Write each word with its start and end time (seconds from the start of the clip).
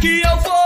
que 0.00 0.22
eu 0.22 0.38
for, 0.42 0.57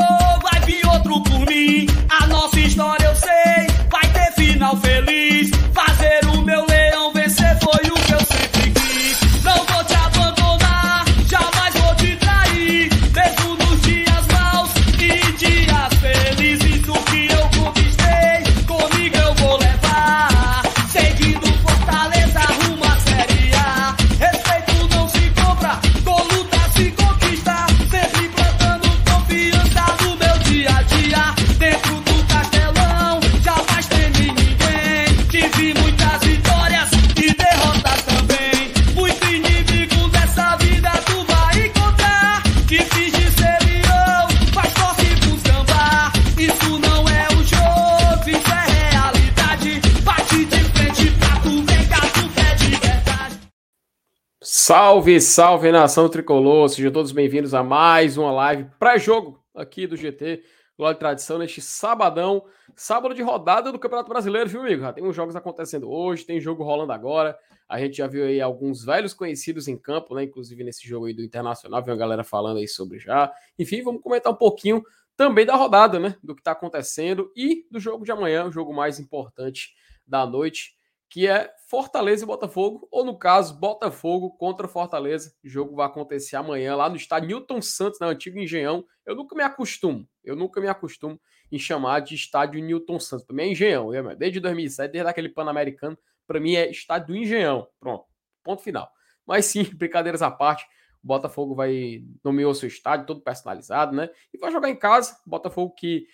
Salve, 54.73 55.21
salve 55.21 55.71
nação 55.71 56.09
tricolor! 56.09 56.67
Sejam 56.67 56.91
todos 56.91 57.13
bem-vindos 57.13 57.53
a 57.53 57.63
mais 57.63 58.17
uma 58.17 58.33
live 58.33 58.71
pré-jogo 58.79 59.39
aqui 59.55 59.87
do 59.87 59.99
GT 59.99 60.43
Glória 60.79 60.97
e 60.97 60.99
Tradição 60.99 61.37
neste 61.37 61.61
sabadão, 61.61 62.43
sábado 62.75 63.15
de 63.15 63.21
rodada 63.21 63.71
do 63.71 63.79
Campeonato 63.79 64.09
Brasileiro, 64.09 64.49
viu, 64.49 64.63
amigo? 64.63 64.81
Já 64.81 64.91
tem 64.95 65.05
uns 65.05 65.15
jogos 65.15 65.37
acontecendo 65.37 65.91
hoje, 65.91 66.25
tem 66.25 66.41
jogo 66.41 66.65
rolando 66.65 66.91
agora. 66.91 67.39
A 67.69 67.79
gente 67.79 67.99
já 67.99 68.07
viu 68.07 68.25
aí 68.25 68.41
alguns 68.41 68.83
velhos 68.83 69.13
conhecidos 69.13 69.69
em 69.69 69.77
campo, 69.77 70.15
né? 70.15 70.23
Inclusive 70.23 70.65
nesse 70.65 70.89
jogo 70.89 71.05
aí 71.05 71.13
do 71.13 71.23
Internacional, 71.23 71.83
viu 71.83 71.93
a 71.93 71.97
galera 71.99 72.25
falando 72.25 72.57
aí 72.57 72.67
sobre 72.67 72.99
já. 72.99 73.31
Enfim, 73.59 73.83
vamos 73.83 74.01
comentar 74.01 74.33
um 74.33 74.37
pouquinho 74.37 74.83
também 75.15 75.45
da 75.45 75.55
rodada, 75.55 75.99
né? 75.99 76.17
Do 76.23 76.35
que 76.35 76.43
tá 76.43 76.53
acontecendo 76.53 77.31
e 77.37 77.67
do 77.71 77.79
jogo 77.79 78.07
de 78.07 78.11
amanhã, 78.11 78.47
o 78.47 78.51
jogo 78.51 78.73
mais 78.73 78.99
importante 78.99 79.75
da 80.07 80.25
noite 80.25 80.81
que 81.13 81.29
é 81.29 81.53
Fortaleza 81.69 82.25
e 82.25 82.27
Botafogo, 82.27 82.89
ou 82.91 83.05
no 83.05 83.19
caso, 83.19 83.61
Botafogo 83.61 84.31
contra 84.31 84.67
Fortaleza. 84.67 85.31
O 85.45 85.49
jogo 85.49 85.77
vai 85.77 85.85
acontecer 85.85 86.37
amanhã 86.37 86.75
lá 86.75 86.89
no 86.89 86.97
estádio 86.97 87.29
Newton 87.29 87.61
Santos, 87.61 88.01
na 88.01 88.07
antiga 88.07 88.41
Engenhão. 88.41 88.83
Eu 89.05 89.15
nunca 89.15 89.37
me 89.37 89.43
acostumo, 89.43 90.09
eu 90.25 90.35
nunca 90.35 90.59
me 90.59 90.69
acostumo 90.69 91.21
em 91.53 91.59
chamar 91.59 92.01
de 92.01 92.15
estádio 92.15 92.65
Newton 92.65 92.99
Santos. 92.99 93.27
Para 93.27 93.37
mim 93.37 93.43
é 93.43 93.49
Engenhão, 93.49 93.91
desde 94.17 94.41
2007, 94.41 94.91
desde 94.91 95.11
aquele 95.11 95.29
Pan-Americano, 95.29 95.99
para 96.27 96.41
mim 96.41 96.55
é 96.55 96.71
estádio 96.71 97.09
do 97.09 97.17
Engenhão. 97.17 97.69
Pronto, 97.79 98.07
ponto 98.43 98.63
final. 98.63 98.91
Mas 99.27 99.45
sim, 99.45 99.65
brincadeiras 99.77 100.23
à 100.23 100.31
parte, 100.31 100.65
o 101.05 101.07
Botafogo 101.07 101.55
vai 101.55 102.03
nomear 102.25 102.55
seu 102.55 102.69
estádio, 102.69 103.05
todo 103.05 103.21
personalizado, 103.21 103.95
né? 103.95 104.09
E 104.33 104.39
vai 104.39 104.51
jogar 104.51 104.71
em 104.71 104.77
casa. 104.77 105.15
Botafogo 105.27 105.75
que 105.75 106.07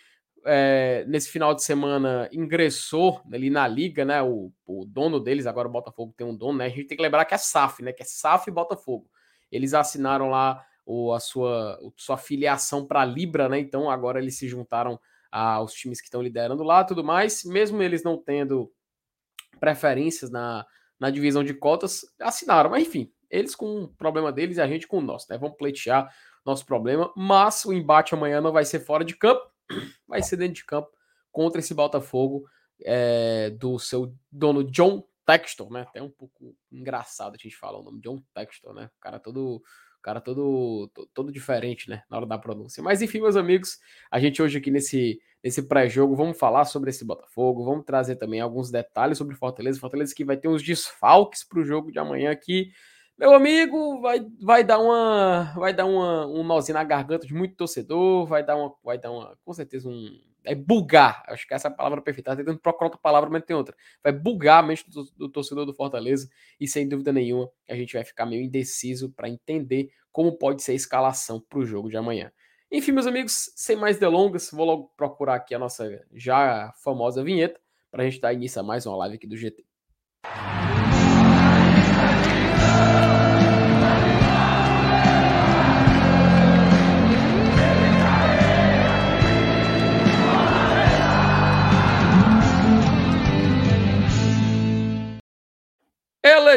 é, 0.44 1.04
nesse 1.06 1.30
final 1.30 1.54
de 1.54 1.62
semana 1.62 2.28
ingressou 2.32 3.20
ali 3.32 3.50
na 3.50 3.66
liga, 3.66 4.04
né? 4.04 4.22
O, 4.22 4.52
o, 4.66 4.84
dono 4.84 5.20
deles, 5.20 5.46
agora 5.46 5.68
o 5.68 5.70
Botafogo 5.70 6.14
tem 6.16 6.26
um 6.26 6.36
dono, 6.36 6.58
né? 6.58 6.66
A 6.66 6.68
gente 6.68 6.86
tem 6.86 6.96
que 6.96 7.02
lembrar 7.02 7.24
que 7.24 7.34
é 7.34 7.38
SAF, 7.38 7.82
né? 7.82 7.92
Que 7.92 8.02
é 8.02 8.06
SAF 8.06 8.48
e 8.48 8.52
Botafogo. 8.52 9.08
Eles 9.50 9.74
assinaram 9.74 10.30
lá 10.30 10.64
o, 10.84 11.12
a 11.12 11.20
sua, 11.20 11.78
sua 11.96 12.16
filiação 12.16 12.86
para 12.86 13.04
Libra, 13.04 13.48
né? 13.48 13.58
Então 13.58 13.90
agora 13.90 14.18
eles 14.18 14.38
se 14.38 14.48
juntaram 14.48 14.98
aos 15.30 15.72
times 15.74 16.00
que 16.00 16.06
estão 16.06 16.22
liderando 16.22 16.62
lá 16.62 16.82
tudo 16.84 17.04
mais, 17.04 17.44
mesmo 17.44 17.82
eles 17.82 18.02
não 18.02 18.16
tendo 18.16 18.72
preferências 19.60 20.30
na, 20.30 20.64
na 20.98 21.10
divisão 21.10 21.44
de 21.44 21.52
cotas, 21.52 22.06
assinaram. 22.18 22.70
Mas 22.70 22.86
enfim, 22.86 23.12
eles 23.30 23.54
com 23.54 23.84
o 23.84 23.88
problema 23.88 24.32
deles 24.32 24.56
e 24.56 24.60
a 24.60 24.66
gente 24.66 24.86
com 24.86 24.98
o 24.98 25.02
nosso, 25.02 25.26
né? 25.30 25.36
Vamos 25.36 25.56
pleitear 25.56 26.10
nosso 26.44 26.64
problema, 26.64 27.12
mas 27.14 27.64
o 27.66 27.72
embate 27.72 28.14
amanhã 28.14 28.40
não 28.40 28.52
vai 28.52 28.64
ser 28.64 28.80
fora 28.80 29.04
de 29.04 29.14
campo 29.14 29.57
vai 30.06 30.22
ser 30.22 30.36
dentro 30.36 30.54
de 30.54 30.64
campo 30.64 30.90
contra 31.30 31.60
esse 31.60 31.74
Botafogo 31.74 32.48
é, 32.84 33.50
do 33.50 33.78
seu 33.78 34.14
dono 34.30 34.64
John 34.64 35.04
Textor, 35.26 35.70
né? 35.70 35.82
Até 35.82 36.02
um 36.02 36.10
pouco 36.10 36.56
engraçado 36.72 37.34
a 37.34 37.38
gente 37.38 37.56
falar 37.56 37.78
o 37.78 37.82
nome 37.82 38.00
John 38.00 38.22
Textor, 38.34 38.72
né? 38.72 38.90
O 38.96 39.00
cara 39.00 39.18
todo, 39.18 39.62
cara 40.02 40.20
todo, 40.20 40.90
todo 41.12 41.30
diferente, 41.30 41.90
né? 41.90 42.02
Na 42.08 42.16
hora 42.16 42.26
da 42.26 42.38
pronúncia. 42.38 42.82
Mas 42.82 43.02
enfim, 43.02 43.20
meus 43.20 43.36
amigos, 43.36 43.78
a 44.10 44.18
gente 44.18 44.40
hoje 44.40 44.56
aqui 44.56 44.70
nesse, 44.70 45.20
nesse 45.44 45.62
pré-jogo 45.62 46.16
vamos 46.16 46.38
falar 46.38 46.64
sobre 46.64 46.90
esse 46.90 47.04
Botafogo, 47.04 47.64
vamos 47.64 47.84
trazer 47.84 48.16
também 48.16 48.40
alguns 48.40 48.70
detalhes 48.70 49.18
sobre 49.18 49.34
Fortaleza. 49.34 49.78
Fortaleza 49.78 50.14
que 50.14 50.24
vai 50.24 50.36
ter 50.36 50.48
uns 50.48 50.62
desfalques 50.62 51.44
para 51.44 51.60
o 51.60 51.64
jogo 51.64 51.92
de 51.92 51.98
amanhã 51.98 52.30
aqui. 52.30 52.72
Meu 53.18 53.34
amigo, 53.34 54.00
vai, 54.00 54.24
vai 54.40 54.62
dar 54.62 54.78
uma 54.78 55.52
vai 55.56 55.74
dar 55.74 55.86
uma, 55.86 56.24
um 56.26 56.44
nozinho 56.44 56.78
na 56.78 56.84
garganta 56.84 57.26
de 57.26 57.34
muito 57.34 57.56
torcedor, 57.56 58.24
vai 58.26 58.44
dar 58.44 58.56
uma 58.56 58.72
vai 58.82 58.96
dar 58.96 59.10
uma 59.10 59.36
com 59.44 59.52
certeza 59.52 59.88
um 59.88 60.08
é 60.44 60.54
bugar, 60.54 61.24
acho 61.26 61.46
que 61.46 61.52
essa 61.52 61.66
é 61.68 61.70
a 61.70 61.74
palavra 61.74 62.00
perfeita, 62.00 62.30
tá 62.30 62.36
tentando 62.36 62.58
procurar 62.60 62.86
outra 62.86 63.00
palavra, 63.00 63.28
mas 63.28 63.44
tem 63.44 63.56
outra. 63.56 63.76
Vai 64.02 64.12
bugar 64.12 64.62
a 64.62 64.66
mente 64.66 64.88
do, 64.88 65.04
do 65.16 65.28
torcedor 65.28 65.66
do 65.66 65.74
Fortaleza 65.74 66.28
e 66.60 66.68
sem 66.68 66.88
dúvida 66.88 67.12
nenhuma 67.12 67.50
a 67.68 67.74
gente 67.74 67.92
vai 67.92 68.04
ficar 68.04 68.24
meio 68.24 68.42
indeciso 68.42 69.10
para 69.10 69.28
entender 69.28 69.90
como 70.12 70.38
pode 70.38 70.62
ser 70.62 70.72
a 70.72 70.76
escalação 70.76 71.40
para 71.40 71.58
o 71.58 71.66
jogo 71.66 71.90
de 71.90 71.96
amanhã. 71.96 72.30
Enfim, 72.70 72.92
meus 72.92 73.06
amigos, 73.06 73.50
sem 73.56 73.76
mais 73.76 73.98
delongas, 73.98 74.48
vou 74.52 74.64
logo 74.64 74.92
procurar 74.96 75.34
aqui 75.34 75.54
a 75.54 75.58
nossa 75.58 76.02
já 76.14 76.72
famosa 76.82 77.24
vinheta 77.24 77.60
para 77.90 78.04
a 78.04 78.06
gente 78.08 78.20
dar 78.20 78.32
início 78.32 78.60
a 78.60 78.62
mais 78.62 78.86
uma 78.86 78.96
live 78.96 79.16
aqui 79.16 79.26
do 79.26 79.36
GT. 79.36 79.66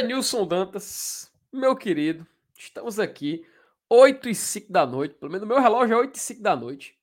Elenilson 0.01 0.45
Dantas, 0.45 1.31
meu 1.51 1.75
querido, 1.75 2.25
estamos 2.57 2.99
aqui 2.99 3.45
8 3.89 4.29
e 4.29 4.35
5 4.35 4.71
da 4.71 4.85
noite, 4.85 5.15
pelo 5.15 5.31
menos 5.31 5.47
no 5.47 5.53
meu 5.53 5.61
relógio 5.61 5.93
é 5.93 5.97
8 5.97 6.15
e 6.15 6.19
5 6.19 6.41
da 6.41 6.55
noite. 6.55 6.95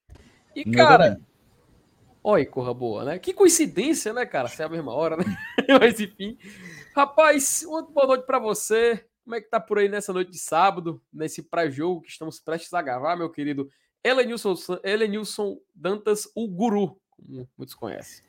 E, 0.56 0.68
meu 0.68 0.86
cara, 0.86 1.10
também. 1.10 1.26
olha, 2.24 2.46
corra 2.46 2.72
boa, 2.72 3.04
né? 3.04 3.18
Que 3.18 3.32
coincidência, 3.32 4.12
né, 4.12 4.24
cara? 4.24 4.48
Se 4.48 4.62
é 4.62 4.64
a 4.64 4.68
mesma 4.68 4.92
hora, 4.92 5.16
né? 5.16 5.24
Mas 5.80 6.00
enfim. 6.00 6.38
Rapaz, 6.98 7.62
uma 7.62 7.80
boa 7.80 8.08
noite 8.08 8.26
para 8.26 8.40
você. 8.40 9.06
Como 9.22 9.36
é 9.36 9.40
que 9.40 9.48
tá 9.48 9.60
por 9.60 9.78
aí 9.78 9.88
nessa 9.88 10.12
noite 10.12 10.32
de 10.32 10.38
sábado, 10.40 11.00
nesse 11.12 11.44
pré-jogo 11.44 12.00
que 12.00 12.10
estamos 12.10 12.40
prestes 12.40 12.74
a 12.74 12.82
gravar, 12.82 13.14
meu 13.14 13.30
querido 13.30 13.68
Elenilson, 14.02 14.56
Elenilson 14.82 15.60
Dantas, 15.72 16.28
o 16.34 16.48
guru, 16.48 17.00
como 17.08 17.48
muitos 17.56 17.76
conhecem. 17.76 18.24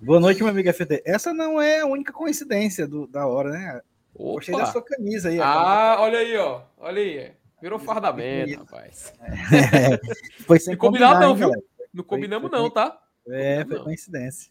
Boa 0.00 0.18
noite, 0.18 0.42
meu 0.42 0.48
amigo 0.48 0.72
FT. 0.72 1.02
Essa 1.04 1.34
não 1.34 1.60
é 1.60 1.80
a 1.80 1.86
única 1.86 2.14
coincidência 2.14 2.88
do, 2.88 3.06
da 3.06 3.26
hora, 3.26 3.50
né? 3.50 3.82
Opa. 4.14 4.36
Gostei 4.36 4.56
da 4.56 4.64
sua 4.64 4.82
camisa 4.82 5.28
aí. 5.28 5.38
Ah, 5.38 5.98
olha 6.00 6.20
aí, 6.20 6.34
ó. 6.38 6.62
Olha 6.78 7.02
aí. 7.02 7.32
Virou 7.60 7.78
fardamento, 7.78 8.58
rapaz. 8.58 9.12
É, 9.20 10.44
foi 10.44 10.58
sem 10.58 10.72
não 10.72 10.78
combinado, 10.78 11.20
não, 11.20 11.34
viu? 11.34 11.52
Não 11.92 12.04
combinamos, 12.04 12.48
foi, 12.48 12.58
não, 12.58 12.70
tá? 12.70 12.98
É, 13.28 13.66
foi 13.66 13.76
não. 13.76 13.84
coincidência. 13.84 14.50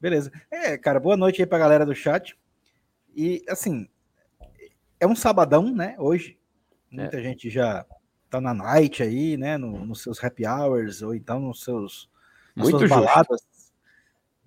Beleza. 0.00 0.30
É, 0.50 0.76
cara, 0.76 1.00
boa 1.00 1.16
noite 1.16 1.40
aí 1.40 1.46
pra 1.46 1.58
galera 1.58 1.86
do 1.86 1.94
chat. 1.94 2.36
E, 3.14 3.44
assim, 3.48 3.88
é 5.00 5.06
um 5.06 5.16
sabadão, 5.16 5.74
né? 5.74 5.96
Hoje. 5.98 6.38
Muita 6.90 7.18
é. 7.18 7.22
gente 7.22 7.50
já 7.50 7.84
tá 8.30 8.40
na 8.40 8.54
night 8.54 9.02
aí, 9.02 9.36
né? 9.36 9.56
No, 9.56 9.84
nos 9.84 10.02
seus 10.02 10.22
happy 10.22 10.46
hours, 10.46 11.02
ou 11.02 11.14
então 11.14 11.40
nos 11.40 11.62
seus. 11.62 12.08
Nas 12.54 12.70
Muito 12.70 12.78
suas 12.78 12.90
baladas 12.90 13.46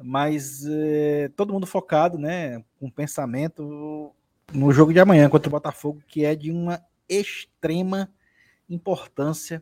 mas 0.01 0.65
é, 0.65 1.29
todo 1.35 1.51
mundo 1.51 1.67
focado, 1.67 2.17
né, 2.17 2.63
com 2.79 2.89
pensamento 2.89 4.13
no 4.53 4.71
jogo 4.71 4.93
de 4.93 4.99
amanhã 4.99 5.29
contra 5.29 5.49
o 5.49 5.51
Botafogo, 5.51 6.01
que 6.07 6.23
é 6.23 6.35
de 6.35 6.51
uma 6.51 6.81
extrema 7.07 8.09
importância 8.69 9.61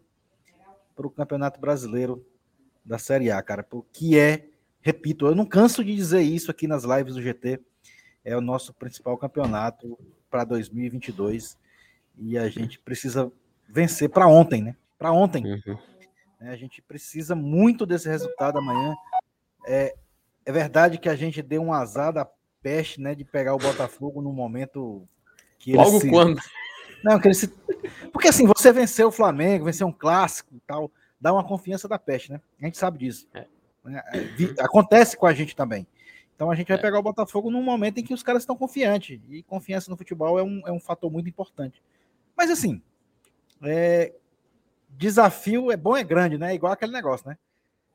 para 0.95 1.07
o 1.07 1.09
Campeonato 1.09 1.59
Brasileiro 1.59 2.25
da 2.85 2.97
Série 2.97 3.31
A, 3.31 3.41
cara, 3.41 3.63
porque 3.63 4.17
é, 4.17 4.47
repito, 4.87 5.27
eu 5.27 5.35
não 5.35 5.45
canso 5.45 5.83
de 5.83 5.93
dizer 5.93 6.21
isso 6.21 6.49
aqui 6.49 6.65
nas 6.65 6.85
lives 6.85 7.15
do 7.15 7.21
GT, 7.21 7.59
é 8.23 8.37
o 8.37 8.41
nosso 8.41 8.73
principal 8.73 9.17
campeonato 9.17 9.99
para 10.29 10.45
2022 10.45 11.57
e 12.17 12.37
a 12.37 12.47
gente 12.47 12.79
precisa 12.79 13.29
vencer 13.67 14.09
para 14.09 14.27
ontem, 14.27 14.61
né? 14.61 14.77
Para 14.97 15.11
ontem. 15.11 15.43
Uhum. 15.45 15.77
A 16.39 16.55
gente 16.55 16.81
precisa 16.81 17.35
muito 17.35 17.85
desse 17.85 18.07
resultado 18.07 18.59
amanhã. 18.59 18.95
É, 19.65 19.93
é 20.45 20.51
verdade 20.53 20.97
que 20.97 21.09
a 21.09 21.17
gente 21.17 21.41
deu 21.41 21.61
um 21.61 21.73
azar 21.73 22.13
da 22.13 22.25
peste, 22.61 23.01
né, 23.01 23.13
de 23.13 23.25
pegar 23.25 23.55
o 23.55 23.59
Botafogo 23.59 24.21
no 24.21 24.31
momento 24.31 25.05
que 25.59 25.73
Logo 25.73 25.99
se... 25.99 26.09
quando? 26.09 26.39
Não, 27.03 27.19
que 27.19 27.27
ele 27.27 27.35
se... 27.35 27.49
Porque 28.13 28.29
assim, 28.29 28.47
você 28.47 28.71
venceu 28.71 29.09
o 29.09 29.11
Flamengo, 29.11 29.65
venceu 29.65 29.85
um 29.85 29.91
clássico 29.91 30.55
e 30.55 30.61
tal, 30.61 30.89
dá 31.19 31.33
uma 31.33 31.43
confiança 31.43 31.89
da 31.89 31.99
peste, 31.99 32.31
né? 32.31 32.39
A 32.61 32.65
gente 32.65 32.77
sabe 32.77 32.99
disso. 32.99 33.27
É. 33.33 33.45
Né? 33.87 34.01
É, 34.13 34.63
acontece 34.63 35.17
com 35.17 35.25
a 35.25 35.33
gente 35.33 35.55
também. 35.55 35.87
Então 36.35 36.51
a 36.51 36.55
gente 36.55 36.67
vai 36.67 36.77
é. 36.77 36.81
pegar 36.81 36.99
o 36.99 37.03
Botafogo 37.03 37.49
num 37.49 37.63
momento 37.63 37.99
em 37.99 38.03
que 38.03 38.13
os 38.13 38.21
caras 38.21 38.43
estão 38.43 38.55
confiantes. 38.55 39.19
E 39.29 39.41
confiança 39.43 39.89
no 39.89 39.97
futebol 39.97 40.37
é 40.37 40.43
um, 40.43 40.61
é 40.67 40.71
um 40.71 40.79
fator 40.79 41.11
muito 41.11 41.27
importante. 41.27 41.81
Mas 42.35 42.51
assim, 42.51 42.81
é, 43.63 44.13
desafio 44.89 45.71
é 45.71 45.77
bom 45.77 45.97
é 45.97 46.03
grande, 46.03 46.37
né? 46.37 46.53
Igual 46.53 46.73
aquele 46.73 46.91
negócio, 46.91 47.27
né? 47.27 47.37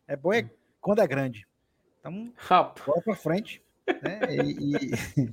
É 0.09 0.17
bom 0.17 0.33
é 0.33 0.43
hum. 0.43 0.51
quando 0.81 1.01
é 1.01 1.07
grande. 1.07 1.47
Então, 2.01 2.33
bora 2.85 3.01
para 3.01 3.15
frente. 3.15 3.63
Né? 3.87 4.21
E, 4.31 4.77
e, 4.77 5.33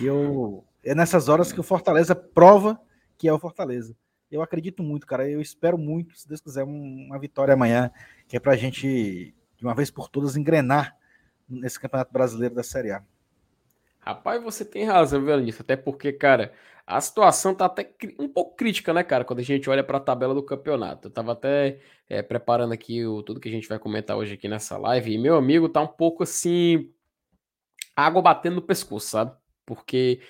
e, 0.02 0.06
eu, 0.06 0.64
é 0.84 0.94
nessas 0.94 1.28
horas 1.28 1.52
que 1.52 1.60
o 1.60 1.62
Fortaleza 1.62 2.14
prova 2.14 2.80
que 3.18 3.28
é 3.28 3.32
o 3.32 3.38
Fortaleza. 3.38 3.96
Eu 4.30 4.42
acredito 4.42 4.82
muito, 4.82 5.06
cara. 5.06 5.28
Eu 5.28 5.40
espero 5.40 5.78
muito, 5.78 6.16
se 6.18 6.28
Deus 6.28 6.40
quiser, 6.40 6.64
uma 6.64 7.18
vitória 7.18 7.54
amanhã, 7.54 7.90
que 8.28 8.36
é 8.36 8.40
para 8.40 8.52
a 8.52 8.56
gente, 8.56 9.34
de 9.56 9.64
uma 9.64 9.74
vez 9.74 9.90
por 9.90 10.08
todas, 10.08 10.36
engrenar 10.36 10.96
nesse 11.48 11.78
Campeonato 11.78 12.12
Brasileiro 12.12 12.54
da 12.54 12.62
Série 12.62 12.92
A. 12.92 13.02
Rapaz, 14.00 14.42
você 14.42 14.64
tem 14.64 14.84
razão, 14.84 15.24
viu, 15.24 15.34
Até 15.58 15.76
porque, 15.76 16.12
cara, 16.12 16.52
a 16.86 17.00
situação 17.00 17.52
tá 17.52 17.64
até 17.64 17.92
um 18.18 18.28
pouco 18.28 18.54
crítica, 18.54 18.94
né, 18.94 19.02
cara? 19.02 19.24
Quando 19.24 19.40
a 19.40 19.42
gente 19.42 19.68
olha 19.68 19.82
para 19.82 19.96
a 19.96 20.00
tabela 20.00 20.32
do 20.32 20.42
campeonato. 20.42 21.08
Eu 21.08 21.12
tava 21.12 21.32
até 21.32 21.80
é, 22.08 22.22
preparando 22.22 22.72
aqui 22.72 23.04
o, 23.04 23.22
tudo 23.24 23.40
que 23.40 23.48
a 23.48 23.52
gente 23.52 23.68
vai 23.68 23.78
comentar 23.78 24.16
hoje 24.16 24.34
aqui 24.34 24.46
nessa 24.46 24.78
live. 24.78 25.12
E 25.12 25.18
meu 25.18 25.36
amigo 25.36 25.68
tá 25.68 25.80
um 25.80 25.88
pouco 25.88 26.22
assim. 26.22 26.92
Água 27.96 28.22
batendo 28.22 28.56
no 28.56 28.62
pescoço, 28.62 29.08
sabe? 29.08 29.32
Porque, 29.64 30.20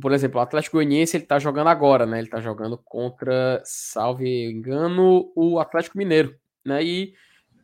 por 0.00 0.10
exemplo, 0.10 0.40
o 0.40 0.42
Atlético 0.42 0.78
Goianiense 0.78 1.16
ele 1.16 1.26
tá 1.26 1.38
jogando 1.38 1.68
agora, 1.68 2.04
né? 2.04 2.18
Ele 2.18 2.28
tá 2.28 2.40
jogando 2.40 2.76
contra, 2.76 3.62
salve 3.64 4.50
engano, 4.50 5.30
o 5.36 5.60
Atlético 5.60 5.96
Mineiro, 5.96 6.36
né? 6.64 6.82
E 6.82 7.14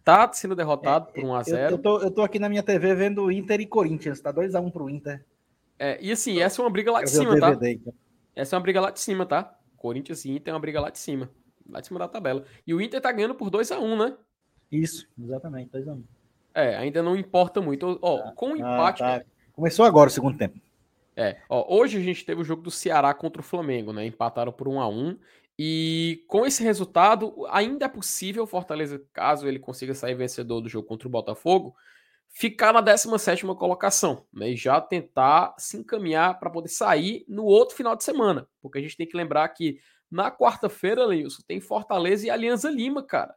tá 0.08 0.32
sendo 0.32 0.56
derrotado 0.56 1.08
é, 1.14 1.20
por 1.20 1.28
1x0. 1.28 1.48
Eu, 1.48 1.70
eu, 1.70 1.78
tô, 1.78 2.00
eu 2.00 2.10
tô 2.10 2.22
aqui 2.22 2.38
na 2.38 2.48
minha 2.48 2.62
TV 2.62 2.94
vendo 2.94 3.30
Inter 3.30 3.60
e 3.60 3.66
Corinthians, 3.66 4.18
tá 4.20 4.32
2x1 4.32 4.72
pro 4.72 4.88
Inter. 4.88 5.22
É, 5.78 5.98
e 6.00 6.10
assim, 6.10 6.40
essa 6.40 6.62
é 6.62 6.64
uma 6.64 6.70
briga 6.70 6.90
lá 6.90 7.02
de 7.02 7.10
cima, 7.10 7.38
tá? 7.38 7.52
Então. 7.62 7.92
Essa 8.34 8.54
é 8.54 8.56
uma 8.56 8.62
briga 8.62 8.80
lá 8.80 8.90
de 8.90 9.00
cima, 9.00 9.26
tá? 9.26 9.54
Corinthians 9.76 10.24
e 10.24 10.30
Inter 10.30 10.52
é 10.52 10.54
uma 10.54 10.60
briga 10.60 10.80
lá 10.80 10.88
de 10.88 10.98
cima. 10.98 11.30
Lá 11.68 11.80
de 11.80 11.86
cima 11.86 11.98
da 11.98 12.08
tabela. 12.08 12.44
E 12.66 12.72
o 12.72 12.80
Inter 12.80 13.02
tá 13.02 13.12
ganhando 13.12 13.34
por 13.34 13.50
2x1, 13.50 13.98
né? 13.98 14.16
Isso, 14.72 15.06
exatamente, 15.22 15.70
2x1. 15.72 16.02
É, 16.54 16.76
ainda 16.76 17.02
não 17.02 17.14
importa 17.14 17.60
muito. 17.60 17.98
Ó, 18.00 18.16
ah, 18.16 18.32
com 18.32 18.52
o 18.52 18.56
empate. 18.56 19.02
Ah, 19.02 19.20
tá. 19.20 19.26
Começou 19.52 19.84
agora 19.84 20.08
o 20.08 20.12
segundo 20.12 20.38
tempo. 20.38 20.58
É, 21.14 21.36
ó, 21.50 21.76
hoje 21.76 21.98
a 21.98 22.00
gente 22.00 22.24
teve 22.24 22.40
o 22.40 22.44
jogo 22.44 22.62
do 22.62 22.70
Ceará 22.70 23.12
contra 23.12 23.42
o 23.42 23.44
Flamengo, 23.44 23.92
né? 23.92 24.06
Empataram 24.06 24.52
por 24.52 24.68
1 24.68 24.80
a 24.80 24.88
1 24.88 25.18
e 25.58 26.24
com 26.28 26.46
esse 26.46 26.62
resultado, 26.62 27.44
ainda 27.48 27.86
é 27.86 27.88
possível 27.88 28.46
Fortaleza, 28.46 29.02
caso 29.12 29.48
ele 29.48 29.58
consiga 29.58 29.92
sair 29.92 30.14
vencedor 30.14 30.60
do 30.60 30.68
jogo 30.68 30.86
contra 30.86 31.08
o 31.08 31.10
Botafogo, 31.10 31.74
ficar 32.28 32.72
na 32.72 32.80
17 32.80 33.44
colocação, 33.56 34.24
né? 34.32 34.50
E 34.50 34.56
já 34.56 34.80
tentar 34.80 35.56
se 35.58 35.76
encaminhar 35.76 36.38
para 36.38 36.50
poder 36.50 36.68
sair 36.68 37.24
no 37.26 37.44
outro 37.44 37.74
final 37.74 37.96
de 37.96 38.04
semana. 38.04 38.48
Porque 38.62 38.78
a 38.78 38.80
gente 38.80 38.96
tem 38.96 39.06
que 39.08 39.16
lembrar 39.16 39.48
que 39.48 39.80
na 40.08 40.30
quarta-feira, 40.30 41.04
Leilson, 41.04 41.42
tem 41.46 41.60
Fortaleza 41.60 42.26
e 42.26 42.30
Alianza 42.30 42.70
Lima, 42.70 43.02
cara. 43.02 43.34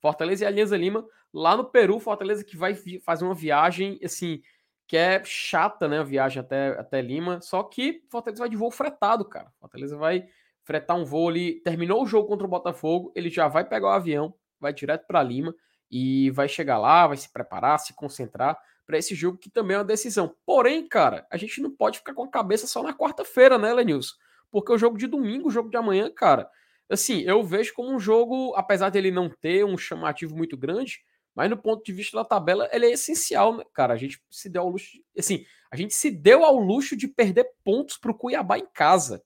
Fortaleza 0.00 0.42
e 0.42 0.46
Alianza 0.46 0.76
Lima, 0.76 1.06
lá 1.32 1.56
no 1.56 1.64
Peru, 1.64 2.00
Fortaleza 2.00 2.42
que 2.42 2.56
vai 2.56 2.74
fazer 3.04 3.24
uma 3.24 3.34
viagem, 3.34 4.00
assim, 4.02 4.42
que 4.88 4.96
é 4.96 5.22
chata, 5.24 5.86
né? 5.86 6.00
A 6.00 6.04
viagem 6.04 6.40
até, 6.40 6.70
até 6.70 7.00
Lima. 7.00 7.40
Só 7.40 7.62
que 7.62 8.02
Fortaleza 8.10 8.42
vai 8.42 8.48
de 8.48 8.56
voo 8.56 8.70
fretado, 8.70 9.24
cara. 9.24 9.52
Fortaleza 9.60 9.96
vai 9.96 10.26
fretar 10.64 10.96
um 10.96 11.04
voo 11.04 11.28
ali. 11.28 11.60
Terminou 11.62 12.02
o 12.02 12.06
jogo 12.06 12.28
contra 12.28 12.46
o 12.46 12.50
Botafogo, 12.50 13.12
ele 13.14 13.30
já 13.30 13.48
vai 13.48 13.64
pegar 13.64 13.88
o 13.88 13.92
avião, 13.92 14.34
vai 14.60 14.72
direto 14.72 15.06
para 15.06 15.22
Lima 15.22 15.54
e 15.90 16.30
vai 16.30 16.48
chegar 16.48 16.78
lá, 16.78 17.06
vai 17.06 17.16
se 17.16 17.30
preparar, 17.32 17.78
se 17.78 17.94
concentrar 17.94 18.58
para 18.86 18.98
esse 18.98 19.14
jogo 19.14 19.38
que 19.38 19.50
também 19.50 19.74
é 19.74 19.78
uma 19.78 19.84
decisão. 19.84 20.34
Porém, 20.44 20.86
cara, 20.88 21.26
a 21.30 21.36
gente 21.36 21.60
não 21.60 21.70
pode 21.70 21.98
ficar 21.98 22.14
com 22.14 22.24
a 22.24 22.30
cabeça 22.30 22.66
só 22.66 22.82
na 22.82 22.92
quarta-feira, 22.92 23.58
né, 23.58 23.72
Lenilson? 23.72 24.14
Porque 24.50 24.72
o 24.72 24.78
jogo 24.78 24.98
de 24.98 25.06
domingo, 25.06 25.48
o 25.48 25.50
jogo 25.50 25.70
de 25.70 25.76
amanhã, 25.76 26.10
cara, 26.14 26.48
assim, 26.90 27.20
eu 27.22 27.42
vejo 27.42 27.72
como 27.74 27.94
um 27.94 27.98
jogo, 27.98 28.54
apesar 28.54 28.90
dele 28.90 29.10
não 29.10 29.30
ter 29.30 29.64
um 29.64 29.78
chamativo 29.78 30.36
muito 30.36 30.56
grande, 30.56 31.00
mas 31.34 31.48
no 31.48 31.56
ponto 31.56 31.82
de 31.82 31.92
vista 31.92 32.16
da 32.18 32.24
tabela, 32.24 32.68
ele 32.72 32.86
é 32.86 32.92
essencial, 32.92 33.56
né, 33.56 33.64
cara? 33.72 33.94
A 33.94 33.96
gente 33.96 34.22
se 34.30 34.50
deu 34.50 34.62
ao 34.62 34.68
luxo, 34.68 34.92
de, 34.92 35.02
assim, 35.18 35.44
a 35.70 35.76
gente 35.76 35.94
se 35.94 36.10
deu 36.10 36.44
ao 36.44 36.56
luxo 36.56 36.96
de 36.96 37.08
perder 37.08 37.50
pontos 37.64 37.96
para 37.96 38.10
o 38.10 38.14
Cuiabá 38.14 38.58
em 38.58 38.66
casa, 38.74 39.22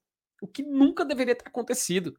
o 0.47 0.49
que 0.49 0.63
nunca 0.63 1.05
deveria 1.05 1.35
ter 1.35 1.49
acontecido. 1.49 2.17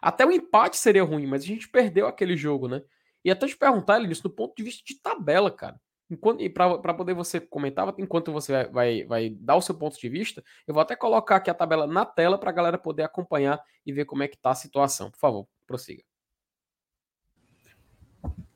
Até 0.00 0.24
o 0.24 0.30
empate 0.30 0.76
seria 0.76 1.02
ruim, 1.02 1.26
mas 1.26 1.42
a 1.42 1.46
gente 1.46 1.68
perdeu 1.68 2.06
aquele 2.06 2.36
jogo, 2.36 2.68
né? 2.68 2.82
E 3.24 3.30
até 3.30 3.46
te 3.46 3.56
perguntar, 3.56 3.98
Linus, 3.98 4.20
do 4.20 4.30
ponto 4.30 4.54
de 4.56 4.62
vista 4.62 4.82
de 4.84 4.94
tabela, 5.00 5.50
cara. 5.50 5.80
Enquanto, 6.10 6.40
e 6.40 6.48
para 6.48 6.94
poder 6.94 7.14
você 7.14 7.38
comentar, 7.38 7.94
enquanto 7.98 8.32
você 8.32 8.52
vai, 8.52 8.68
vai, 8.68 9.04
vai, 9.04 9.30
dar 9.30 9.56
o 9.56 9.62
seu 9.62 9.74
ponto 9.74 9.98
de 9.98 10.08
vista, 10.08 10.42
eu 10.66 10.74
vou 10.74 10.80
até 10.80 10.96
colocar 10.96 11.36
aqui 11.36 11.50
a 11.50 11.54
tabela 11.54 11.86
na 11.86 12.04
tela 12.04 12.36
para 12.36 12.50
a 12.50 12.52
galera 12.52 12.78
poder 12.78 13.04
acompanhar 13.04 13.62
e 13.86 13.92
ver 13.92 14.06
como 14.06 14.22
é 14.22 14.28
que 14.28 14.36
tá 14.36 14.50
a 14.50 14.54
situação. 14.54 15.10
Por 15.10 15.18
favor, 15.18 15.48
prossiga. 15.66 16.02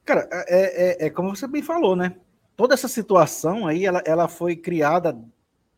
Cara, 0.05 0.29
é, 0.33 1.05
é, 1.05 1.07
é 1.07 1.11
como 1.11 1.35
você 1.35 1.47
bem 1.47 1.63
falou, 1.63 1.95
né? 1.95 2.19
Toda 2.57 2.75
essa 2.75 2.89
situação 2.89 3.67
aí, 3.67 3.87
ela, 3.87 4.03
ela 4.05 4.29
foi 4.29 4.57
criada 4.57 5.17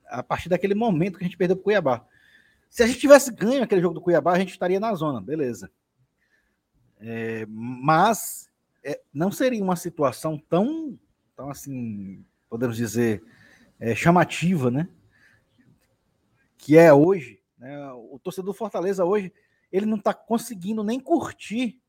a 0.08 0.22
partir 0.22 0.48
daquele 0.48 0.74
momento 0.74 1.18
que 1.18 1.24
a 1.24 1.26
gente 1.26 1.36
perdeu 1.36 1.56
para 1.56 1.60
o 1.60 1.64
Cuiabá. 1.64 2.06
Se 2.68 2.82
a 2.82 2.86
gente 2.86 2.98
tivesse 2.98 3.32
ganho 3.32 3.62
aquele 3.62 3.80
jogo 3.80 3.94
do 3.94 4.00
Cuiabá, 4.00 4.32
a 4.32 4.38
gente 4.38 4.50
estaria 4.50 4.80
na 4.80 4.94
zona, 4.94 5.20
beleza. 5.20 5.70
É, 6.98 7.46
mas 7.48 8.50
é, 8.82 9.00
não 9.12 9.30
seria 9.30 9.62
uma 9.62 9.76
situação 9.76 10.38
tão, 10.48 10.98
tão 11.34 11.50
assim, 11.50 12.24
podemos 12.48 12.76
dizer, 12.76 13.22
é, 13.78 13.94
chamativa, 13.94 14.70
né? 14.70 14.88
Que 16.56 16.76
é 16.76 16.92
hoje. 16.92 17.40
Né? 17.58 17.90
O 17.92 18.18
torcedor 18.22 18.52
do 18.52 18.58
Fortaleza 18.58 19.04
hoje, 19.04 19.32
ele 19.70 19.86
não 19.86 19.96
está 19.96 20.14
conseguindo 20.14 20.82
nem 20.82 21.00
curtir 21.00 21.80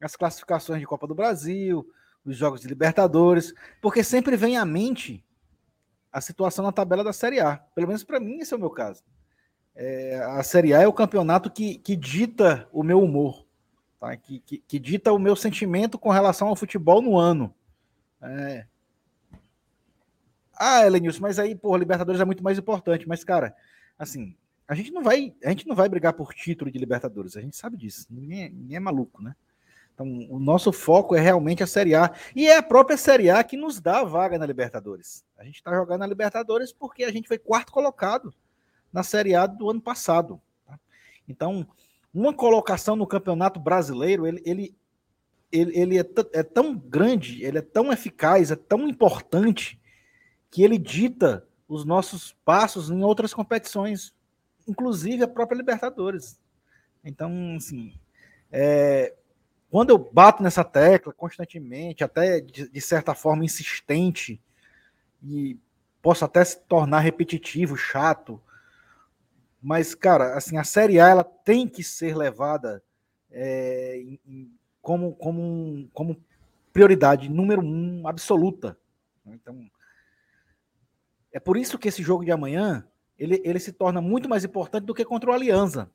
as 0.00 0.16
classificações 0.16 0.80
de 0.80 0.86
Copa 0.86 1.06
do 1.06 1.14
Brasil, 1.14 1.88
os 2.24 2.36
jogos 2.36 2.60
de 2.60 2.68
Libertadores, 2.68 3.54
porque 3.80 4.02
sempre 4.04 4.36
vem 4.36 4.56
à 4.56 4.64
mente 4.64 5.24
a 6.12 6.20
situação 6.20 6.64
na 6.64 6.72
tabela 6.72 7.02
da 7.02 7.12
Série 7.12 7.40
A. 7.40 7.56
Pelo 7.56 7.86
menos 7.86 8.04
para 8.04 8.20
mim, 8.20 8.38
esse 8.38 8.52
é 8.52 8.56
o 8.56 8.60
meu 8.60 8.70
caso. 8.70 9.02
É, 9.74 10.20
a 10.22 10.42
Série 10.42 10.74
A 10.74 10.82
é 10.82 10.86
o 10.86 10.92
campeonato 10.92 11.50
que, 11.50 11.78
que 11.78 11.96
dita 11.96 12.68
o 12.72 12.82
meu 12.82 13.02
humor 13.02 13.46
tá? 14.02 14.16
que, 14.16 14.40
que, 14.40 14.58
que, 14.58 14.78
dita 14.80 15.12
o 15.12 15.18
meu 15.18 15.36
sentimento 15.36 15.96
com 15.96 16.10
relação 16.10 16.48
ao 16.48 16.56
futebol 16.56 17.00
no 17.00 17.16
ano. 17.16 17.54
É... 18.20 18.66
Ah, 20.54 20.84
Elenilson, 20.84 21.20
mas 21.22 21.38
aí, 21.38 21.54
porra, 21.54 21.78
Libertadores 21.78 22.20
é 22.20 22.24
muito 22.24 22.42
mais 22.42 22.58
importante. 22.58 23.06
Mas, 23.06 23.22
cara, 23.22 23.54
assim, 23.96 24.36
a 24.66 24.74
gente 24.74 24.90
não 24.90 25.02
vai, 25.02 25.34
a 25.44 25.50
gente 25.50 25.66
não 25.66 25.76
vai 25.76 25.88
brigar 25.88 26.12
por 26.12 26.34
título 26.34 26.70
de 26.70 26.78
Libertadores, 26.78 27.36
a 27.36 27.40
gente 27.40 27.56
sabe 27.56 27.76
disso. 27.76 28.06
Ninguém, 28.10 28.44
é, 28.44 28.48
ninguém 28.48 28.76
é 28.76 28.80
maluco, 28.80 29.22
né? 29.22 29.34
Então, 29.94 30.06
o 30.30 30.38
nosso 30.38 30.72
foco 30.72 31.14
é 31.14 31.20
realmente 31.20 31.62
a 31.62 31.66
Série 31.66 31.94
A. 31.94 32.12
E 32.34 32.48
é 32.48 32.56
a 32.56 32.62
própria 32.62 32.96
Série 32.96 33.30
A 33.30 33.44
que 33.44 33.56
nos 33.56 33.80
dá 33.80 34.00
a 34.00 34.04
vaga 34.04 34.38
na 34.38 34.46
Libertadores. 34.46 35.24
A 35.36 35.44
gente 35.44 35.56
está 35.56 35.72
jogando 35.72 36.00
na 36.00 36.06
Libertadores 36.06 36.72
porque 36.72 37.04
a 37.04 37.12
gente 37.12 37.28
foi 37.28 37.38
quarto 37.38 37.70
colocado 37.70 38.34
na 38.92 39.02
Série 39.02 39.34
A 39.34 39.46
do 39.46 39.70
ano 39.70 39.80
passado. 39.80 40.40
Tá? 40.66 40.78
Então, 41.28 41.66
uma 42.12 42.32
colocação 42.34 42.94
no 42.94 43.06
Campeonato 43.06 43.58
Brasileiro, 43.58 44.26
ele, 44.26 44.42
ele, 44.44 44.76
ele, 45.50 45.78
ele 45.78 45.98
é, 45.98 46.04
é 46.34 46.42
tão 46.42 46.76
grande, 46.76 47.42
ele 47.42 47.58
é 47.58 47.62
tão 47.62 47.92
eficaz, 47.92 48.50
é 48.50 48.56
tão 48.56 48.88
importante, 48.88 49.80
que 50.50 50.62
ele 50.62 50.76
dita 50.76 51.46
os 51.66 51.84
nossos 51.84 52.36
passos 52.44 52.90
em 52.90 53.02
outras 53.02 53.32
competições, 53.32 54.14
inclusive 54.68 55.22
a 55.22 55.28
própria 55.28 55.56
Libertadores. 55.56 56.38
Então, 57.02 57.56
assim, 57.56 57.94
é, 58.50 59.14
quando 59.70 59.88
eu 59.88 59.98
bato 59.98 60.42
nessa 60.42 60.62
tecla 60.62 61.14
constantemente, 61.14 62.04
até 62.04 62.40
de, 62.40 62.68
de, 62.68 62.80
certa 62.82 63.14
forma 63.14 63.42
insistente, 63.42 64.38
e 65.22 65.58
posso 66.02 66.24
até 66.26 66.44
se 66.44 66.60
tornar 66.60 67.00
repetitivo, 67.00 67.74
chato, 67.74 68.38
mas, 69.62 69.94
cara, 69.94 70.36
assim, 70.36 70.56
a 70.56 70.64
Série 70.64 70.98
A 70.98 71.08
ela 71.08 71.22
tem 71.22 71.68
que 71.68 71.84
ser 71.84 72.16
levada 72.16 72.82
é, 73.30 74.02
como, 74.80 75.14
como, 75.14 75.88
como 75.92 76.20
prioridade 76.72 77.28
número 77.28 77.62
um 77.62 78.08
absoluta. 78.08 78.76
Então, 79.24 79.70
é 81.32 81.38
por 81.38 81.56
isso 81.56 81.78
que 81.78 81.88
esse 81.88 82.02
jogo 82.02 82.24
de 82.24 82.32
amanhã 82.32 82.86
ele, 83.16 83.40
ele 83.44 83.60
se 83.60 83.72
torna 83.72 84.00
muito 84.00 84.28
mais 84.28 84.44
importante 84.44 84.84
do 84.84 84.94
que 84.94 85.04
contra 85.04 85.30
o 85.30 85.32
Aliança 85.32 85.88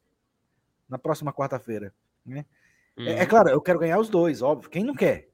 na 0.88 0.98
próxima 0.98 1.34
quarta-feira. 1.34 1.94
Né? 2.26 2.46
Uhum. 2.98 3.06
É, 3.06 3.12
é, 3.12 3.22
uhum. 3.22 3.28
claro, 3.28 3.50
eu 3.50 3.62
quero 3.62 3.80
ganhar 3.80 4.00
os 4.00 4.10
dois, 4.10 4.42
óbvio. 4.42 4.70
Quem 4.70 4.84
não 4.84 4.96
quer? 4.96 5.30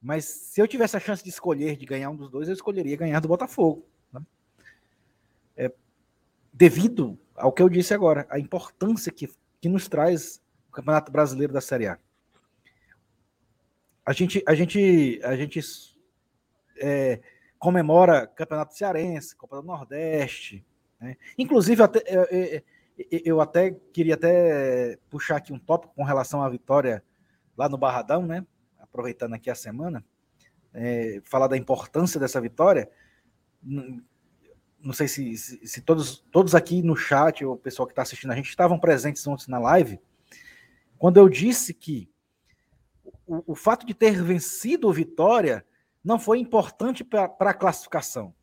Mas 0.00 0.26
se 0.26 0.60
eu 0.60 0.68
tivesse 0.68 0.96
a 0.96 1.00
chance 1.00 1.22
de 1.22 1.30
escolher, 1.30 1.76
de 1.76 1.86
ganhar 1.86 2.10
um 2.10 2.16
dos 2.16 2.28
dois, 2.30 2.48
eu 2.48 2.54
escolheria 2.54 2.96
ganhar 2.96 3.20
do 3.20 3.28
Botafogo. 3.28 3.86
Né? 4.12 4.20
É, 5.56 5.72
devido 6.52 7.18
ao 7.40 7.52
que 7.52 7.62
eu 7.62 7.68
disse 7.68 7.94
agora, 7.94 8.26
a 8.30 8.38
importância 8.38 9.10
que, 9.10 9.28
que 9.60 9.68
nos 9.68 9.88
traz 9.88 10.40
o 10.68 10.72
Campeonato 10.72 11.10
Brasileiro 11.10 11.52
da 11.52 11.60
Série 11.60 11.88
A. 11.88 11.98
A 14.04 14.12
gente, 14.12 14.42
a 14.46 14.54
gente, 14.54 15.20
a 15.22 15.36
gente 15.36 15.60
é, 16.78 17.20
comemora 17.58 18.26
Campeonato 18.26 18.76
Cearense, 18.76 19.36
Copa 19.36 19.56
do 19.56 19.66
Nordeste. 19.66 20.64
Né? 21.00 21.16
Inclusive, 21.38 21.82
até, 21.82 22.02
eu, 22.06 22.24
eu, 22.24 22.62
eu, 23.24 23.40
até 23.40 23.70
queria 23.92 24.14
até 24.14 24.98
puxar 25.08 25.36
aqui 25.36 25.52
um 25.52 25.58
tópico 25.58 25.94
com 25.94 26.04
relação 26.04 26.42
à 26.42 26.48
vitória 26.48 27.04
lá 27.56 27.68
no 27.68 27.78
Barradão, 27.78 28.26
né? 28.26 28.44
aproveitando 28.78 29.34
aqui 29.34 29.50
a 29.50 29.54
semana, 29.54 30.04
é, 30.74 31.20
falar 31.24 31.46
da 31.46 31.56
importância 31.56 32.18
dessa 32.18 32.40
vitória. 32.40 32.90
Não 34.82 34.92
sei 34.92 35.08
se, 35.08 35.36
se, 35.36 35.66
se, 35.66 35.80
todos, 35.82 36.18
todos 36.30 36.54
aqui 36.54 36.82
no 36.82 36.96
chat, 36.96 37.44
o 37.44 37.56
pessoal 37.56 37.86
que 37.86 37.92
está 37.92 38.02
assistindo 38.02 38.30
a 38.30 38.36
gente, 38.36 38.48
estavam 38.48 38.78
presentes 38.78 39.26
ontem 39.26 39.50
na 39.50 39.58
live, 39.58 40.00
quando 40.98 41.18
eu 41.18 41.28
disse 41.28 41.74
que 41.74 42.10
o, 43.26 43.52
o 43.52 43.54
fato 43.54 43.86
de 43.86 43.94
ter 43.94 44.22
vencido 44.22 44.88
o 44.88 44.92
Vitória 44.92 45.64
não 46.02 46.18
foi 46.18 46.38
importante 46.38 47.04
para 47.04 47.34
a 47.38 47.54
classificação, 47.54 48.34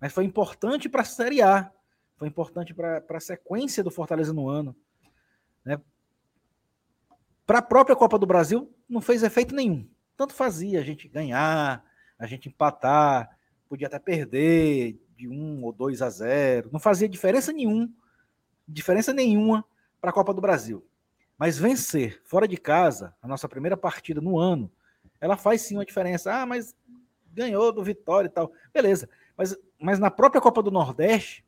mas 0.00 0.12
foi 0.12 0.24
importante 0.24 0.88
para 0.88 1.02
a 1.02 1.04
Série 1.04 1.42
A, 1.42 1.70
foi 2.16 2.28
importante 2.28 2.74
para 2.74 3.04
a 3.08 3.20
sequência 3.20 3.82
do 3.82 3.90
Fortaleza 3.90 4.32
no 4.32 4.48
ano. 4.48 4.74
Né? 5.64 5.80
Para 7.46 7.58
a 7.58 7.62
própria 7.62 7.94
Copa 7.94 8.18
do 8.18 8.26
Brasil, 8.26 8.74
não 8.88 9.00
fez 9.00 9.22
efeito 9.22 9.54
nenhum. 9.54 9.88
Tanto 10.16 10.34
fazia 10.34 10.80
a 10.80 10.82
gente 10.82 11.08
ganhar, 11.08 11.84
a 12.18 12.26
gente 12.26 12.48
empatar, 12.48 13.38
podia 13.68 13.86
até 13.86 13.98
perder 13.98 14.98
de 15.18 15.28
1 15.28 15.64
ou 15.64 15.72
2 15.72 16.00
a 16.00 16.08
0. 16.08 16.70
Não 16.72 16.78
fazia 16.78 17.08
diferença 17.08 17.52
nenhum, 17.52 17.92
diferença 18.66 19.12
nenhuma 19.12 19.64
para 20.00 20.10
a 20.10 20.12
Copa 20.12 20.32
do 20.32 20.40
Brasil. 20.40 20.86
Mas 21.36 21.58
vencer 21.58 22.22
fora 22.24 22.46
de 22.46 22.56
casa, 22.56 23.14
a 23.20 23.26
nossa 23.26 23.48
primeira 23.48 23.76
partida 23.76 24.20
no 24.20 24.38
ano, 24.38 24.70
ela 25.20 25.36
faz 25.36 25.62
sim 25.62 25.76
uma 25.76 25.84
diferença. 25.84 26.32
Ah, 26.32 26.46
mas 26.46 26.76
ganhou 27.32 27.72
do 27.72 27.82
Vitória 27.82 28.28
e 28.28 28.30
tal. 28.30 28.52
Beleza. 28.72 29.08
Mas, 29.36 29.56
mas 29.80 29.98
na 29.98 30.10
própria 30.10 30.40
Copa 30.40 30.62
do 30.62 30.70
Nordeste, 30.70 31.44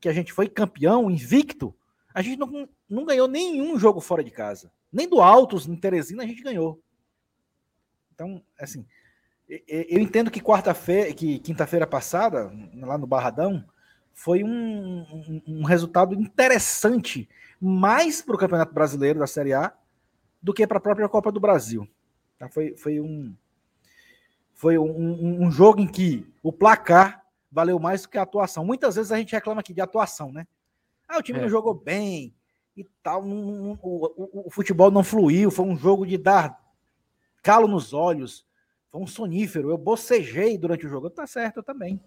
que 0.00 0.08
a 0.08 0.12
gente 0.12 0.32
foi 0.32 0.48
campeão, 0.48 1.10
invicto, 1.10 1.74
a 2.12 2.20
gente 2.20 2.38
não, 2.38 2.68
não 2.88 3.04
ganhou 3.06 3.26
nenhum 3.26 3.78
jogo 3.78 4.00
fora 4.00 4.22
de 4.22 4.30
casa. 4.30 4.70
Nem 4.92 5.08
do 5.08 5.20
Altos, 5.20 5.66
em 5.66 5.76
Teresina, 5.76 6.22
a 6.22 6.26
gente 6.26 6.42
ganhou. 6.42 6.80
Então, 8.14 8.42
assim, 8.60 8.86
eu 9.48 10.00
entendo 10.00 10.30
que 10.30 10.40
quarta-feira, 10.40 11.12
que 11.12 11.38
quinta-feira 11.38 11.86
passada, 11.86 12.52
lá 12.74 12.96
no 12.96 13.06
Barradão, 13.06 13.64
foi 14.12 14.44
um, 14.44 14.48
um, 14.48 15.42
um 15.46 15.64
resultado 15.64 16.14
interessante, 16.14 17.28
mais 17.60 18.22
para 18.22 18.34
o 18.34 18.38
Campeonato 18.38 18.72
Brasileiro 18.72 19.18
da 19.18 19.26
Série 19.26 19.52
A 19.52 19.72
do 20.40 20.52
que 20.52 20.66
para 20.66 20.78
a 20.78 20.80
própria 20.80 21.08
Copa 21.08 21.32
do 21.32 21.40
Brasil. 21.40 21.88
Tá? 22.38 22.48
Foi, 22.48 22.76
foi, 22.76 23.00
um, 23.00 23.34
foi 24.52 24.78
um, 24.78 25.44
um, 25.44 25.50
jogo 25.50 25.80
em 25.80 25.86
que 25.86 26.30
o 26.42 26.52
placar 26.52 27.24
valeu 27.50 27.78
mais 27.78 28.02
do 28.02 28.08
que 28.08 28.18
a 28.18 28.22
atuação. 28.22 28.64
Muitas 28.64 28.96
vezes 28.96 29.10
a 29.10 29.16
gente 29.16 29.32
reclama 29.32 29.60
aqui 29.60 29.72
de 29.72 29.80
atuação, 29.80 30.32
né? 30.32 30.46
Ah, 31.08 31.18
o 31.18 31.22
time 31.22 31.38
é. 31.38 31.42
não 31.42 31.48
jogou 31.48 31.74
bem 31.74 32.34
e 32.76 32.84
tal, 33.02 33.24
não, 33.24 33.78
o, 33.82 34.06
o, 34.16 34.48
o, 34.48 34.50
futebol 34.50 34.90
não 34.90 35.04
fluiu, 35.04 35.50
foi 35.50 35.64
um 35.64 35.76
jogo 35.76 36.04
de 36.04 36.18
dar 36.18 36.60
calo 37.42 37.68
nos 37.68 37.92
olhos, 37.92 38.44
foi 38.94 39.02
um 39.02 39.06
sonífero. 39.08 39.70
Eu 39.70 39.76
bocejei 39.76 40.56
durante 40.56 40.86
o 40.86 40.88
jogo, 40.88 41.10
tá 41.10 41.26
certo, 41.26 41.56
eu 41.56 41.62
também. 41.64 42.00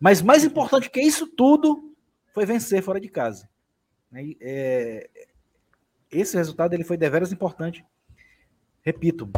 Mas 0.00 0.20
mais 0.20 0.42
importante 0.42 0.90
que 0.90 1.00
isso 1.00 1.24
tudo 1.28 1.94
foi 2.34 2.44
vencer 2.44 2.82
fora 2.82 3.00
de 3.00 3.08
casa. 3.08 3.48
É, 4.40 5.08
esse 6.10 6.36
resultado 6.36 6.74
ele 6.74 6.82
foi 6.82 6.96
deveras 6.96 7.30
importante 7.30 7.84
repito, 8.82 9.30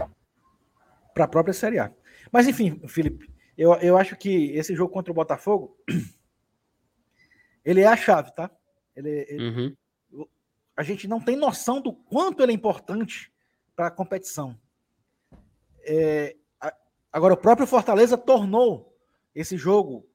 para 1.12 1.24
a 1.24 1.28
própria 1.28 1.52
Série 1.52 1.78
A. 1.78 1.92
Mas 2.32 2.48
enfim, 2.48 2.80
Felipe, 2.88 3.30
eu, 3.58 3.74
eu 3.74 3.98
acho 3.98 4.16
que 4.16 4.50
esse 4.52 4.74
jogo 4.74 4.90
contra 4.90 5.12
o 5.12 5.14
Botafogo, 5.14 5.76
ele 7.62 7.82
é 7.82 7.86
a 7.86 7.96
chave, 7.96 8.34
tá? 8.34 8.50
Ele, 8.96 9.26
ele 9.28 9.44
uhum. 9.44 9.76
A 10.74 10.82
gente 10.82 11.06
não 11.06 11.20
tem 11.20 11.36
noção 11.36 11.82
do 11.82 11.92
quanto 11.92 12.42
ele 12.42 12.52
é 12.52 12.54
importante 12.54 13.30
para 13.76 13.88
a 13.88 13.90
competição. 13.90 14.58
É, 15.86 16.36
agora, 17.12 17.34
o 17.34 17.38
próprio 17.38 17.66
Fortaleza 17.66 18.16
tornou 18.16 18.96
esse 19.34 19.56
jogo 19.56 20.06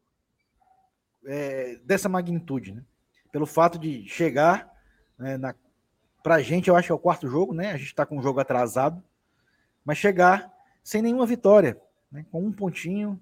é, 1.26 1.80
dessa 1.84 2.10
magnitude, 2.10 2.74
né? 2.74 2.84
Pelo 3.32 3.46
fato 3.46 3.78
de 3.78 4.08
chegar 4.08 4.72
né, 5.18 5.38
na, 5.38 5.54
para 6.24 6.36
a 6.36 6.42
gente, 6.42 6.70
eu 6.70 6.76
acho 6.76 6.88
que 6.88 6.92
é 6.92 6.96
o 6.96 7.00
quarto 7.00 7.28
jogo, 7.30 7.54
né? 7.54 7.72
A 7.72 7.78
gente 7.78 7.88
está 7.88 8.06
com 8.06 8.18
um 8.18 8.24
jogo 8.24 8.40
atrasado 8.40 9.04
mas 9.90 9.98
chegar 9.98 10.54
sem 10.84 11.02
nenhuma 11.02 11.26
vitória, 11.26 11.80
né? 12.12 12.24
com 12.32 12.46
um 12.46 12.52
pontinho, 12.52 13.20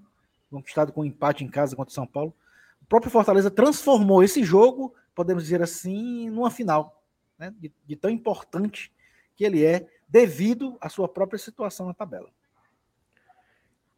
conquistado 0.49 0.91
com 0.91 0.99
um 0.99 1.05
empate 1.05 1.43
em 1.45 1.47
casa 1.47 1.77
contra 1.77 1.91
o 1.91 1.93
São 1.93 2.05
Paulo. 2.05 2.35
O 2.81 2.85
próprio 2.85 3.09
Fortaleza 3.09 3.49
transformou 3.49 4.21
esse 4.21 4.43
jogo, 4.43 4.93
podemos 5.15 5.43
dizer 5.43 5.61
assim, 5.61 6.29
numa 6.29 6.51
final, 6.51 7.01
né? 7.39 7.53
de, 7.57 7.71
de 7.85 7.95
tão 7.95 8.09
importante 8.09 8.91
que 9.33 9.45
ele 9.45 9.63
é, 9.63 9.87
devido 10.07 10.77
à 10.79 10.89
sua 10.89 11.07
própria 11.07 11.37
situação 11.37 11.87
na 11.87 11.93
tabela. 11.93 12.29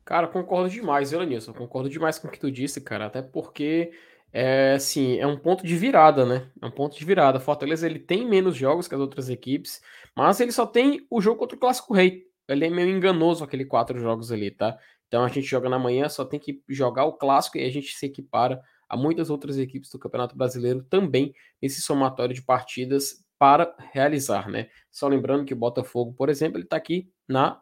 Cara, 0.04 0.28
concordo 0.28 0.70
demais, 0.70 1.14
Elenilson. 1.14 1.54
Concordo 1.54 1.88
demais 1.90 2.18
com 2.18 2.28
o 2.28 2.32
que 2.32 2.40
tu 2.40 2.52
disse, 2.52 2.82
cara. 2.82 3.06
Até 3.06 3.22
porque, 3.22 3.92
é, 4.34 4.74
assim, 4.74 5.20
é 5.20 5.28
um 5.28 5.38
ponto 5.38 5.64
de 5.64 5.76
virada, 5.78 6.26
né? 6.26 6.50
É 6.60 6.66
um 6.66 6.72
ponto 6.72 6.98
de 6.98 7.06
virada. 7.06 7.40
Fortaleza, 7.40 7.86
ele 7.86 8.00
tem 8.00 8.28
menos 8.28 8.56
jogos 8.56 8.88
que 8.88 8.96
as 8.96 9.02
outras 9.02 9.30
equipes, 9.30 9.82
mas 10.16 10.40
ele 10.40 10.52
só 10.52 10.66
tem 10.66 11.06
o 11.12 11.22
jogo 11.22 11.40
contra 11.40 11.56
o 11.56 11.60
Clássico 11.60 11.94
Rei. 11.94 12.28
Ele 12.48 12.66
é 12.66 12.70
meio 12.72 12.90
enganoso 12.90 13.44
aquele 13.44 13.66
quatro 13.66 14.00
jogos 14.00 14.32
ali, 14.32 14.50
tá? 14.50 14.76
Então 15.08 15.24
a 15.24 15.28
gente 15.28 15.46
joga 15.46 15.70
na 15.70 15.78
manhã, 15.78 16.10
só 16.10 16.26
tem 16.26 16.40
que 16.40 16.64
jogar 16.68 17.06
o 17.06 17.14
clássico 17.14 17.58
e 17.58 17.66
a 17.66 17.70
gente 17.70 17.96
se 17.96 18.06
equipara 18.06 18.62
a 18.88 18.98
muitas 18.98 19.30
outras 19.30 19.58
equipes 19.58 19.92
do 19.92 20.00
Campeonato 20.00 20.36
Brasileiro 20.36 20.84
também 20.84 21.34
nesse 21.62 21.82
somatório 21.82 22.34
de 22.34 22.42
partidas 22.42 23.24
para 23.40 23.74
realizar, 23.94 24.50
né? 24.50 24.70
Só 24.92 25.08
lembrando 25.08 25.46
que 25.46 25.54
o 25.54 25.58
Botafogo, 25.58 26.14
por 26.14 26.30
exemplo, 26.30 26.60
ele 26.60 26.68
tá 26.68 26.76
aqui 26.76 27.10
na 27.28 27.62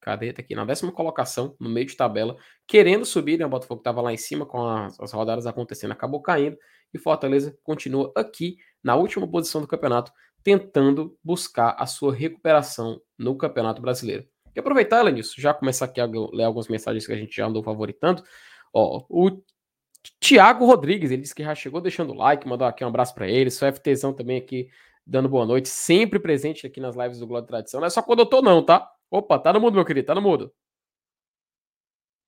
cadê? 0.00 0.32
Tá 0.32 0.40
aqui 0.40 0.54
na 0.54 0.64
décima 0.64 0.92
colocação, 0.92 1.56
no 1.58 1.68
meio 1.68 1.86
de 1.86 1.96
tabela, 1.96 2.36
querendo 2.66 3.04
subir, 3.04 3.38
né? 3.38 3.46
O 3.46 3.48
Botafogo 3.48 3.80
estava 3.80 4.00
lá 4.00 4.12
em 4.12 4.16
cima 4.16 4.46
com 4.46 4.64
as, 4.64 5.00
as 5.00 5.12
rodadas 5.12 5.46
acontecendo, 5.46 5.92
acabou 5.92 6.20
caindo 6.22 6.56
e 6.94 6.98
Fortaleza 6.98 7.58
continua 7.64 8.12
aqui 8.14 8.56
na 8.82 8.94
última 8.94 9.28
posição 9.28 9.60
do 9.60 9.66
campeonato, 9.66 10.12
tentando 10.44 11.18
buscar 11.24 11.74
a 11.76 11.86
sua 11.86 12.14
recuperação 12.14 13.00
no 13.18 13.36
Campeonato 13.36 13.82
Brasileiro. 13.82 14.24
E 14.54 14.60
aproveitar, 14.60 15.00
Elenilson, 15.00 15.40
já 15.40 15.52
começar 15.52 15.86
aqui 15.86 16.00
a 16.00 16.06
ler 16.06 16.44
algumas 16.44 16.68
mensagens 16.68 17.04
que 17.04 17.12
a 17.12 17.16
gente 17.16 17.36
já 17.36 17.46
andou 17.46 17.62
favoritando. 17.62 18.22
Ó, 18.72 19.04
o 19.10 19.42
Tiago 20.20 20.64
Rodrigues, 20.64 21.10
ele 21.10 21.22
disse 21.22 21.34
que 21.34 21.42
já 21.42 21.54
chegou 21.54 21.80
deixando 21.80 22.12
o 22.12 22.16
like, 22.16 22.46
mandou 22.46 22.66
aqui 22.66 22.84
um 22.84 22.88
abraço 22.88 23.12
para 23.12 23.28
ele. 23.28 23.50
Só 23.50 23.70
FTzão 23.70 24.12
também 24.14 24.38
aqui 24.38 24.68
dando 25.06 25.28
boa 25.28 25.46
noite, 25.46 25.68
sempre 25.68 26.18
presente 26.18 26.66
aqui 26.66 26.80
nas 26.80 26.96
lives 26.96 27.18
do 27.18 27.26
Globo 27.26 27.46
Tradição. 27.46 27.80
Não 27.80 27.86
é 27.86 27.90
só 27.90 28.02
quando 28.02 28.20
eu 28.20 28.26
tô, 28.26 28.42
não, 28.42 28.64
tá? 28.64 28.90
Opa, 29.10 29.38
tá 29.38 29.52
no 29.52 29.60
mudo, 29.60 29.74
meu 29.74 29.84
querido, 29.84 30.06
tá 30.06 30.14
no 30.14 30.20
mudo. 30.20 30.52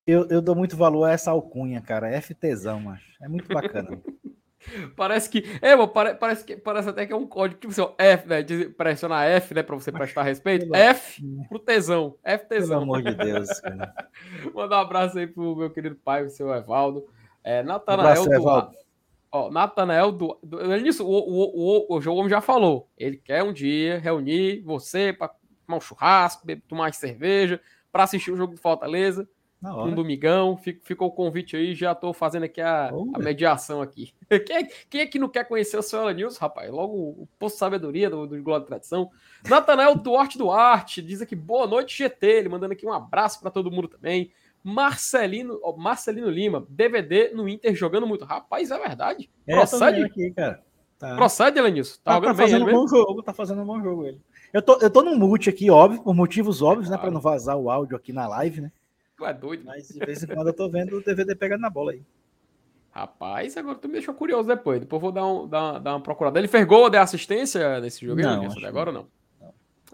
Eu, 0.07 0.27
eu 0.29 0.41
dou 0.41 0.55
muito 0.55 0.77
valor 0.77 1.05
a 1.05 1.13
essa 1.13 1.31
alcunha, 1.31 1.83
cara. 1.83 2.09
FTzão, 2.23 2.81
macho. 2.81 3.13
É 3.21 3.29
muito 3.29 3.49
bacana. 3.53 4.01
Parece 4.97 5.31
que. 5.31 5.45
É, 5.63 5.75
mano, 5.75 5.89
pare, 5.89 6.15
parece, 6.15 6.45
que, 6.45 6.57
parece 6.57 6.89
até 6.89 7.07
que 7.07 7.13
é 7.13 7.17
um 7.17 7.27
código, 7.27 7.61
tipo 7.61 7.73
assim, 7.73 7.95
F, 7.97 8.29
né? 8.29 8.43
De, 8.43 8.69
pressiona 8.71 9.25
F, 9.25 9.55
né? 9.55 9.63
Pra 9.63 9.77
você 9.77 9.93
prestar 9.93 10.23
respeito. 10.25 10.75
F 10.75 11.23
pro 11.49 11.59
tesão. 11.59 12.17
F 12.25 12.47
tesão. 12.47 12.81
Pelo 12.81 12.95
amor 12.97 13.03
de 13.03 13.15
Deus, 13.15 13.61
cara. 13.61 13.95
Manda 14.53 14.77
um 14.77 14.81
abraço 14.81 15.19
aí 15.19 15.27
pro 15.27 15.55
meu 15.55 15.71
querido 15.71 15.97
pai, 15.97 16.25
o 16.25 16.31
seu 16.31 16.53
Evaldo. 16.53 17.07
É, 17.45 17.63
Natanael 17.63 18.23
um 18.23 18.29
do. 18.29 18.88
Ó, 19.31 19.51
Natanael 19.51 20.13
do. 20.13 20.39
do 20.43 20.77
isso, 20.77 21.07
o, 21.07 21.11
o, 21.11 21.87
o, 21.93 21.97
o 21.97 22.01
João 22.01 22.29
já 22.29 22.41
falou. 22.41 22.89
Ele 22.97 23.17
quer 23.17 23.43
um 23.43 23.53
dia 23.53 23.99
reunir 23.99 24.61
você 24.63 25.13
pra 25.13 25.29
tomar 25.67 25.79
um 25.79 25.81
churrasco, 25.81 26.47
tomar 26.67 26.93
cerveja, 26.95 27.61
pra 27.93 28.05
assistir 28.05 28.31
o 28.33 28.37
jogo 28.37 28.55
do 28.55 28.61
Fortaleza 28.61 29.29
um 29.61 29.93
domingão, 29.93 30.57
ficou 30.57 31.09
o 31.09 31.13
convite 31.13 31.57
aí, 31.57 31.75
já 31.75 31.93
tô 31.93 32.13
fazendo 32.13 32.45
aqui 32.45 32.61
a, 32.61 32.91
a 33.13 33.19
mediação 33.19 33.83
aqui. 33.83 34.13
Quem 34.47 34.57
é, 34.57 34.65
quem 34.89 35.01
é, 35.01 35.07
que 35.07 35.19
não 35.19 35.29
quer 35.29 35.45
conhecer 35.45 35.77
o 35.77 35.83
Senhora 35.83 36.13
News, 36.13 36.37
rapaz? 36.37 36.71
Logo 36.71 36.95
o 36.95 37.29
Posto 37.39 37.57
de 37.57 37.61
Sabedoria 37.61 38.09
do, 38.09 38.27
do 38.27 38.43
Glória 38.43 38.61
de 38.61 38.69
Tradição. 38.69 39.11
Natanael 39.49 39.97
Duarte 39.97 40.39
Duarte 40.39 41.03
diz 41.03 41.21
aqui, 41.21 41.35
boa 41.35 41.67
noite, 41.67 41.97
GT, 41.97 42.27
ele 42.27 42.49
mandando 42.49 42.75
aqui 42.75 42.87
um 42.87 42.93
abraço 42.93 43.41
para 43.41 43.51
todo 43.51 43.71
mundo 43.71 43.89
também. 43.89 44.31
Marcelino, 44.63 45.61
Marcelino 45.77 46.29
Lima, 46.29 46.67
DVD 46.69 47.31
no 47.33 47.49
Inter 47.49 47.75
jogando 47.75 48.07
muito. 48.07 48.25
Rapaz, 48.25 48.71
é 48.71 48.79
verdade? 48.79 49.31
É, 49.47 49.55
Procede? 49.55 50.03
Aqui, 50.05 50.31
cara. 50.33 50.63
Tá. 50.99 51.15
Procede, 51.15 51.59
Elenilson? 51.59 52.01
Tá, 52.03 52.21
tá, 52.21 52.27
tá 52.29 52.35
fazendo 52.35 52.67
um 52.67 52.73
bom 52.73 52.89
jogo, 52.89 53.23
tá 53.23 53.33
fazendo 53.33 53.63
um 53.63 53.67
bom 53.67 53.81
jogo 53.81 54.07
ele. 54.07 54.21
Eu 54.53 54.63
tô, 54.63 54.79
eu 54.79 54.91
tô 54.91 55.03
no 55.03 55.17
mute 55.17 55.49
aqui, 55.49 55.71
óbvio, 55.71 56.03
por 56.03 56.15
motivos 56.15 56.61
óbvios, 56.61 56.89
claro. 56.89 57.03
né? 57.03 57.07
Pra 57.07 57.15
não 57.15 57.21
vazar 57.21 57.57
o 57.57 57.71
áudio 57.71 57.97
aqui 57.97 58.13
na 58.13 58.27
live, 58.27 58.63
né? 58.63 58.73
Tu 59.17 59.25
é 59.25 59.33
doido. 59.33 59.65
Mas 59.65 59.89
de 59.89 59.99
vez 59.99 60.23
em 60.23 60.27
quando 60.27 60.49
eu 60.49 60.55
tô 60.55 60.69
vendo 60.69 60.97
o 60.97 61.05
DVD 61.05 61.35
pegando 61.35 61.61
na 61.61 61.71
bola 61.71 61.93
aí. 61.93 62.03
Rapaz, 62.91 63.57
agora 63.57 63.77
tu 63.77 63.87
me 63.87 63.95
deixou 63.95 64.15
curioso 64.15 64.49
depois. 64.49 64.81
Depois 64.81 65.01
vou 65.01 65.13
dar, 65.13 65.27
um, 65.27 65.47
dar, 65.47 65.79
dar 65.79 65.93
uma 65.95 66.03
procurada. 66.03 66.39
Ele 66.39 66.49
fez 66.49 66.65
gol 66.67 66.91
deu 66.91 67.01
assistência 67.01 67.79
nesse 67.81 68.05
jogo? 68.05 68.21
Não, 68.21 68.43
Não 68.43 68.69
agora 68.69 68.91
ou 68.91 68.95
não? 68.95 69.07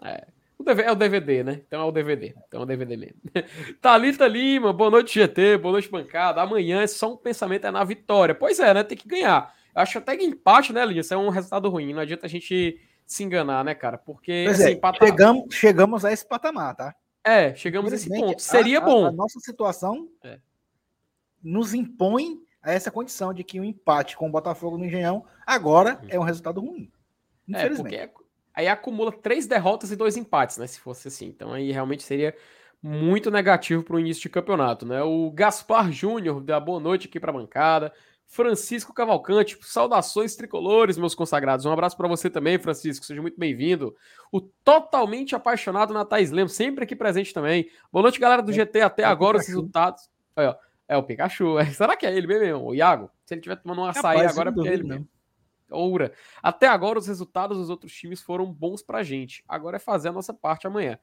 É. 0.03 0.25
É 0.65 0.91
o 0.91 0.95
DVD, 0.95 1.43
né? 1.43 1.61
Então 1.67 1.81
é 1.81 1.83
o 1.85 1.91
DVD. 1.91 2.33
Então 2.47 2.61
é 2.61 2.63
o 2.63 2.65
DVD 2.65 2.97
mesmo. 2.97 3.15
Thalita 3.81 4.27
Lima, 4.27 4.73
boa 4.73 4.89
noite, 4.89 5.19
GT, 5.19 5.57
boa 5.57 5.73
noite, 5.73 5.89
bancada. 5.89 6.41
Amanhã 6.41 6.81
é 6.81 6.87
só 6.87 7.13
um 7.13 7.17
pensamento 7.17 7.67
é 7.67 7.71
na 7.71 7.83
vitória. 7.83 8.33
Pois 8.33 8.59
é, 8.59 8.73
né? 8.73 8.83
Tem 8.83 8.97
que 8.97 9.07
ganhar. 9.07 9.53
Eu 9.75 9.81
acho 9.81 9.97
até 9.97 10.15
que 10.17 10.23
empate, 10.23 10.73
né, 10.73 10.85
Lídia? 10.85 11.01
Isso 11.01 11.13
é 11.13 11.17
um 11.17 11.29
resultado 11.29 11.69
ruim. 11.69 11.93
Não 11.93 12.01
adianta 12.01 12.25
a 12.25 12.29
gente 12.29 12.79
se 13.05 13.23
enganar, 13.23 13.63
né, 13.63 13.75
cara? 13.75 13.97
Porque 13.97 14.47
assim, 14.49 14.63
é, 14.63 14.71
empatar- 14.71 15.07
chegamos, 15.07 15.53
chegamos 15.53 16.05
a 16.05 16.11
esse 16.11 16.25
patamar, 16.27 16.75
tá? 16.75 16.95
É, 17.23 17.53
chegamos 17.55 17.91
a 17.91 17.95
esse 17.95 18.09
ponto. 18.09 18.41
Seria 18.41 18.79
a- 18.79 18.81
bom. 18.81 19.05
A, 19.05 19.11
nossa 19.11 19.39
situação 19.39 20.07
É. 20.23 20.39
nos 21.43 21.73
impõe 21.73 22.39
a 22.63 22.71
essa 22.71 22.89
condição 22.89 23.33
de 23.33 23.43
que 23.43 23.59
o 23.59 23.63
empate 23.63 24.17
com 24.17 24.27
o 24.27 24.31
Botafogo 24.31 24.77
no 24.77 24.85
Engenhão 24.85 25.25
agora 25.45 25.99
é 26.09 26.19
um 26.19 26.23
resultado 26.23 26.59
ruim. 26.61 26.91
É, 27.47 27.59
Infelizmente. 27.59 28.07
porque 28.07 28.24
aí 28.55 28.67
acumula 28.67 29.11
três 29.11 29.45
derrotas 29.45 29.91
e 29.91 29.95
dois 29.95 30.15
empates, 30.15 30.57
né? 30.57 30.65
Se 30.67 30.79
fosse 30.79 31.07
assim. 31.07 31.27
Então 31.27 31.53
aí 31.53 31.71
realmente 31.71 32.03
seria 32.03 32.35
muito 32.81 33.31
negativo 33.31 33.83
para 33.83 33.95
o 33.95 33.99
início 33.99 34.23
de 34.23 34.29
campeonato, 34.29 34.85
né? 34.85 35.01
O 35.01 35.31
Gaspar 35.31 35.91
Júnior 35.91 36.41
dá 36.41 36.59
boa 36.59 36.79
noite 36.79 37.07
aqui 37.07 37.19
para 37.19 37.31
a 37.31 37.33
bancada. 37.33 37.91
Francisco 38.27 38.93
Cavalcante, 38.93 39.57
saudações 39.61 40.35
tricolores, 40.35 40.97
meus 40.97 41.13
consagrados. 41.13 41.65
Um 41.65 41.71
abraço 41.71 41.95
para 41.95 42.07
você 42.07 42.29
também, 42.29 42.57
Francisco. 42.57 43.05
Seja 43.05 43.21
muito 43.21 43.39
bem-vindo. 43.39 43.95
O 44.31 44.41
totalmente 44.41 45.35
apaixonado 45.35 45.93
na 45.93 46.03
Thais 46.03 46.31
Lemos, 46.31 46.53
sempre 46.53 46.83
aqui 46.83 46.95
presente 46.95 47.33
também. 47.33 47.69
Boa 47.91 48.03
noite, 48.03 48.19
galera 48.19 48.41
do 48.41 48.51
GT. 48.51 48.81
Até 48.81 49.03
é 49.03 49.05
agora 49.05 49.37
os 49.37 49.47
resultados. 49.47 50.09
Olha, 50.35 50.57
é 50.87 50.97
o 50.97 51.03
Pikachu. 51.03 51.55
Será 51.73 51.95
que 51.95 52.05
é 52.05 52.15
ele 52.15 52.27
mesmo, 52.27 52.65
o 52.65 52.75
Iago? 52.75 53.09
Se 53.25 53.33
ele 53.33 53.39
estiver 53.39 53.57
tomando 53.57 53.81
um 53.81 53.85
açaí 53.85 54.17
Rapaz, 54.17 54.31
agora, 54.31 54.49
é 54.49 54.53
porque 54.53 54.69
é 54.69 54.73
ele 54.73 54.83
mesmo. 54.83 55.07
Oura. 55.69 56.13
Até 56.41 56.67
agora, 56.67 56.99
os 56.99 57.07
resultados 57.07 57.57
dos 57.57 57.69
outros 57.69 57.93
times 57.93 58.21
foram 58.21 58.51
bons 58.51 58.81
pra 58.81 59.03
gente. 59.03 59.43
Agora 59.47 59.77
é 59.77 59.79
fazer 59.79 60.09
a 60.09 60.13
nossa 60.13 60.33
parte 60.33 60.67
amanhã. 60.67 60.99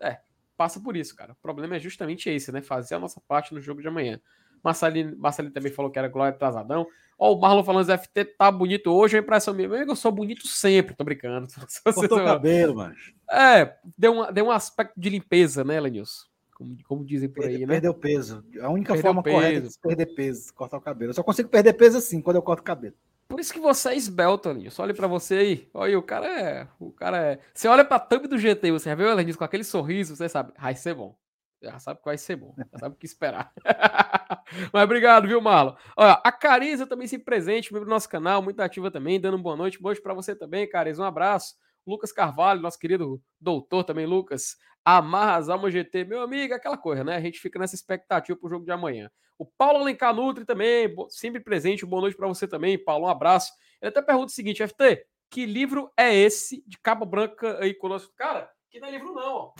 É, 0.00 0.18
passa 0.56 0.80
por 0.80 0.96
isso, 0.96 1.14
cara. 1.14 1.32
O 1.32 1.36
problema 1.36 1.76
é 1.76 1.78
justamente 1.78 2.28
esse, 2.30 2.50
né? 2.50 2.62
Fazer 2.62 2.94
a 2.94 2.98
nossa 2.98 3.20
parte 3.20 3.54
no 3.54 3.60
jogo 3.60 3.82
de 3.82 3.88
amanhã. 3.88 4.20
Marcelinho, 4.62 5.16
Marcelinho 5.18 5.52
também 5.52 5.70
falou 5.70 5.90
que 5.90 5.98
era 5.98 6.08
Glória 6.08 6.34
atrasadão. 6.34 6.86
Ó, 7.18 7.32
o 7.32 7.40
Marlon 7.40 7.64
falando 7.64 7.86
que 7.86 7.96
FT 7.96 8.24
tá 8.36 8.50
bonito 8.50 8.90
hoje, 8.90 9.16
a 9.16 9.20
impressão 9.20 9.54
minha. 9.54 9.68
Meu 9.68 9.78
amigo, 9.78 9.92
eu 9.92 9.96
sou 9.96 10.12
bonito 10.12 10.46
sempre, 10.46 10.94
tô 10.94 11.04
brincando. 11.04 11.46
Cortou 11.94 12.18
o 12.18 12.24
cabelo, 12.24 12.76
mano. 12.76 12.94
É, 13.30 13.76
deu, 13.96 14.12
uma, 14.12 14.32
deu 14.32 14.46
um 14.46 14.50
aspecto 14.50 14.98
de 14.98 15.08
limpeza, 15.08 15.64
né, 15.64 15.80
Lenilson? 15.80 16.26
Como, 16.54 16.76
como 16.84 17.04
dizem 17.04 17.28
por 17.28 17.44
aí, 17.44 17.58
né? 17.58 17.66
perdeu 17.66 17.92
peso. 17.92 18.44
A 18.60 18.70
única 18.70 18.94
Perdeu 18.94 19.12
forma 19.12 19.22
correta 19.22 19.60
peso. 19.60 19.74
de 19.74 19.78
perder 19.78 20.06
peso, 20.14 20.54
cortar 20.54 20.78
o 20.78 20.80
cabelo. 20.80 21.10
Eu 21.10 21.14
só 21.14 21.22
consigo 21.22 21.50
perder 21.50 21.74
peso 21.74 21.98
assim, 21.98 22.20
quando 22.22 22.36
eu 22.36 22.42
corto 22.42 22.62
o 22.62 22.64
cabelo. 22.64 22.94
Por 23.28 23.40
isso 23.40 23.52
que 23.52 23.60
você 23.60 23.90
é 23.90 23.96
esbelto, 23.96 24.48
Lenilson. 24.48 24.82
Olha 24.82 24.94
pra 24.94 25.06
você 25.06 25.34
aí. 25.34 25.70
Olha, 25.74 25.98
o 25.98 26.02
cara 26.02 26.26
é. 26.26 26.68
O 26.78 26.92
cara 26.92 27.18
é. 27.18 27.38
Você 27.52 27.68
olha 27.68 27.84
pra 27.84 27.98
thumb 27.98 28.28
do 28.28 28.38
GT, 28.38 28.70
você 28.70 28.88
já 28.88 28.94
vê 28.94 29.04
o 29.04 29.14
Lenilson 29.14 29.38
com 29.38 29.44
aquele 29.44 29.64
sorriso, 29.64 30.14
você 30.16 30.28
sabe, 30.28 30.52
vai 30.58 30.74
ser 30.74 30.94
bom. 30.94 31.16
Já 31.62 31.78
sabe 31.78 31.98
que 31.98 32.04
vai 32.04 32.18
ser 32.18 32.36
bom. 32.36 32.54
Já 32.56 32.78
sabe 32.78 32.94
o 32.94 32.98
que 32.98 33.06
esperar. 33.06 33.52
Mas 34.72 34.84
obrigado, 34.84 35.26
viu, 35.26 35.40
Marlon? 35.40 35.74
Olha, 35.96 36.20
a 36.22 36.30
Cariza 36.30 36.86
também 36.86 37.08
se 37.08 37.18
presente, 37.18 37.72
membro 37.72 37.88
do 37.88 37.90
nosso 37.90 38.08
canal, 38.08 38.42
muito 38.42 38.60
ativa 38.60 38.90
também, 38.90 39.20
dando 39.20 39.38
boa 39.38 39.56
noite. 39.56 39.80
Boa 39.80 39.90
noite 39.90 40.02
pra 40.02 40.14
você 40.14 40.36
também, 40.36 40.68
Cariza. 40.68 41.02
Um 41.02 41.06
abraço. 41.06 41.56
Lucas 41.86 42.12
Carvalho, 42.12 42.60
nosso 42.60 42.78
querido 42.78 43.22
doutor 43.40 43.84
também, 43.84 44.06
Lucas. 44.06 44.56
Amarra 44.84 45.36
as 45.36 45.72
GT, 45.72 46.04
meu 46.04 46.20
amigo, 46.20 46.54
aquela 46.54 46.76
coisa, 46.76 47.04
né? 47.04 47.16
A 47.16 47.20
gente 47.20 47.38
fica 47.38 47.58
nessa 47.58 47.74
expectativa 47.74 48.38
pro 48.38 48.48
jogo 48.48 48.64
de 48.64 48.72
amanhã. 48.72 49.10
O 49.38 49.44
Paulo 49.44 49.80
Alencar 49.80 50.14
Nutri 50.14 50.44
também, 50.44 50.94
sempre 51.10 51.40
presente. 51.40 51.84
Boa 51.84 52.02
noite 52.02 52.16
pra 52.16 52.26
você 52.26 52.48
também, 52.48 52.82
Paulo. 52.82 53.06
Um 53.06 53.08
abraço. 53.08 53.52
Ele 53.80 53.90
até 53.90 54.00
pergunta 54.00 54.32
o 54.32 54.34
seguinte, 54.34 54.66
FT, 54.66 55.06
que 55.30 55.44
livro 55.44 55.90
é 55.96 56.14
esse 56.14 56.64
de 56.66 56.78
capa 56.78 57.04
branca 57.04 57.58
aí 57.60 57.74
conosco? 57.74 58.12
Cara, 58.16 58.50
que 58.70 58.80
não 58.80 58.88
é 58.88 58.90
livro 58.90 59.12
não, 59.12 59.34
ó. 59.34 59.54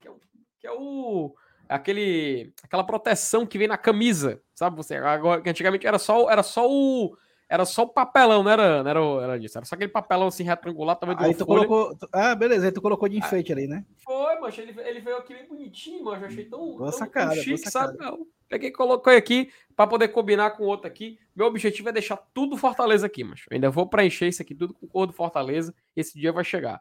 Que 0.00 0.08
é 0.08 0.10
o, 0.10 0.20
que 0.58 0.66
é 0.66 0.72
o 0.72 1.34
aquele 1.68 2.52
aquela 2.62 2.84
proteção 2.84 3.46
que 3.46 3.58
vem 3.58 3.68
na 3.68 3.78
camisa, 3.78 4.42
sabe 4.54 4.76
você? 4.76 4.96
Agora 4.96 5.42
antigamente 5.46 5.86
era 5.86 5.98
só 5.98 6.30
era 6.30 6.42
só 6.42 6.68
o 6.68 7.16
era 7.52 7.64
só 7.64 7.82
o 7.82 7.88
papelão, 7.88 8.42
não 8.42 8.50
era, 8.50 8.82
não 8.82 8.90
era, 8.90 9.00
era 9.24 9.38
disso. 9.38 9.58
Era 9.58 9.64
só 9.66 9.74
aquele 9.74 9.90
papelão 9.90 10.28
assim 10.28 10.42
retangular, 10.42 10.96
também 10.96 11.14
Aí 11.18 11.34
tu 11.34 11.44
folha. 11.44 11.66
colocou. 11.66 11.96
tu- 11.96 12.08
Ah, 12.12 12.34
beleza, 12.34 12.66
aí 12.66 12.72
tu 12.72 12.80
colocou 12.80 13.08
de 13.08 13.18
enfeite 13.18 13.52
ali, 13.52 13.66
né? 13.66 13.84
Foi, 14.04 14.38
mancha, 14.40 14.62
ele, 14.62 14.74
ele 14.80 15.00
veio 15.00 15.16
aqui 15.18 15.34
bem 15.34 15.46
bonitinho, 15.46 16.04
mancha, 16.04 16.22
eu 16.22 16.26
achei 16.28 16.44
tão, 16.46 16.58
Boa 16.58 16.76
tão, 16.78 16.86
tão 16.90 16.98
sacada, 16.98 17.34
chique, 17.36 17.70
sabe? 17.70 17.96
Eu 18.02 18.26
peguei 18.48 18.70
e 18.70 18.72
coloquei 18.72 19.16
aqui 19.16 19.50
para 19.76 19.86
poder 19.86 20.08
combinar 20.08 20.52
com 20.52 20.64
o 20.64 20.66
outro 20.66 20.86
aqui. 20.86 21.18
Meu 21.36 21.46
objetivo 21.46 21.88
é 21.88 21.92
deixar 21.92 22.16
tudo 22.34 22.56
Fortaleza 22.56 23.06
aqui, 23.06 23.22
mancha. 23.24 23.44
Eu 23.50 23.54
ainda 23.54 23.70
vou 23.70 23.86
preencher 23.86 24.28
isso 24.28 24.42
aqui 24.42 24.54
tudo 24.54 24.72
com 24.74 24.86
cor 24.86 25.06
do 25.06 25.12
Fortaleza. 25.12 25.74
Esse 25.96 26.18
dia 26.18 26.32
vai 26.32 26.44
chegar. 26.44 26.80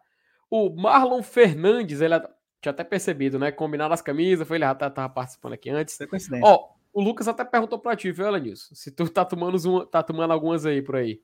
O 0.49 0.69
Marlon 0.69 1.21
Fernandes, 1.23 2.01
ele 2.01 2.19
tinha 2.61 2.71
até 2.71 2.83
percebido, 2.83 3.39
né? 3.39 3.51
Combinar 3.51 3.91
as 3.91 4.01
camisas, 4.01 4.47
foi 4.47 4.57
ele 4.57 4.65
já 4.65 4.75
tá- 4.75 4.89
tava 4.89 5.09
participando 5.13 5.53
aqui 5.53 5.69
antes. 5.69 5.99
É 6.01 6.05
coincidência. 6.07 6.45
Ó, 6.47 6.69
o 6.93 7.01
Lucas 7.01 7.27
até 7.27 7.43
perguntou 7.45 7.79
pra 7.79 7.95
ti, 7.95 8.11
viu, 8.11 8.25
Elenilson? 8.27 8.73
Se 8.75 8.91
tu 8.91 9.07
tá 9.09 9.23
tomando, 9.25 9.57
uma- 9.69 9.85
tá 9.85 10.01
tomando 10.03 10.31
algumas 10.31 10.65
aí 10.65 10.81
por 10.81 10.95
aí. 10.97 11.21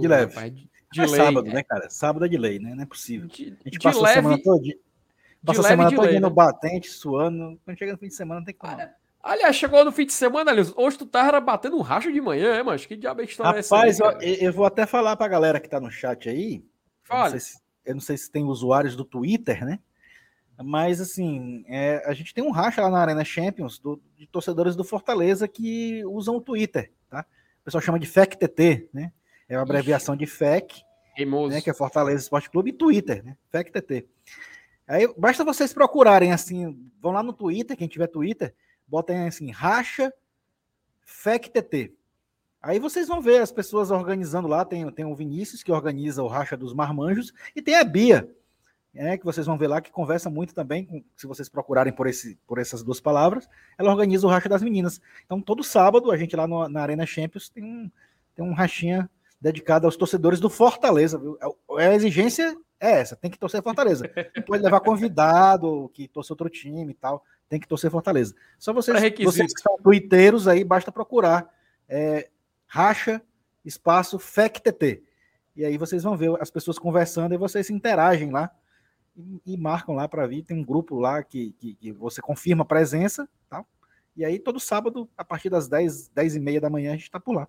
De 0.00 0.08
leve. 0.08 0.34
rapaz, 0.34 0.52
de, 0.54 0.68
de 0.92 1.00
é 1.00 1.06
lei. 1.06 1.16
sábado, 1.16 1.46
né, 1.48 1.62
cara? 1.62 1.88
Sábado 1.88 2.24
é 2.24 2.28
de 2.28 2.36
lei, 2.36 2.58
né? 2.58 2.74
Não 2.74 2.82
é 2.82 2.86
possível. 2.86 3.28
De, 3.28 3.44
A 3.60 3.64
gente 3.64 3.70
de 3.70 3.78
passou 3.78 4.04
a 4.04 4.08
semana 4.08 4.42
toda. 4.42 4.62
Passou 5.44 5.64
a 5.64 5.68
semana 5.68 5.90
toda 5.94 6.08
lei, 6.08 6.18
no 6.18 6.28
né? 6.28 6.34
batente, 6.34 6.88
suando. 6.90 7.58
Quando 7.64 7.78
chega 7.78 7.92
no 7.92 7.98
fim 7.98 8.08
de 8.08 8.14
semana, 8.14 8.44
tem 8.44 8.54
como. 8.54 8.76
não. 8.76 8.88
Aliás, 9.22 9.54
chegou 9.56 9.84
no 9.84 9.92
fim 9.92 10.06
de 10.06 10.12
semana, 10.12 10.50
Elenilson. 10.50 10.74
Hoje 10.76 10.98
tu 10.98 11.06
tava 11.06 11.40
batendo 11.40 11.76
um 11.76 11.80
racho 11.80 12.12
de 12.12 12.20
manhã, 12.20 12.54
é, 12.54 12.62
mas 12.62 12.86
que 12.86 12.96
diabo 12.96 13.20
é 13.20 13.24
que 13.24 13.30
história 13.32 13.56
é 13.56 13.60
essa? 13.60 13.76
aí, 13.76 13.90
Rapaz, 13.92 14.22
eu, 14.22 14.34
eu 14.46 14.52
vou 14.52 14.64
até 14.64 14.84
falar 14.86 15.16
pra 15.16 15.28
galera 15.28 15.60
que 15.60 15.68
tá 15.68 15.78
no 15.80 15.90
chat 15.90 16.28
aí. 16.28 16.54
Eu 16.56 16.60
não, 16.60 17.22
Fale. 17.22 17.30
sei 17.32 17.40
se, 17.40 17.60
eu 17.86 17.94
não 17.94 18.00
sei 18.00 18.16
se 18.16 18.30
tem 18.30 18.44
usuários 18.44 18.96
do 18.96 19.04
Twitter, 19.04 19.64
né? 19.64 19.78
Mas, 20.62 21.00
assim, 21.00 21.64
é, 21.68 22.02
a 22.04 22.12
gente 22.12 22.34
tem 22.34 22.42
um 22.42 22.50
racha 22.50 22.82
lá 22.82 22.90
na 22.90 22.98
Arena 23.00 23.24
Champions 23.24 23.78
do- 23.78 24.00
de 24.16 24.26
torcedores 24.26 24.74
do 24.74 24.82
Fortaleza 24.82 25.46
que 25.46 26.04
usam 26.04 26.36
o 26.36 26.40
Twitter, 26.40 26.90
tá? 27.08 27.24
O 27.60 27.64
pessoal 27.64 27.80
chama 27.80 27.98
de 27.98 28.06
FECTT, 28.06 28.88
né? 28.92 29.12
É 29.48 29.56
uma 29.56 29.62
abreviação 29.62 30.16
de 30.16 30.26
FEC, 30.26 30.82
né? 31.54 31.60
Que 31.60 31.70
é 31.70 31.74
Fortaleza 31.74 32.22
Esporte 32.22 32.50
Clube, 32.50 32.70
e 32.70 32.72
Twitter, 32.72 33.24
né? 33.24 33.36
FECTT. 33.50 34.06
Aí 34.86 35.06
basta 35.16 35.44
vocês 35.44 35.72
procurarem, 35.72 36.32
assim, 36.32 36.90
vão 37.00 37.12
lá 37.12 37.22
no 37.22 37.32
Twitter, 37.32 37.76
quem 37.76 37.86
tiver 37.88 38.08
Twitter, 38.08 38.54
botem 38.86 39.28
assim, 39.28 39.50
racha 39.50 40.12
FECTT. 41.04 41.94
Aí 42.60 42.78
vocês 42.78 43.06
vão 43.06 43.20
ver 43.20 43.40
as 43.40 43.52
pessoas 43.52 43.90
organizando 43.90 44.48
lá. 44.48 44.64
Tem, 44.64 44.90
tem 44.90 45.04
o 45.04 45.14
Vinícius, 45.14 45.62
que 45.62 45.70
organiza 45.70 46.22
o 46.22 46.26
Racha 46.26 46.56
dos 46.56 46.74
Marmanjos, 46.74 47.32
e 47.54 47.62
tem 47.62 47.76
a 47.76 47.84
Bia, 47.84 48.28
é, 48.94 49.16
que 49.16 49.24
vocês 49.24 49.46
vão 49.46 49.56
ver 49.58 49.66
lá, 49.68 49.80
que 49.80 49.90
conversa 49.92 50.28
muito 50.30 50.54
também, 50.54 50.84
com- 50.84 51.02
se 51.16 51.26
vocês 51.26 51.48
procurarem 51.48 51.92
por, 51.92 52.06
esse, 52.06 52.36
por 52.46 52.58
essas 52.58 52.82
duas 52.82 53.00
palavras, 53.00 53.48
ela 53.78 53.90
organiza 53.90 54.26
o 54.26 54.30
Racha 54.30 54.48
das 54.48 54.62
Meninas. 54.62 55.00
Então, 55.24 55.40
todo 55.40 55.62
sábado, 55.62 56.10
a 56.10 56.16
gente 56.16 56.34
lá 56.34 56.46
no- 56.46 56.68
na 56.68 56.82
Arena 56.82 57.06
Champions 57.06 57.48
tem 57.48 57.62
um, 57.62 57.90
tem 58.34 58.44
um 58.44 58.52
rachinha 58.54 59.08
dedicado 59.40 59.86
aos 59.86 59.96
torcedores 59.96 60.40
do 60.40 60.50
Fortaleza. 60.50 61.18
Viu? 61.18 61.38
A, 61.40 61.80
a 61.82 61.94
exigência 61.94 62.56
é 62.80 62.92
essa, 63.00 63.14
tem 63.14 63.30
que 63.30 63.38
torcer 63.38 63.62
Fortaleza. 63.62 64.10
Não 64.36 64.42
pode 64.42 64.62
levar 64.64 64.80
convidado 64.80 65.90
que 65.94 66.08
torce 66.08 66.32
outro 66.32 66.48
time 66.48 66.90
e 66.90 66.94
tal, 66.94 67.22
tem 67.48 67.60
que 67.60 67.68
torcer 67.68 67.90
Fortaleza. 67.90 68.34
Só 68.58 68.72
vocês, 68.72 68.96
vocês 69.24 69.52
que 69.54 69.60
são 69.62 69.76
twitteiros 69.78 70.48
aí, 70.48 70.64
basta 70.64 70.90
procurar 70.90 71.48
é, 71.88 72.28
racha 72.66 73.22
espaço 73.64 74.18
FECTT. 74.18 75.02
E 75.56 75.64
aí 75.64 75.76
vocês 75.76 76.02
vão 76.02 76.16
ver 76.16 76.30
as 76.40 76.50
pessoas 76.50 76.78
conversando 76.78 77.34
e 77.34 77.38
vocês 77.38 77.66
se 77.66 77.72
interagem 77.72 78.30
lá 78.30 78.50
e, 79.18 79.54
e 79.54 79.56
marcam 79.56 79.94
lá 79.94 80.06
para 80.08 80.26
vir. 80.26 80.44
Tem 80.44 80.56
um 80.56 80.64
grupo 80.64 80.98
lá 80.98 81.22
que, 81.22 81.50
que, 81.58 81.74
que 81.74 81.92
você 81.92 82.22
confirma 82.22 82.62
a 82.62 82.66
presença, 82.66 83.28
tal. 83.50 83.66
E 84.16 84.24
aí 84.24 84.38
todo 84.38 84.60
sábado, 84.60 85.08
a 85.16 85.24
partir 85.24 85.50
das 85.50 85.68
10, 85.68 86.08
10 86.08 86.36
e 86.36 86.40
meia 86.40 86.60
da 86.60 86.70
manhã, 86.70 86.92
a 86.92 86.96
gente 86.96 87.10
tá 87.10 87.18
por 87.20 87.34
lá. 87.34 87.48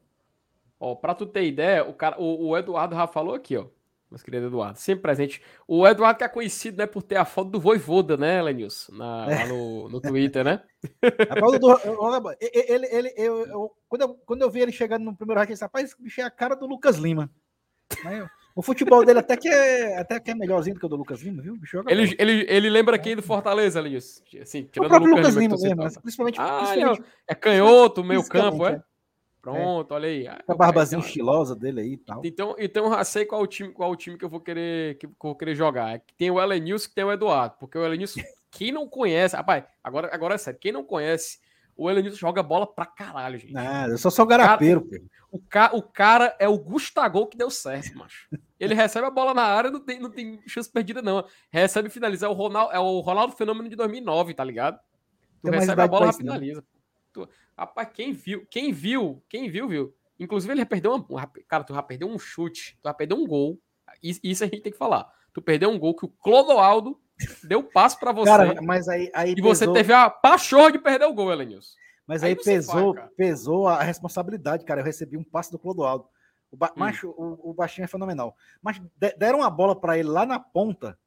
Ó, 0.79 0.95
pra 0.95 1.13
tu 1.13 1.25
ter 1.25 1.45
ideia, 1.45 1.83
o, 1.87 1.93
cara, 1.93 2.19
o, 2.19 2.47
o 2.49 2.57
Eduardo 2.57 2.95
já 2.95 3.05
falou 3.07 3.35
aqui, 3.35 3.55
ó. 3.57 3.67
Meus 4.09 4.23
querido 4.23 4.47
Eduardo, 4.47 4.79
sempre 4.79 5.03
presente. 5.03 5.39
O 5.67 5.85
Eduardo 5.87 6.17
que 6.17 6.23
é 6.23 6.27
conhecido, 6.29 6.77
né, 6.77 6.87
por 6.87 7.03
ter 7.03 7.17
a 7.17 7.25
foto 7.25 7.51
do 7.51 7.59
Voivoda, 7.59 8.17
né, 8.17 8.41
Lenilson? 8.41 8.93
Na, 8.95 9.27
lá 9.27 9.45
no, 9.47 9.87
no 9.87 10.01
Twitter, 10.01 10.43
né? 10.43 10.63
Do- 11.59 12.31
ele, 12.41 12.87
ele, 12.87 13.13
eu, 13.15 13.45
eu- 13.45 13.71
quando, 13.87 14.01
eu, 14.01 14.13
quando 14.25 14.41
eu 14.41 14.49
vi 14.49 14.61
ele 14.61 14.71
chegando 14.71 15.03
no 15.05 15.15
primeiro 15.15 15.39
racha, 15.39 15.51
eu 15.51 15.53
disse, 15.53 15.63
rapaz, 15.63 15.85
esse 15.91 16.01
bicho 16.01 16.21
é 16.21 16.23
a 16.23 16.31
cara 16.31 16.55
do 16.55 16.65
Lucas 16.65 16.95
Lima. 16.97 17.29
Mas 18.03 18.27
o 18.59 18.61
futebol 18.61 19.05
dele 19.05 19.19
até 19.19 19.37
que, 19.37 19.47
é, 19.47 19.97
até 19.97 20.19
que 20.19 20.31
é 20.31 20.35
melhorzinho 20.35 20.73
do 20.75 20.81
que 20.81 20.85
o 20.85 20.89
do 20.89 20.97
Lucas 20.97 21.21
Lima, 21.21 21.41
viu? 21.41 21.53
O 21.53 21.89
Ele, 21.89 22.13
ele, 22.19 22.45
ele 22.49 22.69
lembra 22.69 22.99
quem 22.99 23.15
do 23.15 23.23
Fortaleza, 23.23 23.79
Lenilson? 23.79 24.21
Assim, 24.41 24.63
o 24.63 24.65
tirando 24.65 24.89
próprio 24.89 25.13
o 25.13 25.15
Lucas 25.15 25.35
Lima, 25.35 25.55
Lima 25.55 25.67
mesmo, 25.69 25.83
mas 25.83 25.97
principalmente, 25.97 26.41
Ah, 26.41 26.65
principalmente 26.65 27.03
É 27.25 27.33
canhoto, 27.33 28.03
meio 28.03 28.21
campo, 28.27 28.67
é? 28.67 28.73
é. 28.73 28.81
Pronto, 29.41 29.93
olha 29.93 30.09
aí. 30.09 30.27
Ah, 30.27 30.43
com 30.45 30.51
a 30.51 30.55
barbazinha 30.57 30.99
estilosa 30.99 31.55
dele 31.55 31.79
aí 31.79 31.93
e 31.93 31.97
tal. 31.97 32.21
Então, 32.25 32.53
então 32.59 32.85
eu 32.87 32.91
já 32.91 33.03
sei 33.05 33.23
qual 33.23 33.41
o 33.41 33.47
time, 33.47 33.71
qual 33.71 33.91
o 33.91 33.95
time 33.95 34.17
que 34.17 34.25
eu 34.25 34.29
vou 34.29 34.41
querer 34.41 34.97
que, 34.97 35.05
eu 35.05 35.11
vou 35.21 35.35
querer 35.35 35.55
jogar. 35.55 35.95
É 35.95 36.01
Tem 36.17 36.29
o 36.29 36.41
Elenilson 36.41 36.89
que 36.89 36.95
tem 36.95 37.05
o 37.05 37.11
Eduardo, 37.13 37.55
porque 37.61 37.77
o 37.77 37.85
Elenilson, 37.85 38.19
quem 38.51 38.73
não 38.73 38.89
conhece, 38.89 39.37
rapaz, 39.37 39.63
agora 39.81 40.13
agora 40.13 40.35
é 40.35 40.37
sério, 40.37 40.59
quem 40.59 40.73
não 40.73 40.83
conhece 40.83 41.39
O 41.77 41.89
Elenilson 41.89 42.17
joga 42.17 42.43
bola 42.43 42.67
pra 42.67 42.85
caralho, 42.85 43.39
gente. 43.39 43.53
Nada, 43.53 43.93
eu 43.93 43.97
sou 43.97 44.11
só 44.11 44.25
garapeiro, 44.25 44.81
pô. 44.81 44.97
O, 45.31 45.39
ca... 45.39 45.71
o 45.73 45.81
cara 45.81 46.35
é 46.39 46.49
o 46.49 46.57
Gustavo 46.57 47.25
que 47.27 47.37
deu 47.37 47.49
certo, 47.49 47.97
macho. 47.97 48.27
Ele 48.59 48.73
recebe 48.73 49.07
a 49.07 49.11
bola 49.11 49.33
na 49.33 49.43
área, 49.43 49.71
não 49.71 49.79
tem, 49.79 49.99
não 49.99 50.09
tem 50.09 50.41
chance 50.45 50.69
perdida, 50.69 51.01
não. 51.01 51.23
Recebe 51.49 51.87
e 51.87 51.91
finaliza. 51.91 52.25
É 52.25 52.29
o 52.29 52.33
Ronaldo, 52.33 52.73
é 52.73 52.79
o 52.79 52.99
Ronaldo 52.99 53.33
Fenômeno 53.35 53.69
de 53.69 53.75
2009, 53.75 54.33
tá 54.33 54.43
ligado? 54.43 54.79
Tu 55.41 55.49
Tem 55.49 55.59
recebe 55.59 55.81
a 55.81 55.87
bola 55.87 56.05
e 56.05 56.07
não. 56.07 56.13
finaliza. 56.13 56.63
Tu... 57.13 57.27
Rapaz, 57.57 57.89
quem 57.93 58.11
viu, 58.11 58.45
quem 58.49 58.73
viu, 58.73 59.23
quem 59.29 59.49
viu, 59.49 59.67
viu. 59.67 59.95
Inclusive, 60.19 60.51
ele 60.53 60.59
já 60.61 60.65
perdeu 60.65 60.93
uma. 60.93 61.05
um 61.09 61.29
Cara, 61.47 61.63
tu 61.63 61.73
já 61.73 61.81
perdeu 61.81 62.09
um 62.09 62.19
chute, 62.19 62.77
tu 62.81 62.87
já 62.87 62.93
perdeu 62.93 63.17
um 63.17 63.25
gol. 63.25 63.57
Isso, 64.03 64.43
a 64.43 64.47
gente 64.47 64.61
tem 64.61 64.71
que 64.71 64.77
falar. 64.77 65.09
Tu 65.33 65.41
perdeu 65.41 65.69
um 65.69 65.79
gol 65.79 65.95
que 65.95 66.05
o 66.05 66.09
Clodoaldo 66.09 66.99
deu 67.43 67.63
passo 67.63 67.97
pra 67.99 68.11
você. 68.11 68.29
Cara, 68.29 68.61
mas 68.61 68.89
aí, 68.89 69.09
aí 69.13 69.33
e 69.37 69.41
você 69.41 69.61
pesou- 69.61 69.73
teve 69.73 69.93
a 69.93 70.09
pachorra 70.09 70.71
de 70.73 70.79
perder 70.79 71.05
o 71.05 71.13
gol, 71.13 71.31
Elenilson. 71.31 71.73
Mas 72.05 72.23
Aí 72.23 72.31
aí, 72.31 72.35
você 72.35 72.55
pesou, 72.55 72.93
vai, 72.95 73.07
pesou 73.09 73.67
a 73.67 73.83
responsabilidade, 73.83 74.65
cara. 74.65 74.81
Eu 74.81 74.85
recebi 74.85 75.15
um 75.15 75.23
passe 75.23 75.51
do 75.51 75.59
Clodoaldo. 75.59 76.07
O, 76.51 76.57
ba... 76.57 76.67
Hum. 76.75 76.79
macho, 76.79 77.09
o, 77.11 77.51
o 77.51 77.53
baixinho 77.53 77.85
é 77.85 77.87
fenomenal. 77.87 78.35
Mas 78.61 78.79
de- 78.97 79.15
deram 79.17 79.39
uma 79.39 79.49
bola 79.49 79.79
para 79.79 79.97
ele 79.97 80.09
lá 80.09 80.25
na 80.25 80.39
ponta. 80.39 80.97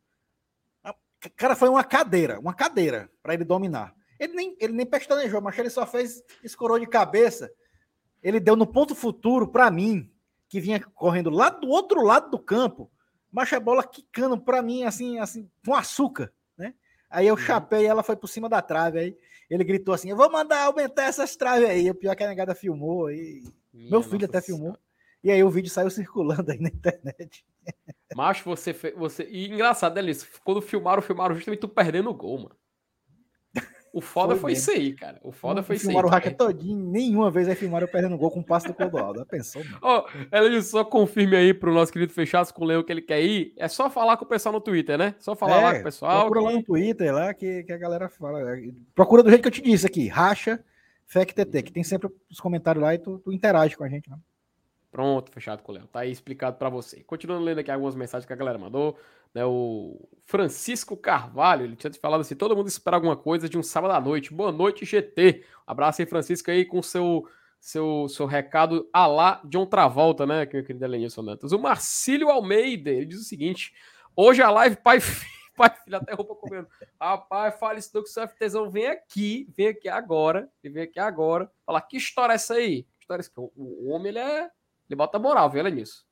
A- 0.85 0.95
Cara, 1.37 1.55
foi 1.57 1.69
uma 1.69 1.85
cadeira, 1.85 2.39
uma 2.39 2.55
cadeira 2.55 3.11
para 3.23 3.35
ele 3.35 3.45
dominar. 3.45 3.95
Ele 4.19 4.35
nem, 4.35 4.57
ele 4.61 4.73
nem 4.73 4.87
pestanejou, 4.87 5.41
mas 5.41 5.59
ele 5.59 5.71
só 5.71 5.85
fez, 5.87 6.23
escorou 6.45 6.79
de 6.79 6.87
cabeça. 6.87 7.51
Ele 8.23 8.39
deu 8.39 8.55
no 8.55 8.67
ponto 8.67 8.95
futuro 8.95 9.49
para 9.49 9.69
mim, 9.71 10.09
que 10.49 10.61
vinha 10.61 10.79
correndo 10.95 11.29
lá 11.31 11.51
do 11.51 11.69
outro 11.69 12.03
lado 12.03 12.31
do 12.31 12.39
campo. 12.39 12.91
Mas 13.31 13.53
a 13.53 13.59
bola 13.59 13.83
quicando 13.83 14.39
para 14.41 14.63
mim, 14.63 14.85
assim, 14.85 15.19
assim, 15.19 15.51
com 15.65 15.75
açúcar, 15.75 16.33
né? 16.57 16.75
Aí 17.11 17.27
eu 17.27 17.35
Uhum. 17.35 17.41
chapei 17.41 17.83
e 17.83 17.87
ela 17.87 18.03
foi 18.03 18.15
por 18.15 18.29
cima 18.29 18.49
da 18.49 18.63
trave. 18.63 18.99
Aí 18.99 19.19
ele 19.51 19.65
gritou 19.65 19.93
assim: 19.95 20.11
Eu 20.11 20.17
vou 20.17 20.31
mandar 20.31 20.65
aumentar 20.67 21.05
essas 21.05 21.35
traves 21.35 21.69
aí. 21.69 21.91
O 21.91 21.95
pior 21.95 22.13
é 22.13 22.17
que 22.17 22.23
a 22.23 22.29
negada 22.29 22.55
filmou. 22.55 23.11
E... 23.11 23.43
Meu 23.73 24.03
filho 24.03 24.27
até 24.27 24.41
Senhora. 24.41 24.79
E 25.23 25.31
aí 25.31 25.43
o 25.45 25.51
vídeo 25.51 25.71
saiu 25.71 25.89
circulando 25.91 26.51
aí 26.51 26.59
na 26.61 26.69
internet. 26.69 27.45
Macho, 28.15 28.45
você 28.45 28.73
fez. 28.73 28.95
Você... 28.97 29.25
E 29.31 29.49
engraçado, 29.49 29.95
né, 29.95 30.03
Liz? 30.03 30.25
Quando 30.45 30.61
filmaram, 30.61 31.01
filmaram 31.03 31.35
justamente 31.35 31.61
tu 31.61 31.69
perdendo 31.69 32.11
o 32.11 32.15
gol, 32.15 32.39
mano. 32.39 32.57
O 33.95 34.01
foda 34.01 34.33
Foi 34.33 34.41
foi, 34.41 34.53
isso 34.53 34.71
aí, 34.71 34.95
cara. 34.95 35.21
O 35.23 35.31
foda 35.31 35.57
Não 35.57 35.63
foi 35.63 35.77
isso 35.77 35.85
aí. 35.85 35.89
filmaram 35.89 36.09
o 36.09 36.11
hacker 36.11 36.35
todinho. 36.35 36.79
Nenhuma 36.91 37.31
vez 37.31 37.47
aí 37.47 37.55
filmaram 37.55 37.87
eu 37.87 37.93
perdendo 37.93 38.17
gol 38.17 38.31
com 38.31 38.41
o 38.41 38.45
passe 38.45 38.67
do 38.67 38.73
Clodoaldo. 38.73 39.19
Já 39.19 39.27
pensou, 39.27 39.63
mano? 39.63 39.79
Ó, 39.83 40.09
Elenilson, 40.33 40.71
só 40.71 40.83
confirme 40.83 41.37
aí 41.37 41.53
pro 41.53 41.75
nosso 41.75 41.93
querido 41.93 42.11
Fechaço 42.11 42.55
com 42.55 42.65
o 42.65 42.67
Leão 42.67 42.83
que 42.83 42.91
ele 42.91 43.03
quer 43.03 43.21
ir. 43.23 43.53
É 43.59 43.69
só 43.69 43.91
falar 43.91 44.17
com 44.17 44.25
o 44.25 44.29
pessoal 44.29 44.55
no 44.55 44.63
Twitter, 44.63 44.97
né? 44.97 45.15
Só 45.19 45.37
falar 45.37 45.61
lá 45.61 45.75
com 45.75 45.81
o 45.81 45.85
pessoal. 45.85 46.11
É, 46.11 46.21
Procura 46.23 46.41
lá 46.41 46.51
que- 46.53 46.57
no 46.57 46.63
Twitter 46.63 47.15
lá 47.15 47.35
que, 47.35 47.65
que 47.65 47.73
a 47.73 47.77
galera 47.77 48.09
fala. 48.09 48.41
Procura 48.95 49.23
do 49.23 49.29
jeito 49.29 49.43
que 49.43 49.49
eu 49.49 49.53
te 49.53 49.61
disse 49.61 49.87
aqui. 49.87 50.09
Racha 50.09 50.65
FECTT, 51.05 51.63
que 51.63 51.73
tem 51.73 51.85
sempre 51.85 52.09
os 52.31 52.41
comentários 52.41 52.83
lá 52.83 52.95
e 52.95 52.99
tu, 52.99 53.19
tu 53.19 53.31
interage 53.31 53.77
com 53.77 53.85
a 53.85 53.89
gente. 53.91 54.09
Né? 54.09 54.17
Pronto, 54.93 55.33
fechado 55.33 55.63
com 55.63 55.73
o 55.73 55.75
Léo. 55.75 55.87
Tá 55.87 56.01
aí 56.01 56.13
explicado 56.13 56.59
pra 56.59 56.69
você. 56.69 57.03
Continuando 57.03 57.43
lendo 57.43 57.61
aqui 57.61 57.71
algumas 57.71 57.95
mensagens 57.95 58.27
que 58.27 58.33
a 58.33 58.37
galera 58.37 58.59
mandou. 58.59 58.99
Né, 59.35 59.43
o 59.43 60.07
Francisco 60.27 60.95
Carvalho, 60.95 61.65
ele 61.65 61.75
tinha 61.75 61.91
te 61.91 61.99
falado 61.99 62.21
assim: 62.21 62.35
todo 62.35 62.55
mundo 62.55 62.69
espera 62.69 62.99
alguma 62.99 63.17
coisa 63.17 63.49
de 63.49 63.57
um 63.57 63.63
sábado 63.63 63.95
à 63.95 64.01
noite. 64.01 64.35
Boa 64.35 64.53
noite, 64.53 64.85
GT. 64.85 65.47
Abraço 65.67 66.03
aí, 66.03 66.07
Francisco, 66.07 66.51
aí 66.51 66.67
com 66.67 66.83
seu 66.83 67.27
seu, 67.59 68.07
seu 68.09 68.27
recado 68.27 68.87
a 68.93 69.07
lá 69.07 69.41
John 69.45 69.65
Travolta, 69.65 70.27
né, 70.27 70.45
que 70.45 70.57
meu 70.57 70.67
querido 70.67 70.85
Elenilson 70.85 71.25
Dantas. 71.25 71.53
O 71.53 71.59
Marcílio 71.59 72.29
Almeida, 72.29 72.91
ele 72.91 73.07
diz 73.07 73.21
o 73.21 73.25
seguinte: 73.25 73.73
hoje 74.15 74.43
a 74.43 74.51
live 74.51 74.77
pai 74.77 74.99
pai 75.57 75.71
filho 75.83 75.97
até 75.97 76.13
roupa 76.13 76.35
comendo. 76.35 76.69
Rapaz, 77.01 77.59
fala 77.59 77.79
isso 77.79 77.91
do 77.95 78.03
que 78.03 78.11
seu 78.11 78.29
FTzão 78.29 78.69
vem 78.69 78.89
aqui, 78.89 79.49
vem 79.57 79.69
aqui 79.69 79.89
agora, 79.89 80.51
vem 80.63 80.83
aqui 80.83 81.01
agora, 81.01 81.51
falar 81.65 81.81
que 81.81 81.97
história 81.97 82.33
é 82.33 82.35
essa 82.35 82.55
aí? 82.55 82.83
Que 82.83 83.05
história 83.05 83.23
é 83.23 83.25
essa? 83.25 83.33
O, 83.41 83.51
o 83.57 83.89
homem, 83.91 84.09
ele 84.09 84.19
é 84.19 84.51
ele 84.93 84.97
bota 84.97 85.19
moral, 85.19 85.51
viu, 85.51 85.63
nisso. 85.65 86.05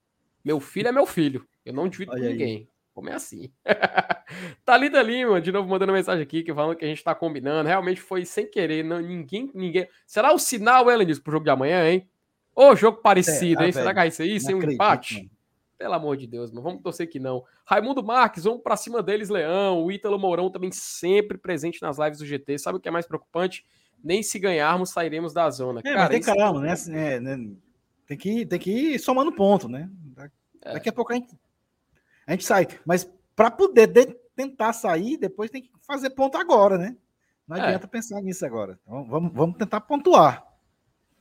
Meu 0.45 0.59
filho 0.59 0.89
é 0.89 0.93
meu 0.93 1.07
filho. 1.07 1.47
Eu 1.65 1.73
não 1.75 1.89
divido 1.89 2.13
Olha 2.13 2.21
com 2.21 2.27
aí. 2.27 2.33
ninguém. 2.33 2.69
Como 2.95 3.09
é 3.09 3.15
assim? 3.15 3.51
Thalita 4.65 5.01
Lima, 5.03 5.41
de 5.41 5.53
novo 5.53 5.69
mandando 5.69 5.93
mensagem 5.93 6.23
aqui, 6.23 6.43
que 6.43 6.53
falando 6.55 6.77
que 6.77 6.85
a 6.85 6.89
gente 6.89 7.03
tá 7.05 7.15
combinando. 7.15 7.69
Realmente 7.69 8.01
foi 8.01 8.25
sem 8.25 8.47
querer. 8.51 8.85
Não, 8.85 9.01
ninguém, 9.01 9.51
ninguém. 9.55 9.89
Será 10.07 10.33
o 10.33 10.39
sinal, 10.39 10.91
Elanis, 10.91 11.19
pro 11.19 11.33
jogo 11.33 11.45
de 11.45 11.51
amanhã, 11.51 11.89
hein? 11.89 12.09
Ô, 12.55 12.75
jogo 12.75 12.99
parecido, 13.01 13.61
É, 13.61 13.65
ah, 13.65 13.67
hein? 13.67 13.73
Será 13.73 13.85
velho, 13.85 13.95
que 13.95 14.01
vai 14.01 14.11
ser 14.11 14.25
isso? 14.27 14.47
Não 14.47 14.51
Hein? 14.51 14.55
Um 14.57 14.59
acredito, 14.59 14.75
empate? 14.83 15.15
mano. 15.17 15.31
Pelo 15.79 15.95
amor 15.95 16.17
de 16.17 16.27
Deus, 16.27 16.51
mano. 16.51 16.63
Vamos 16.63 16.83
torcer 16.83 17.09
que 17.09 17.19
não. 17.19 17.43
Raimundo 17.65 18.03
Marques, 18.05 18.45
vamos 18.45 18.61
pra 18.63 18.77
cima 18.77 19.03
deles, 19.03 19.31
Leão. 19.31 19.83
O 19.83 19.91
Ítalo 19.91 20.19
Mourão 20.19 20.51
também 20.51 20.71
sempre 20.71 21.39
presente 21.39 21.81
nas 21.81 21.99
lives 21.99 22.19
do 22.19 22.27
GT. 22.27 22.59
Sabe 22.59 22.77
o 22.77 22.81
que 22.81 22.89
é 22.89 22.91
mais 22.93 23.07
preocupante? 23.07 23.65
Nem 24.03 24.23
se 24.23 24.39
ganharmos, 24.39 24.91
sairemos 24.91 25.33
da 25.33 25.49
zona. 25.49 25.81
É, 25.85 25.95
mas 25.95 26.09
tem 26.11 26.21
isso- 26.21 26.35
calma, 26.35 26.61
né? 26.61 26.75
É, 26.91 27.21
né? 27.21 27.51
Tem, 28.11 28.19
que, 28.19 28.45
tem 28.45 28.59
que 28.59 28.73
ir 28.73 28.99
somando 28.99 29.31
ponto, 29.31 29.69
né? 29.69 29.89
É. 30.65 30.73
Daqui 30.73 30.89
a 30.89 30.93
pouco 30.93 31.13
a 31.13 31.15
gente, 31.15 31.33
a 32.27 32.33
gente 32.33 32.45
sai. 32.45 32.67
Mas 32.85 33.09
para 33.37 33.53
poder 33.53 33.87
de- 33.87 34.17
tentar 34.35 34.73
sair, 34.73 35.17
depois 35.17 35.49
tem 35.49 35.63
que 35.63 35.71
fazer 35.87 36.11
ponto 36.11 36.37
agora, 36.37 36.77
né? 36.77 36.97
Não 37.47 37.57
É. 37.57 37.61
adianta 37.61 37.87
pensar 37.87 38.21
nisso 38.21 38.45
agora. 38.45 38.77
Então, 38.83 39.05
vamos, 39.05 39.33
vamos 39.33 39.57
tentar 39.57 39.81
pontuar. 39.83 40.45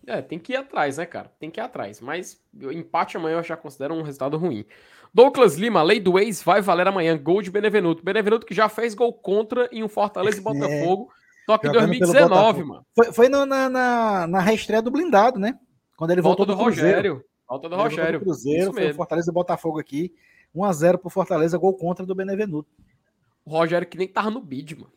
É, 0.08 0.20
tem 0.20 0.40
que 0.40 0.54
ir 0.54 0.56
atrás, 0.56 0.98
né, 0.98 1.06
cara? 1.06 1.32
Tem 1.40 1.52
que 1.52 1.60
ir 1.60 1.64
atrás. 1.64 2.02
Mas 2.02 2.42
empate 2.72 3.18
amanhã 3.18 3.38
eu 3.38 3.44
já 3.44 3.56
considero 3.56 3.94
um 3.94 4.02
resultado 4.02 4.36
ruim. 4.36 4.66
Douglas 5.14 5.58
Lima, 5.58 5.84
lei 5.84 6.00
do 6.00 6.18
ex 6.18 6.42
vai 6.42 6.60
valer 6.60 6.88
amanhã. 6.88 7.16
Gol 7.16 7.44
de 7.44 7.52
Benevenuto. 7.52 8.04
Benevenuto 8.04 8.48
que 8.48 8.54
já 8.56 8.68
fez 8.68 8.96
gol 8.96 9.14
contra 9.14 9.70
em 9.72 9.84
um 9.84 9.88
Fortaleza 9.90 10.40
e 10.40 10.42
Botafogo. 10.42 11.12
Só 11.46 11.56
que 11.60 11.68
em 11.68 11.70
É. 11.70 11.74
Jogando 11.74 11.90
pelo 11.92 12.00
2019, 12.00 12.30
Botafogo. 12.64 12.68
mano. 12.68 12.86
Foi, 12.96 13.14
foi 13.14 13.30
no- 13.30 13.46
na, 13.46 13.70
na, 13.70 14.28
na 14.28 14.40
reestreia 14.40 14.82
do 14.82 14.90
blindado, 14.90 15.40
né? 15.40 15.54
Quando 16.00 16.12
ele 16.12 16.22
Volta 16.22 16.46
voltou 16.46 16.56
do 16.56 16.58
do 16.58 16.64
Cruzeiro. 16.66 16.88
Rogério. 16.96 17.26
Volta 17.48 17.68
do 17.68 17.76
Ele 17.76 17.82
Rogério. 17.84 18.20
Cruzeiro, 18.22 18.62
Isso 18.64 18.74
foi 18.74 18.92
o. 18.92 18.96
Fortaleza 18.96 19.30
e 19.30 19.34
Botafogo 19.34 19.80
aqui. 19.80 20.16
1x0 20.56 20.98
pro 20.98 21.10
Fortaleza, 21.10 21.58
gol 21.58 21.76
contra 21.76 22.06
do 22.06 22.16
Benevenuto. 22.16 22.70
O 23.44 23.52
Rogério 23.52 23.86
que 23.86 23.98
nem 23.98 24.08
tava 24.08 24.30
no 24.32 24.40
bid, 24.40 24.76
mano. 24.78 24.94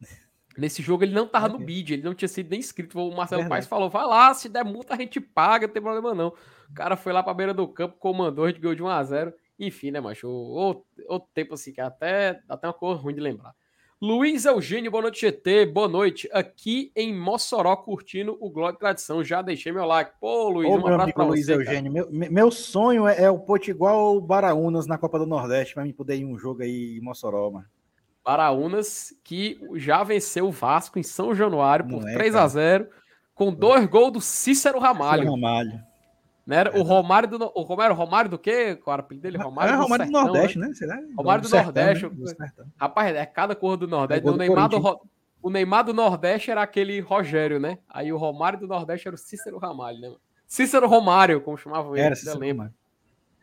Nesse 0.58 0.82
jogo 0.82 1.04
ele 1.04 1.14
não 1.14 1.28
tava 1.28 1.48
no 1.48 1.62
É. 1.62 1.64
bid, 1.64 1.94
ele 1.94 2.02
não 2.02 2.12
tinha 2.12 2.28
sido 2.28 2.50
nem 2.50 2.58
inscrito. 2.58 2.98
O 2.98 3.16
Marcelo 3.16 3.42
Verdade. 3.42 3.60
Paes 3.60 3.66
falou: 3.68 3.88
vai 3.88 4.04
lá, 4.04 4.34
se 4.34 4.48
der 4.48 4.64
multa 4.64 4.94
a 4.94 4.96
gente 4.96 5.20
paga, 5.20 5.68
não 5.68 5.72
tem 5.74 5.80
problema 5.82 6.12
não. 6.12 6.28
O 6.70 6.74
cara 6.74 6.96
foi 6.96 7.12
lá 7.12 7.22
pra 7.22 7.32
beira 7.32 7.54
do 7.54 7.68
campo, 7.68 7.96
comandou, 7.98 8.46
a 8.46 8.48
gente 8.48 8.60
ganhou 8.60 8.74
de 8.74 8.82
1x0. 8.82 9.32
Enfim, 9.60 9.92
né, 9.92 10.00
macho? 10.00 10.28
Outro, 10.28 10.84
outro 11.06 11.28
tempo 11.32 11.54
assim, 11.54 11.72
que 11.72 11.80
até 11.80 12.34
dá 12.46 12.54
até 12.56 12.66
uma 12.66 12.74
cor 12.74 12.96
ruim 12.96 13.14
de 13.14 13.20
lembrar. 13.20 13.54
Luiz 14.00 14.44
Eugênio, 14.44 14.90
boa 14.90 15.02
noite, 15.04 15.20
GT. 15.22 15.64
Boa 15.66 15.88
noite. 15.88 16.28
Aqui 16.30 16.92
em 16.94 17.14
Mossoró, 17.18 17.74
curtindo 17.76 18.36
o 18.40 18.50
Glória 18.50 18.76
e 18.76 18.78
Tradição. 18.78 19.24
Já 19.24 19.40
deixei 19.40 19.72
meu 19.72 19.86
like. 19.86 20.12
Pô, 20.20 20.50
Luiz, 20.50 20.68
Ô, 20.68 20.74
um 20.76 20.86
abraço 20.86 21.14
pra 21.14 21.24
Luiz 21.24 21.46
você. 21.46 21.54
Eugênio, 21.54 21.90
meu, 21.90 22.10
me- 22.10 22.28
meu 22.28 22.50
sonho 22.50 23.06
é, 23.08 23.22
é 23.22 23.30
o 23.30 23.38
Potiguar 23.38 23.94
ou 23.94 24.20
Baraunas 24.20 24.86
na 24.86 24.98
Copa 24.98 25.18
do 25.18 25.24
Nordeste, 25.26 25.72
pra 25.74 25.82
mim 25.82 25.92
poder 25.94 26.16
ir 26.16 26.20
em 26.22 26.26
um 26.26 26.38
jogo 26.38 26.62
aí 26.62 26.98
em 26.98 27.00
Mossoró, 27.00 27.50
mano. 27.50 27.64
Baraunas, 28.22 29.14
que 29.24 29.58
já 29.76 30.04
venceu 30.04 30.46
o 30.48 30.52
Vasco 30.52 30.98
em 30.98 31.02
São 31.02 31.34
Januário 31.34 31.86
por 31.88 32.02
Não 32.02 32.08
é, 32.08 32.12
3 32.14 32.34
a 32.34 32.46
0 32.46 32.88
com 33.34 33.50
dois 33.52 33.86
gols 33.86 34.12
do 34.12 34.20
Cícero 34.20 34.78
Ramalho. 34.78 35.30
Ramalho. 35.30 35.80
Né? 36.46 36.62
O 36.74 36.82
Romário 36.82 37.28
do. 37.28 37.52
O 37.54 37.62
Romário, 37.62 37.96
Romário 37.96 38.30
do 38.30 38.38
quê? 38.38 38.76
Qual 38.76 38.94
era 38.94 39.02
o 39.02 39.04
apelido 39.04 39.22
dele? 39.22 39.36
Romário, 39.36 39.74
é 39.74 39.76
Romário 39.76 40.06
do, 40.06 40.12
Sertão, 40.12 40.32
Nordeste, 40.32 40.58
né? 40.58 40.68
né? 40.68 40.74
Será? 40.74 41.02
Romário 41.16 41.42
do 41.42 41.48
Sertão, 41.48 41.64
Nordeste, 41.64 42.04
né? 42.04 42.10
Do 42.10 42.28
Sertão. 42.28 42.66
Rapaz, 42.76 43.16
é 43.16 43.26
cada 43.26 43.56
cor 43.56 43.76
do 43.76 43.88
Nordeste. 43.88 44.24
É 44.24 44.30
o, 44.30 44.32
do 44.32 44.38
Neymar 44.38 44.68
do, 44.68 45.00
o 45.42 45.50
Neymar 45.50 45.84
do 45.84 45.92
Nordeste 45.92 46.50
era 46.50 46.62
aquele 46.62 47.00
Rogério, 47.00 47.58
né? 47.58 47.78
Aí 47.88 48.12
o 48.12 48.16
Romário 48.16 48.60
do 48.60 48.68
Nordeste 48.68 49.08
era 49.08 49.14
o 49.16 49.18
Cícero 49.18 49.58
Ramalho, 49.58 49.98
né? 49.98 50.14
Cícero 50.46 50.86
Romário, 50.86 51.40
como 51.40 51.56
chamavam 51.56 51.96
ele. 51.96 52.00
Era, 52.00 52.14
ainda 52.14 52.16
Cícero. 52.16 52.46
Ramalho. 52.46 52.74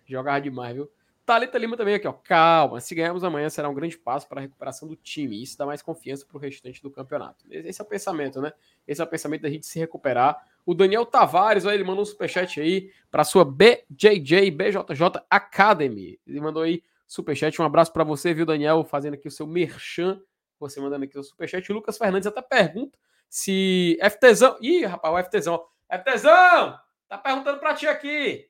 Jogava 0.05 0.39
demais, 0.39 0.73
viu? 0.73 0.89
Thalita 1.25 1.57
Lima 1.57 1.77
também 1.77 1.95
aqui, 1.95 2.07
ó. 2.07 2.13
Calma, 2.13 2.81
se 2.81 2.93
ganharmos 2.93 3.23
amanhã 3.23 3.49
será 3.49 3.69
um 3.69 3.73
grande 3.73 3.97
passo 3.97 4.27
para 4.27 4.39
a 4.39 4.41
recuperação 4.41 4.87
do 4.87 4.95
time. 4.95 5.41
Isso 5.41 5.57
dá 5.57 5.65
mais 5.65 5.81
confiança 5.81 6.25
para 6.25 6.37
o 6.37 6.39
restante 6.39 6.81
do 6.81 6.91
campeonato. 6.91 7.45
Esse 7.49 7.81
é 7.81 7.83
o 7.83 7.87
pensamento, 7.87 8.41
né? 8.41 8.51
Esse 8.85 9.01
é 9.01 9.03
o 9.03 9.07
pensamento 9.07 9.41
da 9.41 9.49
gente 9.49 9.65
se 9.65 9.79
recuperar. 9.79 10.37
O 10.65 10.73
Daniel 10.73 11.05
Tavares, 11.05 11.65
ó, 11.65 11.71
ele 11.71 11.83
mandou 11.83 12.03
um 12.03 12.05
superchat 12.05 12.59
aí 12.61 12.91
para 13.11 13.23
sua 13.23 13.43
BJJ 13.43 14.49
BJJ 14.51 15.21
Academy. 15.29 16.19
Ele 16.25 16.39
mandou 16.39 16.63
aí 16.63 16.81
superchat. 17.05 17.61
Um 17.61 17.65
abraço 17.65 17.91
para 17.91 18.03
você, 18.03 18.33
viu, 18.33 18.45
Daniel? 18.45 18.83
Fazendo 18.83 19.15
aqui 19.15 19.27
o 19.27 19.31
seu 19.31 19.45
merchan. 19.45 20.21
Você 20.59 20.79
mandando 20.79 21.05
aqui 21.05 21.17
o 21.17 21.23
superchat. 21.23 21.69
O 21.71 21.75
Lucas 21.75 21.97
Fernandes 21.97 22.27
até 22.27 22.41
pergunta 22.41 22.97
se 23.29 23.97
FTzão. 23.99 24.57
Ih, 24.61 24.85
rapaz, 24.85 25.13
o 25.13 25.29
FTzão. 25.29 25.65
FTzão! 25.89 26.79
Tá 27.09 27.17
perguntando 27.17 27.59
para 27.59 27.73
ti 27.73 27.87
aqui. 27.87 28.47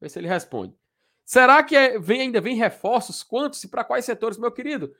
Vê 0.00 0.08
se 0.08 0.18
ele 0.18 0.28
responde. 0.28 0.74
Será 1.24 1.62
que 1.62 1.74
é- 1.74 1.98
vem, 1.98 2.20
ainda 2.20 2.40
vem 2.40 2.54
reforços? 2.54 3.22
Quantos 3.22 3.64
e 3.64 3.68
para 3.68 3.82
quais 3.82 4.04
setores, 4.04 4.38
meu 4.38 4.52
querido? 4.52 4.94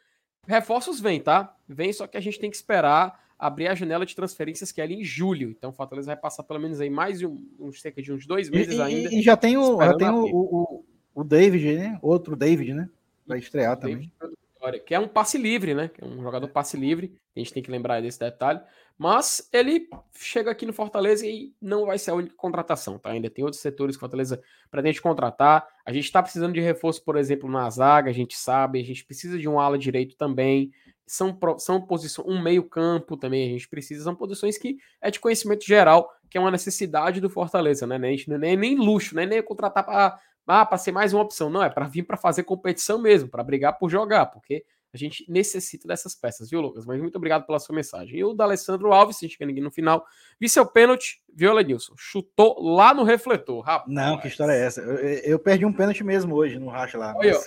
Reforços 0.46 1.00
vem, 1.00 1.20
tá? 1.20 1.54
Vem, 1.68 1.92
só 1.92 2.06
que 2.06 2.16
a 2.16 2.20
gente 2.20 2.38
tem 2.38 2.50
que 2.50 2.56
esperar 2.56 3.25
abrir 3.38 3.68
a 3.68 3.74
janela 3.74 4.06
de 4.06 4.14
transferências 4.16 4.72
que 4.72 4.80
é 4.80 4.84
ali 4.84 4.94
em 4.94 5.04
julho. 5.04 5.50
Então 5.50 5.70
o 5.70 5.72
Fortaleza 5.72 6.06
vai 6.06 6.16
passar 6.16 6.42
pelo 6.42 6.60
menos 6.60 6.80
aí 6.80 6.90
mais 6.90 7.18
de 7.18 7.26
um, 7.26 7.46
uns 7.58 7.80
cerca 7.80 8.00
de 8.02 8.12
uns 8.12 8.26
dois 8.26 8.48
meses 8.50 8.76
e- 8.78 8.82
ainda. 8.82 9.14
e 9.14 9.22
já 9.22 9.36
tem, 9.36 9.56
o, 9.56 9.78
já 9.82 9.94
tem 9.96 10.08
o, 10.10 10.24
o, 10.24 10.62
o- 10.62 10.84
o 11.16 11.24
David, 11.24 11.76
né? 11.76 11.98
Outro 12.02 12.34
David, 12.36 12.74
né? 12.74 12.88
Vai 13.26 13.38
estrear 13.38 13.76
também. 13.78 14.10
David, 14.20 14.84
que 14.84 14.94
é 14.94 14.98
um 14.98 15.06
passe 15.08 15.38
livre, 15.38 15.74
né? 15.74 15.88
Que 15.88 16.02
é 16.02 16.06
um 16.06 16.22
jogador 16.22 16.48
passe 16.48 16.76
livre. 16.76 17.14
A 17.34 17.38
gente 17.38 17.52
tem 17.52 17.62
que 17.62 17.70
lembrar 17.70 18.00
desse 18.02 18.18
detalhe. 18.18 18.60
Mas 18.98 19.46
ele 19.52 19.88
chega 20.14 20.50
aqui 20.50 20.64
no 20.64 20.72
Fortaleza 20.72 21.26
e 21.26 21.52
não 21.60 21.84
vai 21.86 21.98
ser 21.98 22.10
a 22.12 22.14
única 22.14 22.34
contratação, 22.34 22.98
tá? 22.98 23.10
Ainda 23.10 23.28
tem 23.28 23.44
outros 23.44 23.60
setores 23.60 23.94
que 23.94 24.00
Fortaleza 24.00 24.40
pretende 24.70 25.02
contratar. 25.02 25.66
A 25.84 25.92
gente 25.92 26.04
está 26.06 26.22
precisando 26.22 26.54
de 26.54 26.60
reforço, 26.60 27.04
por 27.04 27.16
exemplo, 27.16 27.50
na 27.50 27.68
zaga, 27.68 28.08
a 28.10 28.14
gente 28.14 28.36
sabe. 28.36 28.80
A 28.80 28.84
gente 28.84 29.04
precisa 29.04 29.38
de 29.38 29.46
um 29.46 29.60
ala 29.60 29.76
direito 29.78 30.16
também. 30.16 30.72
São, 31.06 31.38
são 31.58 31.80
posições, 31.80 32.26
um 32.26 32.42
meio-campo 32.42 33.16
também 33.16 33.48
a 33.48 33.52
gente 33.52 33.68
precisa. 33.68 34.04
São 34.04 34.14
posições 34.14 34.58
que 34.58 34.76
é 35.00 35.10
de 35.10 35.20
conhecimento 35.20 35.64
geral, 35.64 36.10
que 36.28 36.36
é 36.36 36.40
uma 36.40 36.50
necessidade 36.50 37.20
do 37.20 37.30
Fortaleza, 37.30 37.86
né? 37.86 37.96
A 37.96 38.10
gente 38.10 38.28
não 38.28 38.36
é 38.36 38.56
nem 38.56 38.76
luxo, 38.76 39.14
né? 39.14 39.24
nem 39.24 39.42
contratar 39.42 39.84
para 39.84 40.18
ah, 40.46 40.78
ser 40.78 40.92
mais 40.92 41.12
uma 41.12 41.22
opção. 41.22 41.48
Não, 41.48 41.62
é 41.62 41.70
para 41.70 41.86
vir 41.86 42.02
para 42.02 42.16
fazer 42.16 42.42
competição 42.42 43.00
mesmo, 43.00 43.28
para 43.28 43.44
brigar 43.44 43.78
por 43.78 43.88
jogar, 43.88 44.26
porque 44.26 44.64
a 44.92 44.98
gente 44.98 45.30
necessita 45.30 45.86
dessas 45.86 46.14
peças, 46.14 46.48
viu, 46.48 46.60
Lucas? 46.60 46.86
Mas 46.86 47.00
muito 47.00 47.16
obrigado 47.16 47.44
pela 47.44 47.58
sua 47.58 47.74
mensagem. 47.74 48.18
E 48.18 48.24
o 48.24 48.32
da 48.32 48.44
Alessandro 48.44 48.92
Alves, 48.92 49.18
se 49.18 49.28
ninguém 49.40 49.62
no 49.62 49.70
final, 49.70 50.04
vi 50.40 50.48
seu 50.48 50.64
pênalti, 50.66 51.22
viu, 51.32 51.52
Lenilson? 51.52 51.94
Chutou 51.96 52.56
lá 52.60 52.94
no 52.94 53.02
refletor, 53.02 53.60
rapaz. 53.60 53.92
Não, 53.92 54.18
que 54.18 54.28
história 54.28 54.52
é 54.52 54.64
essa? 54.64 54.80
Eu, 54.80 54.96
eu 54.96 55.38
perdi 55.38 55.66
um 55.66 55.72
pênalti 55.72 56.02
mesmo 56.02 56.34
hoje 56.34 56.58
no 56.58 56.68
racha 56.68 56.96
lá. 56.96 57.14
Olha, 57.14 57.30
eu, 57.30 57.40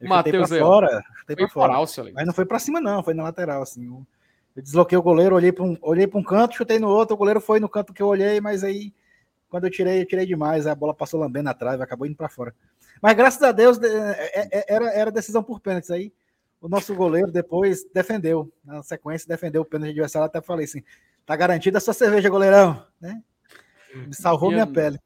eu 0.00 0.08
Matheus 0.08 0.52
aí, 0.52 0.60
fora, 0.60 1.02
chutei 1.18 1.36
pra 1.36 1.48
fora. 1.48 1.72
Moral, 1.72 1.86
mas 2.12 2.26
não 2.26 2.32
foi 2.32 2.44
para 2.44 2.58
cima 2.58 2.80
não, 2.80 3.02
foi 3.02 3.14
na 3.14 3.22
lateral 3.22 3.62
assim. 3.62 3.86
Eu 4.56 4.62
desloquei 4.62 4.96
o 4.96 5.02
goleiro, 5.02 5.34
olhei 5.34 5.52
para 5.52 5.64
um, 5.64 5.76
olhei 5.82 6.06
para 6.06 6.18
um 6.18 6.22
canto, 6.22 6.56
chutei 6.56 6.78
no 6.78 6.88
outro, 6.88 7.14
o 7.14 7.18
goleiro 7.18 7.40
foi 7.40 7.60
no 7.60 7.68
canto 7.68 7.92
que 7.92 8.02
eu 8.02 8.06
olhei, 8.06 8.40
mas 8.40 8.62
aí 8.62 8.92
quando 9.48 9.64
eu 9.64 9.70
tirei, 9.70 10.00
eu 10.00 10.06
tirei 10.06 10.26
demais, 10.26 10.66
a 10.66 10.74
bola 10.74 10.92
passou 10.92 11.20
lambendo 11.20 11.44
na 11.44 11.54
trave, 11.54 11.82
acabou 11.82 12.06
indo 12.06 12.16
para 12.16 12.28
fora. 12.28 12.54
Mas 13.00 13.14
graças 13.16 13.42
a 13.42 13.52
Deus 13.52 13.80
é, 13.82 14.48
é, 14.50 14.74
era, 14.74 14.90
era 14.92 15.12
decisão 15.12 15.42
por 15.42 15.60
pênaltis 15.60 15.90
aí 15.90 16.12
o 16.64 16.68
nosso 16.68 16.94
goleiro 16.94 17.30
depois 17.30 17.84
defendeu. 17.92 18.50
Na 18.64 18.82
sequência, 18.82 19.28
defendeu 19.28 19.60
o 19.60 19.64
pênalti 19.66 19.90
adversário. 19.90 20.24
Até 20.24 20.40
falei 20.40 20.64
assim: 20.64 20.82
tá 21.26 21.36
garantida 21.36 21.76
a 21.76 21.80
sua 21.80 21.92
cerveja, 21.92 22.30
goleirão, 22.30 22.86
né? 22.98 23.22
Me 23.94 24.14
salvou 24.14 24.48
minha, 24.50 24.64
minha 24.64 24.74
pele. 24.74 24.98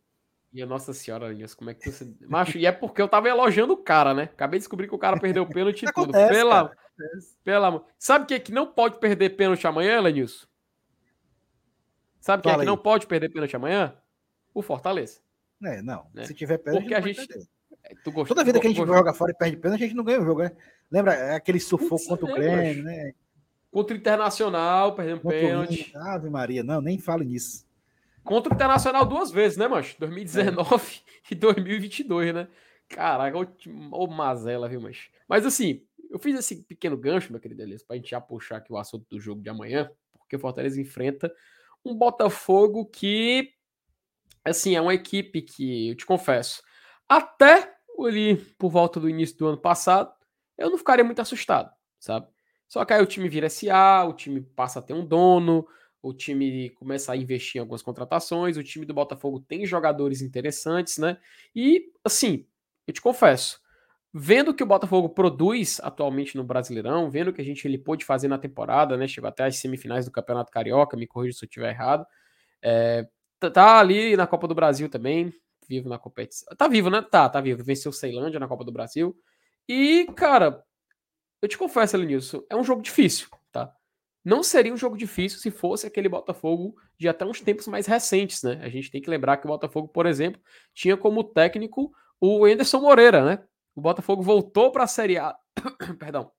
E 0.53 0.63
a 0.63 0.67
Nossa 0.67 0.95
Senhora, 0.95 1.29
Linhas, 1.29 1.55
como 1.55 1.71
é 1.71 1.75
que 1.75 1.91
você. 1.91 2.11
Macho, 2.27 2.57
e 2.57 2.67
é 2.67 2.73
porque 2.73 3.03
eu 3.03 3.09
tava 3.09 3.29
elogiando 3.29 3.75
o 3.75 3.77
cara, 3.77 4.15
né? 4.15 4.25
Acabei 4.25 4.59
de 4.59 4.63
descobrir 4.63 4.89
que 4.89 4.95
o 4.95 4.99
cara 4.99 5.19
perdeu 5.19 5.43
o 5.43 5.49
pênalti 5.49 5.85
e 5.85 5.93
tudo. 5.93 6.13
Pela, 6.13 6.73
pela... 7.45 7.85
Sabe 7.99 8.27
quem 8.27 8.37
é 8.37 8.41
que 8.41 8.53
não 8.53 8.67
pode 8.67 8.99
perder 8.99 9.31
pênalti 9.31 9.67
amanhã, 9.67 10.01
Lenilson? 10.01 10.47
Sabe 12.21 12.43
quem 12.43 12.53
é 12.53 12.59
que 12.59 12.65
não 12.65 12.77
pode 12.77 13.07
perder 13.07 13.29
pênalti 13.29 13.55
amanhã? 13.55 13.95
O 14.55 14.63
Fortaleza. 14.63 15.21
É, 15.63 15.83
não. 15.83 16.07
Né? 16.15 16.25
Se 16.25 16.35
tiver 16.35 16.59
pênalti, 16.59 16.83
porque 16.83 16.95
a 16.95 17.01
gente. 17.01 17.21
É, 17.85 17.95
tu 18.03 18.11
gostou, 18.11 18.35
Toda 18.35 18.45
vida 18.45 18.59
que 18.59 18.67
a 18.67 18.71
gente 18.71 18.85
joga 18.85 19.13
fora 19.13 19.33
e 19.33 19.35
perde 19.35 19.57
pênalti, 19.57 19.83
a 19.83 19.87
gente 19.87 19.97
não 19.97 20.05
ganha 20.05 20.21
o 20.21 20.25
jogo, 20.25 20.43
né? 20.43 20.53
Lembra 20.91 21.15
é 21.15 21.35
aquele 21.35 21.61
sufoco 21.61 22.07
contra 22.07 22.25
o 22.25 22.35
Grêmio, 22.35 22.83
né? 22.83 23.13
Contra 23.71 23.95
o 23.95 23.99
Internacional, 23.99 24.95
perdendo 24.95 25.21
contra 25.21 25.39
pênalti. 25.39 25.93
Ave 25.95 26.31
Maria, 26.31 26.65
não, 26.65 26.81
nem 26.81 26.99
fale 26.99 27.25
nisso. 27.27 27.67
Contra 28.29 28.53
o 28.53 28.55
Internacional 28.55 29.07
duas 29.07 29.31
vezes, 29.31 29.57
né, 29.57 29.67
mancho? 29.67 29.97
2019 29.99 31.03
é. 31.31 31.33
e 31.33 31.35
2022, 31.35 32.35
né? 32.35 32.47
Caraca, 32.87 33.38
ô 33.91 34.07
mazela, 34.07 34.69
viu, 34.69 34.83
mancho? 34.83 35.09
Mas 35.27 35.47
assim, 35.47 35.83
eu 36.11 36.19
fiz 36.19 36.38
esse 36.38 36.62
pequeno 36.64 36.95
gancho, 36.95 37.33
meu 37.33 37.41
querido 37.41 37.62
Elias, 37.62 37.83
pra 37.83 37.97
gente 37.97 38.11
já 38.11 38.21
puxar 38.21 38.59
aqui 38.59 38.71
o 38.71 38.77
assunto 38.77 39.07
do 39.09 39.19
jogo 39.19 39.41
de 39.41 39.49
amanhã, 39.49 39.91
porque 40.19 40.37
o 40.37 40.38
Fortaleza 40.38 40.79
enfrenta 40.79 41.35
um 41.83 41.95
Botafogo 41.95 42.85
que, 42.85 43.51
assim, 44.45 44.77
é 44.77 44.81
uma 44.83 44.93
equipe 44.93 45.41
que, 45.41 45.88
eu 45.88 45.95
te 45.95 46.05
confesso, 46.05 46.62
até 47.09 47.79
ali 47.99 48.37
por 48.59 48.69
volta 48.69 49.01
do 49.01 49.09
início 49.09 49.38
do 49.38 49.47
ano 49.47 49.59
passado, 49.59 50.12
eu 50.59 50.69
não 50.69 50.77
ficaria 50.77 51.03
muito 51.03 51.23
assustado, 51.23 51.73
sabe? 51.99 52.29
Só 52.69 52.85
que 52.85 52.93
aí 52.93 53.03
o 53.03 53.07
time 53.07 53.27
vira 53.27 53.49
SA, 53.49 54.05
o 54.05 54.12
time 54.12 54.43
passa 54.43 54.81
a 54.81 54.83
ter 54.83 54.93
um 54.93 55.07
dono, 55.07 55.67
o 56.03 56.13
time 56.13 56.71
começa 56.71 57.13
a 57.13 57.17
investir 57.17 57.59
em 57.59 57.61
algumas 57.61 57.83
contratações, 57.83 58.57
o 58.57 58.63
time 58.63 58.87
do 58.87 58.95
Botafogo 58.95 59.41
tem 59.41 59.67
jogadores 59.67 60.23
interessantes, 60.23 60.99
né? 60.99 61.19
E, 61.55 61.93
assim, 62.05 62.47
eu 62.87 62.95
te 62.95 63.01
confesso, 63.01 63.61
vendo 64.13 64.51
o 64.51 64.55
que 64.55 64.63
o 64.63 64.67
Botafogo 64.67 65.09
produz 65.09 65.81
atualmente 65.83 66.37
no 66.37 66.45
Brasileirão, 66.45 67.11
vendo 67.11 67.29
o 67.29 67.33
que 67.33 67.41
a 67.41 67.45
gente 67.45 67.67
ele 67.67 67.79
pôde 67.79 68.05
fazer 68.05 68.29
na 68.29 68.39
temporada, 68.39 68.97
né? 68.97 69.07
Chegou 69.07 69.29
até 69.29 69.45
as 69.45 69.57
semifinais 69.57 70.05
do 70.05 70.13
Campeonato 70.13 70.53
Carioca, 70.53 70.97
me 70.97 71.07
corrija 71.07 71.39
se 71.39 71.45
eu 71.45 71.49
estiver 71.49 71.71
errado. 71.71 72.07
É, 72.63 73.07
tá 73.53 73.79
ali 73.79 74.17
na 74.17 74.27
Copa 74.27 74.49
do 74.49 74.55
Brasil 74.55 74.89
também, 74.89 75.33
vivo 75.69 75.89
na 75.89 75.99
competição. 75.99 76.49
Tá 76.57 76.67
vivo, 76.67 76.91
né? 76.91 77.03
Tá, 77.03 77.29
tá 77.29 77.41
vivo. 77.41 77.63
Venceu 77.63 77.91
o 77.91 77.95
Ceilândia 77.95 78.41
na 78.41 78.49
Copa 78.49 78.65
do 78.65 78.73
Brasil. 78.73 79.17
E, 79.69 80.07
cara, 80.17 80.65
eu 81.43 81.49
te 81.49 81.59
confesso, 81.59 81.97
Elenilson, 81.97 82.43
é 82.49 82.57
um 82.57 82.65
jogo 82.65 82.83
difícil, 82.83 83.29
tá? 83.29 83.38
Não 84.29 84.43
seria 84.43 84.75
um 84.75 84.77
jogo 84.77 84.95
difícil 84.95 85.38
se 85.38 85.51
fosse 85.51 85.87
aquele 85.87 86.07
Botafogo 86.07 86.77
de 86.99 87.09
até 87.09 87.25
uns 87.25 87.41
tempos 87.41 87.67
mais 87.67 87.87
recentes, 87.87 88.43
né? 88.43 88.61
A 88.62 88.69
gente 88.69 88.91
tem 88.91 89.01
que 89.01 89.09
lembrar 89.09 89.38
que 89.38 89.47
o 89.47 89.49
Botafogo, 89.49 89.88
por 89.88 90.05
exemplo, 90.05 90.38
tinha 90.75 90.99
como 90.99 91.25
técnico 91.25 91.91
o 92.21 92.45
Anderson 92.45 92.79
Moreira, 92.79 93.25
né? 93.25 93.43
O 93.75 93.81
Botafogo 93.81 94.21
voltou 94.21 94.71
para 94.71 94.85
a 94.85 94.87
Série 94.87 95.17
A, 95.17 95.35
perdão, 95.99 96.31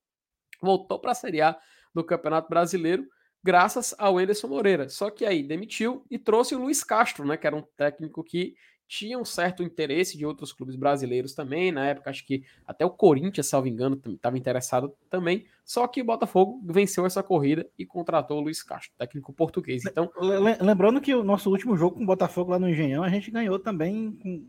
voltou 0.62 0.99
para 0.99 1.13
a 1.13 1.15
Série 1.15 1.41
A 1.41 1.58
do 1.91 2.04
Campeonato 2.04 2.47
Brasileiro 2.47 3.08
graças 3.43 3.95
ao 3.97 4.19
Anderson 4.19 4.49
Moreira. 4.49 4.88
Só 4.88 5.10
que 5.10 5.25
aí 5.25 5.41
demitiu 5.41 6.06
e 6.12 6.19
trouxe 6.19 6.54
o 6.54 6.60
Luiz 6.60 6.84
Castro, 6.84 7.25
né? 7.25 7.38
Que 7.38 7.47
era 7.47 7.56
um 7.56 7.63
técnico 7.75 8.23
que 8.23 8.54
tinha 8.89 9.19
um 9.19 9.23
certo 9.23 9.62
interesse 9.62 10.17
de 10.17 10.25
outros 10.25 10.52
clubes 10.52 10.75
brasileiros 10.75 11.36
também. 11.36 11.71
Na 11.71 11.86
época, 11.86 12.10
acho 12.10 12.25
que 12.25 12.43
até 12.65 12.84
o 12.84 12.89
Corinthians, 12.89 13.45
salvo 13.45 13.67
engano, 13.67 14.02
estava 14.08 14.36
interessado 14.36 14.91
também. 15.12 15.45
Só 15.63 15.88
que 15.88 16.02
o 16.02 16.06
Botafogo 16.06 16.60
venceu 16.65 17.06
essa 17.06 17.21
corrida 17.21 17.69
e 17.78 17.86
contratou 17.86 18.39
o 18.39 18.41
Luiz 18.41 18.63
Castro, 18.63 18.91
técnico 18.97 19.32
português. 19.32 19.86
Então, 19.86 20.12
lembrando 20.60 20.99
que 20.99 21.13
o 21.13 21.23
nosso 21.23 21.52
último 21.52 21.78
jogo 21.78 21.97
com 21.97 22.04
o 22.04 22.08
Botafogo 22.08 22.49
lá 22.49 22.58
no 22.58 22.67
Engenhão, 22.67 23.04
a 23.04 23.10
gente 23.10 23.30
ganhou 23.30 23.60
também. 23.60 24.12
Com... 24.13 24.43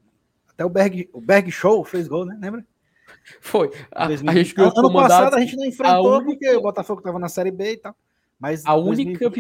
Até 0.49 0.65
o 0.65 0.71
Berg, 0.71 1.11
o 1.13 1.21
Berg 1.21 1.51
Show 1.51 1.85
fez 1.85 2.09
gol, 2.09 2.25
né? 2.25 2.39
Lembra? 2.41 2.65
Foi. 3.43 3.71
A, 3.93 4.07
a 4.07 4.11
gente 4.11 4.55
ganhou 4.55 4.73
ano 4.75 4.91
passado 4.91 5.37
a 5.37 5.41
gente 5.41 5.55
não 5.55 5.67
enfrentou 5.67 6.17
única... 6.17 6.25
porque 6.25 6.57
o 6.57 6.63
Botafogo 6.63 7.01
estava 7.01 7.19
na 7.19 7.29
Série 7.29 7.51
B 7.51 7.73
e 7.73 7.77
tal. 7.77 7.95
Mas 8.39 8.65
a 8.65 8.75
única, 8.75 9.31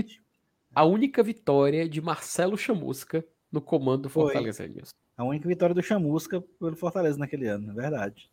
a 0.74 0.84
única 0.84 1.22
vitória 1.22 1.88
de 1.88 2.02
Marcelo 2.02 2.58
Chamusca 2.58 3.24
no 3.50 3.60
comando 3.60 4.02
do 4.02 4.10
Fortaleza, 4.10 4.64
Edilson. 4.64 4.92
A 5.16 5.24
única 5.24 5.48
vitória 5.48 5.74
do 5.74 5.82
Chamusca 5.82 6.42
pelo 6.58 6.76
Fortaleza 6.76 7.18
naquele 7.18 7.46
ano, 7.46 7.70
é 7.72 7.74
verdade. 7.74 8.30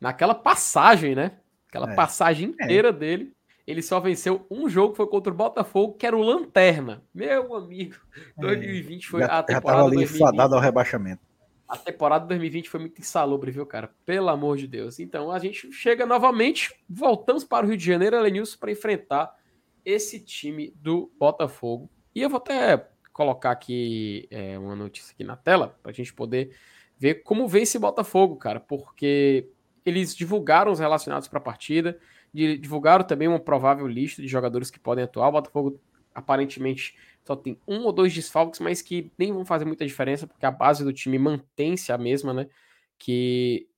Naquela 0.00 0.34
passagem, 0.34 1.14
né? 1.14 1.38
Aquela 1.68 1.92
é. 1.92 1.94
passagem 1.94 2.54
é. 2.58 2.64
inteira 2.64 2.88
é. 2.88 2.92
dele, 2.92 3.32
ele 3.66 3.82
só 3.82 4.00
venceu 4.00 4.46
um 4.50 4.68
jogo, 4.68 4.94
foi 4.94 5.06
contra 5.06 5.32
o 5.32 5.36
Botafogo, 5.36 5.94
que 5.94 6.06
era 6.06 6.16
o 6.16 6.22
Lanterna. 6.22 7.02
Meu 7.14 7.54
amigo, 7.54 7.96
2020 8.36 9.04
é. 9.04 9.08
foi 9.08 9.20
já, 9.20 9.26
a 9.26 9.42
temporada. 9.42 9.52
Já 9.52 9.60
tava 9.60 9.86
ali 9.86 9.96
2020. 9.96 10.18
fadado 10.18 10.54
ao 10.54 10.60
rebaixamento. 10.60 11.22
A 11.68 11.78
temporada 11.78 12.26
2020 12.26 12.68
foi 12.68 12.80
muito 12.80 13.00
insalubre, 13.00 13.50
viu, 13.50 13.64
cara? 13.64 13.90
Pelo 14.04 14.28
amor 14.28 14.58
de 14.58 14.66
Deus. 14.66 14.98
Então 14.98 15.30
a 15.30 15.38
gente 15.38 15.72
chega 15.72 16.04
novamente, 16.04 16.74
voltamos 16.88 17.44
para 17.44 17.64
o 17.64 17.68
Rio 17.68 17.78
de 17.78 17.86
Janeiro, 17.86 18.16
Elenilson, 18.16 18.58
para 18.58 18.72
enfrentar 18.72 19.34
esse 19.84 20.20
time 20.20 20.74
do 20.76 21.10
Botafogo. 21.18 21.88
E 22.14 22.20
eu 22.20 22.28
vou 22.28 22.36
até 22.36 22.88
colocar 23.12 23.50
aqui 23.50 24.26
é, 24.30 24.58
uma 24.58 24.74
notícia 24.74 25.12
aqui 25.12 25.24
na 25.24 25.36
tela 25.36 25.78
para 25.82 25.90
a 25.92 25.94
gente 25.94 26.12
poder 26.12 26.56
ver 26.98 27.22
como 27.22 27.46
vem 27.48 27.62
esse 27.62 27.78
Botafogo, 27.78 28.36
cara, 28.36 28.60
porque 28.60 29.48
eles 29.84 30.14
divulgaram 30.14 30.72
os 30.72 30.78
relacionados 30.78 31.28
para 31.28 31.38
a 31.38 31.42
partida, 31.42 31.98
divulgaram 32.32 33.04
também 33.04 33.28
uma 33.28 33.40
provável 33.40 33.86
lista 33.86 34.22
de 34.22 34.28
jogadores 34.28 34.70
que 34.70 34.78
podem 34.78 35.04
atuar. 35.04 35.28
O 35.28 35.32
Botafogo 35.32 35.80
aparentemente 36.14 36.96
só 37.24 37.36
tem 37.36 37.58
um 37.66 37.84
ou 37.84 37.92
dois 37.92 38.14
desfalques, 38.14 38.60
mas 38.60 38.80
que 38.80 39.12
nem 39.18 39.32
vão 39.32 39.44
fazer 39.44 39.64
muita 39.64 39.86
diferença, 39.86 40.26
porque 40.26 40.46
a 40.46 40.50
base 40.50 40.84
do 40.84 40.92
time 40.92 41.18
mantém-se 41.18 41.92
a 41.92 41.98
mesma, 41.98 42.32
né? 42.32 42.48
Que. 42.98 43.68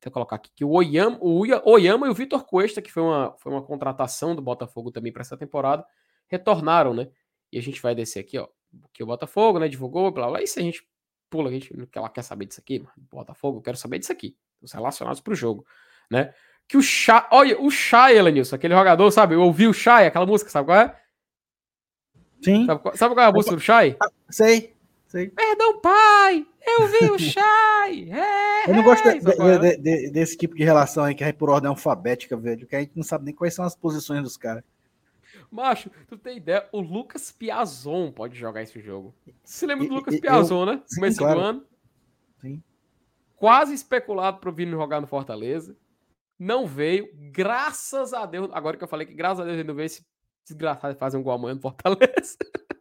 Deixa 0.00 0.10
eu 0.10 0.12
colocar 0.12 0.36
aqui 0.36 0.50
que 0.54 0.64
o 0.64 0.70
Oyama, 0.70 1.16
o 1.18 1.46
Oyama 1.70 2.06
e 2.06 2.10
o 2.10 2.14
Vitor 2.14 2.44
Cuesta, 2.44 2.82
que 2.82 2.92
foi 2.92 3.02
uma, 3.02 3.34
foi 3.38 3.50
uma 3.50 3.62
contratação 3.62 4.36
do 4.36 4.42
Botafogo 4.42 4.90
também 4.90 5.10
para 5.10 5.22
essa 5.22 5.34
temporada, 5.34 5.82
retornaram, 6.28 6.92
né? 6.92 7.08
E 7.50 7.58
a 7.58 7.62
gente 7.62 7.80
vai 7.80 7.94
descer 7.94 8.20
aqui, 8.20 8.36
ó 8.36 8.46
que 8.92 9.02
o 9.02 9.06
Botafogo, 9.06 9.58
né, 9.58 9.68
divulgou, 9.68 10.10
blá 10.10 10.28
blá, 10.28 10.42
e 10.42 10.46
se 10.46 10.58
a 10.58 10.62
gente 10.62 10.86
pula, 11.30 11.48
a 11.48 11.52
gente 11.52 11.72
ela 11.94 12.08
quer 12.08 12.22
saber 12.22 12.46
disso 12.46 12.60
aqui, 12.60 12.84
Botafogo, 13.10 13.58
eu 13.58 13.62
quero 13.62 13.76
saber 13.76 13.98
disso 13.98 14.12
aqui, 14.12 14.36
os 14.62 14.72
relacionados 14.72 15.20
para 15.20 15.32
o 15.32 15.36
jogo, 15.36 15.66
né? 16.10 16.32
Que 16.66 16.76
o 16.76 16.82
Chay, 16.82 17.26
olha, 17.30 17.60
o 17.60 17.70
Chay, 17.70 18.16
Elenilson, 18.16 18.56
aquele 18.56 18.74
jogador, 18.74 19.10
sabe? 19.10 19.34
Eu 19.34 19.42
ouvi 19.42 19.66
o 19.66 19.74
Chay, 19.74 20.06
aquela 20.06 20.24
música, 20.24 20.50
sabe 20.50 20.66
qual 20.66 20.78
é? 20.78 21.00
Sim. 22.42 22.66
Sabe 22.66 22.80
qual, 22.80 22.96
sabe 22.96 23.14
qual 23.14 23.26
é 23.26 23.28
a 23.28 23.32
música 23.32 23.56
do 23.56 23.60
Chay? 23.60 23.96
Ah, 24.02 24.08
sei, 24.30 24.74
sei. 25.06 25.28
Perdão, 25.28 25.80
pai, 25.80 26.46
eu 26.66 26.86
vi 26.86 27.10
o 27.10 27.18
Chay. 27.18 28.10
É, 28.10 28.70
eu 28.70 28.74
não 28.74 28.82
gosto 28.82 29.02
de, 29.04 29.18
de, 29.18 29.58
de, 29.58 29.76
de, 29.76 30.10
desse 30.10 30.36
tipo 30.36 30.54
de 30.54 30.64
relação 30.64 31.04
aí 31.04 31.14
que 31.14 31.24
é 31.24 31.32
por 31.32 31.50
ordem 31.50 31.68
alfabética, 31.68 32.36
velho, 32.36 32.66
que 32.66 32.76
a 32.76 32.80
gente 32.80 32.96
não 32.96 33.02
sabe 33.02 33.24
nem 33.24 33.34
quais 33.34 33.54
são 33.54 33.64
as 33.64 33.76
posições 33.76 34.22
dos 34.22 34.36
caras. 34.36 34.62
Macho, 35.50 35.90
tu 36.06 36.16
tem 36.16 36.36
ideia? 36.36 36.68
O 36.72 36.80
Lucas 36.80 37.30
Piazon 37.30 38.10
pode 38.10 38.38
jogar 38.38 38.62
esse 38.62 38.80
jogo. 38.80 39.14
Você 39.42 39.66
lembra 39.66 39.86
do 39.86 39.94
Lucas 39.94 40.18
Piazon, 40.20 40.66
né? 40.66 40.82
Começo 40.94 41.18
claro. 41.18 41.40
do 41.40 41.46
ano. 41.46 41.66
Sim. 42.40 42.62
Quase 43.36 43.74
especulado 43.74 44.38
para 44.38 44.50
vir 44.50 44.68
jogar 44.68 45.00
no 45.00 45.06
Fortaleza. 45.06 45.76
não 46.38 46.66
veio, 46.66 47.08
graças 47.30 48.12
a 48.12 48.26
Deus. 48.26 48.50
Agora 48.52 48.76
que 48.76 48.84
eu 48.84 48.88
falei 48.88 49.06
que 49.06 49.14
graças 49.14 49.40
a 49.40 49.44
Deus 49.44 49.56
ele 49.56 49.68
não 49.68 49.74
veio, 49.74 49.86
esse 49.86 50.04
desgraçado 50.44 50.96
fazer 50.96 51.16
um 51.16 51.22
gol 51.22 51.34
amanhã 51.34 51.54
no 51.54 51.60
Fortaleza. 51.60 52.36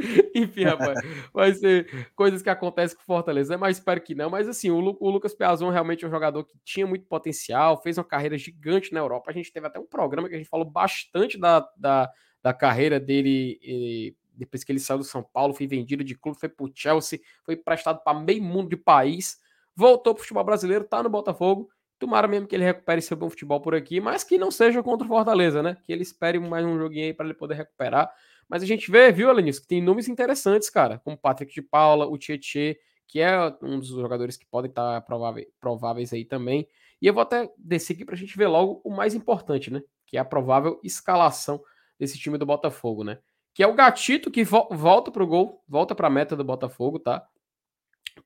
Enfim, 0.34 0.64
rapaz, 0.64 0.98
vai 1.32 1.52
ser 1.52 2.08
coisas 2.14 2.42
que 2.42 2.50
acontecem 2.50 2.96
com 2.96 3.02
o 3.02 3.06
Fortaleza, 3.06 3.56
mas 3.58 3.76
espero 3.78 4.00
que 4.00 4.14
não. 4.14 4.30
Mas 4.30 4.48
assim, 4.48 4.70
o, 4.70 4.80
Lu, 4.80 4.96
o 5.00 5.10
Lucas 5.10 5.34
Piazon 5.34 5.70
realmente 5.70 6.04
é 6.04 6.08
um 6.08 6.10
jogador 6.10 6.44
que 6.44 6.58
tinha 6.64 6.86
muito 6.86 7.06
potencial, 7.06 7.80
fez 7.82 7.98
uma 7.98 8.04
carreira 8.04 8.36
gigante 8.38 8.92
na 8.92 9.00
Europa. 9.00 9.30
A 9.30 9.34
gente 9.34 9.52
teve 9.52 9.66
até 9.66 9.78
um 9.78 9.86
programa 9.86 10.28
que 10.28 10.34
a 10.34 10.38
gente 10.38 10.48
falou 10.48 10.68
bastante 10.68 11.38
da, 11.38 11.66
da, 11.76 12.10
da 12.42 12.52
carreira 12.52 12.98
dele. 12.98 13.58
E, 13.62 14.16
depois 14.40 14.64
que 14.64 14.72
ele 14.72 14.80
saiu 14.80 14.98
do 14.98 15.04
São 15.04 15.22
Paulo, 15.22 15.52
foi 15.52 15.66
vendido 15.66 16.02
de 16.02 16.14
clube, 16.14 16.38
foi 16.38 16.48
pro 16.48 16.70
Chelsea, 16.74 17.20
foi 17.44 17.54
emprestado 17.54 18.02
para 18.02 18.18
meio 18.18 18.42
mundo 18.42 18.70
de 18.70 18.76
país, 18.76 19.38
voltou 19.76 20.14
pro 20.14 20.22
futebol 20.22 20.42
brasileiro, 20.42 20.84
tá 20.84 21.02
no 21.02 21.10
Botafogo. 21.10 21.68
Tomara 21.98 22.26
mesmo 22.26 22.46
que 22.46 22.56
ele 22.56 22.64
recupere 22.64 23.02
seu 23.02 23.14
bom 23.14 23.28
futebol 23.28 23.60
por 23.60 23.74
aqui, 23.74 24.00
mas 24.00 24.24
que 24.24 24.38
não 24.38 24.50
seja 24.50 24.82
contra 24.82 25.04
o 25.04 25.08
Fortaleza, 25.08 25.62
né? 25.62 25.76
Que 25.84 25.92
ele 25.92 26.00
espere 26.00 26.38
mais 26.38 26.64
um 26.64 26.78
joguinho 26.78 27.04
aí 27.04 27.12
para 27.12 27.26
ele 27.26 27.34
poder 27.34 27.54
recuperar. 27.54 28.10
Mas 28.50 28.64
a 28.64 28.66
gente 28.66 28.90
vê, 28.90 29.12
viu, 29.12 29.30
Alanis, 29.30 29.60
que 29.60 29.68
tem 29.68 29.80
nomes 29.80 30.08
interessantes, 30.08 30.68
cara, 30.68 30.98
como 30.98 31.16
Patrick 31.16 31.54
de 31.54 31.62
Paula, 31.62 32.08
o 32.08 32.18
Tietê, 32.18 32.80
que 33.06 33.20
é 33.20 33.38
um 33.62 33.78
dos 33.78 33.90
jogadores 33.90 34.36
que 34.36 34.44
podem 34.44 34.68
estar 34.68 35.00
prováveis, 35.02 35.46
prováveis 35.60 36.12
aí 36.12 36.24
também. 36.24 36.66
E 37.00 37.06
eu 37.06 37.14
vou 37.14 37.22
até 37.22 37.48
descer 37.56 37.92
aqui 37.94 38.04
para 38.04 38.16
a 38.16 38.18
gente 38.18 38.36
ver 38.36 38.48
logo 38.48 38.80
o 38.84 38.90
mais 38.90 39.14
importante, 39.14 39.70
né? 39.70 39.80
Que 40.04 40.16
é 40.16 40.20
a 40.20 40.24
provável 40.24 40.80
escalação 40.82 41.62
desse 41.96 42.18
time 42.18 42.36
do 42.36 42.44
Botafogo, 42.44 43.04
né? 43.04 43.18
Que 43.54 43.62
é 43.62 43.68
o 43.68 43.74
Gatito 43.74 44.32
que 44.32 44.42
vo 44.42 44.68
volta 44.72 45.12
pro 45.12 45.26
gol, 45.28 45.62
volta 45.68 45.94
para 45.94 46.08
a 46.08 46.10
meta 46.10 46.34
do 46.34 46.42
Botafogo, 46.42 46.98
tá? 46.98 47.24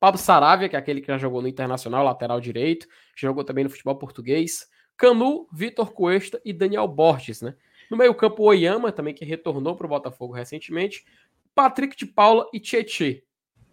Pablo 0.00 0.18
Saravia, 0.18 0.70
que 0.70 0.76
é 0.76 0.78
aquele 0.78 1.02
que 1.02 1.08
já 1.08 1.18
jogou 1.18 1.42
no 1.42 1.48
Internacional, 1.48 2.02
lateral 2.02 2.40
direito, 2.40 2.86
jogou 3.14 3.44
também 3.44 3.64
no 3.64 3.70
futebol 3.70 3.96
português. 3.96 4.66
Canu, 4.96 5.46
Vitor 5.52 5.92
Cuesta 5.92 6.40
e 6.44 6.52
Daniel 6.52 6.88
Borges, 6.88 7.42
né? 7.42 7.54
No 7.90 7.96
meio-campo, 7.96 8.42
Oyama, 8.42 8.92
também 8.92 9.14
que 9.14 9.24
retornou 9.24 9.76
para 9.76 9.86
o 9.86 9.88
Botafogo 9.88 10.32
recentemente. 10.32 11.04
Patrick 11.54 11.96
de 11.96 12.06
Paula 12.06 12.48
e 12.52 12.60
Tietê. 12.60 13.24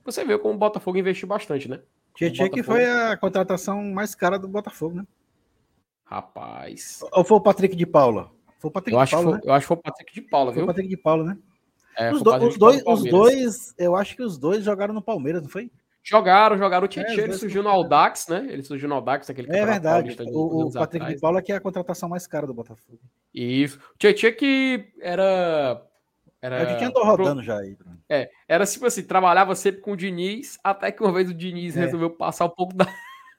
Você 0.03 0.23
viu 0.25 0.39
como 0.39 0.55
o 0.55 0.57
Botafogo 0.57 0.97
investiu 0.97 1.27
bastante, 1.27 1.69
né? 1.69 1.81
Tietê 2.15 2.49
que 2.49 2.63
foi 2.63 2.85
a 2.85 3.15
contratação 3.17 3.83
mais 3.83 4.13
cara 4.13 4.37
do 4.37 4.47
Botafogo, 4.47 4.95
né? 4.95 5.07
Rapaz. 6.03 6.99
Ou 7.13 7.23
foi 7.23 7.37
o 7.37 7.41
Patrick 7.41 7.75
de 7.75 7.85
Paula? 7.85 8.31
Foi 8.59 8.69
o 8.69 8.71
Patrick 8.71 8.93
eu, 8.93 8.99
acho 8.99 9.09
de 9.09 9.15
Paula, 9.15 9.31
foi, 9.31 9.37
né? 9.37 9.41
eu 9.45 9.53
acho 9.53 9.63
que 9.63 9.67
foi 9.67 9.77
o 9.77 9.81
Patrick 9.81 10.13
de 10.13 10.21
Paula, 10.21 10.51
viu? 10.51 10.55
Foi 10.55 10.63
o 10.63 10.67
Patrick 10.67 10.89
de 10.89 10.97
Paula, 10.97 11.23
né? 11.23 11.37
É, 11.97 12.13
os, 12.13 12.21
do, 12.21 12.35
os, 12.35 12.57
dois, 12.57 12.83
os 12.85 13.03
dois, 13.03 13.73
eu 13.77 13.95
acho 13.95 14.15
que 14.15 14.23
os 14.23 14.37
dois 14.37 14.63
jogaram 14.63 14.93
no 14.93 15.01
Palmeiras, 15.01 15.41
não 15.41 15.49
foi? 15.49 15.71
Jogaram, 16.03 16.57
jogaram. 16.57 16.85
O 16.85 16.87
Tietchan, 16.87 17.21
é, 17.21 17.23
ele 17.23 17.33
surgiu 17.33 17.61
no 17.61 17.69
Aldax, 17.69 18.27
né? 18.27 18.47
Ele 18.49 18.63
surgiu 18.63 18.89
no 18.89 18.95
Aldax, 18.95 19.29
aquele 19.29 19.55
É 19.55 19.65
verdade. 19.65 20.15
O, 20.29 20.67
o 20.67 20.71
Patrick 20.71 21.03
atrás, 21.03 21.15
de 21.15 21.21
Paula 21.21 21.41
que 21.41 21.51
é 21.51 21.55
a 21.55 21.61
contratação 21.61 22.09
mais 22.09 22.25
cara 22.25 22.47
do 22.47 22.53
Botafogo. 22.53 22.99
Isso. 23.33 23.79
O 23.93 23.97
Tietchan 23.97 24.31
que 24.31 24.91
era... 24.99 25.85
Era... 26.41 26.55
É, 26.57 26.61
a 26.63 26.65
gente 26.65 26.85
andou 26.85 27.05
rodando 27.05 27.43
já 27.43 27.59
aí. 27.59 27.77
É, 28.09 28.31
era 28.47 28.65
tipo 28.65 28.87
assim, 28.87 29.03
trabalhava 29.03 29.53
sempre 29.53 29.81
com 29.81 29.91
o 29.91 29.97
Diniz, 29.97 30.57
até 30.63 30.91
que 30.91 31.03
uma 31.03 31.13
vez 31.13 31.29
o 31.29 31.35
Diniz 31.35 31.77
é. 31.77 31.81
resolveu 31.81 32.09
passar 32.09 32.45
um 32.45 32.49
pouco 32.49 32.73
da, 32.75 32.87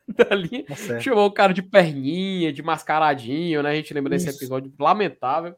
da 0.06 0.34
linha, 0.36 0.64
tá 0.64 1.00
chamou 1.00 1.26
o 1.26 1.32
cara 1.32 1.52
de 1.52 1.62
perninha, 1.62 2.52
de 2.52 2.62
mascaradinho, 2.62 3.60
né? 3.60 3.70
A 3.70 3.74
gente 3.74 3.92
lembra 3.92 4.14
Isso. 4.14 4.26
desse 4.26 4.38
episódio 4.38 4.72
lamentável. 4.78 5.56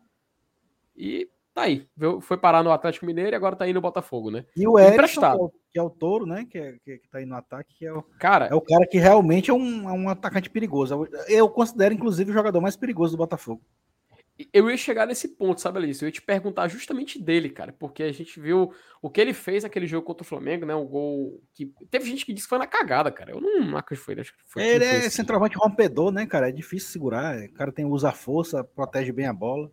E 0.96 1.28
tá 1.54 1.62
aí. 1.62 1.86
Foi 2.20 2.36
parar 2.36 2.62
no 2.62 2.72
Atlético 2.72 3.06
Mineiro 3.06 3.30
e 3.30 3.34
agora 3.36 3.54
tá 3.56 3.64
aí 3.64 3.72
no 3.72 3.80
Botafogo, 3.80 4.30
né? 4.30 4.44
E 4.56 4.66
o 4.66 4.78
Erickson, 4.78 5.50
que 5.72 5.78
é 5.78 5.82
o 5.82 5.88
Touro, 5.88 6.26
né? 6.26 6.44
Que, 6.50 6.58
é, 6.58 6.72
que, 6.84 6.98
que 6.98 7.08
tá 7.08 7.18
aí 7.18 7.24
no 7.24 7.36
ataque, 7.36 7.74
que 7.78 7.86
é 7.86 7.92
o 7.92 8.02
cara, 8.18 8.46
é 8.46 8.54
o 8.54 8.60
cara 8.60 8.86
que 8.86 8.98
realmente 8.98 9.50
é 9.50 9.54
um, 9.54 9.88
é 9.88 9.92
um 9.92 10.08
atacante 10.08 10.50
perigoso. 10.50 11.08
Eu 11.28 11.48
considero, 11.48 11.94
inclusive, 11.94 12.30
o 12.30 12.34
jogador 12.34 12.60
mais 12.60 12.76
perigoso 12.76 13.12
do 13.12 13.18
Botafogo. 13.18 13.62
Eu 14.52 14.68
ia 14.68 14.76
chegar 14.76 15.06
nesse 15.06 15.28
ponto, 15.28 15.60
sabe, 15.60 15.78
Alice? 15.78 16.02
Eu 16.02 16.08
ia 16.08 16.12
te 16.12 16.20
perguntar 16.20 16.66
justamente 16.66 17.22
dele, 17.22 17.48
cara, 17.48 17.72
porque 17.72 18.02
a 18.02 18.10
gente 18.10 18.40
viu 18.40 18.72
o 19.00 19.08
que 19.08 19.20
ele 19.20 19.32
fez 19.32 19.62
naquele 19.62 19.86
jogo 19.86 20.04
contra 20.04 20.24
o 20.24 20.26
Flamengo, 20.26 20.66
né? 20.66 20.74
O 20.74 20.84
gol 20.84 21.40
que. 21.52 21.72
Teve 21.88 22.06
gente 22.06 22.26
que 22.26 22.32
disse 22.32 22.46
que 22.46 22.50
foi 22.50 22.58
na 22.58 22.66
cagada, 22.66 23.12
cara. 23.12 23.30
Eu 23.30 23.40
não 23.40 23.76
acho 23.76 23.86
que 23.86 23.94
foi. 23.94 24.18
Acho 24.18 24.32
que 24.32 24.42
foi 24.44 24.64
ele 24.64 24.84
é 24.84 25.08
centroavante 25.08 25.56
rompedor, 25.56 26.10
né, 26.10 26.26
cara? 26.26 26.48
É 26.48 26.52
difícil 26.52 26.90
segurar. 26.90 27.38
O 27.44 27.52
cara 27.52 27.70
tem 27.70 27.84
usa 27.84 28.10
força, 28.10 28.64
protege 28.64 29.12
bem 29.12 29.26
a 29.26 29.32
bola. 29.32 29.70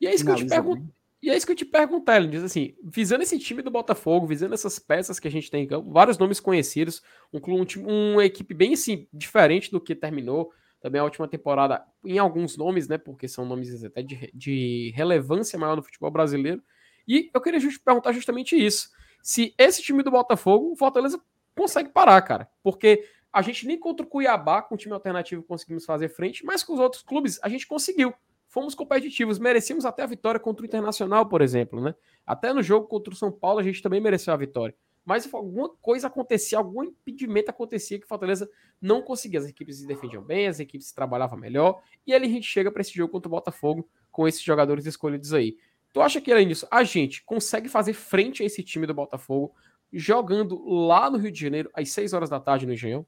E 0.00 0.06
é 0.06 0.14
isso 0.14 0.24
que 0.24 0.30
eu 0.30 0.36
te 0.36 0.46
pergunto. 0.46 0.90
E 1.20 1.30
é 1.30 1.36
isso 1.36 1.44
que 1.44 1.52
eu 1.52 1.56
te 1.56 1.64
perguntar, 1.64 2.16
ele 2.16 2.28
diz 2.28 2.44
assim, 2.44 2.76
visando 2.82 3.24
esse 3.24 3.38
time 3.38 3.60
do 3.60 3.72
Botafogo, 3.72 4.26
visando 4.26 4.54
essas 4.54 4.78
peças 4.78 5.18
que 5.18 5.26
a 5.26 5.30
gente 5.30 5.50
tem 5.50 5.64
em 5.64 5.66
campo, 5.66 5.90
vários 5.90 6.16
nomes 6.16 6.38
conhecidos, 6.38 7.02
um, 7.32 7.40
um, 7.40 8.12
uma 8.12 8.24
equipe 8.24 8.54
bem 8.54 8.74
assim, 8.74 9.08
diferente 9.12 9.70
do 9.70 9.80
que 9.80 9.96
terminou, 9.96 10.52
também 10.80 11.00
a 11.00 11.04
última 11.04 11.26
temporada, 11.26 11.84
em 12.04 12.18
alguns 12.18 12.56
nomes, 12.56 12.86
né, 12.86 12.98
porque 12.98 13.26
são 13.26 13.44
nomes 13.44 13.82
até 13.82 14.00
de, 14.00 14.30
de 14.32 14.92
relevância 14.94 15.58
maior 15.58 15.74
no 15.74 15.82
futebol 15.82 16.10
brasileiro, 16.10 16.62
e 17.06 17.28
eu 17.34 17.40
queria 17.40 17.58
just, 17.58 17.82
perguntar 17.82 18.12
justamente 18.12 18.54
isso, 18.54 18.88
se 19.20 19.52
esse 19.58 19.82
time 19.82 20.04
do 20.04 20.12
Botafogo, 20.12 20.70
o 20.70 20.76
Fortaleza 20.76 21.20
consegue 21.56 21.88
parar, 21.88 22.22
cara, 22.22 22.48
porque 22.62 23.04
a 23.32 23.42
gente 23.42 23.66
nem 23.66 23.76
contra 23.76 24.06
o 24.06 24.08
Cuiabá, 24.08 24.62
com 24.62 24.76
o 24.76 24.78
time 24.78 24.94
alternativo, 24.94 25.42
conseguimos 25.42 25.84
fazer 25.84 26.08
frente, 26.10 26.44
mas 26.44 26.62
com 26.62 26.74
os 26.74 26.80
outros 26.80 27.02
clubes 27.02 27.40
a 27.42 27.48
gente 27.48 27.66
conseguiu 27.66 28.14
fomos 28.48 28.74
competitivos, 28.74 29.38
merecemos 29.38 29.84
até 29.84 30.02
a 30.02 30.06
vitória 30.06 30.40
contra 30.40 30.62
o 30.62 30.66
Internacional, 30.66 31.26
por 31.26 31.42
exemplo, 31.42 31.80
né? 31.80 31.94
Até 32.26 32.52
no 32.52 32.62
jogo 32.62 32.88
contra 32.88 33.12
o 33.12 33.16
São 33.16 33.30
Paulo 33.30 33.60
a 33.60 33.62
gente 33.62 33.82
também 33.82 34.00
mereceu 34.00 34.32
a 34.32 34.36
vitória. 34.36 34.74
Mas 35.04 35.32
alguma 35.32 35.70
coisa 35.80 36.08
acontecia, 36.08 36.58
algum 36.58 36.82
impedimento 36.84 37.50
acontecia 37.50 37.98
que 37.98 38.04
o 38.04 38.08
Fortaleza 38.08 38.50
não 38.80 39.00
conseguia. 39.00 39.40
As 39.40 39.46
equipes 39.46 39.78
se 39.78 39.86
defendiam 39.86 40.22
bem, 40.22 40.48
as 40.48 40.60
equipes 40.60 40.92
trabalhavam 40.92 41.38
melhor, 41.38 41.80
e 42.06 42.12
aí 42.12 42.22
a 42.22 42.26
gente 42.26 42.46
chega 42.46 42.70
para 42.70 42.82
esse 42.82 42.92
jogo 42.92 43.12
contra 43.12 43.28
o 43.28 43.30
Botafogo 43.30 43.88
com 44.10 44.28
esses 44.28 44.42
jogadores 44.42 44.84
escolhidos 44.84 45.32
aí. 45.32 45.56
Tu 45.92 46.00
acha 46.02 46.20
que, 46.20 46.30
além 46.30 46.48
disso, 46.48 46.68
a 46.70 46.84
gente 46.84 47.24
consegue 47.24 47.68
fazer 47.68 47.94
frente 47.94 48.42
a 48.42 48.46
esse 48.46 48.62
time 48.62 48.86
do 48.86 48.92
Botafogo 48.92 49.54
jogando 49.90 50.62
lá 50.68 51.08
no 51.08 51.16
Rio 51.16 51.32
de 51.32 51.40
Janeiro 51.40 51.70
às 51.72 51.90
6 51.90 52.12
horas 52.12 52.28
da 52.28 52.38
tarde 52.38 52.66
no 52.66 52.74
Engenhão? 52.74 53.06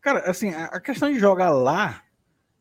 Cara, 0.00 0.30
assim, 0.30 0.50
a 0.50 0.78
questão 0.80 1.10
de 1.10 1.18
jogar 1.18 1.50
lá 1.50 2.04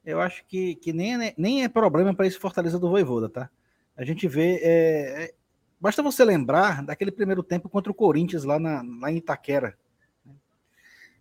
eu 0.08 0.22
acho 0.22 0.46
que, 0.46 0.76
que 0.76 0.94
nem, 0.94 1.22
é, 1.22 1.34
nem 1.38 1.64
é 1.66 1.68
problema 1.68 2.16
para 2.16 2.26
esse 2.26 2.40
Fortaleza 2.40 2.80
do 2.80 2.90
Voivoda, 2.90 3.28
tá? 3.28 3.50
A 3.96 4.06
gente 4.06 4.26
vê. 4.26 4.56
É, 4.64 5.24
é, 5.24 5.34
basta 5.82 6.02
você 6.02 6.24
lembrar 6.24 6.82
daquele 6.82 7.12
primeiro 7.12 7.44
tempo 7.44 7.68
contra 7.68 7.92
o 7.92 7.96
Corinthians 7.96 8.46
lá, 8.46 8.58
na, 8.58 8.82
lá 9.02 9.12
em 9.12 9.18
Itaquera. 9.18 9.78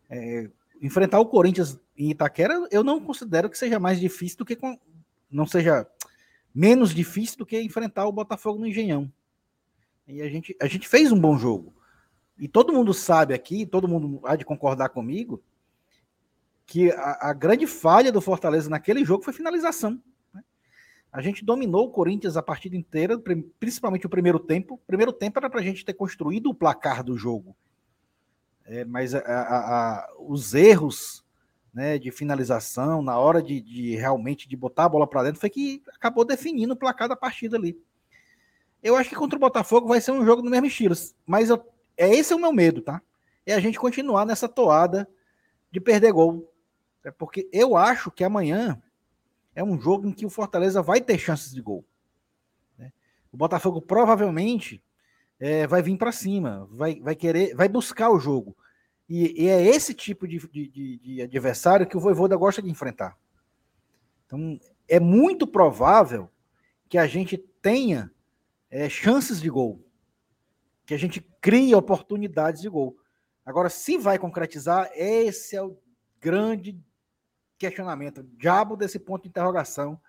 É, 0.09 0.49
enfrentar 0.81 1.19
o 1.19 1.27
Corinthians 1.27 1.77
em 1.99 2.13
Itaquera, 2.13 2.69
eu 2.71 2.85
não 2.85 3.01
considero 3.01 3.51
que 3.51 3.59
seja 3.59 3.81
mais 3.81 3.99
difícil 3.99 4.39
do 4.39 4.45
que. 4.45 4.55
Com, 4.55 4.79
não 5.29 5.47
seja 5.47 5.85
menos 6.55 6.95
difícil 6.95 7.39
do 7.39 7.47
que 7.47 7.61
enfrentar 7.61 8.07
o 8.07 8.13
Botafogo 8.13 8.61
no 8.61 8.69
Engenhão. 8.69 9.13
E 10.07 10.23
a 10.23 10.29
gente, 10.29 10.57
a 10.63 10.69
gente 10.69 10.87
fez 10.87 11.11
um 11.11 11.19
bom 11.19 11.37
jogo. 11.37 11.75
E 12.39 12.47
todo 12.47 12.73
mundo 12.73 12.95
sabe 12.95 13.35
aqui, 13.35 13.67
todo 13.67 13.89
mundo 13.89 14.21
há 14.23 14.37
de 14.37 14.45
concordar 14.45 14.91
comigo, 14.91 15.43
que 16.67 16.91
a, 16.91 17.31
a, 17.31 17.33
grande 17.33 17.67
falha 17.67 18.11
do 18.11 18.21
Fortaleza 18.21 18.69
naquele 18.69 19.05
jogo 19.05 19.23
foi 19.23 19.33
finalização. 19.33 20.03
Né? 20.35 20.43
A 21.13 21.23
gente 21.23 21.45
dominou 21.45 21.87
o 21.87 21.91
Corinthians 21.91 22.37
a 22.37 22.43
partida 22.43 22.77
inteira, 22.77 23.17
principalmente 23.61 24.07
o 24.07 24.11
primeiro 24.11 24.41
tempo. 24.41 24.75
O 24.75 24.87
primeiro 24.87 25.13
tempo 25.13 25.39
era 25.39 25.49
para 25.49 25.61
a 25.61 25.63
gente 25.63 25.85
ter 25.85 25.95
construído 25.95 26.51
o 26.51 26.55
placar 26.55 27.05
do 27.05 27.17
jogo. 27.17 27.57
É, 28.65 28.85
mas 28.85 29.15
a, 29.15 29.21
a, 29.21 30.09
os 30.19 30.53
erros 30.53 31.25
né, 31.73 31.99
de 31.99 32.11
finalização, 32.11 33.01
na 33.01 33.17
hora 33.17 33.41
de, 33.41 33.61
de 33.61 33.95
realmente 33.95 34.49
de 34.49 34.57
botar 34.57 34.87
a 34.87 34.89
bola 34.89 35.07
para 35.07 35.23
dentro, 35.23 35.41
foi 35.41 35.51
que 35.51 35.83
acabou 35.95 36.25
definindo 36.25 36.75
o 36.75 36.77
placar 36.77 37.09
da 37.09 37.15
partida 37.15 37.57
ali. 37.57 37.79
Eu 38.83 38.97
acho 38.97 39.09
que 39.09 39.17
contra 39.17 39.37
o 39.37 39.41
Botafogo 39.41 39.87
vai 39.87 40.01
ser 40.01 40.11
um 40.11 40.25
jogo 40.25 40.43
do 40.43 40.51
mesmo 40.51 40.67
estilo. 40.67 40.95
Mas 41.25 41.49
eu, 41.49 41.65
é 41.97 42.13
esse 42.13 42.33
é 42.33 42.37
o 42.37 42.41
meu 42.41 42.53
medo, 42.53 42.81
tá? 42.83 43.01
É 43.45 43.55
a 43.55 43.61
gente 43.61 43.79
continuar 43.79 44.27
nessa 44.27 44.49
toada 44.49 45.09
de 45.71 45.81
perder 45.81 46.13
gol. 46.13 46.53
É 47.07 47.11
porque 47.13 47.49
eu 47.53 47.77
acho 47.77 48.11
que 48.11 48.25
amanhã 48.25 48.83
é 49.55 49.63
um 49.63 49.81
jogo 49.81 50.09
em 50.09 50.13
que 50.13 50.27
o 50.27 50.31
Fortaleza 50.31 50.83
vai 50.83 51.01
ter 51.01 51.17
chances 51.17 51.55
de 51.55 51.63
gol. 51.63 51.87
Né? 52.77 52.93
O 53.31 53.37
Botafogo 53.37 53.81
provavelmente 53.81 54.83
é, 55.39 55.69
vai 55.69 55.83
vir 55.83 55.97
para 55.97 56.11
cima, 56.11 56.69
vai, 56.69 56.99
vai 56.99 57.15
querer, 57.15 57.55
vai 57.55 57.69
buscar 57.69 58.11
o 58.11 58.19
jogo. 58.19 58.57
E, 59.09 59.45
e 59.45 59.47
é 59.47 59.63
esse 59.63 59.95
tipo 59.95 60.27
de, 60.27 60.41
de, 60.49 60.99
de, 60.99 61.23
adversário 61.23 61.87
que 61.87 61.97
o 61.97 62.01
Voivoda 62.01 62.37
gosta 62.37 62.61
de 62.61 62.69
enfrentar. 62.69 63.17
Então, 64.27 64.59
é 64.89 64.99
muito 64.99 65.47
provável 65.47 66.29
que 66.89 66.99
a 66.99 67.07
gente 67.07 67.39
tenha 67.39 68.11
é, 68.69 68.89
chances 68.89 69.41
de 69.41 69.49
gol, 69.49 69.81
que 70.85 70.93
a 70.93 70.99
gente 70.99 71.21
crie 71.41 71.73
oportunidades 71.73 72.63
de 72.63 72.69
gol. 72.69 72.99
Agora, 73.45 73.71
se 73.71 73.97
vai 73.97 74.19
concretizar, 74.19 74.91
esse 74.93 75.55
é 75.55 75.63
o 75.63 75.79
grande 76.21 76.77
questionamento, 77.59 78.23
diabo 78.23 78.77
desse 78.77 78.99
ponto 78.99 79.23
de 79.23 79.29
interrogação 79.29 80.01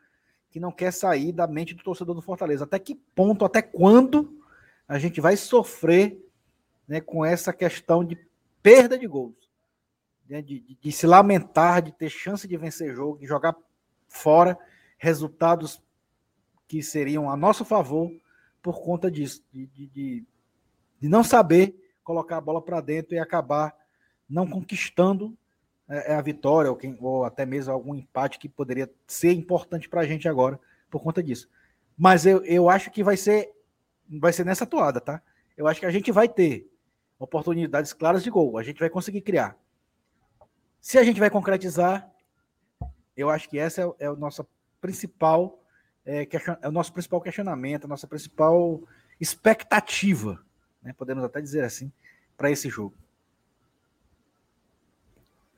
que 0.50 0.60
não 0.60 0.72
quer 0.72 0.92
sair 0.92 1.32
da 1.32 1.48
mente 1.48 1.74
do 1.74 1.84
torcedor 1.84 2.16
do 2.16 2.22
Fortaleza. 2.22 2.64
Até 2.64 2.80
que 2.80 2.96
ponto, 2.96 3.46
até 3.46 3.62
quando 3.62 4.42
a 4.88 4.98
gente 4.98 5.20
vai 5.20 5.36
sofrer 5.36 6.18
né, 6.88 7.02
com 7.02 7.24
essa 7.26 7.52
questão 7.52 8.04
de 8.04 8.18
perda 8.62 8.98
de 8.98 9.08
gols? 9.08 9.48
né, 10.30 10.42
de, 10.42 10.60
de, 10.60 10.76
de, 10.76 10.92
se 10.92 11.08
lamentar, 11.08 11.82
de 11.82 11.92
ter 11.92 12.10
chance 12.10 12.48
de 12.48 12.58
vencer 12.58 12.94
jogo, 12.94 13.18
de 13.18 13.26
jogar 13.26 13.56
fora 14.08 14.58
resultados 14.98 15.82
que 16.68 16.84
seriam 16.84 17.30
a 17.30 17.38
nosso 17.38 17.64
favor 17.64 18.12
por 18.62 18.82
conta 18.82 19.10
disso, 19.10 19.44
de, 19.52 19.68
de, 19.68 20.26
de 21.00 21.08
não 21.08 21.24
saber 21.24 21.76
colocar 22.04 22.38
a 22.38 22.42
bola 22.42 22.62
para 22.62 22.82
dentro 22.82 23.16
e 23.16 23.20
acabar 23.20 23.74
não 24.30 24.48
conquistando 24.48 25.38
é, 25.90 26.14
é, 26.14 26.16
a 26.16 26.22
vitória 26.22 26.70
ou, 26.70 26.76
quem, 26.76 26.98
ou 27.00 27.24
até 27.24 27.46
mesmo 27.46 27.74
algum 27.74 27.96
empate 27.96 28.40
que 28.40 28.50
poderia 28.50 28.90
ser 29.06 29.32
importante 29.34 29.88
para 29.88 30.02
a 30.02 30.06
gente 30.06 30.28
agora 30.28 30.60
por 30.90 31.02
conta 31.02 31.24
disso. 31.24 31.50
Mas 31.98 32.26
eu, 32.26 32.44
eu 32.46 32.70
acho 32.70 32.92
que 32.92 33.04
vai 33.04 33.18
ser 33.18 33.54
vai 34.10 34.32
ser 34.32 34.46
nessa 34.46 34.66
toada, 34.66 35.02
tá? 35.02 35.22
Eu 35.58 35.68
acho 35.68 35.80
que 35.80 35.86
a 35.86 35.92
gente 35.92 36.12
vai 36.12 36.30
ter 36.30 36.72
oportunidades 37.20 37.92
claras 37.94 38.24
de 38.24 38.30
gol, 38.30 38.58
a 38.58 38.64
gente 38.64 38.80
vai 38.80 38.90
conseguir 38.90 39.22
criar. 39.22 39.58
Se 40.80 40.98
a 40.98 41.04
gente 41.04 41.20
vai 41.20 41.30
concretizar, 41.30 42.10
eu 43.16 43.30
acho 43.30 43.50
que 43.50 43.58
essa 43.58 43.82
é, 43.82 44.06
é 44.06 44.10
o 44.10 44.16
nosso 44.16 44.48
principal 44.80 45.62
é, 46.08 46.26
é, 46.62 46.68
o 46.70 46.72
nosso 46.72 46.94
principal 46.94 47.20
questionamento, 47.20 47.84
a 47.84 47.88
nossa 47.88 48.08
principal 48.08 48.82
expectativa, 49.20 50.42
né, 50.82 50.94
podemos 50.94 51.22
até 51.22 51.42
dizer 51.42 51.66
assim, 51.66 51.92
para 52.38 52.50
esse 52.50 52.70
jogo. 52.70 52.96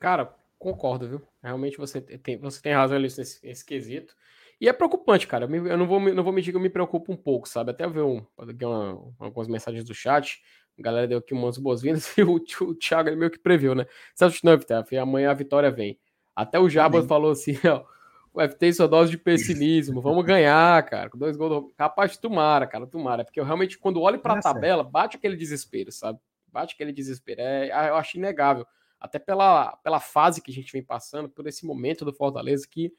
Cara, 0.00 0.34
concordo, 0.58 1.06
viu? 1.06 1.22
Realmente 1.42 1.76
você 1.76 2.00
tem, 2.00 2.38
você 2.38 2.60
tem 2.60 2.72
razão 2.72 2.98
nesse, 2.98 3.46
nesse 3.46 3.64
quesito. 3.64 4.16
E 4.60 4.68
é 4.68 4.72
preocupante, 4.72 5.26
cara. 5.26 5.44
Eu 5.44 5.76
não 5.76 5.86
vou, 5.86 6.00
não 6.00 6.24
vou 6.24 6.32
mentir 6.32 6.52
que 6.52 6.56
eu 6.56 6.60
me 6.60 6.68
preocupo 6.68 7.12
um 7.12 7.16
pouco, 7.16 7.48
sabe? 7.48 7.70
Até 7.70 7.84
eu 7.84 7.90
ver 7.90 8.02
um, 8.02 8.24
uma, 8.36 9.14
algumas 9.18 9.46
mensagens 9.46 9.84
do 9.84 9.94
chat. 9.94 10.42
A 10.78 10.82
galera 10.82 11.06
deu 11.06 11.18
aqui 11.18 11.34
umas 11.34 11.58
boas-vindas 11.58 12.12
e 12.18 12.22
o, 12.22 12.34
o 12.34 12.74
Thiago 12.74 13.14
meio 13.16 13.30
que 13.30 13.38
previu, 13.38 13.74
né? 13.74 13.86
Celso 14.14 14.40
não, 14.42 14.58
FTF, 14.58 14.96
amanhã 14.98 15.30
a 15.30 15.34
vitória 15.34 15.70
vem. 15.70 15.98
Até 16.34 16.58
o 16.58 16.68
Jabas 16.68 17.06
falou 17.06 17.32
assim, 17.32 17.56
ó. 17.68 17.84
O 18.32 18.40
FT 18.40 18.72
sua 18.74 18.86
dose 18.86 19.10
de 19.10 19.18
pessimismo. 19.18 20.00
Vamos 20.00 20.24
ganhar, 20.24 20.80
cara. 20.84 21.10
Com 21.10 21.18
dois 21.18 21.36
gols. 21.36 21.50
Do... 21.50 21.74
Capaz, 21.76 22.16
tomara, 22.16 22.64
cara, 22.64 22.86
tomara. 22.86 23.24
Porque 23.24 23.40
eu 23.40 23.44
realmente, 23.44 23.76
quando 23.76 24.00
olho 24.00 24.20
pra 24.20 24.40
tabela, 24.40 24.84
bate 24.84 25.16
aquele 25.16 25.36
desespero, 25.36 25.90
sabe? 25.90 26.20
Bate 26.46 26.74
aquele 26.74 26.92
desespero. 26.92 27.40
É, 27.40 27.88
eu 27.88 27.96
acho 27.96 28.16
inegável. 28.16 28.64
Até 29.00 29.18
pela, 29.18 29.76
pela 29.78 29.98
fase 29.98 30.42
que 30.42 30.50
a 30.50 30.54
gente 30.54 30.72
vem 30.72 30.82
passando, 30.82 31.28
por 31.28 31.46
esse 31.46 31.64
momento 31.64 32.04
do 32.04 32.12
Fortaleza, 32.12 32.66
que, 32.70 32.92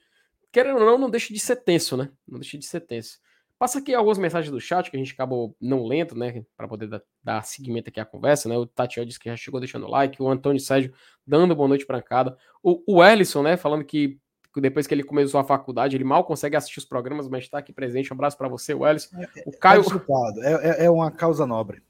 querendo 0.52 0.80
ou 0.80 0.86
não, 0.86 0.98
não 0.98 1.10
deixa 1.10 1.34
de 1.34 1.40
ser 1.40 1.58
tenso, 1.58 1.96
né? 1.96 2.10
Não 2.28 2.40
deixa 2.40 2.58
de 2.58 2.66
ser 2.66 2.82
tenso. 2.82 3.20
Passa 3.62 3.78
aqui 3.78 3.94
algumas 3.94 4.18
mensagens 4.18 4.52
do 4.52 4.60
chat 4.60 4.90
que 4.90 4.98
a 4.98 5.00
gente 5.00 5.14
acabou 5.14 5.56
não 5.62 5.86
lendo, 5.86 6.16
né? 6.16 6.44
Para 6.58 6.68
poder 6.68 6.88
dar, 6.88 7.04
dar, 7.24 7.44
seguimento 7.44 7.90
aqui 7.90 8.00
à 8.00 8.06
conversa, 8.06 8.50
né? 8.50 8.58
O 8.58 8.66
Tatiel 8.66 9.06
disse 9.06 9.20
que 9.20 9.30
já 9.30 9.38
chegou 9.38 9.60
deixando 9.60 9.88
like, 9.88 10.20
o 10.20 10.28
Antônio 10.28 10.60
Sérgio 10.60 10.92
dando 11.28 11.56
boa 11.56 11.68
noite 11.68 11.86
brancada. 11.86 12.36
O, 12.64 12.82
o 12.88 13.04
Ellison, 13.04 13.44
né? 13.44 13.56
Falando 13.56 13.86
que 13.86 14.20
depois 14.60 14.88
que 14.88 14.94
ele 14.96 15.04
começou 15.04 15.40
a 15.40 15.44
faculdade, 15.44 15.96
ele 15.96 16.04
mal 16.04 16.24
consegue 16.24 16.56
assistir 16.56 16.80
os 16.80 16.86
programas, 16.86 17.30
mas 17.30 17.44
está 17.44 17.60
aqui 17.60 17.72
presente. 17.72 18.12
Um 18.12 18.16
abraço 18.16 18.36
para 18.36 18.50
você, 18.50 18.74
Wellison. 18.74 19.10
É, 19.16 19.44
o 19.46 19.52
Caio. 19.52 19.84
É, 20.42 20.84
é, 20.84 20.86
é, 20.86 20.90
uma 20.90 21.12
causa 21.12 21.46
nobre. 21.46 21.84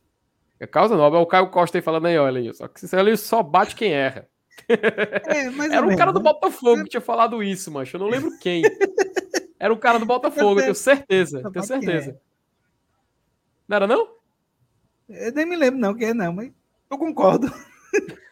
É 0.61 0.67
causa 0.67 0.95
nobre. 0.95 1.17
É 1.17 1.21
o 1.21 1.25
Caio 1.25 1.49
Costa 1.49 1.79
aí 1.79 1.81
falando 1.81 2.05
aí, 2.05 2.15
olha 2.19 2.53
Só 2.53 2.67
que 2.67 2.85
ele 2.95 3.17
só 3.17 3.41
bate 3.41 3.75
quem 3.75 3.91
erra. 3.93 4.27
É, 4.69 5.45
Era 5.75 5.87
um 5.87 5.95
cara 5.95 6.13
do 6.13 6.19
né? 6.19 6.23
Botafogo 6.31 6.83
que 6.83 6.89
tinha 6.91 7.01
falado 7.01 7.41
isso, 7.41 7.71
mas 7.71 7.91
eu 7.91 7.99
não 7.99 8.07
lembro 8.07 8.37
quem. 8.39 8.61
Era 9.59 9.73
um 9.73 9.77
cara 9.77 9.97
do 9.97 10.05
Botafogo, 10.05 10.59
eu 10.59 10.63
tenho 10.63 10.75
certeza. 10.75 11.41
Tenho 11.51 11.65
certeza. 11.65 12.19
Não 13.67 13.75
era, 13.77 13.87
não? 13.87 14.07
Eu 15.07 15.31
nem 15.33 15.45
me 15.45 15.55
lembro, 15.55 15.79
não, 15.79 15.95
quem 15.95 16.09
é 16.09 16.13
não, 16.13 16.33
mas 16.33 16.51
eu 16.89 16.97
concordo. 16.97 17.47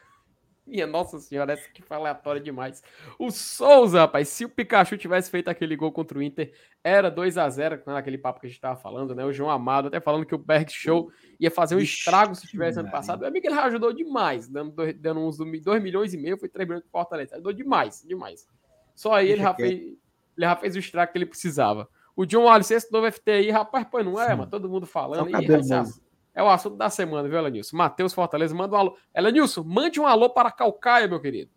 Minha 0.70 0.86
nossa 0.86 1.20
senhora, 1.20 1.54
essa 1.54 1.68
que 1.70 1.82
foi 1.82 1.98
aleatória 1.98 2.40
demais. 2.40 2.84
O 3.18 3.32
Souza, 3.32 4.02
rapaz, 4.02 4.30
se 4.30 4.46
o 4.46 4.50
Pikachu 4.50 4.98
tivesse 4.98 5.32
feito 5.32 5.50
aquele 5.50 5.76
gol 5.76 5.92
contra 5.92 6.18
o 6.18 6.22
Inter, 6.22 6.54
era 6.84 7.10
2 7.10 7.38
a 7.38 7.50
0 7.50 7.82
naquele 7.88 8.18
papo 8.18 8.40
que 8.40 8.46
a 8.46 8.50
gente 8.50 8.62
tava 8.62 8.80
falando, 8.80 9.16
né? 9.16 9.26
O 9.26 9.34
João 9.34 9.50
Amado 9.50 9.88
até 9.88 10.00
falando 10.00 10.26
que 10.26 10.36
o 10.36 10.38
Berg 10.38 10.72
Show 10.72 11.12
ia 11.40 11.50
fazer 11.50 11.76
um 11.76 11.80
estrago 11.80 12.36
se 12.36 12.48
tivesse 12.48 12.80
ano 12.80 12.92
passado. 12.92 13.24
O 13.24 13.26
amigo 13.26 13.48
ele 13.48 13.56
ajudou 13.56 13.92
demais, 13.92 14.48
dando, 14.48 14.76
dando 14.94 15.20
uns 15.22 15.38
2 15.38 15.82
milhões 15.82 16.14
e 16.14 16.18
meio, 16.18 16.38
foi 16.38 16.48
3 16.48 16.68
milhões 16.68 16.84
de 16.84 16.90
Fortaleza. 16.92 17.36
Ajudou 17.36 17.52
demais, 17.52 18.06
demais. 18.08 18.48
Só 18.96 19.14
aí 19.14 19.32
ele 19.32 19.42
já, 19.42 19.54
fez, 19.56 19.72
ele 19.72 19.98
já 20.38 20.56
fez 20.56 20.76
o 20.76 20.80
estrago 20.80 21.12
que 21.12 21.18
ele 21.18 21.26
precisava. 21.26 21.90
O 22.16 22.26
John 22.26 22.44
Wallace, 22.44 22.74
esse 22.74 22.92
novo 22.92 23.12
FTI, 23.12 23.50
rapaz, 23.50 23.88
pô, 23.90 24.04
não 24.04 24.22
é, 24.22 24.36
mano? 24.36 24.52
Todo 24.52 24.70
mundo 24.70 24.86
falando. 24.86 25.30
E, 25.30 26.09
é 26.40 26.44
o 26.44 26.50
assunto 26.50 26.78
da 26.78 26.90
semana, 26.90 27.28
viu, 27.28 27.38
Elenilson? 27.38 27.76
Matheus 27.76 28.14
Fortaleza, 28.14 28.56
manda 28.56 28.74
um 28.74 28.80
alô. 28.80 28.98
Elenilson, 29.14 29.62
mande 29.64 30.00
um 30.00 30.08
alô 30.08 30.30
para 30.30 30.50
Calcaia, 30.50 31.08
meu 31.08 31.20
querido. 31.20 31.52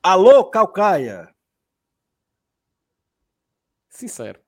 Alô, 0.00 0.44
Calcaia. 0.44 1.34
Sincero. 3.88 4.40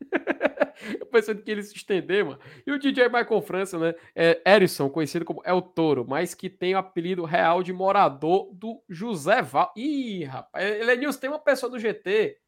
Eu 1.00 1.06
pensando 1.06 1.42
que 1.42 1.50
ele 1.50 1.64
se 1.64 1.74
estender, 1.74 2.24
mano. 2.24 2.38
E 2.64 2.70
o 2.70 2.78
DJ 2.78 3.08
Michael 3.08 3.42
França, 3.42 3.76
né? 3.76 3.94
É 4.14 4.40
Erison, 4.46 4.88
conhecido 4.88 5.24
como 5.24 5.42
El 5.44 5.60
Toro, 5.60 6.06
mas 6.06 6.32
que 6.32 6.48
tem 6.48 6.76
o 6.76 6.78
apelido 6.78 7.24
real 7.24 7.64
de 7.64 7.72
morador 7.72 8.50
do 8.54 8.80
José 8.88 9.42
Val. 9.42 9.72
Ih, 9.76 10.22
rapaz. 10.22 10.64
Elenilson, 10.80 11.18
tem 11.18 11.30
uma 11.30 11.40
pessoa 11.40 11.68
do 11.68 11.78
GT 11.78 12.38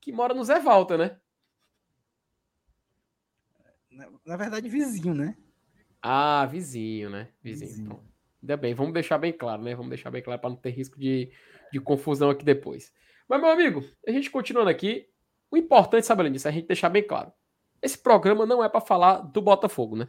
que 0.00 0.10
mora 0.10 0.32
no 0.32 0.42
Zé 0.42 0.58
Valta, 0.58 0.96
né? 0.96 1.18
Na 4.24 4.36
verdade, 4.36 4.68
vizinho, 4.68 5.14
né? 5.14 5.36
Ah, 6.02 6.46
vizinho, 6.46 7.10
né? 7.10 7.28
Vizinho. 7.42 7.68
vizinho. 7.70 7.86
Então, 7.86 8.04
ainda 8.42 8.56
bem, 8.56 8.74
vamos 8.74 8.92
deixar 8.92 9.18
bem 9.18 9.32
claro, 9.32 9.62
né? 9.62 9.74
Vamos 9.74 9.90
deixar 9.90 10.10
bem 10.10 10.22
claro 10.22 10.40
para 10.40 10.50
não 10.50 10.56
ter 10.56 10.70
risco 10.70 10.98
de, 10.98 11.30
de 11.72 11.80
confusão 11.80 12.30
aqui 12.30 12.44
depois. 12.44 12.92
Mas, 13.28 13.40
meu 13.40 13.50
amigo, 13.50 13.84
a 14.06 14.10
gente 14.10 14.30
continuando 14.30 14.68
aqui, 14.68 15.08
o 15.50 15.56
importante, 15.56 16.06
sabe, 16.06 16.28
disso, 16.30 16.48
é 16.48 16.50
a 16.50 16.54
gente 16.54 16.66
deixar 16.66 16.88
bem 16.88 17.02
claro. 17.02 17.32
Esse 17.80 17.98
programa 17.98 18.44
não 18.44 18.62
é 18.62 18.68
para 18.68 18.80
falar 18.80 19.20
do 19.20 19.40
Botafogo, 19.40 19.96
né? 19.96 20.08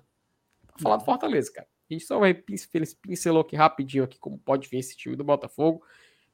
É 0.64 0.72
pra 0.72 0.82
falar 0.82 0.98
do 0.98 1.06
Fortaleza, 1.06 1.52
cara. 1.52 1.68
A 1.90 1.94
gente 1.94 2.06
só 2.06 2.20
vai 2.20 2.34
pincelou 2.34 3.42
aqui 3.42 3.56
rapidinho 3.56 4.04
aqui 4.04 4.18
como 4.18 4.40
pode 4.40 4.68
vir 4.68 4.80
esse 4.80 4.98
time 4.98 5.16
do 5.16 5.24
Botafogo. 5.24 5.84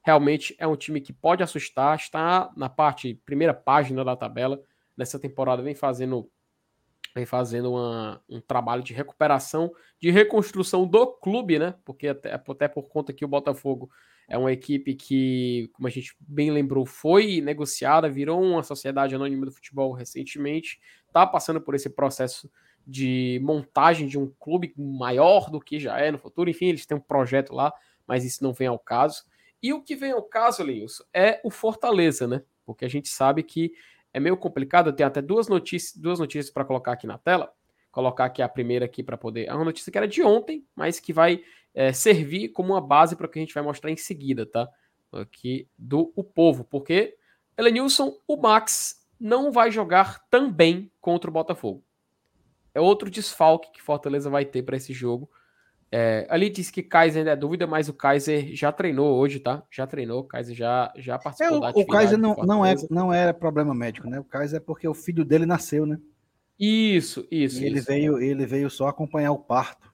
Realmente 0.04 0.56
é 0.58 0.66
um 0.66 0.76
time 0.76 1.00
que 1.00 1.12
pode 1.12 1.42
assustar, 1.42 1.96
está 1.96 2.50
na 2.56 2.68
parte 2.68 3.14
primeira 3.26 3.52
página 3.52 4.04
da 4.04 4.16
tabela. 4.16 4.62
Nessa 4.96 5.18
temporada 5.18 5.62
vem 5.62 5.74
fazendo 5.74 6.30
vem 7.14 7.26
fazendo 7.26 7.72
uma, 7.72 8.22
um 8.28 8.40
trabalho 8.40 8.82
de 8.82 8.94
recuperação, 8.94 9.72
de 10.00 10.10
reconstrução 10.10 10.86
do 10.86 11.06
clube, 11.06 11.58
né? 11.58 11.74
Porque 11.84 12.08
até, 12.08 12.34
até 12.34 12.68
por 12.68 12.84
conta 12.84 13.12
que 13.12 13.24
o 13.24 13.28
Botafogo 13.28 13.90
é 14.28 14.38
uma 14.38 14.52
equipe 14.52 14.94
que, 14.94 15.70
como 15.74 15.86
a 15.86 15.90
gente 15.90 16.14
bem 16.20 16.50
lembrou, 16.50 16.86
foi 16.86 17.40
negociada, 17.40 18.08
virou 18.08 18.42
uma 18.42 18.62
sociedade 18.62 19.14
anônima 19.14 19.44
do 19.44 19.52
futebol 19.52 19.92
recentemente, 19.92 20.80
está 21.06 21.26
passando 21.26 21.60
por 21.60 21.74
esse 21.74 21.90
processo 21.90 22.50
de 22.86 23.40
montagem 23.42 24.06
de 24.06 24.18
um 24.18 24.32
clube 24.40 24.72
maior 24.76 25.50
do 25.50 25.60
que 25.60 25.78
já 25.78 25.98
é 25.98 26.10
no 26.10 26.18
futuro. 26.18 26.50
Enfim, 26.50 26.66
eles 26.66 26.86
têm 26.86 26.96
um 26.96 27.00
projeto 27.00 27.52
lá, 27.52 27.72
mas 28.06 28.24
isso 28.24 28.42
não 28.42 28.52
vem 28.52 28.68
ao 28.68 28.78
caso. 28.78 29.24
E 29.62 29.72
o 29.72 29.82
que 29.82 29.94
vem 29.94 30.12
ao 30.12 30.22
caso, 30.22 30.62
Linhos, 30.62 31.02
é 31.14 31.40
o 31.44 31.50
Fortaleza, 31.50 32.26
né? 32.26 32.42
Porque 32.64 32.84
a 32.84 32.88
gente 32.88 33.08
sabe 33.08 33.42
que 33.42 33.72
é 34.12 34.20
meio 34.20 34.36
complicado. 34.36 34.92
Tenho 34.92 35.08
até 35.08 35.22
duas 35.22 35.48
notícias, 35.48 35.96
duas 35.96 36.18
notícias 36.18 36.52
para 36.52 36.64
colocar 36.64 36.92
aqui 36.92 37.06
na 37.06 37.18
tela. 37.18 37.52
Colocar 37.90 38.26
aqui 38.26 38.40
a 38.40 38.48
primeira 38.48 38.84
aqui 38.84 39.02
para 39.02 39.18
poder. 39.18 39.46
É 39.46 39.54
uma 39.54 39.64
notícia 39.64 39.90
que 39.90 39.98
era 39.98 40.08
de 40.08 40.22
ontem, 40.22 40.66
mas 40.74 40.98
que 40.98 41.12
vai 41.12 41.42
é, 41.74 41.92
servir 41.92 42.48
como 42.48 42.72
uma 42.72 42.80
base 42.80 43.16
para 43.16 43.26
o 43.26 43.28
que 43.28 43.38
a 43.38 43.42
gente 43.42 43.54
vai 43.54 43.62
mostrar 43.62 43.90
em 43.90 43.96
seguida, 43.96 44.46
tá? 44.46 44.68
Aqui 45.12 45.68
do 45.76 46.10
o 46.16 46.24
povo, 46.24 46.64
porque 46.64 47.16
Elenilson, 47.56 48.16
o 48.26 48.36
Max 48.36 49.06
não 49.20 49.52
vai 49.52 49.70
jogar 49.70 50.26
também 50.30 50.90
contra 51.00 51.28
o 51.28 51.32
Botafogo. 51.32 51.84
É 52.74 52.80
outro 52.80 53.10
desfalque 53.10 53.70
que 53.72 53.82
Fortaleza 53.82 54.30
vai 54.30 54.44
ter 54.44 54.62
para 54.62 54.76
esse 54.76 54.92
jogo. 54.94 55.30
É, 55.94 56.26
ali 56.30 56.48
diz 56.48 56.70
que 56.70 56.82
Kaiser 56.82 57.18
ainda 57.18 57.32
é 57.32 57.36
dúvida, 57.36 57.66
mas 57.66 57.86
o 57.86 57.92
Kaiser 57.92 58.56
já 58.56 58.72
treinou 58.72 59.14
hoje, 59.18 59.38
tá? 59.38 59.62
Já 59.70 59.86
treinou, 59.86 60.20
o 60.20 60.24
Kaiser 60.24 60.56
já, 60.56 60.90
já 60.96 61.18
participou 61.18 61.58
é, 61.58 61.60
da 61.60 61.68
atividade. 61.68 61.90
O 61.90 61.92
Kaiser 61.92 62.18
não, 62.18 62.34
não, 62.36 62.64
é, 62.64 62.74
não 62.88 63.12
é 63.12 63.30
problema 63.30 63.74
médico, 63.74 64.08
né? 64.08 64.18
O 64.18 64.24
Kaiser 64.24 64.56
é 64.56 64.60
porque 64.60 64.88
o 64.88 64.94
filho 64.94 65.22
dele 65.22 65.44
nasceu, 65.44 65.84
né? 65.84 65.98
Isso, 66.58 67.28
isso. 67.30 67.60
E 67.60 67.66
ele, 67.66 67.78
isso. 67.78 67.86
Veio, 67.86 68.18
ele 68.18 68.46
veio 68.46 68.70
só 68.70 68.88
acompanhar 68.88 69.32
o 69.32 69.38
parto. 69.38 69.92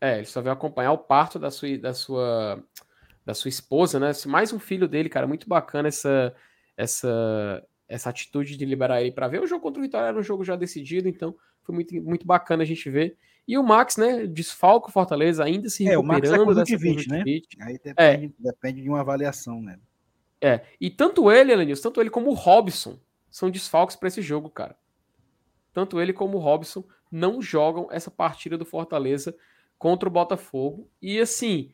É, 0.00 0.18
ele 0.18 0.26
só 0.26 0.40
veio 0.40 0.52
acompanhar 0.52 0.92
o 0.92 0.98
parto 0.98 1.36
da 1.36 1.50
sua, 1.50 1.78
da 1.78 1.92
sua, 1.92 2.62
da 3.26 3.34
sua 3.34 3.48
esposa, 3.48 3.98
né? 3.98 4.12
Mais 4.26 4.52
um 4.52 4.60
filho 4.60 4.86
dele, 4.86 5.08
cara. 5.08 5.26
Muito 5.26 5.48
bacana 5.48 5.88
essa, 5.88 6.32
essa, 6.76 7.66
essa 7.88 8.08
atitude 8.08 8.56
de 8.56 8.64
liberar 8.64 9.02
ele 9.02 9.10
para 9.10 9.26
ver. 9.26 9.42
O 9.42 9.48
jogo 9.48 9.62
contra 9.62 9.80
o 9.80 9.82
Vitória 9.82 10.06
era 10.06 10.18
um 10.18 10.22
jogo 10.22 10.44
já 10.44 10.54
decidido, 10.54 11.08
então 11.08 11.34
foi 11.64 11.74
muito, 11.74 11.92
muito 12.02 12.24
bacana 12.24 12.62
a 12.62 12.66
gente 12.66 12.88
ver. 12.88 13.16
E 13.46 13.58
o 13.58 13.62
Max, 13.62 13.96
né, 13.96 14.26
desfalca 14.26 14.88
o 14.88 14.92
Fortaleza, 14.92 15.44
ainda 15.44 15.68
se 15.68 15.84
recuperando 15.84 16.24
é, 16.24 16.42
o 16.42 16.46
Max 16.46 16.66
é 16.66 16.74
dessa 16.74 17.08
né? 17.08 17.22
Aí 17.60 17.78
depende, 17.82 17.94
é. 17.96 18.30
depende 18.38 18.82
de 18.82 18.88
uma 18.88 19.00
avaliação, 19.00 19.60
né? 19.60 19.78
É, 20.40 20.62
e 20.80 20.90
tanto 20.90 21.30
ele, 21.30 21.52
Elenilson, 21.52 21.82
tanto 21.82 22.00
ele 22.00 22.10
como 22.10 22.30
o 22.30 22.34
Robson 22.34 22.98
são 23.30 23.50
desfalques 23.50 23.96
para 23.96 24.08
esse 24.08 24.22
jogo, 24.22 24.48
cara. 24.48 24.76
Tanto 25.72 26.00
ele 26.00 26.12
como 26.12 26.38
o 26.38 26.40
Robson 26.40 26.84
não 27.10 27.40
jogam 27.40 27.88
essa 27.90 28.10
partida 28.10 28.56
do 28.56 28.64
Fortaleza 28.64 29.34
contra 29.78 30.08
o 30.08 30.12
Botafogo. 30.12 30.88
E 31.00 31.18
assim, 31.18 31.72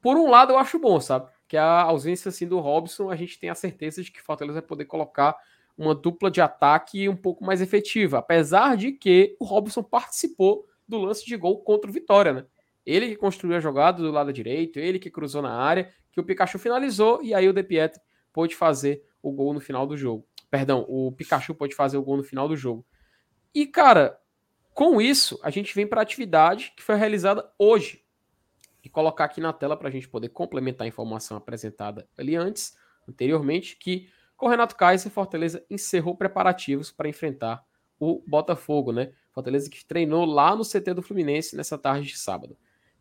por 0.00 0.16
um 0.16 0.30
lado, 0.30 0.52
eu 0.52 0.58
acho 0.58 0.78
bom, 0.78 1.00
sabe? 1.00 1.28
Que 1.46 1.56
a 1.56 1.82
ausência 1.82 2.28
assim, 2.28 2.46
do 2.46 2.60
Robson, 2.60 3.10
a 3.10 3.16
gente 3.16 3.38
tem 3.38 3.50
a 3.50 3.54
certeza 3.54 4.02
de 4.02 4.12
que 4.12 4.22
Fortaleza 4.22 4.60
vai 4.60 4.68
poder 4.68 4.84
colocar 4.84 5.36
uma 5.76 5.94
dupla 5.94 6.30
de 6.30 6.40
ataque 6.40 7.08
um 7.08 7.16
pouco 7.16 7.44
mais 7.44 7.60
efetiva. 7.60 8.18
Apesar 8.18 8.76
de 8.76 8.92
que 8.92 9.36
o 9.38 9.44
Robson 9.44 9.82
participou 9.82 10.66
do 10.88 10.98
lance 10.98 11.24
de 11.24 11.36
gol 11.36 11.62
contra 11.62 11.90
o 11.90 11.92
Vitória, 11.92 12.32
né? 12.32 12.46
Ele 12.84 13.08
que 13.08 13.16
construiu 13.16 13.56
a 13.56 13.60
jogada 13.60 14.02
do 14.02 14.10
lado 14.10 14.32
direito, 14.32 14.78
ele 14.78 14.98
que 14.98 15.10
cruzou 15.10 15.42
na 15.42 15.52
área, 15.52 15.92
que 16.10 16.18
o 16.18 16.24
Pikachu 16.24 16.58
finalizou 16.58 17.22
e 17.22 17.34
aí 17.34 17.48
o 17.48 17.52
De 17.52 17.62
Pietro 17.62 18.00
pôde 18.32 18.56
fazer 18.56 19.04
o 19.22 19.30
gol 19.30 19.52
no 19.52 19.60
final 19.60 19.86
do 19.86 19.96
jogo. 19.96 20.26
Perdão, 20.50 20.86
o 20.88 21.12
Pikachu 21.12 21.54
pôde 21.54 21.74
fazer 21.74 21.98
o 21.98 22.02
gol 22.02 22.16
no 22.16 22.22
final 22.22 22.48
do 22.48 22.56
jogo. 22.56 22.86
E, 23.54 23.66
cara, 23.66 24.18
com 24.72 25.00
isso, 25.00 25.38
a 25.42 25.50
gente 25.50 25.74
vem 25.74 25.86
para 25.86 26.00
a 26.00 26.02
atividade 26.02 26.72
que 26.76 26.82
foi 26.82 26.94
realizada 26.94 27.50
hoje. 27.58 28.04
E 28.82 28.88
colocar 28.88 29.24
aqui 29.24 29.40
na 29.40 29.52
tela 29.52 29.76
para 29.76 29.88
a 29.88 29.90
gente 29.90 30.08
poder 30.08 30.30
complementar 30.30 30.84
a 30.84 30.88
informação 30.88 31.36
apresentada 31.36 32.08
ali 32.16 32.36
antes, 32.36 32.76
anteriormente, 33.06 33.76
que 33.76 34.08
com 34.36 34.46
o 34.46 34.48
Renato 34.48 34.76
Kaiser, 34.76 35.10
Fortaleza 35.10 35.64
encerrou 35.68 36.16
preparativos 36.16 36.92
para 36.92 37.08
enfrentar 37.08 37.64
o 37.98 38.22
Botafogo, 38.24 38.92
né? 38.92 39.12
Fortaleza 39.38 39.70
que 39.70 39.84
treinou 39.84 40.24
lá 40.24 40.56
no 40.56 40.64
CT 40.64 40.94
do 40.94 41.02
Fluminense 41.02 41.56
nessa 41.56 41.78
tarde 41.78 42.08
de 42.08 42.18
sábado. 42.18 42.56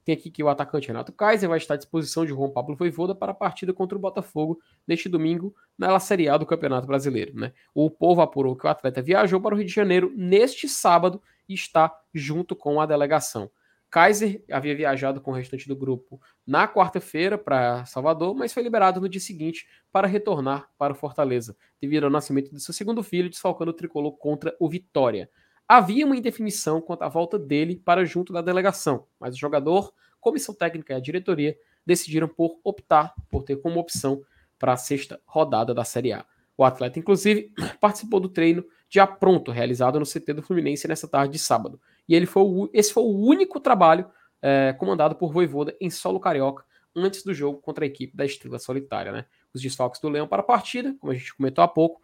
Tem 0.06 0.14
aqui 0.14 0.30
que 0.30 0.44
o 0.44 0.48
atacante 0.48 0.88
Renato 0.88 1.12
Kaiser 1.12 1.50
vai 1.50 1.58
estar 1.58 1.74
à 1.74 1.78
disposição 1.78 2.24
de 2.24 2.30
João 2.30 2.52
Pablo 2.52 2.76
Voivoda 2.76 3.16
para 3.16 3.32
a 3.32 3.36
partida 3.36 3.74
contra 3.74 3.98
o 3.98 4.02
Botafogo 4.02 4.60
neste 4.88 5.10
domingo 5.10 5.54
na 5.76 6.00
Série 6.00 6.30
A 6.30 6.38
do 6.38 6.46
Campeonato 6.46 6.86
Brasileiro. 6.86 7.36
Né? 7.36 7.52
O 7.74 7.90
povo 7.90 8.22
apurou 8.22 8.56
que 8.56 8.68
o 8.68 8.70
atleta 8.70 9.02
viajou 9.02 9.42
para 9.42 9.56
o 9.56 9.58
Rio 9.58 9.66
de 9.66 9.74
Janeiro 9.74 10.14
neste 10.16 10.70
sábado 10.70 11.22
e 11.50 11.56
está 11.56 11.92
junto 12.14 12.56
com 12.56 12.80
a 12.80 12.86
delegação. 12.86 13.50
Kaiser 13.90 14.44
havia 14.52 14.76
viajado 14.76 15.20
com 15.20 15.32
o 15.32 15.34
restante 15.34 15.68
do 15.68 15.76
grupo 15.76 16.22
na 16.46 16.68
quarta-feira 16.68 17.38
para 17.38 17.84
Salvador, 17.86 18.36
mas 18.36 18.54
foi 18.54 18.62
liberado 18.62 19.02
no 19.02 19.10
dia 19.10 19.22
seguinte 19.22 19.66
para 19.92 20.08
retornar 20.08 20.70
para 20.78 20.94
o 20.94 20.96
Fortaleza, 20.96 21.58
devido 21.82 22.04
ao 22.04 22.10
nascimento 22.12 22.54
de 22.54 22.62
seu 22.62 22.74
segundo 22.74 23.02
filho, 23.02 23.30
desfalcando 23.30 23.72
o 23.72 23.74
tricolor 23.74 24.16
contra 24.18 24.56
o 24.60 24.70
Vitória. 24.70 25.30
Havia 25.68 26.06
uma 26.06 26.16
indefinição 26.16 26.80
quanto 26.80 27.02
à 27.02 27.10
volta 27.10 27.38
dele 27.38 27.82
para 27.84 28.06
junto 28.06 28.32
da 28.32 28.42
delegação, 28.42 29.06
mas 29.20 29.36
o 29.36 29.38
jogador, 29.38 29.94
comissão 30.20 30.56
técnica 30.56 30.94
e 30.94 30.96
a 30.96 31.00
diretoria 31.00 31.58
decidiram 31.86 32.28
por 32.28 32.60
optar 32.64 33.14
por 33.30 33.44
ter 33.44 33.58
como 33.58 33.80
opção 33.80 34.22
para 34.58 34.74
a 34.74 34.78
sexta 34.78 35.20
rodada 35.26 35.74
da 35.74 35.84
Série 35.84 36.14
A. 36.14 36.26
O 36.58 36.64
atleta, 36.64 36.98
inclusive, 36.98 37.54
participou 37.80 38.20
do 38.20 38.30
treino 38.30 38.66
já 38.90 39.06
pronto, 39.06 39.52
realizado 39.52 40.00
no 40.00 40.06
CT 40.06 40.34
do 40.34 40.42
Fluminense 40.42 40.88
nessa 40.88 41.08
tarde 41.08 41.34
de 41.34 41.40
sábado. 41.40 41.80
E 42.08 42.16
ele 42.16 42.26
foi 42.26 42.44
o, 42.44 42.70
esse 42.74 42.94
foi 42.94 43.04
o 43.04 43.18
único 43.18 43.60
trabalho 43.60 44.10
é, 44.42 44.74
comandado 44.74 45.16
por 45.16 45.32
Voivoda 45.32 45.76
em 45.82 45.90
solo 45.90 46.20
carioca 46.20 46.64
antes 46.96 47.24
do 47.24 47.34
jogo 47.34 47.60
contra 47.60 47.86
a 47.86 47.88
equipe 47.88 48.16
da 48.16 48.26
Estrela 48.26 48.58
Solitária. 48.58 49.12
Né? 49.12 49.26
Os 49.54 49.62
desfalques 49.62 50.00
do 50.00 50.10
Leão 50.10 50.28
para 50.28 50.42
a 50.42 50.46
partida, 50.46 50.96
como 51.00 51.12
a 51.12 51.16
gente 51.16 51.36
comentou 51.36 51.64
há 51.64 51.68
pouco, 51.68 52.02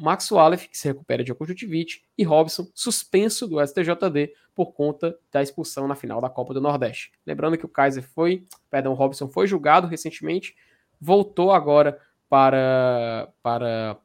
Max 0.00 0.30
Wallace, 0.30 0.68
que 0.68 0.76
se 0.76 0.88
recupera 0.88 1.24
de 1.24 1.34
conjuntivite, 1.34 2.02
e 2.16 2.24
Robson, 2.24 2.68
suspenso 2.74 3.46
do 3.46 3.64
STJD 3.64 4.32
por 4.54 4.72
conta 4.72 5.16
da 5.32 5.42
expulsão 5.42 5.88
na 5.88 5.94
final 5.94 6.20
da 6.20 6.28
Copa 6.28 6.52
do 6.52 6.60
Nordeste. 6.60 7.12
Lembrando 7.26 7.56
que 7.56 7.64
o 7.64 7.68
Kaiser 7.68 8.02
foi, 8.02 8.46
perdão, 8.70 8.94
Robson 8.94 9.28
foi 9.28 9.46
julgado 9.46 9.86
recentemente, 9.86 10.54
voltou 11.00 11.52
agora 11.52 11.98
para, 12.28 13.32
para, 13.42 13.96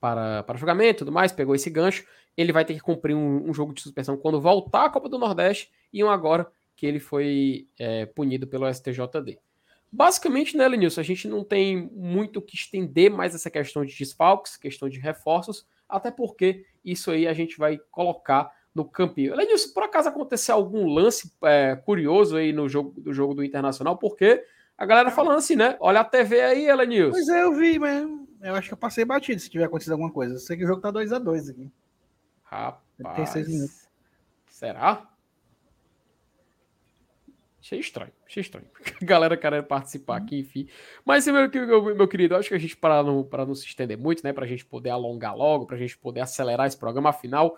para, 0.00 0.42
para 0.42 0.58
julgamento 0.58 0.96
e 0.96 0.98
tudo 0.98 1.12
mais, 1.12 1.32
pegou 1.32 1.54
esse 1.54 1.70
gancho. 1.70 2.04
Ele 2.36 2.52
vai 2.52 2.64
ter 2.64 2.74
que 2.74 2.80
cumprir 2.80 3.14
um, 3.14 3.48
um, 3.48 3.54
jogo 3.54 3.72
de 3.72 3.82
suspensão 3.82 4.16
quando 4.16 4.40
voltar 4.40 4.86
à 4.86 4.90
Copa 4.90 5.08
do 5.08 5.18
Nordeste 5.18 5.70
e 5.92 6.02
um 6.02 6.10
agora 6.10 6.50
que 6.76 6.86
ele 6.86 6.98
foi 6.98 7.68
é, 7.78 8.06
punido 8.06 8.46
pelo 8.46 8.72
STJD. 8.72 9.38
Basicamente, 9.92 10.56
né, 10.56 10.68
Lenilson, 10.68 11.00
a 11.00 11.04
gente 11.04 11.26
não 11.26 11.42
tem 11.42 11.90
muito 11.92 12.38
o 12.38 12.42
que 12.42 12.54
estender 12.54 13.10
mais 13.10 13.34
essa 13.34 13.50
questão 13.50 13.84
de 13.84 13.96
desfalques, 13.96 14.56
questão 14.56 14.88
de 14.88 15.00
reforços, 15.00 15.66
até 15.88 16.10
porque 16.10 16.64
isso 16.84 17.10
aí 17.10 17.26
a 17.26 17.32
gente 17.32 17.58
vai 17.58 17.78
colocar 17.90 18.52
no 18.74 18.84
campinho. 18.84 19.34
Lenilson, 19.34 19.72
por 19.74 19.82
acaso 19.82 20.08
aconteceu 20.08 20.54
algum 20.54 20.86
lance 20.86 21.32
é, 21.42 21.74
curioso 21.74 22.36
aí 22.36 22.52
no 22.52 22.68
jogo 22.68 23.00
do 23.00 23.12
jogo 23.12 23.34
do 23.34 23.44
Internacional? 23.44 23.98
Porque 23.98 24.44
a 24.78 24.86
galera 24.86 25.10
falando 25.10 25.38
assim, 25.38 25.56
né? 25.56 25.76
Olha 25.80 26.00
a 26.00 26.04
TV 26.04 26.40
aí, 26.40 26.66
Elenilson. 26.66 27.10
Pois 27.10 27.28
é, 27.28 27.42
eu 27.42 27.52
vi, 27.52 27.78
mas 27.78 28.08
eu 28.42 28.54
acho 28.54 28.68
que 28.68 28.74
eu 28.74 28.78
passei 28.78 29.04
batido 29.04 29.40
se 29.40 29.50
tiver 29.50 29.64
acontecido 29.64 29.92
alguma 29.92 30.12
coisa. 30.12 30.34
Eu 30.34 30.38
sei 30.38 30.56
que 30.56 30.64
o 30.64 30.66
jogo 30.66 30.80
tá 30.80 30.90
2 30.90 31.12
a 31.12 31.18
2 31.18 31.50
aqui. 31.50 31.70
Rapaz. 32.44 33.34
Minutos. 33.46 33.88
Será? 34.48 35.09
Achei 37.70 37.78
estranho, 37.78 38.12
achei 38.26 38.40
estranho. 38.40 38.66
A 39.00 39.04
galera 39.04 39.36
querendo 39.36 39.62
participar 39.62 40.16
aqui, 40.16 40.40
enfim. 40.40 40.66
Mas, 41.04 41.24
meu, 41.28 41.48
meu, 41.48 41.94
meu 41.94 42.08
querido, 42.08 42.34
acho 42.34 42.48
que 42.48 42.54
a 42.56 42.58
gente, 42.58 42.76
para 42.76 43.00
não, 43.00 43.22
para 43.22 43.46
não 43.46 43.54
se 43.54 43.64
estender 43.64 43.96
muito, 43.96 44.24
né? 44.24 44.32
Para 44.32 44.44
a 44.44 44.48
gente 44.48 44.66
poder 44.66 44.90
alongar 44.90 45.36
logo, 45.36 45.66
para 45.66 45.76
a 45.76 45.78
gente 45.78 45.96
poder 45.96 46.20
acelerar 46.20 46.66
esse 46.66 46.76
programa, 46.76 47.10
afinal, 47.10 47.56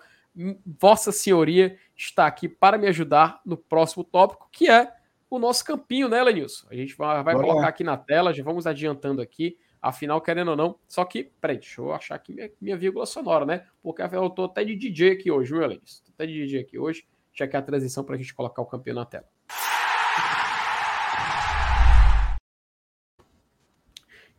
Vossa 0.79 1.11
Senhoria 1.11 1.79
está 1.97 2.27
aqui 2.27 2.47
para 2.47 2.77
me 2.77 2.85
ajudar 2.85 3.41
no 3.43 3.57
próximo 3.57 4.03
tópico, 4.03 4.47
que 4.51 4.69
é 4.69 4.93
o 5.31 5.39
nosso 5.39 5.65
campinho, 5.65 6.07
né, 6.07 6.21
Lenilson? 6.21 6.67
A 6.69 6.75
gente 6.75 6.95
vai, 6.95 7.23
vai 7.23 7.33
colocar 7.33 7.67
aqui 7.67 7.83
na 7.83 7.97
tela, 7.97 8.31
já 8.31 8.43
vamos 8.43 8.67
adiantando 8.67 9.19
aqui, 9.19 9.57
afinal, 9.81 10.21
querendo 10.21 10.49
ou 10.49 10.55
não. 10.55 10.77
Só 10.87 11.03
que, 11.05 11.23
peraí, 11.41 11.57
deixa 11.57 11.81
eu 11.81 11.91
achar 11.91 12.13
aqui 12.13 12.33
minha, 12.33 12.51
minha 12.61 12.77
vírgula 12.77 13.07
sonora, 13.07 13.47
né? 13.47 13.65
Porque 13.81 14.03
eu 14.03 14.29
tô 14.29 14.43
até 14.43 14.63
de 14.63 14.75
DJ 14.75 15.13
aqui 15.13 15.31
hoje, 15.31 15.51
viu, 15.51 15.65
Lenilson? 15.65 16.03
Tô 16.05 16.11
até 16.11 16.27
de 16.27 16.33
DJ 16.33 16.61
aqui 16.61 16.77
hoje. 16.77 17.03
Já 17.33 17.47
que 17.47 17.57
a 17.57 17.61
transição 17.63 18.03
para 18.03 18.13
a 18.13 18.17
gente 18.19 18.31
colocar 18.31 18.61
o 18.61 18.65
campeão 18.67 18.93
na 18.93 19.05
tela. 19.05 19.25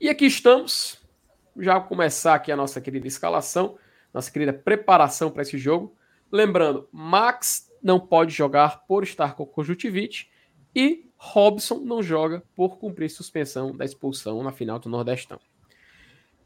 E 0.04 0.08
aqui 0.10 0.26
estamos, 0.26 1.02
já 1.58 1.80
começar 1.80 2.34
aqui 2.34 2.52
a 2.52 2.56
nossa 2.56 2.78
querida 2.78 3.08
escalação, 3.08 3.78
nossa 4.12 4.30
querida 4.30 4.52
preparação 4.52 5.30
para 5.30 5.40
esse 5.40 5.56
jogo. 5.56 5.96
Lembrando, 6.30 6.86
Max 6.92 7.72
não 7.82 7.98
pode 7.98 8.30
jogar 8.30 8.84
por 8.84 9.02
estar 9.02 9.34
com 9.34 9.46
conjuntivite 9.46 10.30
e 10.76 11.08
Robson 11.16 11.76
não 11.76 12.02
joga 12.02 12.42
por 12.54 12.76
cumprir 12.76 13.08
suspensão 13.08 13.74
da 13.74 13.82
expulsão 13.82 14.42
na 14.42 14.52
final 14.52 14.78
do 14.78 14.90
Nordestão. 14.90 15.40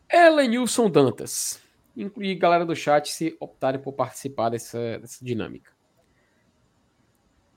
Elenilson 0.09 0.89
Dantas. 0.89 1.61
Incluir 1.97 2.37
galera 2.37 2.65
do 2.65 2.77
chat 2.77 3.11
se 3.11 3.37
optarem 3.41 3.81
por 3.81 3.93
participar 3.93 4.51
dessa, 4.51 5.01
dessa 5.01 5.25
dinâmica. 5.25 5.73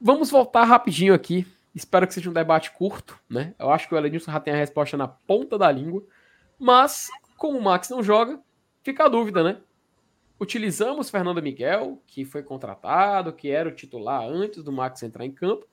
Vamos 0.01 0.31
voltar 0.31 0.63
rapidinho 0.63 1.13
aqui. 1.13 1.45
Espero 1.73 2.05
que 2.05 2.13
seja 2.13 2.29
um 2.29 2.33
debate 2.33 2.71
curto, 2.71 3.19
né? 3.29 3.55
Eu 3.57 3.69
acho 3.69 3.87
que 3.87 3.95
o 3.95 3.97
Elenilson 3.97 4.31
já 4.31 4.39
tem 4.39 4.53
a 4.53 4.57
resposta 4.57 4.97
na 4.97 5.07
ponta 5.07 5.57
da 5.57 5.71
língua. 5.71 6.03
Mas, 6.59 7.09
como 7.37 7.57
o 7.57 7.61
Max 7.61 7.89
não 7.89 8.03
joga, 8.03 8.39
fica 8.83 9.05
a 9.05 9.09
dúvida, 9.09 9.43
né? 9.43 9.57
Utilizamos 10.39 11.09
Fernando 11.09 11.41
Miguel, 11.41 12.01
que 12.05 12.25
foi 12.25 12.43
contratado, 12.43 13.31
que 13.31 13.49
era 13.49 13.69
o 13.69 13.73
titular 13.73 14.23
antes 14.23 14.63
do 14.63 14.71
Max 14.71 15.01
entrar 15.03 15.25
em 15.25 15.31
campo, 15.31 15.65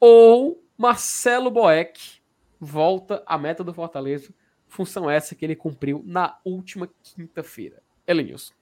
ou 0.00 0.62
Marcelo 0.76 1.50
Boeck 1.50 2.20
volta 2.58 3.22
à 3.26 3.38
meta 3.38 3.62
do 3.62 3.74
Fortaleza, 3.74 4.32
função 4.66 5.08
essa 5.08 5.34
que 5.34 5.44
ele 5.44 5.54
cumpriu 5.54 6.02
na 6.04 6.38
última 6.44 6.88
quinta-feira. 7.02 7.82
Elenilson. 8.06 8.54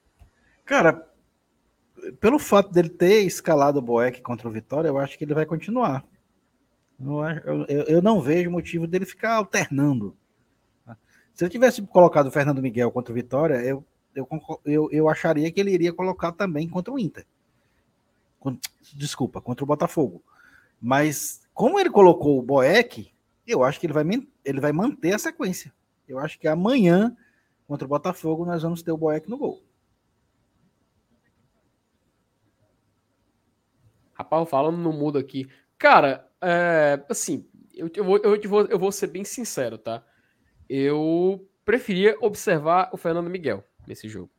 Cara, 0.64 1.09
pelo 2.20 2.39
fato 2.39 2.72
dele 2.72 2.89
ter 2.89 3.22
escalado 3.22 3.78
o 3.78 3.82
Boeck 3.82 4.20
contra 4.22 4.49
o 4.49 4.51
Vitória, 4.51 4.89
eu 4.89 4.99
acho 4.99 5.16
que 5.16 5.24
ele 5.24 5.35
vai 5.35 5.47
continuar. 5.47 6.05
Eu, 7.01 7.64
eu, 7.66 7.84
eu 7.84 8.03
não 8.03 8.20
vejo 8.20 8.51
motivo 8.51 8.86
dele 8.86 9.05
ficar 9.05 9.34
alternando. 9.34 10.16
Se 11.34 11.45
ele 11.45 11.51
tivesse 11.51 11.82
colocado 11.82 12.28
o 12.28 12.30
Fernando 12.30 12.62
Miguel 12.62 12.92
contra 12.92 13.12
o 13.12 13.14
Vitória, 13.14 13.57
eu, 13.57 13.84
eu, 14.14 14.28
eu, 14.64 14.88
eu 14.92 15.09
acharia 15.09 15.51
que 15.51 15.61
ele 15.61 15.72
iria 15.72 15.92
colocar 15.92 16.30
também 16.32 16.68
contra 16.68 16.92
o 16.92 16.99
Inter. 16.99 17.26
Desculpa, 18.95 19.40
contra 19.40 19.64
o 19.64 19.66
Botafogo. 19.66 20.22
Mas 20.80 21.42
como 21.53 21.80
ele 21.80 21.90
colocou 21.90 22.38
o 22.38 22.42
Boeck, 22.42 23.12
eu 23.47 23.64
acho 23.64 23.80
que 23.80 23.86
ele 23.86 23.92
vai, 23.92 24.05
ele 24.45 24.61
vai 24.61 24.72
manter 24.72 25.14
a 25.14 25.18
sequência. 25.18 25.72
Eu 26.07 26.18
acho 26.18 26.38
que 26.38 26.47
amanhã, 26.47 27.16
contra 27.66 27.84
o 27.84 27.88
Botafogo, 27.88 28.45
nós 28.45 28.62
vamos 28.62 28.82
ter 28.82 28.92
o 28.92 28.97
Boeck 28.97 29.28
no 29.28 29.38
gol. 29.38 29.62
Rapaz, 34.12 34.49
falando 34.49 34.78
no 34.78 34.92
mudo 34.92 35.18
aqui. 35.18 35.49
Cara, 35.76 36.30
é, 36.45 37.05
assim, 37.09 37.47
eu, 37.74 37.90
eu, 37.95 38.05
vou, 38.05 38.18
eu, 38.18 38.49
vou, 38.49 38.66
eu 38.66 38.78
vou 38.78 38.92
ser 38.92 39.09
bem 39.09 39.24
sincero, 39.24 39.78
tá? 39.78 40.05
Eu 40.68 41.49
preferia 41.64 42.16
observar 42.20 42.90
o 42.92 42.97
Fernando 42.97 43.30
Miguel 43.30 43.64
nesse 43.86 44.09
jogo. 44.09 44.30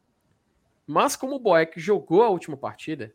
Mas 0.87 1.15
como 1.15 1.35
o 1.35 1.39
Boeck 1.39 1.79
jogou 1.79 2.23
a 2.23 2.29
última 2.29 2.55
partida, 2.55 3.13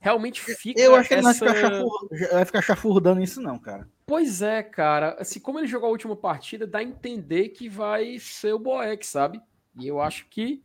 realmente 0.00 0.40
fica. 0.40 0.80
Eu 0.80 0.94
acho 0.94 1.08
que 1.08 1.14
ele 1.14 1.26
essa... 1.26 1.44
vai, 1.44 1.54
ficar 1.54 2.46
ficar 2.46 2.62
chafurdando 2.62 3.20
isso, 3.20 3.40
não, 3.40 3.58
cara. 3.58 3.88
Pois 4.06 4.40
é, 4.40 4.62
cara. 4.62 5.16
Assim, 5.18 5.38
como 5.38 5.58
ele 5.58 5.66
jogou 5.66 5.88
a 5.88 5.92
última 5.92 6.16
partida, 6.16 6.66
dá 6.66 6.78
a 6.78 6.84
entender 6.84 7.50
que 7.50 7.68
vai 7.68 8.18
ser 8.18 8.54
o 8.54 8.58
Boeck, 8.58 9.06
sabe? 9.06 9.40
E 9.78 9.86
eu 9.86 10.00
acho 10.00 10.26
que. 10.28 10.62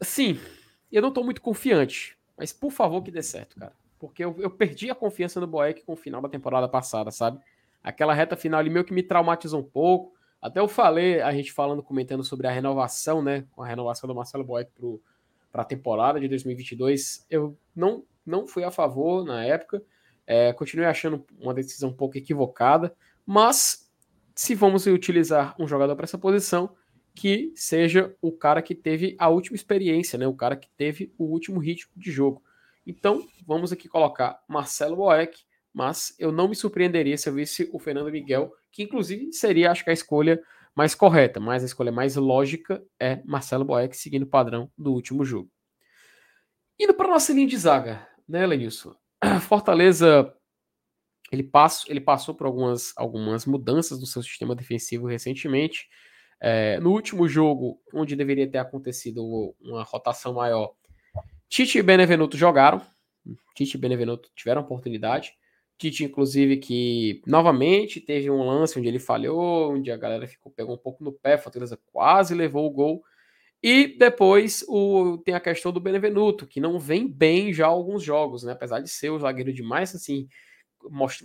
Assim, 0.00 0.40
eu 0.90 1.00
não 1.00 1.12
tô 1.12 1.22
muito 1.22 1.40
confiante. 1.40 2.18
Mas 2.36 2.52
por 2.52 2.72
favor 2.72 3.02
que 3.02 3.12
dê 3.12 3.22
certo, 3.22 3.56
cara. 3.56 3.72
Porque 4.06 4.24
eu, 4.24 4.34
eu 4.38 4.50
perdi 4.50 4.90
a 4.90 4.94
confiança 4.94 5.40
no 5.40 5.46
Boeck 5.46 5.82
com 5.84 5.92
o 5.92 5.96
final 5.96 6.20
da 6.20 6.28
temporada 6.28 6.68
passada, 6.68 7.10
sabe? 7.10 7.38
Aquela 7.82 8.14
reta 8.14 8.36
final 8.36 8.60
ali 8.60 8.70
meio 8.70 8.84
que 8.84 8.92
me 8.92 9.02
traumatizou 9.02 9.60
um 9.60 9.64
pouco. 9.64 10.14
Até 10.40 10.60
eu 10.60 10.68
falei, 10.68 11.20
a 11.20 11.32
gente 11.32 11.52
falando, 11.52 11.82
comentando 11.82 12.22
sobre 12.22 12.46
a 12.46 12.50
renovação, 12.50 13.22
né? 13.22 13.46
Com 13.52 13.62
a 13.62 13.66
renovação 13.66 14.06
do 14.06 14.14
Marcelo 14.14 14.44
Boeck 14.44 14.70
para 15.50 15.62
a 15.62 15.64
temporada 15.64 16.20
de 16.20 16.28
2022. 16.28 17.26
Eu 17.30 17.56
não, 17.74 18.04
não 18.26 18.46
fui 18.46 18.64
a 18.64 18.70
favor 18.70 19.24
na 19.24 19.44
época. 19.44 19.82
É, 20.26 20.52
continuei 20.52 20.86
achando 20.86 21.24
uma 21.38 21.54
decisão 21.54 21.90
um 21.90 21.94
pouco 21.94 22.18
equivocada. 22.18 22.94
Mas 23.24 23.90
se 24.34 24.54
vamos 24.54 24.86
utilizar 24.86 25.54
um 25.58 25.66
jogador 25.66 25.94
para 25.94 26.04
essa 26.04 26.18
posição, 26.18 26.74
que 27.14 27.52
seja 27.54 28.14
o 28.20 28.32
cara 28.32 28.60
que 28.60 28.74
teve 28.74 29.14
a 29.18 29.28
última 29.28 29.54
experiência, 29.54 30.18
né? 30.18 30.26
O 30.26 30.34
cara 30.34 30.56
que 30.56 30.68
teve 30.76 31.12
o 31.16 31.24
último 31.24 31.60
ritmo 31.60 31.92
de 31.96 32.10
jogo. 32.10 32.42
Então, 32.86 33.26
vamos 33.46 33.72
aqui 33.72 33.88
colocar 33.88 34.40
Marcelo 34.48 34.96
Boeck, 34.96 35.38
mas 35.72 36.14
eu 36.18 36.30
não 36.30 36.48
me 36.48 36.54
surpreenderia 36.54 37.16
se 37.16 37.28
eu 37.28 37.34
visse 37.34 37.68
o 37.72 37.78
Fernando 37.78 38.10
Miguel, 38.10 38.52
que 38.70 38.82
inclusive 38.82 39.32
seria, 39.32 39.70
acho 39.70 39.84
que, 39.84 39.90
a 39.90 39.94
escolha 39.94 40.40
mais 40.74 40.94
correta, 40.94 41.40
mas 41.40 41.62
a 41.62 41.66
escolha 41.66 41.92
mais 41.92 42.16
lógica 42.16 42.82
é 42.98 43.22
Marcelo 43.24 43.64
Boeck, 43.64 43.96
seguindo 43.96 44.24
o 44.24 44.28
padrão 44.28 44.70
do 44.76 44.92
último 44.92 45.24
jogo. 45.24 45.50
Indo 46.78 46.94
para 46.94 47.06
a 47.06 47.12
nossa 47.12 47.32
linha 47.32 47.46
de 47.46 47.56
zaga, 47.56 48.06
né, 48.28 48.44
Lenilson? 48.46 48.94
Fortaleza 49.48 50.34
ele, 51.30 51.42
passo, 51.42 51.90
ele 51.90 52.00
passou 52.00 52.34
por 52.34 52.46
algumas, 52.46 52.92
algumas 52.96 53.46
mudanças 53.46 53.98
no 54.00 54.06
seu 54.06 54.22
sistema 54.22 54.54
defensivo 54.54 55.06
recentemente. 55.06 55.88
É, 56.40 56.78
no 56.80 56.90
último 56.90 57.28
jogo, 57.28 57.80
onde 57.92 58.16
deveria 58.16 58.50
ter 58.50 58.58
acontecido 58.58 59.24
uma 59.60 59.82
rotação 59.82 60.34
maior, 60.34 60.74
Tite 61.54 61.78
e 61.78 61.82
Benevenuto 61.84 62.36
jogaram. 62.36 62.82
Tite 63.54 63.76
e 63.76 63.80
Benevenuto 63.80 64.28
tiveram 64.34 64.62
oportunidade. 64.62 65.34
Tite, 65.78 66.02
inclusive, 66.02 66.56
que 66.56 67.22
novamente 67.24 68.00
teve 68.00 68.28
um 68.28 68.44
lance 68.44 68.76
onde 68.76 68.88
ele 68.88 68.98
falhou, 68.98 69.70
onde 69.72 69.88
a 69.88 69.96
galera 69.96 70.26
ficou, 70.26 70.50
pegou 70.50 70.74
um 70.74 70.78
pouco 70.78 71.04
no 71.04 71.12
pé, 71.12 71.38
Fortaleza 71.38 71.78
quase 71.92 72.34
levou 72.34 72.66
o 72.66 72.70
gol. 72.72 73.04
E 73.62 73.96
depois 73.96 74.64
o, 74.66 75.18
tem 75.18 75.32
a 75.32 75.38
questão 75.38 75.70
do 75.70 75.78
Benevenuto, 75.78 76.44
que 76.44 76.60
não 76.60 76.76
vem 76.76 77.06
bem 77.06 77.52
já 77.52 77.68
alguns 77.68 78.02
jogos, 78.02 78.42
né? 78.42 78.50
Apesar 78.50 78.80
de 78.80 78.90
ser 78.90 79.10
o 79.10 79.20
zagueiro 79.20 79.52
de 79.52 79.62
mais 79.62 79.94
assim, 79.94 80.26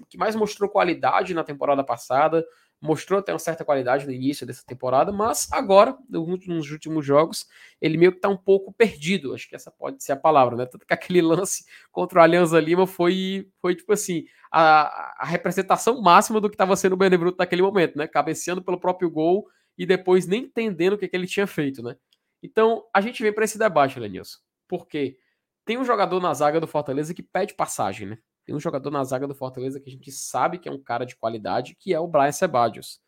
que 0.07 0.17
mais 0.17 0.35
mostrou 0.35 0.69
qualidade 0.69 1.33
na 1.33 1.43
temporada 1.43 1.83
passada, 1.83 2.45
mostrou 2.81 3.19
até 3.19 3.33
uma 3.33 3.39
certa 3.39 3.65
qualidade 3.65 4.05
no 4.05 4.11
início 4.11 4.45
dessa 4.45 4.63
temporada, 4.65 5.11
mas 5.11 5.47
agora, 5.51 5.97
nos 6.09 6.71
últimos 6.71 7.05
jogos, 7.05 7.47
ele 7.81 7.97
meio 7.97 8.11
que 8.11 8.19
tá 8.19 8.29
um 8.29 8.37
pouco 8.37 8.71
perdido, 8.71 9.33
acho 9.33 9.49
que 9.49 9.55
essa 9.55 9.69
pode 9.69 10.03
ser 10.03 10.13
a 10.13 10.15
palavra, 10.15 10.55
né? 10.55 10.65
Tanto 10.65 10.85
que 10.85 10.93
aquele 10.93 11.21
lance 11.21 11.65
contra 11.91 12.19
o 12.19 12.23
Alianza 12.23 12.59
Lima 12.59 12.87
foi, 12.87 13.49
foi 13.61 13.75
tipo 13.75 13.91
assim, 13.91 14.25
a, 14.51 15.23
a 15.23 15.25
representação 15.25 16.01
máxima 16.01 16.39
do 16.39 16.49
que 16.49 16.55
estava 16.55 16.75
sendo 16.75 16.93
o 16.93 16.97
Benevenuto 16.97 17.37
naquele 17.37 17.61
momento, 17.61 17.97
né? 17.97 18.07
Cabeceando 18.07 18.61
pelo 18.63 18.79
próprio 18.79 19.09
gol 19.09 19.47
e 19.77 19.85
depois 19.85 20.25
nem 20.25 20.43
entendendo 20.43 20.93
o 20.93 20.97
que, 20.97 21.07
que 21.07 21.15
ele 21.15 21.27
tinha 21.27 21.47
feito, 21.47 21.83
né? 21.83 21.95
Então, 22.41 22.85
a 22.93 23.01
gente 23.01 23.21
vem 23.21 23.33
para 23.33 23.43
esse 23.43 23.59
debate, 23.59 23.99
Lenilson, 23.99 24.39
porque 24.67 25.17
tem 25.65 25.77
um 25.77 25.83
jogador 25.83 26.21
na 26.21 26.33
zaga 26.33 26.59
do 26.59 26.67
Fortaleza 26.67 27.13
que 27.13 27.21
pede 27.21 27.53
passagem, 27.53 28.07
né? 28.07 28.17
Tem 28.49 28.55
um 28.55 28.59
jogador 28.59 28.89
na 28.89 29.03
zaga 29.03 29.27
do 29.27 29.35
Fortaleza 29.35 29.79
que 29.79 29.87
a 29.87 29.91
gente 29.91 30.11
sabe 30.11 30.57
que 30.57 30.67
é 30.67 30.71
um 30.71 30.81
cara 30.81 31.05
de 31.05 31.15
qualidade, 31.15 31.75
que 31.75 31.93
é 31.93 31.99
o 31.99 32.07
Brian 32.07 32.31
Sebadios. 32.31 32.99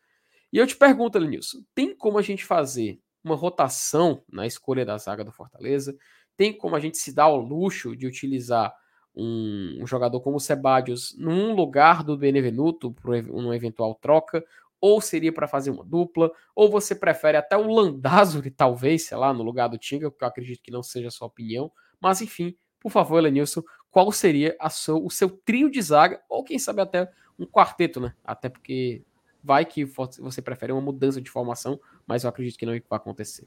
E 0.52 0.56
eu 0.56 0.64
te 0.68 0.76
pergunto, 0.76 1.18
Lenilson, 1.18 1.64
tem 1.74 1.96
como 1.96 2.16
a 2.16 2.22
gente 2.22 2.44
fazer 2.44 3.00
uma 3.24 3.34
rotação 3.34 4.22
na 4.32 4.46
escolha 4.46 4.86
da 4.86 4.96
zaga 4.98 5.24
do 5.24 5.32
Fortaleza? 5.32 5.96
Tem 6.36 6.56
como 6.56 6.76
a 6.76 6.78
gente 6.78 6.96
se 6.96 7.12
dar 7.12 7.24
ao 7.24 7.40
luxo 7.40 7.96
de 7.96 8.06
utilizar 8.06 8.72
um, 9.12 9.78
um 9.80 9.84
jogador 9.84 10.20
como 10.20 10.36
o 10.36 10.40
Sebadios 10.40 11.12
num 11.18 11.56
lugar 11.56 12.04
do 12.04 12.16
Benevenuto 12.16 12.94
uma 13.28 13.56
eventual 13.56 13.96
troca? 13.96 14.44
Ou 14.80 15.00
seria 15.00 15.32
para 15.32 15.48
fazer 15.48 15.72
uma 15.72 15.84
dupla? 15.84 16.30
Ou 16.54 16.70
você 16.70 16.94
prefere 16.94 17.36
até 17.36 17.56
o 17.56 17.66
Landázuri, 17.66 18.52
talvez, 18.52 19.06
sei 19.06 19.16
lá, 19.16 19.34
no 19.34 19.42
lugar 19.42 19.66
do 19.66 19.76
Tinga, 19.76 20.08
porque 20.08 20.22
eu 20.22 20.28
acredito 20.28 20.62
que 20.62 20.70
não 20.70 20.84
seja 20.84 21.08
a 21.08 21.10
sua 21.10 21.26
opinião. 21.26 21.68
Mas 22.00 22.22
enfim, 22.22 22.56
por 22.78 22.90
favor, 22.90 23.18
Elenilson, 23.18 23.62
qual 23.92 24.10
seria 24.10 24.56
seu, 24.70 25.04
o 25.04 25.10
seu 25.10 25.28
trio 25.28 25.70
de 25.70 25.80
zaga, 25.80 26.20
ou 26.28 26.42
quem 26.42 26.58
sabe 26.58 26.80
até 26.80 27.12
um 27.38 27.44
quarteto, 27.44 28.00
né? 28.00 28.14
Até 28.24 28.48
porque 28.48 29.02
vai 29.44 29.66
que 29.66 29.84
você 29.84 30.40
prefere 30.40 30.72
uma 30.72 30.80
mudança 30.80 31.20
de 31.20 31.30
formação, 31.30 31.78
mas 32.06 32.24
eu 32.24 32.30
acredito 32.30 32.58
que 32.58 32.64
não 32.64 32.72
vai 32.72 32.80
acontecer. 32.90 33.46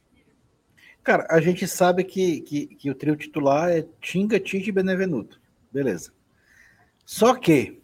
Cara, 1.04 1.26
a 1.30 1.42
gente 1.42 1.68
sabe 1.68 2.04
que, 2.04 2.42
que, 2.42 2.68
que 2.68 2.92
o 2.92 2.96
trio 2.96 3.16
titular 3.16 3.72
é 3.72 3.88
Tinga, 4.00 4.40
Tite 4.40 4.70
e 4.70 4.72
Benevenuto. 4.72 5.42
Beleza. 5.72 6.14
Só 7.04 7.36
que 7.36 7.82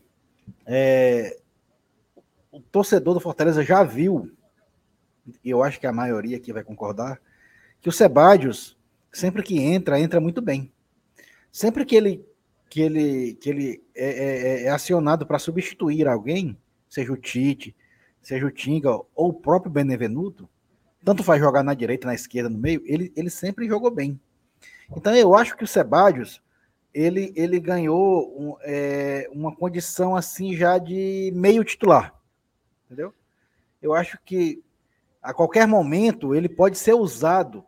é, 0.65 1.39
o 2.51 2.59
torcedor 2.59 3.15
do 3.15 3.19
Fortaleza 3.19 3.63
já 3.63 3.83
viu, 3.83 4.31
e 5.43 5.49
eu 5.49 5.63
acho 5.63 5.79
que 5.79 5.87
a 5.87 5.93
maioria 5.93 6.37
aqui 6.37 6.53
vai 6.53 6.63
concordar, 6.63 7.19
que 7.79 7.89
o 7.89 7.91
Sebadios, 7.91 8.77
sempre 9.11 9.41
que 9.41 9.59
entra, 9.59 9.99
entra 9.99 10.19
muito 10.19 10.41
bem. 10.41 10.71
Sempre 11.51 11.85
que 11.85 11.95
ele 11.95 12.25
que 12.71 12.79
ele, 12.79 13.33
que 13.33 13.49
ele 13.49 13.83
é, 13.93 14.05
é, 14.05 14.47
é, 14.61 14.63
é 14.63 14.69
acionado 14.69 15.27
para 15.27 15.37
substituir 15.37 16.07
alguém, 16.07 16.57
seja 16.87 17.11
o 17.11 17.17
Tite, 17.17 17.75
seja 18.21 18.45
o 18.45 18.51
Tinga 18.51 18.91
ou 18.93 19.27
o 19.27 19.33
próprio 19.33 19.69
Benevenuto, 19.69 20.49
tanto 21.03 21.21
faz 21.21 21.41
jogar 21.41 21.63
na 21.63 21.73
direita, 21.73 22.07
na 22.07 22.15
esquerda, 22.15 22.49
no 22.49 22.57
meio, 22.57 22.81
ele, 22.85 23.11
ele 23.13 23.29
sempre 23.29 23.67
jogou 23.67 23.91
bem. 23.91 24.17
Então 24.95 25.13
eu 25.13 25.35
acho 25.35 25.57
que 25.57 25.65
o 25.65 25.67
Sebadios 25.67 26.41
ele, 26.93 27.33
ele 27.35 27.59
ganhou 27.59 28.33
um, 28.39 28.55
é, 28.61 29.29
uma 29.33 29.53
condição 29.53 30.15
assim 30.15 30.55
já 30.55 30.77
de 30.77 31.29
meio 31.35 31.65
titular, 31.65 32.17
entendeu? 32.85 33.13
Eu 33.81 33.93
acho 33.93 34.17
que 34.23 34.63
a 35.21 35.33
qualquer 35.33 35.67
momento 35.67 36.33
ele 36.33 36.47
pode 36.47 36.77
ser 36.77 36.93
usado 36.93 37.65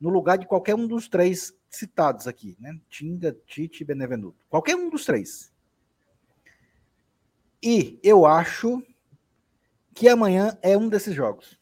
no 0.00 0.08
lugar 0.08 0.38
de 0.38 0.46
qualquer 0.46 0.76
um 0.76 0.86
dos 0.86 1.08
três 1.08 1.52
citados 1.70 2.26
aqui, 2.26 2.56
né? 2.58 2.78
Tinga, 2.88 3.36
Tite 3.46 3.82
e 3.82 3.86
Benevenuto. 3.86 4.36
Qualquer 4.48 4.74
um 4.74 4.90
dos 4.90 5.04
três. 5.04 5.52
E 7.62 7.98
eu 8.02 8.26
acho 8.26 8.82
que 9.94 10.08
amanhã 10.08 10.58
é 10.62 10.76
um 10.76 10.88
desses 10.88 11.14
jogos. 11.14 11.58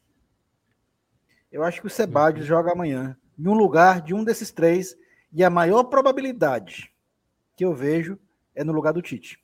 Eu 1.50 1.62
acho 1.62 1.80
que 1.80 1.86
o 1.86 1.90
Sebadios 1.90 2.44
uhum. 2.44 2.48
joga 2.48 2.72
amanhã 2.72 3.16
em 3.38 3.48
um 3.48 3.54
lugar 3.54 4.00
de 4.00 4.14
um 4.14 4.24
desses 4.24 4.50
três 4.50 4.96
e 5.32 5.44
a 5.44 5.50
maior 5.50 5.84
probabilidade 5.84 6.92
que 7.56 7.64
eu 7.64 7.74
vejo 7.74 8.18
é 8.54 8.64
no 8.64 8.72
lugar 8.72 8.92
do 8.92 9.02
Tite. 9.02 9.42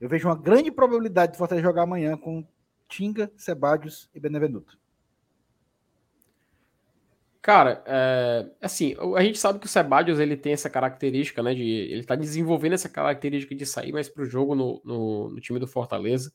Eu 0.00 0.08
vejo 0.08 0.28
uma 0.28 0.36
grande 0.36 0.70
probabilidade 0.70 1.32
de 1.32 1.38
Fortaleza 1.38 1.66
jogar 1.66 1.82
amanhã 1.82 2.16
com 2.16 2.46
Tinga, 2.88 3.30
Sebadios 3.36 4.10
e 4.14 4.20
Benevenuto. 4.20 4.78
Cara, 7.42 7.82
é, 7.86 8.50
assim, 8.60 8.94
a 9.16 9.22
gente 9.22 9.38
sabe 9.38 9.58
que 9.58 9.66
o 9.66 9.68
Sebadios 9.68 10.20
ele 10.20 10.36
tem 10.36 10.52
essa 10.52 10.68
característica, 10.68 11.42
né? 11.42 11.54
De, 11.54 11.62
ele 11.62 12.04
tá 12.04 12.14
desenvolvendo 12.14 12.74
essa 12.74 12.88
característica 12.88 13.54
de 13.54 13.64
sair 13.64 13.92
mais 13.92 14.08
pro 14.10 14.26
jogo 14.26 14.54
no, 14.54 14.80
no, 14.84 15.30
no, 15.30 15.40
time 15.40 15.58
do 15.58 15.66
Fortaleza. 15.66 16.30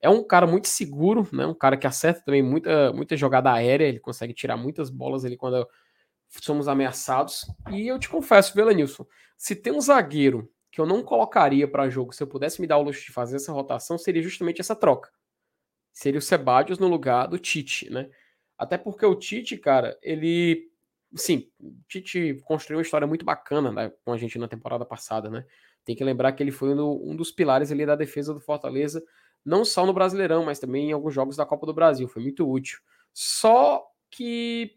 É 0.00 0.08
um 0.08 0.26
cara 0.26 0.46
muito 0.46 0.68
seguro, 0.68 1.28
né? 1.30 1.46
Um 1.46 1.54
cara 1.54 1.76
que 1.76 1.86
acerta 1.86 2.22
também 2.24 2.42
muita, 2.42 2.90
muita 2.92 3.16
jogada 3.18 3.52
aérea, 3.52 3.84
ele 3.84 4.00
consegue 4.00 4.32
tirar 4.32 4.56
muitas 4.56 4.88
bolas 4.88 5.26
ali 5.26 5.36
quando 5.36 5.68
somos 6.28 6.68
ameaçados. 6.68 7.44
E 7.70 7.86
eu 7.86 7.98
te 7.98 8.08
confesso, 8.08 8.54
Nilson, 8.74 9.06
se 9.36 9.54
tem 9.54 9.72
um 9.74 9.80
zagueiro 9.80 10.50
que 10.72 10.80
eu 10.80 10.86
não 10.86 11.02
colocaria 11.02 11.68
para 11.68 11.90
jogo, 11.90 12.14
se 12.14 12.22
eu 12.22 12.26
pudesse 12.26 12.62
me 12.62 12.66
dar 12.66 12.78
o 12.78 12.82
luxo 12.82 13.04
de 13.04 13.12
fazer 13.12 13.36
essa 13.36 13.52
rotação, 13.52 13.98
seria 13.98 14.22
justamente 14.22 14.60
essa 14.60 14.74
troca. 14.74 15.10
Seria 15.92 16.18
o 16.18 16.22
Sebadios 16.22 16.78
no 16.78 16.88
lugar 16.88 17.26
do 17.26 17.38
Tite, 17.38 17.90
né? 17.90 18.08
Até 18.60 18.76
porque 18.76 19.06
o 19.06 19.14
Tite, 19.14 19.56
cara, 19.56 19.98
ele. 20.02 20.70
Sim, 21.16 21.50
o 21.58 21.72
Tite 21.88 22.38
construiu 22.44 22.76
uma 22.76 22.82
história 22.82 23.06
muito 23.06 23.24
bacana 23.24 23.72
né, 23.72 23.90
com 24.04 24.12
a 24.12 24.18
gente 24.18 24.38
na 24.38 24.46
temporada 24.46 24.84
passada, 24.84 25.30
né? 25.30 25.46
Tem 25.82 25.96
que 25.96 26.04
lembrar 26.04 26.32
que 26.32 26.42
ele 26.42 26.50
foi 26.50 26.74
um 26.74 27.16
dos 27.16 27.32
pilares 27.32 27.72
ali 27.72 27.86
da 27.86 27.96
defesa 27.96 28.34
do 28.34 28.38
Fortaleza, 28.38 29.02
não 29.42 29.64
só 29.64 29.86
no 29.86 29.94
Brasileirão, 29.94 30.44
mas 30.44 30.58
também 30.58 30.90
em 30.90 30.92
alguns 30.92 31.14
jogos 31.14 31.36
da 31.36 31.46
Copa 31.46 31.64
do 31.64 31.72
Brasil. 31.72 32.06
Foi 32.06 32.22
muito 32.22 32.46
útil. 32.46 32.78
Só 33.14 33.82
que 34.10 34.76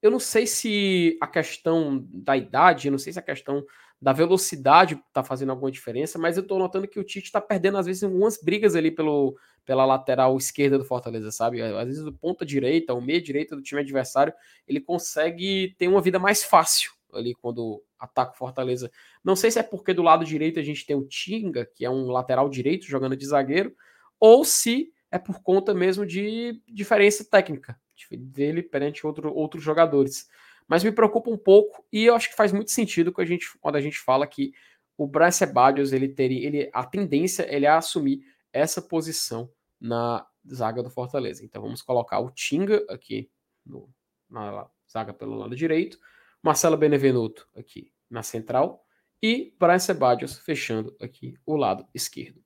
eu 0.00 0.10
não 0.10 0.18
sei 0.18 0.46
se 0.46 1.18
a 1.20 1.26
questão 1.26 2.06
da 2.08 2.34
idade, 2.34 2.90
não 2.90 2.98
sei 2.98 3.12
se 3.12 3.18
a 3.18 3.22
questão 3.22 3.62
da 4.02 4.12
velocidade 4.12 5.00
tá 5.12 5.22
fazendo 5.22 5.50
alguma 5.50 5.70
diferença, 5.70 6.18
mas 6.18 6.36
eu 6.36 6.44
tô 6.44 6.58
notando 6.58 6.88
que 6.88 6.98
o 6.98 7.04
Tite 7.04 7.30
tá 7.30 7.40
perdendo, 7.40 7.78
às 7.78 7.86
vezes, 7.86 8.02
algumas 8.02 8.36
brigas 8.42 8.74
ali 8.74 8.90
pelo, 8.90 9.38
pela 9.64 9.84
lateral 9.84 10.36
esquerda 10.36 10.76
do 10.76 10.84
Fortaleza, 10.84 11.30
sabe? 11.30 11.62
Às 11.62 11.86
vezes, 11.86 12.02
do 12.02 12.12
ponta 12.12 12.44
direita, 12.44 12.92
ou 12.92 13.00
meia 13.00 13.22
direita 13.22 13.54
do 13.54 13.62
time 13.62 13.80
adversário, 13.80 14.34
ele 14.66 14.80
consegue 14.80 15.76
ter 15.78 15.86
uma 15.86 16.00
vida 16.00 16.18
mais 16.18 16.42
fácil 16.42 16.90
ali 17.12 17.32
quando 17.36 17.80
ataca 17.96 18.32
o 18.32 18.36
Fortaleza. 18.36 18.90
Não 19.22 19.36
sei 19.36 19.52
se 19.52 19.60
é 19.60 19.62
porque 19.62 19.94
do 19.94 20.02
lado 20.02 20.24
direito 20.24 20.58
a 20.58 20.64
gente 20.64 20.84
tem 20.84 20.96
o 20.96 21.06
Tinga, 21.06 21.64
que 21.64 21.84
é 21.84 21.90
um 21.90 22.10
lateral 22.10 22.48
direito 22.48 22.86
jogando 22.86 23.16
de 23.16 23.24
zagueiro, 23.24 23.72
ou 24.18 24.44
se 24.44 24.92
é 25.12 25.18
por 25.18 25.40
conta 25.44 25.72
mesmo 25.72 26.04
de 26.04 26.60
diferença 26.66 27.24
técnica 27.24 27.78
dele 28.10 28.64
perante 28.64 29.06
outro, 29.06 29.32
outros 29.32 29.62
jogadores 29.62 30.26
mas 30.72 30.82
me 30.82 30.90
preocupa 30.90 31.30
um 31.30 31.36
pouco 31.36 31.84
e 31.92 32.06
eu 32.06 32.14
acho 32.14 32.30
que 32.30 32.34
faz 32.34 32.50
muito 32.50 32.70
sentido 32.70 33.12
quando 33.12 33.26
a 33.26 33.28
gente, 33.28 33.58
quando 33.60 33.76
a 33.76 33.80
gente 33.82 33.98
fala 33.98 34.26
que 34.26 34.54
o 34.96 35.06
Brian 35.06 35.30
Sebadios, 35.30 35.92
ele 35.92 36.08
teria, 36.08 36.46
ele, 36.46 36.70
a 36.72 36.82
tendência 36.82 37.46
ele 37.54 37.66
é 37.66 37.68
assumir 37.68 38.24
essa 38.50 38.80
posição 38.80 39.52
na 39.78 40.26
zaga 40.50 40.82
do 40.82 40.88
Fortaleza. 40.88 41.44
Então 41.44 41.60
vamos 41.60 41.82
colocar 41.82 42.20
o 42.20 42.30
Tinga 42.30 42.86
aqui 42.88 43.30
no, 43.66 43.86
na 44.30 44.66
zaga 44.90 45.12
pelo 45.12 45.34
lado 45.34 45.54
direito, 45.54 45.98
Marcelo 46.42 46.78
Benevenuto 46.78 47.46
aqui 47.54 47.92
na 48.08 48.22
central 48.22 48.82
e 49.22 49.54
Brian 49.60 49.78
Sebadios 49.78 50.38
fechando 50.38 50.96
aqui 50.98 51.34
o 51.44 51.54
lado 51.54 51.86
esquerdo. 51.92 52.42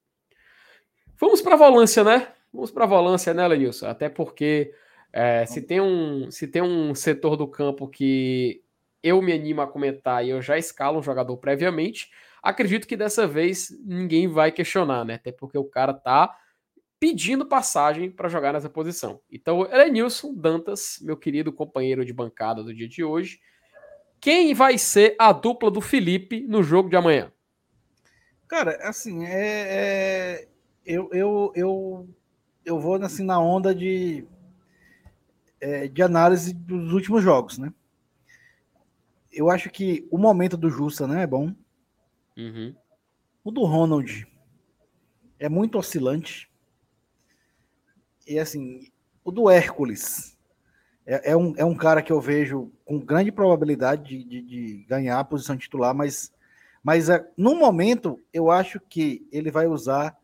Vamos 1.14 1.40
para 1.40 1.54
a 1.54 1.58
volância, 1.58 2.02
né? 2.02 2.34
Vamos 2.52 2.72
para 2.72 2.82
a 2.82 2.88
volância, 2.88 3.32
né, 3.32 3.46
Lenilson? 3.46 3.86
Até 3.86 4.08
porque 4.08 4.74
é, 5.12 5.46
se, 5.46 5.62
tem 5.62 5.80
um, 5.80 6.30
se 6.30 6.46
tem 6.46 6.62
um 6.62 6.94
setor 6.94 7.36
do 7.36 7.46
campo 7.48 7.88
que 7.88 8.62
eu 9.02 9.22
me 9.22 9.32
animo 9.32 9.60
a 9.60 9.66
comentar 9.66 10.24
e 10.24 10.30
eu 10.30 10.42
já 10.42 10.58
escalo 10.58 10.98
um 10.98 11.02
jogador 11.02 11.36
previamente, 11.36 12.10
acredito 12.42 12.86
que 12.86 12.96
dessa 12.96 13.26
vez 13.26 13.70
ninguém 13.84 14.28
vai 14.28 14.50
questionar, 14.50 15.04
né? 15.04 15.14
Até 15.14 15.32
porque 15.32 15.56
o 15.56 15.64
cara 15.64 15.94
tá 15.94 16.36
pedindo 16.98 17.46
passagem 17.46 18.10
para 18.10 18.28
jogar 18.28 18.52
nessa 18.52 18.70
posição. 18.70 19.20
Então, 19.30 19.66
Elenilson 19.70 20.34
Dantas, 20.34 20.98
meu 21.02 21.16
querido 21.16 21.52
companheiro 21.52 22.04
de 22.04 22.12
bancada 22.12 22.62
do 22.62 22.74
dia 22.74 22.88
de 22.88 23.04
hoje, 23.04 23.38
quem 24.20 24.54
vai 24.54 24.78
ser 24.78 25.14
a 25.18 25.32
dupla 25.32 25.70
do 25.70 25.80
Felipe 25.80 26.40
no 26.48 26.62
jogo 26.62 26.88
de 26.88 26.96
amanhã? 26.96 27.30
Cara, 28.48 28.76
assim, 28.82 29.24
é, 29.24 29.28
é 29.30 30.48
eu, 30.84 31.10
eu, 31.12 31.52
eu, 31.54 32.08
eu 32.64 32.80
vou 32.80 32.94
assim, 32.96 33.24
na 33.24 33.40
onda 33.40 33.74
de, 33.74 34.24
é, 35.60 35.88
de 35.88 36.02
análise 36.02 36.52
dos 36.52 36.92
últimos 36.92 37.22
jogos, 37.22 37.58
né? 37.58 37.72
Eu 39.32 39.50
acho 39.50 39.70
que 39.70 40.06
o 40.10 40.18
momento 40.18 40.56
do 40.56 40.70
Justa 40.70 41.06
né, 41.06 41.22
é 41.22 41.26
bom. 41.26 41.54
Uhum. 42.36 42.74
O 43.44 43.50
do 43.50 43.64
Ronald 43.64 44.26
é 45.38 45.48
muito 45.48 45.78
oscilante. 45.78 46.50
E 48.26 48.38
assim, 48.38 48.90
o 49.24 49.30
do 49.30 49.50
Hércules 49.50 50.36
é, 51.06 51.32
é, 51.32 51.36
um, 51.36 51.54
é 51.56 51.64
um 51.64 51.76
cara 51.76 52.02
que 52.02 52.12
eu 52.12 52.20
vejo 52.20 52.72
com 52.84 52.98
grande 52.98 53.30
probabilidade 53.30 54.02
de, 54.02 54.24
de, 54.24 54.42
de 54.42 54.84
ganhar 54.88 55.20
a 55.20 55.24
posição 55.24 55.56
titular, 55.56 55.94
mas, 55.94 56.32
mas 56.82 57.08
é, 57.08 57.24
no 57.36 57.54
momento 57.54 58.20
eu 58.32 58.50
acho 58.50 58.80
que 58.80 59.26
ele 59.30 59.50
vai 59.50 59.66
usar 59.66 60.18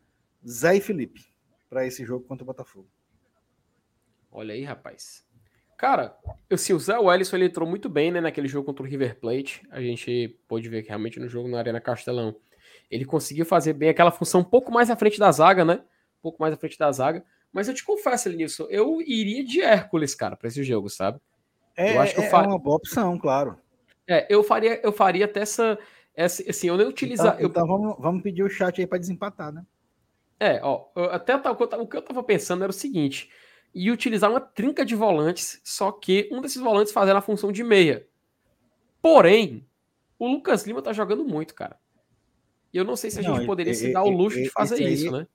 Zé 0.45 0.75
e 0.75 0.81
Felipe 0.81 1.25
para 1.69 1.87
esse 1.87 2.05
jogo 2.05 2.25
contra 2.25 2.43
o 2.43 2.47
Botafogo. 2.47 2.87
Olha 4.33 4.53
aí, 4.53 4.63
rapaz. 4.63 5.23
Cara, 5.77 6.17
eu, 6.49 6.57
se 6.57 6.73
o 6.73 6.79
Zé 6.79 6.97
Wellison 6.97 7.35
ele 7.35 7.45
entrou 7.45 7.69
muito 7.69 7.87
bem 7.87 8.11
né, 8.11 8.19
naquele 8.19 8.47
jogo 8.47 8.65
contra 8.65 8.83
o 8.83 8.87
River 8.87 9.19
Plate. 9.19 9.61
A 9.69 9.79
gente 9.79 10.39
pôde 10.47 10.67
ver 10.69 10.81
que 10.81 10.89
realmente 10.89 11.19
no 11.19 11.29
jogo 11.29 11.47
na 11.47 11.59
Arena 11.59 11.79
Castelão 11.79 12.35
ele 12.89 13.05
conseguiu 13.05 13.45
fazer 13.45 13.73
bem 13.73 13.89
aquela 13.89 14.11
função 14.11 14.41
um 14.41 14.45
pouco 14.45 14.71
mais 14.71 14.89
à 14.89 14.95
frente 14.95 15.19
da 15.19 15.31
zaga, 15.31 15.63
né? 15.63 15.75
Um 16.19 16.21
pouco 16.21 16.41
mais 16.41 16.53
à 16.53 16.57
frente 16.57 16.77
da 16.77 16.91
zaga. 16.91 17.23
Mas 17.51 17.67
eu 17.67 17.73
te 17.73 17.83
confesso, 17.83 18.29
Lenilson, 18.29 18.65
eu 18.69 19.01
iria 19.01 19.43
de 19.43 19.61
Hércules, 19.61 20.15
cara, 20.15 20.35
para 20.35 20.47
esse 20.47 20.63
jogo, 20.63 20.89
sabe? 20.89 21.19
É, 21.75 21.95
eu 21.95 22.01
acho 22.01 22.15
que 22.15 22.21
eu 22.21 22.23
é 22.23 22.47
uma 22.47 22.57
boa 22.57 22.77
opção, 22.77 23.17
claro. 23.17 23.57
É, 24.07 24.25
eu 24.29 24.43
faria, 24.43 24.79
eu 24.83 24.91
faria 24.91 25.25
até 25.25 25.41
essa, 25.41 25.77
essa 26.15 26.49
assim, 26.49 26.67
eu 26.67 26.77
não 26.77 26.87
utilizar. 26.87 27.35
Então, 27.35 27.41
eu... 27.41 27.49
então 27.49 27.67
vamos, 27.67 27.95
vamos 27.99 28.23
pedir 28.23 28.43
o 28.43 28.49
chat 28.49 28.79
aí 28.79 28.87
para 28.87 28.97
desempatar, 28.97 29.51
né? 29.51 29.63
É, 30.39 30.59
ó, 30.63 30.87
até 31.11 31.35
o 31.35 31.87
que 31.87 31.97
eu 31.97 32.01
tava 32.01 32.23
pensando 32.23 32.63
era 32.63 32.71
o 32.71 32.73
seguinte: 32.73 33.29
e 33.73 33.89
utilizar 33.91 34.29
uma 34.29 34.39
trinca 34.39 34.85
de 34.85 34.95
volantes, 34.95 35.59
só 35.63 35.91
que 35.91 36.29
um 36.31 36.41
desses 36.41 36.61
volantes 36.61 36.93
fazendo 36.93 37.17
a 37.17 37.21
função 37.21 37.51
de 37.51 37.63
meia. 37.63 38.07
Porém, 39.01 39.67
o 40.19 40.27
Lucas 40.27 40.65
Lima 40.65 40.81
tá 40.81 40.93
jogando 40.93 41.25
muito, 41.25 41.55
cara. 41.55 41.77
E 42.71 42.77
eu 42.77 42.83
não 42.83 42.95
sei 42.95 43.11
se 43.11 43.19
a 43.19 43.23
não, 43.23 43.35
gente 43.35 43.45
poderia 43.45 43.73
se 43.73 43.91
dar 43.91 44.03
o 44.03 44.09
luxo 44.09 44.41
de 44.41 44.49
fazer 44.49 44.81
isso, 44.87 45.11
né? 45.11 45.27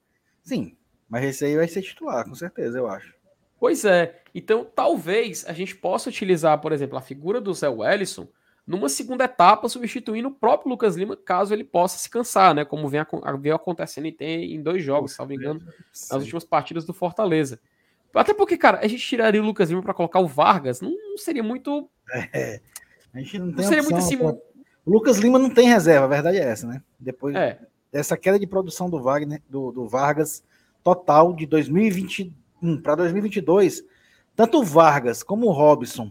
Sim, 0.42 0.76
mas 1.08 1.24
esse 1.24 1.44
aí 1.44 1.56
vai 1.56 1.68
ser 1.68 1.82
titular, 1.82 2.24
com 2.24 2.34
certeza, 2.34 2.78
eu 2.78 2.86
acho. 2.86 3.14
Pois 3.58 3.84
é. 3.84 4.22
Então, 4.34 4.64
talvez 4.64 5.44
a 5.46 5.52
gente 5.52 5.74
possa 5.74 6.08
utilizar, 6.08 6.60
por 6.60 6.72
exemplo, 6.72 6.96
a 6.96 7.02
figura 7.02 7.40
do 7.40 7.52
Zé 7.52 7.68
Wellison 7.68 8.28
numa 8.66 8.88
segunda 8.90 9.24
etapa, 9.24 9.66
substituindo 9.68 10.28
o 10.28 10.34
próprio 10.34 10.68
Lucas 10.68 10.94
Lima, 10.94 11.16
caso 11.16 11.54
ele 11.54 11.64
possa 11.64 11.98
se 11.98 12.10
cansar, 12.10 12.54
né? 12.54 12.66
Como 12.66 12.86
vem, 12.86 13.00
vem 13.40 13.52
acontecendo 13.52 14.06
em, 14.06 14.54
em 14.54 14.62
dois 14.62 14.84
jogos, 14.84 15.12
salvo 15.12 15.32
engano, 15.32 15.60
nas 16.10 16.22
últimas 16.22 16.44
partidas 16.44 16.84
do 16.84 16.92
Fortaleza. 16.92 17.58
Até 18.14 18.34
porque, 18.34 18.56
cara, 18.56 18.80
a 18.80 18.86
gente 18.86 19.06
tiraria 19.06 19.42
o 19.42 19.44
Lucas 19.44 19.68
Lima 19.68 19.82
para 19.82 19.94
colocar 19.94 20.20
o 20.20 20.26
Vargas, 20.26 20.80
não, 20.80 20.90
não 20.90 21.18
seria 21.18 21.42
muito. 21.42 21.88
É, 22.32 22.60
a 23.12 23.18
gente 23.18 23.38
não 23.38 23.48
tem 23.48 23.56
não 23.56 23.64
seria 23.64 23.82
opção, 23.82 23.98
muito 23.98 24.04
assim. 24.04 24.40
O 24.86 24.90
Lucas 24.90 25.18
Lima 25.18 25.38
não 25.38 25.50
tem 25.50 25.68
reserva, 25.68 26.06
a 26.06 26.08
verdade 26.08 26.38
é 26.38 26.42
essa, 26.42 26.66
né? 26.66 26.82
Depois 26.98 27.36
é. 27.36 27.60
dessa 27.92 28.16
queda 28.16 28.38
de 28.38 28.46
produção 28.46 28.88
do 28.88 29.02
Wagner, 29.02 29.42
do, 29.48 29.70
do 29.70 29.86
Vargas, 29.86 30.42
total 30.82 31.34
de 31.34 31.46
2021 31.46 32.32
para 32.82 32.94
2022, 32.94 33.84
tanto 34.34 34.60
o 34.60 34.64
Vargas 34.64 35.22
como 35.22 35.46
o 35.46 35.52
Robson, 35.52 36.10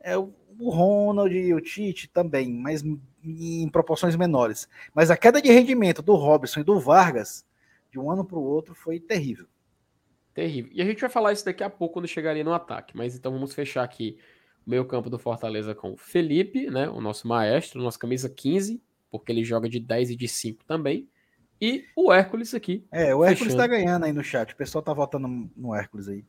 é, 0.00 0.18
o 0.18 0.32
Ronald 0.58 1.32
e 1.36 1.54
o 1.54 1.60
Tite 1.60 2.08
também, 2.08 2.52
mas 2.52 2.82
em 3.22 3.68
proporções 3.68 4.16
menores. 4.16 4.68
Mas 4.94 5.10
a 5.10 5.16
queda 5.16 5.40
de 5.40 5.50
rendimento 5.50 6.02
do 6.02 6.14
Robson 6.14 6.60
e 6.60 6.64
do 6.64 6.80
Vargas, 6.80 7.44
de 7.90 7.98
um 7.98 8.10
ano 8.10 8.24
para 8.24 8.38
o 8.38 8.42
outro, 8.42 8.74
foi 8.74 8.98
terrível. 8.98 9.46
Terrível. 10.36 10.70
E 10.74 10.82
a 10.82 10.84
gente 10.84 11.00
vai 11.00 11.08
falar 11.08 11.32
isso 11.32 11.46
daqui 11.46 11.64
a 11.64 11.70
pouco 11.70 11.94
quando 11.94 12.06
chegaria 12.06 12.44
no 12.44 12.52
ataque. 12.52 12.94
Mas 12.94 13.16
então 13.16 13.32
vamos 13.32 13.54
fechar 13.54 13.82
aqui 13.82 14.18
o 14.66 14.68
meio 14.68 14.84
campo 14.84 15.08
do 15.08 15.18
Fortaleza 15.18 15.74
com 15.74 15.94
o 15.94 15.96
Felipe, 15.96 16.68
né, 16.68 16.90
o 16.90 17.00
nosso 17.00 17.26
maestro, 17.26 17.82
nossa 17.82 17.98
camisa 17.98 18.28
15, 18.28 18.82
porque 19.10 19.32
ele 19.32 19.42
joga 19.42 19.66
de 19.66 19.80
10 19.80 20.10
e 20.10 20.16
de 20.16 20.28
5 20.28 20.62
também. 20.66 21.08
E 21.58 21.86
o 21.96 22.12
Hércules 22.12 22.52
aqui. 22.52 22.84
É, 22.92 23.14
o 23.14 23.24
Hércules 23.24 23.54
está 23.54 23.66
ganhando 23.66 24.04
aí 24.04 24.12
no 24.12 24.22
chat. 24.22 24.52
O 24.52 24.56
pessoal 24.56 24.82
tá 24.82 24.92
votando 24.92 25.26
no 25.56 25.74
Hércules 25.74 26.06
aí. 26.06 26.22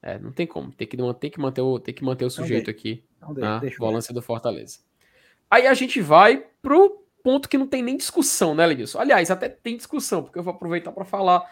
É, 0.00 0.18
não 0.18 0.32
tem 0.32 0.46
como. 0.46 0.72
Tem 0.72 0.88
que, 0.88 0.96
tem 0.96 1.30
que, 1.30 1.38
manter, 1.38 1.60
o, 1.60 1.78
tem 1.78 1.92
que 1.92 2.02
manter 2.02 2.24
o 2.24 2.30
sujeito 2.30 2.70
aqui 2.70 3.04
na 3.20 3.60
volância 3.78 4.14
do 4.14 4.22
Fortaleza. 4.22 4.78
Aí 5.50 5.66
a 5.66 5.74
gente 5.74 6.00
vai 6.00 6.42
pro 6.62 7.04
ponto 7.22 7.50
que 7.50 7.58
não 7.58 7.66
tem 7.66 7.82
nem 7.82 7.98
discussão, 7.98 8.54
né, 8.54 8.64
Lenilson? 8.64 8.98
Aliás, 8.98 9.30
até 9.30 9.50
tem 9.50 9.76
discussão, 9.76 10.22
porque 10.22 10.38
eu 10.38 10.42
vou 10.42 10.54
aproveitar 10.54 10.90
para 10.90 11.04
falar 11.04 11.46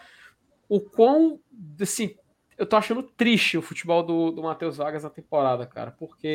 o 0.69 0.79
quão. 0.79 1.39
Assim, 1.79 2.15
eu 2.57 2.65
tô 2.65 2.75
achando 2.75 3.03
triste 3.03 3.57
o 3.57 3.61
futebol 3.61 4.01
do, 4.01 4.31
do 4.31 4.43
Matheus 4.43 4.77
Vargas 4.77 5.03
na 5.03 5.09
temporada, 5.09 5.65
cara. 5.65 5.91
Porque 5.91 6.27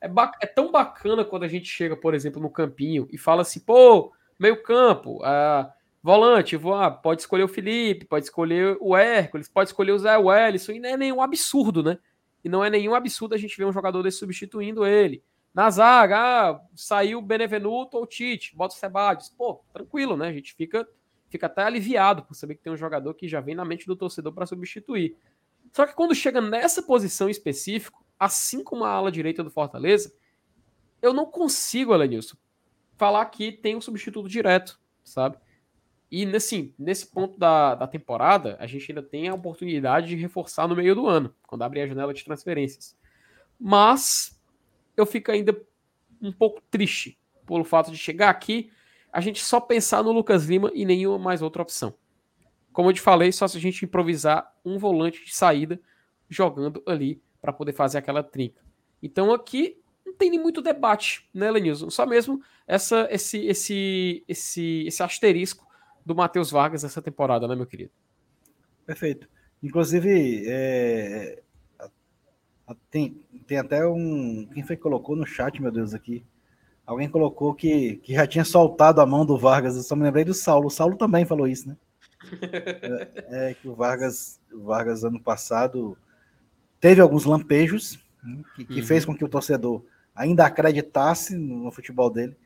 é, 0.00 0.08
é, 0.40 0.46
tão 0.46 0.70
bacana 0.70 1.24
quando 1.24 1.44
a 1.44 1.48
gente 1.48 1.66
chega, 1.66 1.96
por 1.96 2.14
exemplo, 2.14 2.40
no 2.40 2.50
campinho 2.50 3.08
e 3.10 3.18
fala 3.18 3.42
assim, 3.42 3.60
pô, 3.60 4.12
meio 4.38 4.62
campo, 4.62 5.20
ah, 5.24 5.72
volante, 6.02 6.56
vou, 6.56 6.74
ah, 6.74 6.90
pode 6.90 7.22
escolher 7.22 7.44
o 7.44 7.48
Felipe, 7.48 8.04
pode 8.04 8.26
escolher 8.26 8.76
o 8.80 8.96
Hércules, 8.96 9.48
pode 9.48 9.70
escolher 9.70 9.92
o 9.92 9.98
Zé 9.98 10.16
Wellison, 10.16 10.72
e 10.72 10.80
não 10.80 10.90
é 10.90 10.96
nenhum 10.96 11.22
absurdo, 11.22 11.82
né? 11.82 11.98
E 12.44 12.48
não 12.48 12.62
é 12.62 12.68
nenhum 12.68 12.94
absurdo 12.94 13.34
a 13.34 13.38
gente 13.38 13.56
ver 13.56 13.64
um 13.64 13.72
jogador 13.72 14.02
desse 14.02 14.18
substituindo 14.18 14.86
ele. 14.86 15.22
Na 15.52 15.70
zaga, 15.70 16.18
ah, 16.18 16.60
saiu 16.74 17.18
o 17.18 17.22
Benevenuto 17.22 17.96
ou 17.96 18.02
o 18.02 18.06
Tite, 18.06 18.54
bota 18.54 18.74
o 18.74 18.78
Sebades. 18.78 19.28
Pô, 19.30 19.64
tranquilo, 19.72 20.16
né? 20.16 20.28
A 20.28 20.32
gente 20.32 20.52
fica, 20.54 20.86
fica 21.34 21.46
até 21.46 21.64
aliviado 21.64 22.22
por 22.22 22.36
saber 22.36 22.54
que 22.54 22.62
tem 22.62 22.72
um 22.72 22.76
jogador 22.76 23.12
que 23.12 23.26
já 23.26 23.40
vem 23.40 23.56
na 23.56 23.64
mente 23.64 23.88
do 23.88 23.96
torcedor 23.96 24.32
para 24.32 24.46
substituir. 24.46 25.16
Só 25.72 25.84
que 25.84 25.92
quando 25.92 26.14
chega 26.14 26.40
nessa 26.40 26.80
posição 26.80 27.28
específica, 27.28 27.98
assim 28.16 28.62
como 28.62 28.84
a 28.84 28.90
ala 28.90 29.10
direita 29.10 29.42
do 29.42 29.50
Fortaleza, 29.50 30.14
eu 31.02 31.12
não 31.12 31.26
consigo, 31.26 31.92
Alenilson, 31.92 32.36
falar 32.96 33.26
que 33.26 33.50
tem 33.50 33.74
um 33.74 33.80
substituto 33.80 34.28
direto, 34.28 34.78
sabe? 35.02 35.36
E 36.08 36.24
assim, 36.36 36.72
nesse 36.78 37.10
ponto 37.10 37.36
da, 37.36 37.74
da 37.74 37.88
temporada, 37.88 38.56
a 38.60 38.66
gente 38.68 38.92
ainda 38.92 39.02
tem 39.02 39.26
a 39.26 39.34
oportunidade 39.34 40.06
de 40.06 40.14
reforçar 40.14 40.68
no 40.68 40.76
meio 40.76 40.94
do 40.94 41.08
ano, 41.08 41.34
quando 41.48 41.62
abrir 41.62 41.80
a 41.80 41.86
janela 41.88 42.14
de 42.14 42.24
transferências. 42.24 42.96
Mas 43.58 44.40
eu 44.96 45.04
fico 45.04 45.32
ainda 45.32 45.60
um 46.22 46.30
pouco 46.30 46.62
triste 46.70 47.18
pelo 47.44 47.64
fato 47.64 47.90
de 47.90 47.98
chegar 47.98 48.30
aqui, 48.30 48.70
a 49.14 49.20
gente 49.20 49.44
só 49.44 49.60
pensar 49.60 50.02
no 50.02 50.10
Lucas 50.10 50.44
Lima 50.46 50.72
e 50.74 50.84
nenhuma 50.84 51.16
mais 51.16 51.40
outra 51.40 51.62
opção. 51.62 51.94
Como 52.72 52.88
eu 52.88 52.92
te 52.92 53.00
falei, 53.00 53.30
só 53.30 53.46
se 53.46 53.56
a 53.56 53.60
gente 53.60 53.84
improvisar 53.84 54.52
um 54.64 54.76
volante 54.76 55.24
de 55.24 55.32
saída 55.32 55.80
jogando 56.28 56.82
ali 56.84 57.22
para 57.40 57.52
poder 57.52 57.72
fazer 57.72 57.98
aquela 57.98 58.24
trinca. 58.24 58.60
Então 59.00 59.32
aqui 59.32 59.80
não 60.04 60.12
tem 60.14 60.30
nem 60.30 60.40
muito 60.40 60.60
debate, 60.60 61.30
né, 61.32 61.48
Lenilson? 61.48 61.90
Só 61.90 62.04
mesmo 62.04 62.42
essa, 62.66 63.06
esse, 63.08 63.46
esse, 63.46 64.24
esse, 64.26 64.84
esse 64.84 65.02
asterisco 65.02 65.64
do 66.04 66.12
Matheus 66.12 66.50
Vargas 66.50 66.82
essa 66.82 67.00
temporada, 67.00 67.46
né, 67.46 67.54
meu 67.54 67.66
querido? 67.66 67.92
Perfeito. 68.84 69.28
Inclusive, 69.62 70.42
é, 70.48 71.40
tem, 72.90 73.24
tem 73.46 73.58
até 73.58 73.86
um. 73.86 74.48
Quem 74.52 74.64
foi 74.64 74.74
que 74.74 74.82
colocou 74.82 75.14
no 75.14 75.24
chat, 75.24 75.62
meu 75.62 75.70
Deus, 75.70 75.94
aqui? 75.94 76.24
Alguém 76.86 77.08
colocou 77.08 77.54
que, 77.54 77.96
que 77.96 78.14
já 78.14 78.26
tinha 78.26 78.44
soltado 78.44 79.00
a 79.00 79.06
mão 79.06 79.24
do 79.24 79.38
Vargas. 79.38 79.76
Eu 79.76 79.82
só 79.82 79.96
me 79.96 80.02
lembrei 80.02 80.24
do 80.24 80.34
Saulo. 80.34 80.66
O 80.66 80.70
Saulo 80.70 80.96
também 80.96 81.24
falou 81.24 81.46
isso, 81.46 81.68
né? 81.68 81.76
É, 83.30 83.50
é 83.50 83.54
que 83.54 83.68
o 83.68 83.74
Vargas, 83.74 84.40
o 84.52 84.64
Vargas, 84.64 85.04
ano 85.04 85.20
passado, 85.20 85.96
teve 86.80 87.00
alguns 87.00 87.24
lampejos 87.24 87.98
né, 88.22 88.42
que, 88.56 88.64
que 88.64 88.80
uhum. 88.80 88.86
fez 88.86 89.04
com 89.04 89.14
que 89.14 89.24
o 89.24 89.28
torcedor 89.28 89.84
ainda 90.14 90.46
acreditasse 90.46 91.36
no, 91.36 91.64
no 91.64 91.70
futebol 91.70 92.08
dele. 92.08 92.36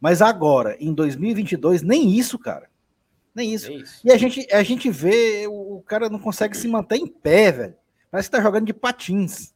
Mas 0.00 0.20
agora, 0.20 0.76
em 0.80 0.92
2022, 0.92 1.82
nem 1.82 2.10
isso, 2.10 2.38
cara. 2.38 2.68
Nem 3.34 3.54
isso. 3.54 3.68
Nem 3.68 3.80
isso. 3.80 4.00
E 4.04 4.10
a 4.10 4.16
gente, 4.16 4.46
a 4.52 4.62
gente 4.62 4.90
vê, 4.90 5.46
o 5.46 5.82
cara 5.86 6.08
não 6.08 6.18
consegue 6.18 6.56
se 6.56 6.68
manter 6.68 6.96
em 6.96 7.06
pé, 7.06 7.52
velho. 7.52 7.74
Parece 8.10 8.28
que 8.28 8.36
tá 8.36 8.42
jogando 8.42 8.66
de 8.66 8.74
patins. 8.74 9.54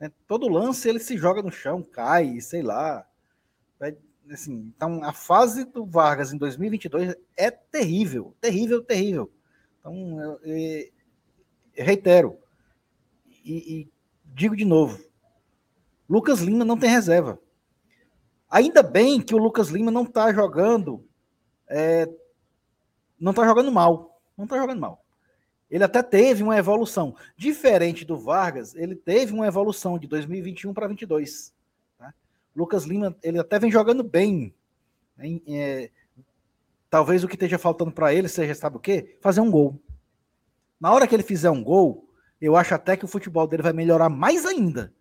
Né? 0.00 0.10
Todo 0.26 0.48
lance 0.48 0.88
ele 0.88 1.00
se 1.00 1.16
joga 1.16 1.42
no 1.42 1.50
chão, 1.50 1.82
cai, 1.82 2.40
sei 2.40 2.62
lá. 2.62 3.06
Assim, 4.30 4.72
então, 4.74 5.04
a 5.04 5.12
fase 5.12 5.64
do 5.64 5.86
Vargas 5.86 6.32
em 6.32 6.38
2022 6.38 7.14
é 7.36 7.50
terrível, 7.50 8.34
terrível, 8.40 8.82
terrível. 8.82 9.30
Então, 9.78 10.20
eu, 10.20 10.40
eu, 10.42 10.88
eu 11.76 11.84
reitero 11.84 12.38
e, 13.44 13.80
e 13.80 13.88
digo 14.24 14.56
de 14.56 14.64
novo: 14.64 14.98
Lucas 16.08 16.40
Lima 16.40 16.64
não 16.64 16.76
tem 16.76 16.90
reserva. 16.90 17.40
Ainda 18.50 18.82
bem 18.82 19.20
que 19.20 19.34
o 19.34 19.38
Lucas 19.38 19.68
Lima 19.68 19.90
não 19.90 20.02
está 20.02 20.32
jogando, 20.32 21.04
é, 21.68 22.08
não 23.18 23.30
está 23.30 23.44
jogando 23.44 23.70
mal, 23.70 24.20
não 24.36 24.44
está 24.44 24.56
jogando 24.56 24.80
mal. 24.80 25.04
Ele 25.70 25.82
até 25.82 26.02
teve 26.02 26.42
uma 26.42 26.56
evolução. 26.56 27.16
Diferente 27.36 28.04
do 28.04 28.16
Vargas, 28.16 28.74
ele 28.74 28.94
teve 28.94 29.32
uma 29.32 29.46
evolução 29.46 29.98
de 29.98 30.06
2021 30.06 30.72
para 30.72 30.86
2022. 30.86 31.55
Lucas 32.56 32.84
Lima, 32.84 33.14
ele 33.22 33.38
até 33.38 33.58
vem 33.58 33.70
jogando 33.70 34.02
bem. 34.02 34.54
É, 35.46 35.90
talvez 36.88 37.22
o 37.22 37.28
que 37.28 37.34
esteja 37.34 37.58
faltando 37.58 37.92
para 37.92 38.14
ele 38.14 38.28
seja, 38.28 38.54
sabe 38.54 38.78
o 38.78 38.80
quê? 38.80 39.18
Fazer 39.20 39.40
um 39.40 39.50
gol. 39.50 39.78
Na 40.80 40.90
hora 40.90 41.06
que 41.06 41.14
ele 41.14 41.22
fizer 41.22 41.50
um 41.50 41.62
gol, 41.62 42.08
eu 42.40 42.56
acho 42.56 42.74
até 42.74 42.96
que 42.96 43.04
o 43.04 43.08
futebol 43.08 43.46
dele 43.46 43.62
vai 43.62 43.72
melhorar 43.72 44.08
mais 44.08 44.46
ainda. 44.46 44.92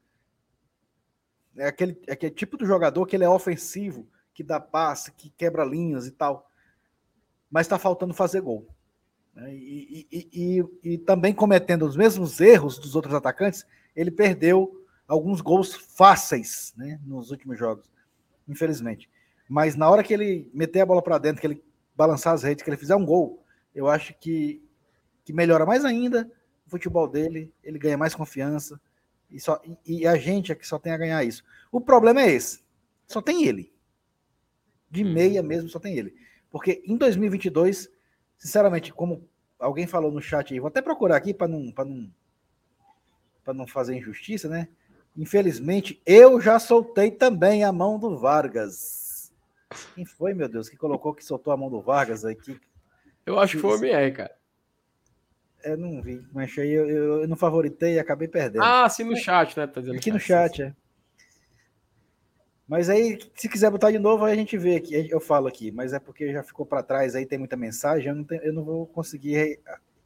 É 1.55 1.67
aquele, 1.67 1.97
é 2.05 2.13
aquele 2.13 2.33
tipo 2.33 2.57
de 2.57 2.65
jogador 2.65 3.05
que 3.05 3.15
ele 3.15 3.23
é 3.23 3.29
ofensivo, 3.29 4.05
que 4.33 4.43
dá 4.43 4.59
passe, 4.59 5.11
que 5.13 5.29
quebra 5.29 5.63
linhas 5.63 6.05
e 6.05 6.11
tal. 6.11 6.51
Mas 7.49 7.65
está 7.65 7.79
faltando 7.79 8.13
fazer 8.13 8.41
gol. 8.41 8.67
Né? 9.33 9.53
E, 9.53 10.07
e, 10.11 10.29
e, 10.33 10.93
e, 10.93 10.97
também 10.97 11.33
cometendo 11.33 11.85
os 11.85 11.95
mesmos 11.95 12.41
erros 12.41 12.77
dos 12.77 12.95
outros 12.95 13.13
atacantes, 13.13 13.65
ele 13.95 14.11
perdeu 14.11 14.84
alguns 15.07 15.41
gols 15.41 15.75
fáceis 15.75 16.73
né, 16.77 16.99
nos 17.03 17.31
últimos 17.31 17.57
jogos, 17.57 17.89
infelizmente. 18.47 19.09
Mas 19.47 19.75
na 19.75 19.89
hora 19.89 20.03
que 20.03 20.13
ele 20.13 20.49
meter 20.53 20.81
a 20.81 20.85
bola 20.85 21.01
para 21.01 21.17
dentro, 21.17 21.41
que 21.41 21.47
ele 21.47 21.63
balançar 21.95 22.33
as 22.33 22.43
redes, 22.43 22.63
que 22.63 22.69
ele 22.69 22.77
fizer 22.77 22.95
um 22.95 23.05
gol, 23.05 23.43
eu 23.73 23.87
acho 23.87 24.13
que, 24.19 24.61
que 25.23 25.31
melhora 25.31 25.65
mais 25.65 25.85
ainda 25.85 26.29
o 26.65 26.69
futebol 26.69 27.07
dele, 27.07 27.53
ele 27.63 27.77
ganha 27.77 27.97
mais 27.97 28.15
confiança. 28.15 28.79
E, 29.29 29.39
só, 29.39 29.61
e, 29.85 30.07
a 30.07 30.15
gente 30.17 30.51
é 30.51 30.55
que 30.55 30.67
só 30.67 30.79
tem 30.79 30.93
a 30.93 30.97
ganhar 30.97 31.23
isso. 31.23 31.43
O 31.71 31.79
problema 31.79 32.21
é 32.21 32.31
esse: 32.31 32.63
só 33.07 33.21
tem 33.21 33.45
ele. 33.45 33.73
De 34.89 35.03
uhum. 35.03 35.13
meia 35.13 35.43
mesmo, 35.43 35.69
só 35.69 35.79
tem 35.79 35.97
ele. 35.97 36.15
Porque 36.49 36.81
em 36.85 36.97
2022 36.97 37.89
sinceramente, 38.37 38.93
como 38.93 39.27
alguém 39.59 39.87
falou 39.87 40.11
no 40.11 40.21
chat 40.21 40.53
aí, 40.53 40.59
vou 40.59 40.67
até 40.67 40.81
procurar 40.81 41.17
aqui 41.17 41.33
para 41.33 41.47
não, 41.47 41.73
não, 41.77 42.13
não 43.53 43.67
fazer 43.67 43.95
injustiça, 43.95 44.47
né? 44.47 44.67
Infelizmente, 45.17 46.01
eu 46.05 46.41
já 46.41 46.59
soltei 46.59 47.09
também 47.09 47.63
a 47.63 47.71
mão 47.71 47.97
do 47.97 48.17
Vargas. 48.17 49.31
Quem 49.93 50.05
foi, 50.05 50.33
meu 50.33 50.49
Deus, 50.49 50.67
que 50.67 50.75
colocou 50.75 51.13
que 51.13 51.23
soltou 51.23 51.53
a 51.53 51.57
mão 51.57 51.69
do 51.69 51.81
Vargas 51.81 52.25
aqui? 52.25 52.59
Eu 53.25 53.39
acho 53.39 53.55
que 53.55 53.61
foi 53.61 53.77
o 53.77 53.83
MR, 53.83 54.11
cara. 54.11 54.35
Eu 55.63 55.77
não 55.77 56.01
vi, 56.01 56.23
mas 56.31 56.55
aí 56.59 56.69
eu, 56.69 56.87
eu, 56.87 57.21
eu 57.21 57.27
não 57.27 57.35
favoritei 57.35 57.95
e 57.95 57.99
acabei 57.99 58.27
perdendo. 58.27 58.63
Ah, 58.63 58.87
sim, 58.87 59.03
no 59.03 59.15
chat, 59.15 59.57
né? 59.57 59.65
Tá 59.65 59.81
aqui 59.81 60.11
no 60.11 60.19
chat, 60.19 60.61
é. 60.61 60.75
Mas 62.67 62.89
aí, 62.89 63.19
se 63.35 63.47
quiser 63.47 63.69
botar 63.69 63.91
de 63.91 63.99
novo, 63.99 64.25
aí 64.25 64.33
a 64.33 64.35
gente 64.35 64.57
vê 64.57 64.75
aqui, 64.75 65.09
eu 65.09 65.19
falo 65.19 65.47
aqui, 65.47 65.71
mas 65.71 65.93
é 65.93 65.99
porque 65.99 66.31
já 66.31 66.43
ficou 66.43 66.65
para 66.65 66.81
trás, 66.81 67.15
aí 67.15 67.25
tem 67.25 67.37
muita 67.37 67.55
mensagem, 67.55 68.09
eu 68.09 68.15
não, 68.15 68.23
tenho, 68.23 68.41
eu 68.41 68.53
não 68.53 68.63
vou 68.63 68.87
conseguir 68.87 69.59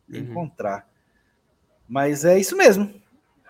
uhum. 0.10 0.18
encontrar. 0.18 0.88
Mas 1.88 2.26
é 2.26 2.38
isso 2.38 2.57
mesmo. 2.57 2.93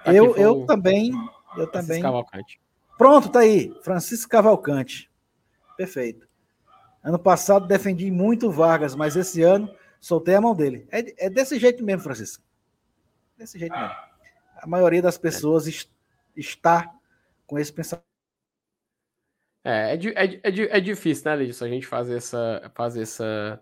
Aqui 0.05 0.15
eu, 0.15 0.35
eu 0.37 0.65
também, 0.65 1.11
eu 1.55 1.67
Francisco 1.67 1.71
também. 1.71 2.01
Cavalcante. 2.01 2.61
Pronto, 2.97 3.29
tá 3.29 3.39
aí, 3.39 3.73
Francisco 3.81 4.29
Cavalcante. 4.29 5.09
Perfeito. 5.77 6.27
Ano 7.03 7.17
passado 7.17 7.67
defendi 7.67 8.11
muito 8.11 8.51
Vargas, 8.51 8.93
mas 8.93 9.15
esse 9.15 9.41
ano 9.41 9.73
soltei 10.01 10.35
a 10.35 10.41
mão 10.41 10.53
dele. 10.53 10.87
É, 10.91 11.25
é 11.25 11.29
desse 11.29 11.57
jeito 11.57 11.83
mesmo, 11.83 12.03
Francisco. 12.03 12.43
Desse 13.37 13.57
jeito 13.57 13.73
mesmo. 13.73 13.95
A 14.57 14.67
maioria 14.67 15.01
das 15.01 15.17
pessoas 15.17 15.87
está 16.35 16.93
com 17.47 17.57
esse 17.57 17.71
pensamento 17.71 18.09
é, 19.63 19.93
é, 19.93 19.99
é, 20.15 20.25
é, 20.43 20.77
é 20.77 20.79
difícil, 20.79 21.25
né, 21.25 21.35
Lidson, 21.35 21.65
a 21.65 21.69
gente 21.69 21.85
fazer 21.85 22.17
essa, 22.17 22.71
fazer 22.73 23.01
essa, 23.01 23.61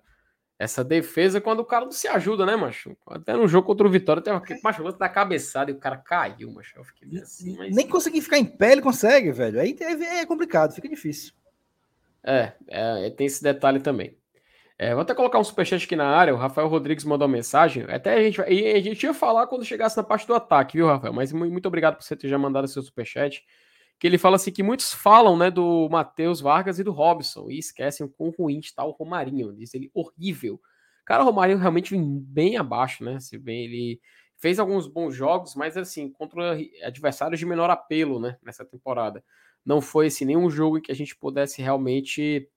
essa 0.60 0.84
defesa 0.84 1.40
quando 1.40 1.60
o 1.60 1.66
cara 1.66 1.86
não 1.86 1.92
se 1.92 2.08
ajuda, 2.08 2.46
né, 2.46 2.56
macho? 2.56 2.98
Até 3.06 3.36
no 3.36 3.48
jogo 3.48 3.68
contra 3.68 3.86
o 3.86 3.92
Vitória, 3.92 4.22
tem 4.22 4.34
uma 4.34 4.42
macho, 4.64 4.82
lance 4.82 4.98
da 4.98 5.08
cabeçada 5.08 5.70
e 5.70 5.74
o 5.74 5.78
cara 5.78 5.98
caiu, 5.98 6.52
macho. 6.52 6.78
Eu 6.78 6.84
fiquei 6.84 7.20
assim, 7.20 7.56
mas... 7.58 7.76
Nem 7.76 7.88
conseguir 7.88 8.22
ficar 8.22 8.40
em 8.40 8.46
pé 8.46 8.72
ele 8.72 8.82
consegue, 8.82 9.32
velho. 9.32 9.60
Aí 9.60 9.78
é, 9.80 10.20
é 10.22 10.26
complicado, 10.26 10.74
fica 10.74 10.90
difícil. 10.90 11.34
É, 12.24 12.54
é, 12.68 13.10
tem 13.12 13.28
esse 13.28 13.42
detalhe 13.44 13.80
também. 13.80 14.18
É, 14.80 14.94
vou 14.94 15.02
até 15.02 15.14
colocar 15.16 15.40
um 15.40 15.44
superchat 15.44 15.86
aqui 15.86 15.96
na 15.96 16.08
área. 16.08 16.34
O 16.34 16.38
Rafael 16.38 16.68
Rodrigues 16.68 17.06
mandou 17.06 17.28
uma 17.28 17.34
mensagem. 17.34 17.84
Até 17.88 18.14
a 18.14 18.22
gente, 18.22 18.42
a 18.42 18.80
gente 18.80 19.04
ia 19.04 19.14
falar 19.14 19.48
quando 19.48 19.66
chegasse 19.66 19.98
na 19.98 20.04
parte 20.04 20.28
do 20.28 20.36
ataque, 20.36 20.78
viu, 20.78 20.88
Rafael? 20.88 21.14
Mas 21.14 21.32
muito 21.32 21.66
obrigado 21.68 21.96
por 21.96 22.04
você 22.04 22.16
ter 22.16 22.28
já 22.28 22.38
mandado 22.38 22.68
seu 22.68 22.82
superchat 22.82 23.44
que 24.00 24.06
ele 24.06 24.18
fala 24.18 24.36
assim 24.36 24.52
que 24.52 24.62
muitos 24.62 24.94
falam, 24.94 25.36
né, 25.36 25.50
do 25.50 25.90
Matheus 25.90 26.40
Vargas 26.40 26.78
e 26.78 26.84
do 26.84 26.92
Robson 26.92 27.50
e 27.50 27.58
esquecem 27.58 28.06
o 28.06 28.10
quão 28.10 28.30
ruim 28.38 28.60
está 28.60 28.84
o 28.84 28.92
Romarinho. 28.92 29.54
Diz 29.54 29.74
ele 29.74 29.90
horrível. 29.94 30.62
Cara, 31.04 31.24
o 31.24 31.26
Romarinho 31.26 31.58
realmente 31.58 31.92
vem 31.92 32.20
bem 32.20 32.58
abaixo, 32.58 33.04
né? 33.04 33.20
Se 33.20 33.38
bem 33.38 33.66
ele 33.66 34.00
fez 34.36 34.60
alguns 34.60 34.88
bons 34.88 35.16
jogos, 35.16 35.56
mas 35.56 35.76
assim, 35.76 36.12
contra 36.12 36.56
adversários 36.84 37.40
de 37.40 37.46
menor 37.46 37.70
apelo, 37.70 38.20
né, 38.20 38.38
nessa 38.44 38.64
temporada. 38.64 39.24
Não 39.66 39.82
foi 39.82 40.08
assim 40.08 40.26
nenhum 40.26 40.50
jogo 40.50 40.78
em 40.78 40.82
que 40.82 40.92
a 40.92 40.96
gente 40.96 41.16
pudesse 41.16 41.62
realmente 41.62 42.48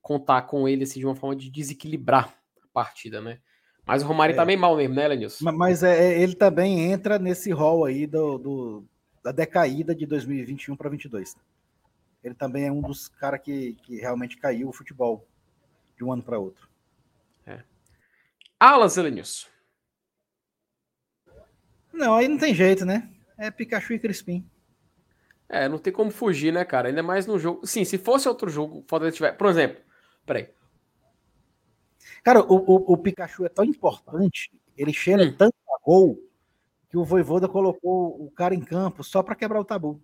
contar 0.00 0.42
com 0.42 0.66
ele 0.66 0.84
assim, 0.84 1.00
de 1.00 1.06
uma 1.06 1.14
forma 1.14 1.36
de 1.36 1.50
desequilibrar 1.50 2.34
a 2.62 2.66
partida, 2.72 3.20
né? 3.20 3.40
Mas 3.84 4.02
o 4.02 4.06
Romário 4.06 4.34
tá 4.34 4.42
é. 4.42 4.42
tá 4.42 4.46
bem 4.46 4.56
mal 4.56 4.76
mesmo, 4.76 4.94
né, 4.94 5.08
Lenilson? 5.08 5.44
Mas, 5.44 5.54
mas 5.54 5.82
é, 5.82 6.12
é, 6.12 6.22
ele 6.22 6.34
também 6.34 6.90
entra 6.90 7.18
nesse 7.18 7.50
rol 7.50 7.84
aí 7.84 8.06
do, 8.06 8.38
do 8.38 8.88
da 9.28 9.32
decaída 9.32 9.94
de 9.94 10.06
2021 10.06 10.74
para 10.74 10.88
2022. 10.88 11.36
Ele 12.24 12.34
também 12.34 12.66
é 12.66 12.72
um 12.72 12.80
dos 12.80 13.08
caras 13.08 13.40
que, 13.40 13.74
que 13.82 13.96
realmente 13.96 14.38
caiu 14.38 14.68
o 14.68 14.72
futebol 14.72 15.26
de 15.96 16.04
um 16.04 16.12
ano 16.12 16.22
para 16.22 16.38
outro. 16.38 16.68
É. 17.46 17.62
Alas, 18.58 18.96
Elenilson. 18.96 19.46
Não, 21.92 22.14
aí 22.14 22.26
não 22.26 22.38
tem 22.38 22.54
jeito, 22.54 22.86
né? 22.86 23.10
É 23.36 23.50
Pikachu 23.50 23.92
e 23.92 23.98
Crispim. 23.98 24.48
É, 25.48 25.68
não 25.68 25.78
tem 25.78 25.92
como 25.92 26.10
fugir, 26.10 26.52
né, 26.52 26.64
cara? 26.64 26.88
Ainda 26.88 27.02
mais 27.02 27.26
no 27.26 27.38
jogo. 27.38 27.66
Sim, 27.66 27.84
se 27.84 27.98
fosse 27.98 28.28
outro 28.28 28.48
jogo, 28.48 28.84
Fortaleza 28.88 29.16
tiver. 29.16 29.32
Por 29.32 29.48
exemplo, 29.48 29.82
peraí. 30.24 30.48
Cara, 32.22 32.40
o, 32.40 32.54
o, 32.54 32.92
o 32.94 32.96
Pikachu 32.96 33.44
é 33.44 33.48
tão 33.48 33.64
importante, 33.64 34.50
ele 34.76 34.92
cheira 34.92 35.22
hum. 35.22 35.34
tanto 35.36 35.54
a 35.68 35.84
gol 35.84 36.18
que 36.88 36.96
o 36.96 37.04
Voivoda 37.04 37.48
colocou 37.48 38.24
o 38.24 38.30
cara 38.30 38.54
em 38.54 38.60
campo 38.60 39.04
só 39.04 39.22
para 39.22 39.34
quebrar 39.34 39.60
o 39.60 39.64
tabu. 39.64 40.02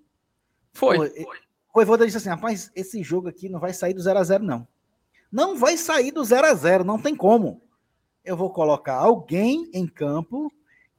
Foi. 0.73 0.97
Pô, 0.97 1.05
foi. 1.05 1.39
O 1.69 1.73
Voivoda 1.75 2.05
disse 2.05 2.19
assim: 2.19 2.29
rapaz, 2.29 2.71
esse 2.75 3.03
jogo 3.03 3.29
aqui 3.29 3.49
não 3.49 3.59
vai 3.59 3.73
sair 3.73 3.95
do 3.95 4.03
0 4.03 4.19
a 4.19 4.25
0 4.25 4.45
não. 4.45 4.69
Não 5.31 5.57
vai 5.57 5.77
sair 5.77 6.13
do 6.13 6.23
0 6.23 6.47
a 6.47 6.55
0 6.55 6.85
não 6.85 7.01
tem 7.01 7.17
como. 7.17 7.63
Eu 8.25 8.37
vou 8.37 8.51
colocar 8.51 8.95
alguém 8.95 9.69
em 9.73 9.87
campo 9.87 10.53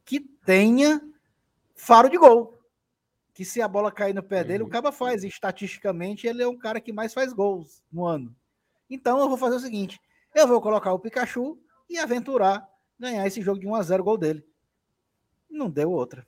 que 0.03 0.19
tenha 0.19 1.01
faro 1.73 2.09
de 2.09 2.17
gol. 2.17 2.59
Que 3.33 3.43
se 3.43 3.61
a 3.61 3.67
bola 3.67 3.91
cair 3.91 4.13
no 4.13 4.23
pé 4.23 4.43
dele, 4.43 4.63
o 4.63 4.65
uhum. 4.65 4.71
Caba 4.71 4.91
faz. 4.91 5.23
E, 5.23 5.27
estatisticamente, 5.27 6.27
ele 6.27 6.43
é 6.43 6.47
um 6.47 6.57
cara 6.57 6.79
que 6.79 6.93
mais 6.93 7.13
faz 7.13 7.33
gols 7.33 7.83
no 7.91 8.05
ano. 8.05 8.35
Então 8.89 9.19
eu 9.19 9.27
vou 9.27 9.37
fazer 9.37 9.55
o 9.55 9.59
seguinte: 9.59 9.99
eu 10.33 10.47
vou 10.47 10.61
colocar 10.61 10.93
o 10.93 10.99
Pikachu 10.99 11.57
e 11.89 11.97
aventurar 11.97 12.67
ganhar 12.99 13.25
esse 13.27 13.41
jogo 13.41 13.59
de 13.59 13.67
1 13.67 13.75
a 13.75 13.81
0 13.81 14.03
gol 14.03 14.17
dele. 14.17 14.45
Não 15.55 15.69
deu 15.69 15.89
outra. 15.89 16.27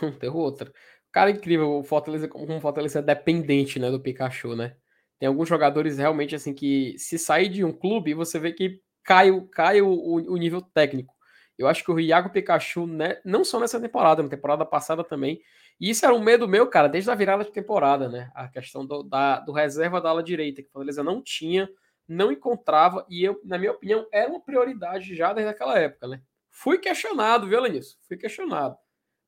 Não 0.00 0.10
deu 0.18 0.34
outra. 0.34 0.72
Cara, 1.12 1.30
incrível. 1.30 1.78
O 1.78 1.84
Fortaleza, 1.84 2.26
como 2.26 2.56
o 2.56 2.60
Fortaleza 2.60 2.98
é 2.98 3.02
dependente 3.02 3.78
né, 3.78 3.90
do 3.90 4.00
Pikachu, 4.00 4.56
né? 4.56 4.76
Tem 5.18 5.28
alguns 5.28 5.48
jogadores 5.48 5.98
realmente 5.98 6.34
assim 6.34 6.52
que, 6.52 6.96
se 6.98 7.16
sair 7.16 7.48
de 7.48 7.64
um 7.64 7.72
clube, 7.72 8.12
você 8.12 8.40
vê 8.40 8.52
que 8.52 8.80
cai, 9.04 9.30
cai 9.52 9.80
o, 9.80 9.88
o, 9.88 10.36
nível 10.36 10.60
técnico. 10.60 11.14
Eu 11.56 11.68
acho 11.68 11.84
que 11.84 11.92
o 11.92 12.00
Iago 12.00 12.30
Pikachu, 12.30 12.86
né, 12.88 13.20
não 13.24 13.44
só 13.44 13.60
nessa 13.60 13.80
temporada, 13.80 14.20
na 14.20 14.28
temporada 14.28 14.66
passada 14.66 15.04
também. 15.04 15.40
E 15.78 15.90
isso 15.90 16.04
era 16.04 16.12
um 16.12 16.20
medo 16.20 16.48
meu, 16.48 16.66
cara, 16.66 16.88
desde 16.88 17.08
a 17.08 17.14
virada 17.14 17.44
de 17.44 17.52
temporada, 17.52 18.08
né? 18.08 18.32
A 18.34 18.48
questão 18.48 18.84
do, 18.84 19.04
da, 19.04 19.38
do 19.38 19.52
reserva 19.52 20.00
da 20.00 20.10
ala 20.10 20.24
direita, 20.24 20.60
que 20.60 20.68
o 20.68 20.72
Fortaleza 20.72 21.04
não 21.04 21.22
tinha, 21.22 21.68
não 22.08 22.32
encontrava, 22.32 23.06
e 23.08 23.22
eu, 23.22 23.40
na 23.44 23.58
minha 23.58 23.70
opinião, 23.70 24.04
era 24.12 24.28
uma 24.28 24.40
prioridade 24.40 25.14
já 25.14 25.32
desde 25.32 25.52
aquela 25.52 25.78
época, 25.78 26.08
né? 26.08 26.20
Fui 26.52 26.78
questionado, 26.78 27.48
viu, 27.48 27.60
Lenilson? 27.60 27.96
Fui 28.06 28.16
questionado. 28.16 28.76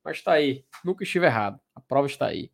Mas 0.05 0.19
está 0.19 0.35
aí. 0.35 0.65
Nunca 0.85 1.03
estive 1.03 1.27
errado. 1.27 1.59
A 1.75 1.81
prova 1.81 2.07
está 2.07 2.27
aí. 2.27 2.53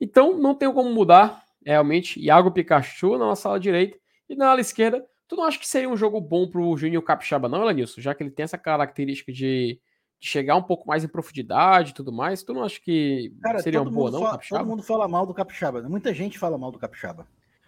Então, 0.00 0.38
não 0.38 0.54
tem 0.54 0.72
como 0.72 0.88
mudar, 0.90 1.44
realmente. 1.62 2.18
Iago 2.18 2.50
Pikachu 2.50 3.18
na 3.18 3.26
nossa 3.26 3.48
ala 3.48 3.60
direita. 3.60 3.98
E 4.28 4.34
na 4.34 4.48
ala 4.48 4.60
esquerda, 4.60 5.06
Tu 5.28 5.34
não 5.34 5.44
acha 5.44 5.58
que 5.58 5.66
seria 5.66 5.88
um 5.88 5.96
jogo 5.96 6.20
bom 6.20 6.48
pro 6.48 6.76
Júnior 6.76 7.02
Capixaba, 7.02 7.48
não, 7.48 7.62
Elenilson? 7.62 8.00
Já 8.00 8.14
que 8.14 8.22
ele 8.22 8.30
tem 8.30 8.44
essa 8.44 8.56
característica 8.56 9.32
de, 9.32 9.80
de, 10.20 10.28
chegar 10.28 10.54
um 10.54 10.62
pouco 10.62 10.86
mais 10.86 11.02
em 11.02 11.08
profundidade 11.08 11.90
e 11.90 11.94
tudo 11.94 12.12
mais. 12.12 12.44
Tu 12.44 12.52
não 12.52 12.62
acha 12.62 12.80
que 12.80 13.34
Cara, 13.42 13.58
seria 13.58 13.82
um 13.82 13.90
boa, 13.90 14.10
não, 14.10 14.20
fala, 14.20 14.38
Todo 14.38 14.66
mundo 14.66 14.82
fala 14.84 15.08
mal 15.08 15.26
do 15.26 15.34
Capixaba. 15.34 15.82
Né? 15.82 15.88
Muita 15.88 16.14
gente 16.14 16.38
fala 16.38 16.56
mal 16.56 16.70
do 16.70 16.78
Capixaba. 16.78 17.26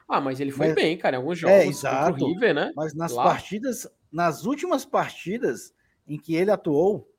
Ah, 0.09 0.21
mas 0.21 0.41
ele 0.41 0.53
foi 0.53 0.69
mas, 0.69 0.77
bem, 0.77 0.97
cara, 0.97 1.17
em 1.17 1.19
alguns 1.19 1.39
é, 1.39 1.41
jogos. 1.41 1.57
É, 1.57 1.67
exato. 1.67 2.27
River, 2.27 2.55
né? 2.55 2.73
Mas 2.77 2.95
nas 2.95 3.13
Lá. 3.13 3.25
partidas, 3.25 3.89
nas 4.11 4.47
últimas 4.47 4.85
partidas 4.85 5.75
em 6.09 6.19
que 6.19 6.35
ele 6.35 6.51
atuou, 6.51 7.13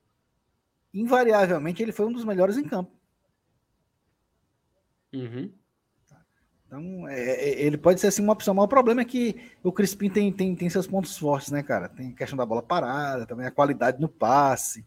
invariavelmente 0.93 1.81
ele 1.81 1.91
foi 1.91 2.07
um 2.07 2.11
dos 2.11 2.25
melhores 2.25 2.57
em 2.57 2.63
campo. 2.63 2.91
Uhum. 5.13 5.53
Então, 6.65 7.07
é, 7.07 7.19
é, 7.19 7.61
ele 7.61 7.77
pode 7.77 7.99
ser 7.99 8.07
assim 8.07 8.21
uma 8.21 8.33
opção, 8.33 8.53
mas 8.53 8.65
o 8.65 8.67
problema 8.67 9.01
é 9.01 9.05
que 9.05 9.35
o 9.63 9.71
Crispim 9.71 10.09
tem, 10.09 10.31
tem, 10.31 10.55
tem 10.55 10.69
seus 10.69 10.85
pontos 10.85 11.17
fortes, 11.17 11.51
né, 11.51 11.63
cara? 11.63 11.89
Tem 11.89 12.11
a 12.11 12.15
questão 12.15 12.37
da 12.37 12.45
bola 12.45 12.61
parada, 12.61 13.25
também 13.25 13.45
a 13.45 13.51
qualidade 13.51 13.99
no 13.99 14.07
passe. 14.07 14.85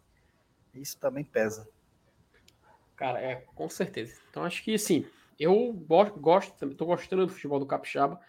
Isso 0.75 0.97
também 0.99 1.25
pesa. 1.25 1.69
Cara, 2.95 3.21
é, 3.21 3.37
com 3.55 3.69
certeza. 3.69 4.17
Então, 4.31 4.45
acho 4.45 4.63
que, 4.63 4.79
sim, 4.79 5.05
eu 5.39 5.73
gosto, 5.73 6.21
gosto 6.21 6.75
tô 6.75 6.87
gostando 6.87 7.27
do 7.27 7.33
futebol 7.33 7.59
do 7.59 7.67
Capixaba, 7.67 8.21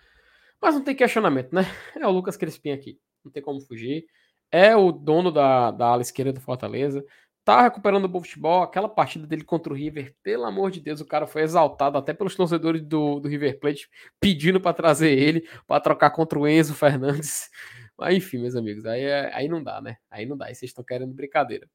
mas 0.59 0.73
não 0.73 0.83
tem 0.83 0.95
questionamento, 0.95 1.53
né? 1.53 1.61
É 1.95 2.07
o 2.07 2.11
Lucas 2.11 2.35
Crispim 2.35 2.71
aqui, 2.71 2.99
não 3.23 3.31
tem 3.31 3.43
como 3.43 3.61
fugir. 3.61 4.07
É 4.53 4.75
o 4.75 4.91
dono 4.91 5.31
da, 5.31 5.71
da 5.71 5.87
ala 5.87 6.03
esquerda 6.03 6.31
do 6.31 6.39
Fortaleza 6.39 7.03
tá 7.43 7.63
recuperando 7.63 8.05
o 8.05 8.07
bom 8.07 8.21
futebol. 8.21 8.63
Aquela 8.63 8.87
partida 8.87 9.27
dele 9.27 9.43
contra 9.43 9.73
o 9.73 9.75
River, 9.75 10.15
pelo 10.23 10.45
amor 10.45 10.71
de 10.71 10.79
Deus, 10.79 11.01
o 11.01 11.05
cara 11.05 11.27
foi 11.27 11.41
exaltado 11.41 11.97
até 11.97 12.13
pelos 12.13 12.35
torcedores 12.35 12.81
do, 12.81 13.19
do 13.19 13.27
River 13.27 13.59
Plate, 13.59 13.89
pedindo 14.19 14.61
para 14.61 14.73
trazer 14.73 15.11
ele, 15.17 15.47
para 15.67 15.81
trocar 15.81 16.11
contra 16.11 16.39
o 16.39 16.47
Enzo 16.47 16.73
Fernandes. 16.73 17.49
Mas 17.97 18.15
enfim, 18.15 18.37
meus 18.39 18.55
amigos, 18.55 18.85
aí, 18.85 19.01
é, 19.01 19.33
aí 19.33 19.47
não 19.47 19.63
dá, 19.63 19.81
né? 19.81 19.97
Aí 20.09 20.25
não 20.25 20.37
dá, 20.37 20.45
aí 20.45 20.55
vocês 20.55 20.69
estão 20.69 20.83
querendo 20.83 21.13
brincadeira. 21.13 21.69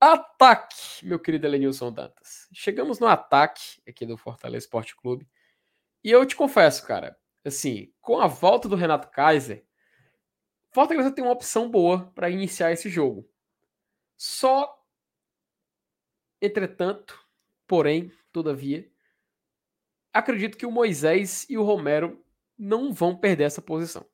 Ataque, 0.00 1.04
meu 1.04 1.18
querido 1.18 1.46
Elenilson 1.46 1.92
Dantas. 1.92 2.48
Chegamos 2.52 2.98
no 2.98 3.06
ataque 3.06 3.82
aqui 3.86 4.06
do 4.06 4.16
Fortaleza 4.16 4.64
Esporte 4.64 4.96
Clube. 4.96 5.28
E 6.02 6.10
eu 6.10 6.24
te 6.24 6.34
confesso, 6.34 6.86
cara, 6.86 7.16
assim, 7.44 7.92
com 8.00 8.18
a 8.18 8.26
volta 8.26 8.68
do 8.68 8.76
Renato 8.76 9.10
Kaiser, 9.10 9.64
Fortaleza 10.70 11.10
tem 11.10 11.24
uma 11.24 11.32
opção 11.32 11.68
boa 11.70 12.10
para 12.14 12.30
iniciar 12.30 12.72
esse 12.72 12.88
jogo. 12.88 13.28
Só, 14.16 14.84
entretanto, 16.40 17.18
porém, 17.66 18.12
todavia, 18.32 18.90
acredito 20.12 20.56
que 20.56 20.66
o 20.66 20.70
Moisés 20.70 21.46
e 21.48 21.56
o 21.56 21.62
Romero 21.62 22.24
não 22.58 22.92
vão 22.92 23.16
perder 23.16 23.44
essa 23.44 23.62
posição, 23.62 24.04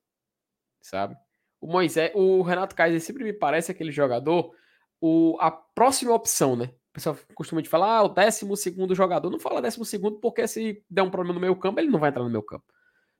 sabe? 0.81 1.17
O 1.59 1.67
Moisés, 1.67 2.11
o 2.15 2.41
Renato 2.41 2.75
Kaiser 2.75 3.01
sempre 3.01 3.23
me 3.23 3.33
parece 3.33 3.71
aquele 3.71 3.91
jogador, 3.91 4.55
o, 5.01 5.37
a 5.39 5.51
próxima 5.51 6.13
opção, 6.13 6.55
né? 6.55 6.73
O 6.89 6.93
pessoal 6.93 7.17
costuma 7.35 7.61
de 7.61 7.69
falar, 7.69 7.97
ah, 7.97 8.03
o 8.03 8.09
décimo 8.09 8.55
segundo 8.57 8.95
jogador. 8.95 9.29
Não 9.29 9.39
fala 9.39 9.61
décimo 9.61 9.85
segundo 9.85 10.19
porque 10.19 10.47
se 10.47 10.83
der 10.89 11.03
um 11.03 11.11
problema 11.11 11.35
no 11.35 11.39
meu 11.39 11.55
campo, 11.55 11.79
ele 11.79 11.91
não 11.91 11.99
vai 11.99 12.09
entrar 12.09 12.23
no 12.23 12.29
meu 12.29 12.41
campo. 12.41 12.65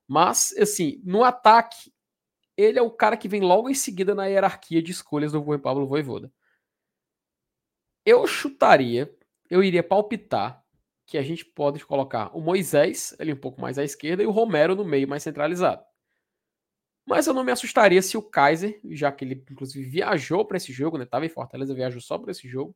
Mas, 0.07 0.55
assim, 0.57 0.99
no 1.03 1.23
ataque, 1.23 1.91
ele 2.57 2.79
é 2.79 2.81
o 2.81 2.89
cara 2.89 3.15
que 3.15 3.29
vem 3.29 3.41
logo 3.41 3.69
em 3.69 3.75
seguida 3.75 4.15
na 4.15 4.25
hierarquia 4.25 4.81
de 4.81 4.91
escolhas 4.91 5.31
do 5.31 5.59
Pablo 5.59 5.85
Voivoda. 5.85 6.31
Eu 8.03 8.25
chutaria, 8.25 9.13
eu 9.49 9.63
iria 9.63 9.83
palpitar 9.83 10.63
que 11.05 11.17
a 11.17 11.21
gente 11.21 11.45
pode 11.45 11.85
colocar 11.85 12.35
o 12.35 12.41
Moisés 12.41 13.15
ali 13.19 13.31
um 13.31 13.37
pouco 13.37 13.61
mais 13.61 13.77
à 13.77 13.83
esquerda 13.83 14.23
e 14.23 14.25
o 14.25 14.31
Romero 14.31 14.75
no 14.75 14.83
meio 14.83 15.07
mais 15.07 15.23
centralizado. 15.23 15.83
Mas 17.05 17.27
eu 17.27 17.33
não 17.33 17.43
me 17.43 17.51
assustaria 17.51 18.01
se 18.01 18.17
o 18.17 18.21
Kaiser, 18.21 18.81
já 18.91 19.09
que 19.11 19.23
ele 19.23 19.45
inclusive 19.49 19.89
viajou 19.89 20.43
para 20.43 20.57
esse 20.57 20.73
jogo, 20.73 20.97
né? 20.97 21.07
Em 21.23 21.29
Fortaleza, 21.29 21.73
viajou 21.73 22.01
só 22.01 22.17
para 22.17 22.31
esse 22.31 22.49
jogo. 22.49 22.75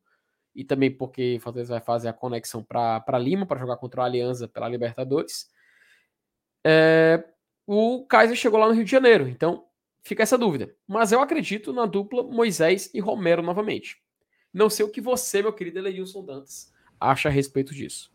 E 0.56 0.64
também 0.64 0.90
porque 0.90 1.38
Fortaleza 1.42 1.74
vai 1.74 1.82
fazer 1.82 2.08
a 2.08 2.14
conexão 2.14 2.64
para 2.64 3.20
Lima 3.20 3.46
para 3.46 3.60
jogar 3.60 3.76
contra 3.78 4.02
o 4.02 4.04
Aliança 4.06 4.48
pela 4.48 4.70
Libertadores. 4.70 5.50
É, 6.66 7.26
o 7.68 8.06
Kaiser 8.06 8.38
chegou 8.38 8.60
lá 8.60 8.68
no 8.68 8.74
Rio 8.74 8.86
de 8.86 8.92
Janeiro, 8.92 9.28
então 9.28 9.66
fica 10.02 10.24
essa 10.24 10.38
dúvida. 10.38 10.76
Mas 10.88 11.12
eu 11.12 11.22
acredito 11.22 11.74
na 11.74 11.86
dupla 11.86 12.24
Moisés 12.24 12.90
e 12.94 13.00
Romero 13.00 13.42
novamente. 13.42 14.02
Não 14.54 14.70
sei 14.70 14.86
o 14.86 14.90
que 14.90 15.00
você, 15.00 15.42
meu 15.42 15.54
querido 15.54 15.80
Eleilson 15.80 16.26
Dantas, 16.26 16.72
acha 17.00 17.30
a 17.30 17.32
respeito 17.32 17.74
disso. 17.74 18.12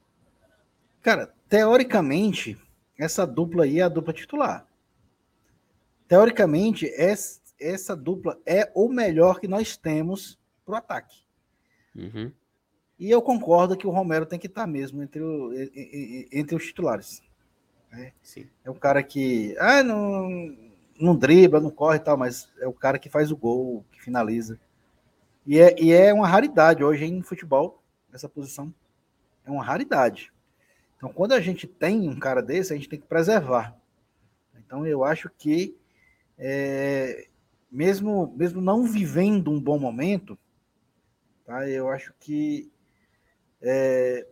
Cara, 1.01 1.35
teoricamente, 1.49 2.59
essa 2.99 3.27
dupla 3.27 3.65
aí 3.65 3.81
é 3.81 3.83
a 3.83 3.89
dupla 3.89 4.13
titular. 4.13 4.67
Teoricamente, 6.09 6.91
essa 7.59 7.97
dupla 7.97 8.41
é 8.45 8.71
o 8.75 8.89
melhor 8.89 9.41
que 9.41 9.49
nós 9.49 9.77
temos 9.77 10.39
para 10.65 10.75
o 10.75 10.77
ataque. 10.77 11.17
Uhum. 11.95 12.31
E 12.99 13.11
eu 13.11 13.21
concordo 13.21 13.77
que 13.77 13.87
o 13.87 13.91
Romero 13.91 14.27
tem 14.27 14.39
que 14.39 14.47
estar 14.47 14.67
mesmo 14.67 15.03
entre, 15.03 15.23
o, 15.23 15.53
entre 16.33 16.55
os 16.55 16.65
titulares. 16.65 17.23
É, 17.93 18.13
é 18.65 18.71
um 18.71 18.75
cara 18.75 19.03
que 19.03 19.55
ah, 19.59 19.83
não, 19.83 20.29
não 21.01 21.17
dribla, 21.17 21.61
não 21.61 21.71
corre 21.71 21.97
e 21.97 22.01
tal, 22.01 22.17
mas 22.17 22.49
é 22.59 22.67
o 22.67 22.73
cara 22.73 22.99
que 22.99 23.09
faz 23.09 23.31
o 23.31 23.37
gol, 23.37 23.85
que 23.93 24.03
finaliza. 24.03 24.59
E 25.47 25.59
é, 25.59 25.81
e 25.81 25.93
é 25.93 26.13
uma 26.13 26.27
raridade 26.27 26.83
hoje 26.83 27.05
em 27.05 27.23
futebol, 27.23 27.83
essa 28.13 28.29
posição. 28.29 28.75
É 29.45 29.51
uma 29.51 29.65
raridade. 29.65 30.33
Então, 30.97 31.13
quando 31.13 31.33
a 31.33 31.41
gente 31.41 31.67
tem 31.67 32.09
um 32.09 32.19
cara 32.19 32.43
desse, 32.43 32.73
a 32.73 32.77
gente 32.77 32.89
tem 32.89 32.99
que 32.99 33.07
preservar. 33.07 33.77
Então, 34.59 34.87
eu 34.87 35.05
acho 35.05 35.31
que, 35.39 35.77
é, 36.37 37.29
mesmo, 37.71 38.35
mesmo 38.37 38.61
não 38.61 38.85
vivendo 38.85 39.51
um 39.51 39.61
bom 39.61 39.79
momento, 39.79 40.37
tá, 41.45 41.69
eu 41.69 41.89
acho 41.89 42.13
que 42.19 42.71
é, 43.63 44.27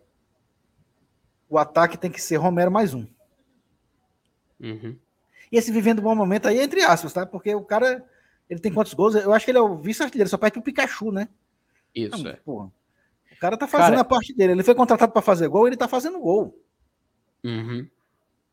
o 1.49 1.59
ataque 1.59 1.97
tem 1.97 2.11
que 2.11 2.21
ser 2.21 2.37
Romero 2.37 2.71
mais 2.71 2.95
um. 2.95 3.07
Uhum. 4.59 4.99
E 5.51 5.57
esse 5.57 5.73
vivendo 5.73 6.01
um 6.01 6.03
bom 6.03 6.15
momento 6.15 6.47
aí, 6.47 6.61
entre 6.61 6.83
aspas, 6.83 7.13
tá? 7.13 7.25
Porque 7.27 7.55
o 7.55 7.63
cara 7.63 8.05
ele 8.49 8.61
tem 8.61 8.73
quantos 8.73 8.95
gols? 8.95 9.15
Eu 9.15 9.33
acho 9.33 9.45
que 9.45 9.51
ele 9.51 9.59
é 9.59 9.63
o 9.63 9.77
vice-artilheiro, 9.77 10.29
só 10.29 10.37
perde 10.37 10.59
o 10.59 10.63
Pikachu, 10.63 11.11
né? 11.11 11.29
Isso, 11.95 12.27
é. 12.29 12.35
Porra. 12.45 12.67
O 12.67 13.41
cara 13.41 13.57
tá 13.57 13.67
fazendo 13.67 13.91
cara... 13.91 14.01
a 14.01 14.05
parte 14.05 14.35
dele. 14.35 14.53
Ele 14.53 14.63
foi 14.63 14.75
contratado 14.75 15.13
para 15.13 15.23
fazer 15.23 15.49
gol, 15.49 15.67
ele 15.67 15.77
tá 15.77 15.89
fazendo 15.89 16.19
gol. 16.21 16.59
Uhum. 17.43 17.89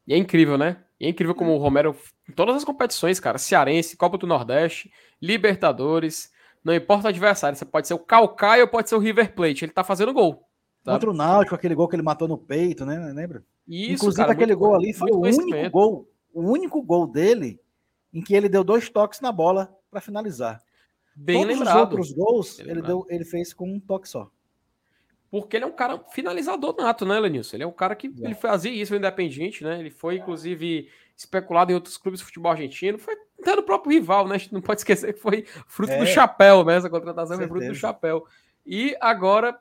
E 0.07 0.13
é 0.13 0.17
incrível, 0.17 0.57
né? 0.57 0.77
E 0.99 1.05
é 1.05 1.09
incrível 1.09 1.33
como 1.33 1.53
o 1.53 1.57
Romero, 1.57 1.95
em 2.29 2.33
todas 2.33 2.55
as 2.55 2.63
competições, 2.63 3.19
cara, 3.19 3.37
Cearense, 3.37 3.97
Copa 3.97 4.17
do 4.17 4.27
Nordeste, 4.27 4.91
Libertadores, 5.21 6.31
não 6.63 6.73
importa 6.73 7.05
o 7.05 7.09
adversário, 7.09 7.57
você 7.57 7.65
pode 7.65 7.87
ser 7.87 7.93
o 7.93 7.99
Calcaia 7.99 8.63
ou 8.63 8.69
pode 8.69 8.87
ser 8.87 8.95
o 8.95 8.99
River 8.99 9.33
Plate, 9.33 9.65
ele 9.65 9.71
tá 9.71 9.83
fazendo 9.83 10.13
gol. 10.13 10.47
Sabe? 10.83 10.95
Contra 10.95 11.09
o 11.09 11.13
Náutico, 11.13 11.55
aquele 11.55 11.75
gol 11.75 11.87
que 11.87 11.95
ele 11.95 12.03
matou 12.03 12.27
no 12.27 12.37
peito, 12.37 12.85
né? 12.85 12.97
Lembra? 13.15 13.43
Isso, 13.67 13.93
Inclusive, 13.93 14.17
cara, 14.17 14.33
aquele 14.33 14.53
gol 14.53 14.75
ali 14.75 14.93
foi 14.93 15.11
o 15.11 15.21
único 15.21 15.69
gol, 15.71 16.07
o 16.33 16.41
único 16.41 16.81
gol 16.81 17.07
dele 17.07 17.59
em 18.13 18.21
que 18.21 18.35
ele 18.35 18.49
deu 18.49 18.63
dois 18.63 18.89
toques 18.89 19.21
na 19.21 19.31
bola 19.31 19.75
para 19.89 20.01
finalizar. 20.01 20.61
Bem 21.15 21.41
Todos 21.41 21.57
lembrado. 21.57 21.75
os 21.75 21.81
outros 21.81 22.11
gols 22.13 22.59
ele, 22.59 22.81
deu, 22.81 23.05
ele 23.09 23.25
fez 23.25 23.53
com 23.53 23.71
um 23.71 23.79
toque 23.79 24.07
só. 24.07 24.29
Porque 25.29 25.55
ele 25.55 25.63
é 25.63 25.67
um 25.67 25.71
cara 25.71 25.97
finalizador 26.11 26.75
nato, 26.77 27.05
né, 27.05 27.17
Lenilson? 27.17 27.55
Ele 27.55 27.63
é 27.63 27.67
um 27.67 27.71
cara 27.71 27.95
que 27.95 28.07
é. 28.07 28.25
ele 28.25 28.35
fazia 28.35 28.71
isso 28.71 28.91
no 28.91 28.99
Independiente, 28.99 29.63
né? 29.63 29.79
Ele 29.79 29.89
foi, 29.89 30.17
inclusive, 30.17 30.89
especulado 31.15 31.71
em 31.71 31.75
outros 31.75 31.97
clubes 31.97 32.19
de 32.19 32.25
futebol 32.25 32.51
argentino. 32.51 32.99
Foi 32.99 33.15
até 33.39 33.55
no 33.55 33.63
próprio 33.63 33.93
rival, 33.93 34.27
né? 34.27 34.35
A 34.35 34.37
gente 34.37 34.53
não 34.53 34.61
pode 34.61 34.81
esquecer 34.81 35.13
que 35.13 35.19
foi 35.19 35.45
fruto 35.67 35.93
é. 35.93 35.99
do 35.99 36.05
chapéu, 36.05 36.65
né? 36.65 36.75
Essa 36.75 36.89
contratação 36.89 37.37
foi 37.37 37.47
fruto 37.47 37.67
do 37.67 37.75
chapéu. 37.75 38.25
E 38.65 38.95
agora, 38.99 39.57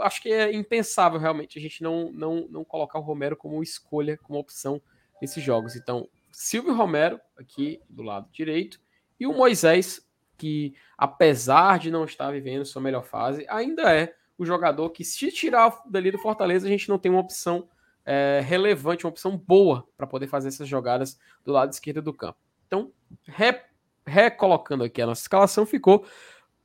acho 0.00 0.22
que 0.22 0.32
é 0.32 0.54
impensável 0.54 1.20
realmente 1.20 1.58
a 1.58 1.62
gente 1.62 1.82
não, 1.82 2.10
não, 2.10 2.48
não 2.48 2.64
colocar 2.64 2.98
o 2.98 3.02
Romero 3.02 3.36
como 3.36 3.62
escolha, 3.62 4.16
como 4.22 4.38
opção 4.38 4.80
nesses 5.20 5.42
jogos. 5.42 5.76
Então, 5.76 6.08
Silvio 6.30 6.74
Romero, 6.74 7.20
aqui 7.36 7.80
do 7.88 8.02
lado 8.02 8.28
direito, 8.32 8.80
e 9.18 9.26
o 9.26 9.32
Moisés, 9.32 10.06
que 10.36 10.74
apesar 10.96 11.78
de 11.78 11.90
não 11.90 12.04
estar 12.04 12.30
vivendo 12.30 12.64
sua 12.64 12.82
melhor 12.82 13.04
fase, 13.04 13.46
ainda 13.48 13.94
é 13.94 14.14
o 14.38 14.44
jogador 14.44 14.90
que, 14.90 15.04
se 15.04 15.32
tirar 15.32 15.82
dali 15.86 16.10
do 16.10 16.18
Fortaleza, 16.18 16.66
a 16.66 16.70
gente 16.70 16.88
não 16.88 16.98
tem 16.98 17.10
uma 17.10 17.20
opção 17.20 17.68
é, 18.04 18.40
relevante, 18.44 19.04
uma 19.04 19.10
opção 19.10 19.36
boa 19.36 19.88
para 19.96 20.06
poder 20.06 20.26
fazer 20.26 20.48
essas 20.48 20.68
jogadas 20.68 21.18
do 21.44 21.52
lado 21.52 21.72
esquerdo 21.72 22.02
do 22.02 22.12
campo. 22.12 22.38
Então, 22.66 22.92
re, 23.24 23.60
recolocando 24.06 24.84
aqui 24.84 25.00
a 25.00 25.06
nossa 25.06 25.22
escalação, 25.22 25.64
ficou 25.64 26.06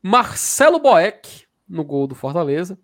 Marcelo 0.02 0.80
Boeck 0.80 1.46
no 1.68 1.84
gol 1.84 2.08
do 2.08 2.16
Fortaleza. 2.16 2.78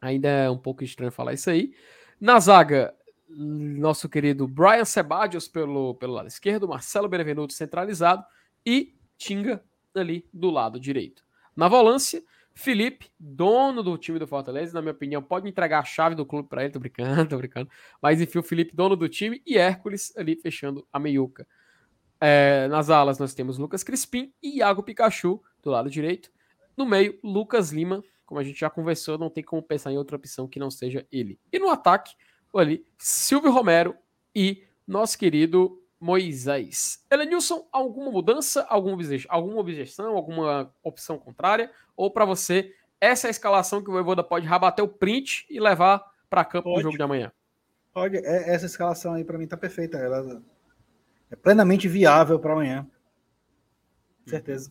Ainda 0.00 0.28
é 0.28 0.50
um 0.50 0.58
pouco 0.58 0.84
estranho 0.84 1.12
falar 1.12 1.32
isso 1.32 1.48
aí. 1.48 1.74
Na 2.20 2.38
zaga, 2.38 2.94
nosso 3.34 4.08
querido 4.08 4.46
Brian 4.46 4.84
Sebadios 4.84 5.48
pelo, 5.48 5.94
pelo 5.94 6.14
lado 6.14 6.28
esquerdo, 6.28 6.68
Marcelo 6.68 7.08
Benevenuto 7.08 7.52
centralizado 7.52 8.24
e 8.64 8.94
Tinga 9.16 9.62
ali 9.94 10.26
do 10.32 10.50
lado 10.50 10.80
direito. 10.80 11.22
Na 11.54 11.68
volância, 11.68 12.22
Felipe, 12.54 13.10
dono 13.18 13.82
do 13.82 13.96
time 13.96 14.18
do 14.18 14.26
Fortaleza, 14.26 14.74
na 14.74 14.82
minha 14.82 14.92
opinião, 14.92 15.22
pode 15.22 15.48
entregar 15.48 15.78
a 15.78 15.84
chave 15.84 16.14
do 16.14 16.26
clube 16.26 16.48
para 16.48 16.64
ele, 16.64 16.72
tô 16.72 16.80
brincando, 16.80 17.28
tô 17.30 17.38
brincando. 17.38 17.70
Mas 18.00 18.20
enfim, 18.20 18.38
o 18.38 18.42
Felipe, 18.42 18.74
dono 18.74 18.96
do 18.96 19.08
time, 19.08 19.40
e 19.46 19.56
Hércules 19.56 20.12
ali 20.16 20.36
fechando 20.36 20.86
a 20.92 20.98
meiuca. 20.98 21.46
É, 22.20 22.68
nas 22.68 22.90
alas 22.90 23.18
nós 23.18 23.34
temos 23.34 23.58
Lucas 23.58 23.82
Crispim 23.82 24.32
e 24.42 24.58
Iago 24.58 24.82
Pikachu 24.82 25.42
do 25.62 25.70
lado 25.70 25.90
direito. 25.90 26.30
No 26.76 26.86
meio, 26.86 27.18
Lucas 27.22 27.70
Lima. 27.70 28.02
Como 28.24 28.40
a 28.40 28.44
gente 28.44 28.58
já 28.58 28.70
conversou, 28.70 29.18
não 29.18 29.28
tem 29.28 29.44
como 29.44 29.62
pensar 29.62 29.92
em 29.92 29.98
outra 29.98 30.16
opção 30.16 30.48
que 30.48 30.58
não 30.58 30.70
seja 30.70 31.06
ele. 31.12 31.38
E 31.52 31.58
no 31.58 31.68
ataque, 31.68 32.14
ali, 32.58 32.86
Silvio 32.98 33.50
Romero 33.50 33.96
e 34.34 34.64
nosso 34.86 35.18
querido 35.18 35.82
Moisés. 35.98 37.04
Elenilson, 37.10 37.68
alguma 37.70 38.10
mudança, 38.10 38.66
alguma 38.68 38.94
objeção, 38.94 39.30
alguma 39.30 39.60
objeção, 39.60 40.16
alguma 40.16 40.74
opção 40.82 41.18
contrária? 41.18 41.70
Ou 41.96 42.10
para 42.10 42.24
você, 42.24 42.74
essa 43.00 43.26
é 43.26 43.28
a 43.28 43.30
escalação 43.30 43.82
que 43.82 43.88
o 43.88 43.92
Voivoda 43.92 44.24
pode 44.24 44.46
rabater 44.46 44.84
o 44.84 44.88
print 44.88 45.46
e 45.48 45.60
levar 45.60 46.04
para 46.28 46.44
campo 46.44 46.64
pode. 46.64 46.76
no 46.78 46.82
jogo 46.82 46.96
de 46.96 47.02
amanhã? 47.02 47.32
Pode, 47.92 48.16
é, 48.16 48.54
essa 48.54 48.66
escalação 48.66 49.14
aí 49.14 49.24
para 49.24 49.38
mim 49.38 49.46
tá 49.46 49.56
perfeita. 49.56 49.98
Ela 49.98 50.42
é 51.30 51.36
plenamente 51.36 51.86
viável 51.88 52.38
para 52.38 52.52
amanhã. 52.52 52.88
Certeza. 54.26 54.70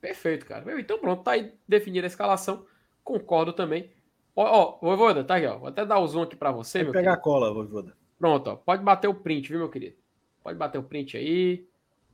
Perfeito, 0.00 0.46
cara. 0.46 0.80
Então 0.80 0.98
pronto, 0.98 1.22
tá 1.22 1.32
aí 1.32 1.54
definida 1.66 2.06
a 2.06 2.08
escalação. 2.08 2.66
Concordo 3.02 3.52
também. 3.52 3.90
Ó, 4.36 4.44
ó 4.44 4.78
Voivoda, 4.80 5.22
tá 5.24 5.36
aqui, 5.36 5.46
ó. 5.46 5.58
Vou 5.58 5.68
até 5.68 5.84
dar 5.84 5.98
o 5.98 6.06
zoom 6.06 6.22
aqui 6.22 6.36
para 6.36 6.50
você, 6.52 6.78
Vai 6.78 6.84
meu 6.84 6.92
pegar 6.92 7.12
querido. 7.12 7.20
a 7.20 7.22
cola, 7.22 7.52
Voivoda. 7.52 7.96
Pronto, 8.18 8.50
ó. 8.50 8.56
Pode 8.56 8.82
bater 8.82 9.08
o 9.08 9.14
print, 9.14 9.48
viu, 9.48 9.58
meu 9.58 9.68
querido? 9.68 9.96
Pode 10.42 10.58
bater 10.58 10.78
o 10.78 10.82
print 10.82 11.16
aí. 11.16 11.66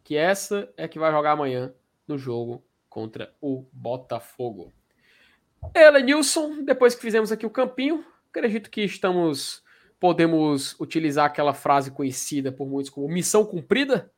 Que 0.03 0.17
essa 0.17 0.73
é 0.77 0.89
que 0.89 0.99
vai 0.99 1.13
jogar 1.13 1.33
amanhã 1.33 1.73
no 2.07 2.17
jogo 2.19 2.63
contra 2.89 3.33
o 3.41 3.65
Botafogo. 3.73 4.73
Elenilson, 5.75 6.65
depois 6.65 6.95
que 6.95 7.03
fizemos 7.03 7.31
aqui 7.31 7.45
o 7.45 7.51
campinho, 7.51 8.05
acredito 8.31 8.71
que 8.71 8.83
estamos. 8.83 9.63
Podemos 9.99 10.75
utilizar 10.81 11.27
aquela 11.27 11.53
frase 11.53 11.91
conhecida 11.91 12.51
por 12.51 12.67
muitos 12.67 12.91
como 12.91 13.07
missão 13.07 13.45
cumprida? 13.45 14.11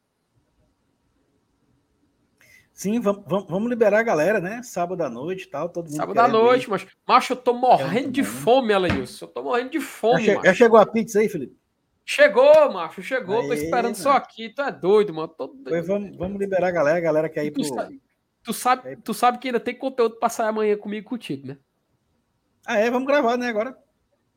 Sim, 2.72 3.00
vamos, 3.00 3.24
vamos 3.26 3.68
liberar 3.68 4.00
a 4.00 4.02
galera, 4.02 4.40
né? 4.40 4.62
Sábado 4.62 5.02
à 5.02 5.10
noite 5.10 5.44
e 5.44 5.46
tal. 5.46 5.68
Todo 5.68 5.86
mundo 5.86 5.96
Sábado 5.96 6.18
à 6.18 6.28
noite, 6.28 6.70
mas. 6.70 6.86
Macho, 7.06 7.34
eu 7.34 7.36
tô 7.36 7.52
morrendo 7.52 8.10
de 8.10 8.24
fome, 8.24 8.72
Elenilson. 8.72 9.26
Eu 9.26 9.28
tô 9.28 9.42
morrendo 9.42 9.70
de 9.70 9.80
fome, 9.80 10.24
já, 10.24 10.42
já 10.42 10.54
chegou 10.54 10.78
a 10.78 10.86
pizza 10.86 11.20
aí, 11.20 11.28
Felipe? 11.28 11.56
Chegou, 12.04 12.72
macho, 12.72 13.02
chegou. 13.02 13.40
Aê, 13.40 13.46
tô 13.46 13.54
esperando 13.54 13.94
só 13.94 14.12
aqui. 14.12 14.48
Tu 14.48 14.62
é 14.62 14.72
doido, 14.72 15.14
mano. 15.14 15.28
Tô 15.28 15.46
doido. 15.46 15.68
Pois 15.68 15.86
vamos, 15.86 16.16
vamos 16.16 16.40
liberar 16.40 16.68
a 16.68 16.72
galera, 16.72 16.98
a 16.98 17.00
galera 17.00 17.28
quer 17.28 17.44
ir 17.44 17.52
tu 17.52 17.62
pro. 17.62 17.74
Sabe, 17.74 18.00
tu, 18.42 18.52
sabe, 18.52 18.96
tu 18.96 19.14
sabe 19.14 19.38
que 19.38 19.48
ainda 19.48 19.60
tem 19.60 19.74
conteúdo 19.74 20.18
pra 20.18 20.28
sair 20.28 20.48
amanhã 20.48 20.76
comigo 20.76 21.08
contigo, 21.08 21.46
né? 21.46 21.58
Ah, 22.66 22.78
é? 22.78 22.90
Vamos 22.90 23.06
gravar, 23.06 23.36
né, 23.36 23.48
agora? 23.48 23.76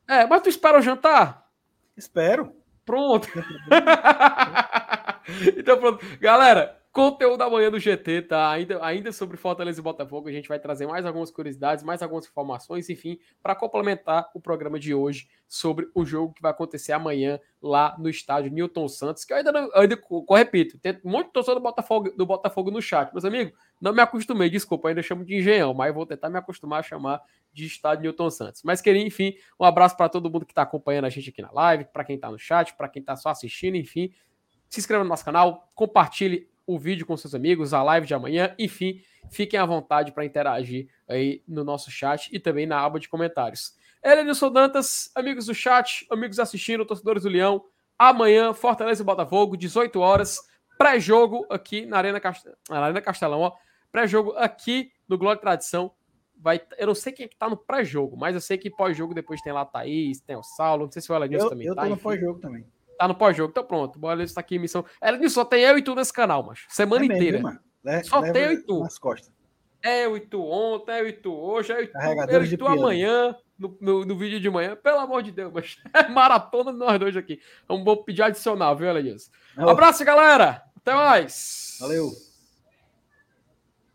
É, 0.08 0.28
mas 0.28 0.42
tu 0.42 0.50
espera 0.50 0.78
o 0.78 0.82
jantar? 0.82 1.50
Espero. 1.98 2.54
Pronto. 2.86 3.28
então, 5.58 5.80
pronto. 5.80 6.06
Galera, 6.20 6.80
Conteúdo 6.96 7.36
da 7.36 7.50
manhã 7.50 7.70
do 7.70 7.78
GT, 7.78 8.22
tá? 8.22 8.50
Ainda, 8.52 8.80
ainda 8.82 9.12
sobre 9.12 9.36
Fortaleza 9.36 9.82
e 9.82 9.84
Botafogo, 9.84 10.30
a 10.30 10.32
gente 10.32 10.48
vai 10.48 10.58
trazer 10.58 10.88
mais 10.88 11.06
algumas 11.06 11.30
curiosidades, 11.30 11.84
mais 11.84 12.02
algumas 12.02 12.26
informações, 12.26 12.90
enfim, 12.90 13.20
para 13.44 13.54
complementar 13.54 14.32
o 14.34 14.40
programa 14.40 14.80
de 14.80 14.94
hoje 14.94 15.28
sobre 15.46 15.90
o 15.94 16.06
jogo 16.06 16.34
que 16.34 16.42
vai 16.42 16.52
acontecer 16.52 16.94
amanhã 16.94 17.38
lá 17.62 17.98
no 18.00 18.08
estádio 18.08 18.50
Newton 18.50 18.88
Santos, 18.88 19.26
que 19.26 19.34
eu 19.34 19.38
ainda 19.38 19.52
não, 19.52 19.64
eu 19.74 19.82
ainda 19.82 20.00
repito, 20.30 20.80
tem 20.80 20.98
um 21.04 21.12
monte 21.12 21.26
de 21.26 21.34
torcedor 21.34 21.60
do 21.60 21.64
Botafogo, 21.64 22.14
do 22.16 22.26
Botafogo 22.26 22.72
no 22.72 22.82
chat, 22.82 23.12
meus 23.12 23.26
amigos, 23.26 23.52
não 23.82 23.92
me 23.92 24.00
acostumei, 24.00 24.50
desculpa, 24.50 24.88
ainda 24.88 25.04
chamo 25.04 25.26
de 25.26 25.36
engenhão, 25.36 25.74
mas 25.74 25.94
vou 25.94 26.06
tentar 26.06 26.30
me 26.30 26.38
acostumar 26.38 26.80
a 26.80 26.84
chamar 26.84 27.22
de 27.52 27.66
estádio 27.66 28.04
Newton 28.04 28.30
Santos. 28.30 28.64
Mas 28.64 28.80
queria, 28.80 29.06
enfim, 29.06 29.36
um 29.60 29.66
abraço 29.66 29.98
para 29.98 30.08
todo 30.08 30.32
mundo 30.32 30.46
que 30.46 30.54
está 30.54 30.62
acompanhando 30.62 31.04
a 31.04 31.10
gente 31.10 31.30
aqui 31.30 31.42
na 31.42 31.52
live, 31.52 31.84
para 31.92 32.06
quem 32.06 32.16
está 32.16 32.32
no 32.32 32.40
chat, 32.40 32.74
para 32.74 32.88
quem 32.88 33.02
está 33.02 33.18
só 33.18 33.28
assistindo, 33.28 33.76
enfim, 33.76 34.14
se 34.70 34.80
inscreva 34.80 35.04
no 35.04 35.10
nosso 35.10 35.26
canal, 35.26 35.70
compartilhe 35.76 36.55
o 36.68 36.80
vídeo 36.80 37.06
com 37.06 37.16
seus 37.16 37.36
amigos, 37.36 37.74
a 37.74 37.84
live 37.84 38.08
de 38.08 38.14
amanhã, 38.14 38.56
enfim, 38.58 39.02
fiquem 39.30 39.60
à 39.60 39.66
vontade 39.66 40.12
para 40.12 40.26
interagir 40.26 40.88
aí 41.08 41.44
no 41.48 41.64
nosso 41.64 41.92
chat 41.92 42.30
e 42.34 42.40
também 42.40 42.66
na 42.66 42.80
aba 42.80 43.00
de 43.00 43.08
comentários. 43.10 43.76
Elenilson 44.04 44.52
Dantas, 44.52 45.10
amigos 45.16 45.48
do 45.48 45.54
chat, 45.54 46.06
amigos 46.12 46.40
assistindo, 46.40 46.86
torcedores 46.86 47.24
do 47.24 47.30
Leão, 47.30 47.64
amanhã, 47.98 48.54
Fortaleza 48.54 49.02
e 49.02 49.06
Botafogo, 49.06 49.58
18 49.58 50.00
horas, 50.00 50.40
pré-jogo 50.78 51.46
aqui 51.50 51.86
na 51.86 51.98
Arena, 51.98 52.20
Cast... 52.20 52.48
na 52.70 52.80
Arena 52.80 53.02
Castelão, 53.02 53.42
ó, 53.42 53.54
pré-jogo 53.92 54.34
aqui 54.38 54.92
no 55.08 55.18
Glória 55.18 55.38
e 55.38 55.42
Tradição, 55.42 55.92
vai, 56.38 56.62
eu 56.78 56.88
não 56.88 56.96
sei 56.96 57.14
quem 57.14 57.26
é 57.26 57.28
que 57.28 57.36
tá 57.36 57.50
no 57.50 57.58
pré-jogo, 57.58 58.18
mas 58.18 58.36
eu 58.36 58.42
sei 58.42 58.58
que 58.58 58.70
pós-jogo 58.70 59.14
depois 59.14 59.42
tem 59.42 59.54
lá 59.54 59.62
a 59.62 59.66
Thaís, 59.66 60.22
tem 60.22 60.36
o 60.36 60.44
Saulo, 60.44 60.86
não 60.86 60.92
sei 60.92 61.02
se 61.02 61.12
o 61.12 61.16
Elenilson 61.16 61.50
também 61.50 61.68
eu 61.68 61.76
tá. 61.76 61.84
Eu 61.84 61.90
tô 61.90 61.96
no 61.96 62.02
pós-jogo 62.02 62.40
também. 62.40 62.66
Tá 62.98 63.08
no 63.08 63.16
pós-jogo, 63.16 63.52
então 63.52 63.64
pronto. 63.64 64.00
Bora 64.00 64.24
está 64.24 64.42
aqui 64.42 64.56
em 64.56 64.60
missão. 64.60 64.86
Ela 65.02 65.28
só 65.30 65.44
tem 65.44 65.62
eu 65.64 65.78
e 65.78 65.82
tu 65.82 65.96
nesse 65.96 66.14
canal, 66.14 66.44
macho. 66.44 66.66
Semana 66.70 67.04
é 67.04 67.06
inteira. 67.06 67.42
Mesmo, 67.42 67.60
Le 67.84 68.04
só 68.04 68.22
tem 68.22 68.44
eu 68.44 68.52
e 68.54 68.64
tu. 68.64 68.80
Nas 68.80 68.98
costas. 68.98 69.34
É 69.84 70.06
eu 70.06 70.18
e 70.18 70.20
tu 70.20 70.42
ontem, 70.42 70.94
é 70.94 71.02
eu 71.02 71.08
e 71.08 71.14
tu 71.14 71.32
hoje, 71.32 71.72
é 71.72 71.78
eu 71.78 71.84
e 71.84 71.88
tu, 71.88 71.98
eu 72.32 72.44
e 72.44 72.58
tu 72.58 72.66
amanhã, 72.66 73.36
no, 73.58 73.78
no, 73.80 74.06
no, 74.06 74.18
vídeo 74.18 74.40
de 74.40 74.50
manhã. 74.50 74.76
Pelo 74.76 74.98
amor 74.98 75.22
de 75.22 75.32
Deus, 75.32 75.52
mas 75.54 75.78
é 75.94 76.08
maratona 76.08 76.74
de 76.74 76.80
nós 76.80 77.00
dois 77.00 77.16
aqui. 77.16 77.40
Vamos 77.68 78.04
pedir 78.04 78.24
adicional, 78.24 78.76
viu, 78.76 78.90
Elenilson? 78.90 79.30
Um 79.58 79.70
abraço, 79.70 80.04
galera. 80.04 80.64
Até 80.76 80.94
mais. 80.94 81.78
Valeu. 81.80 82.12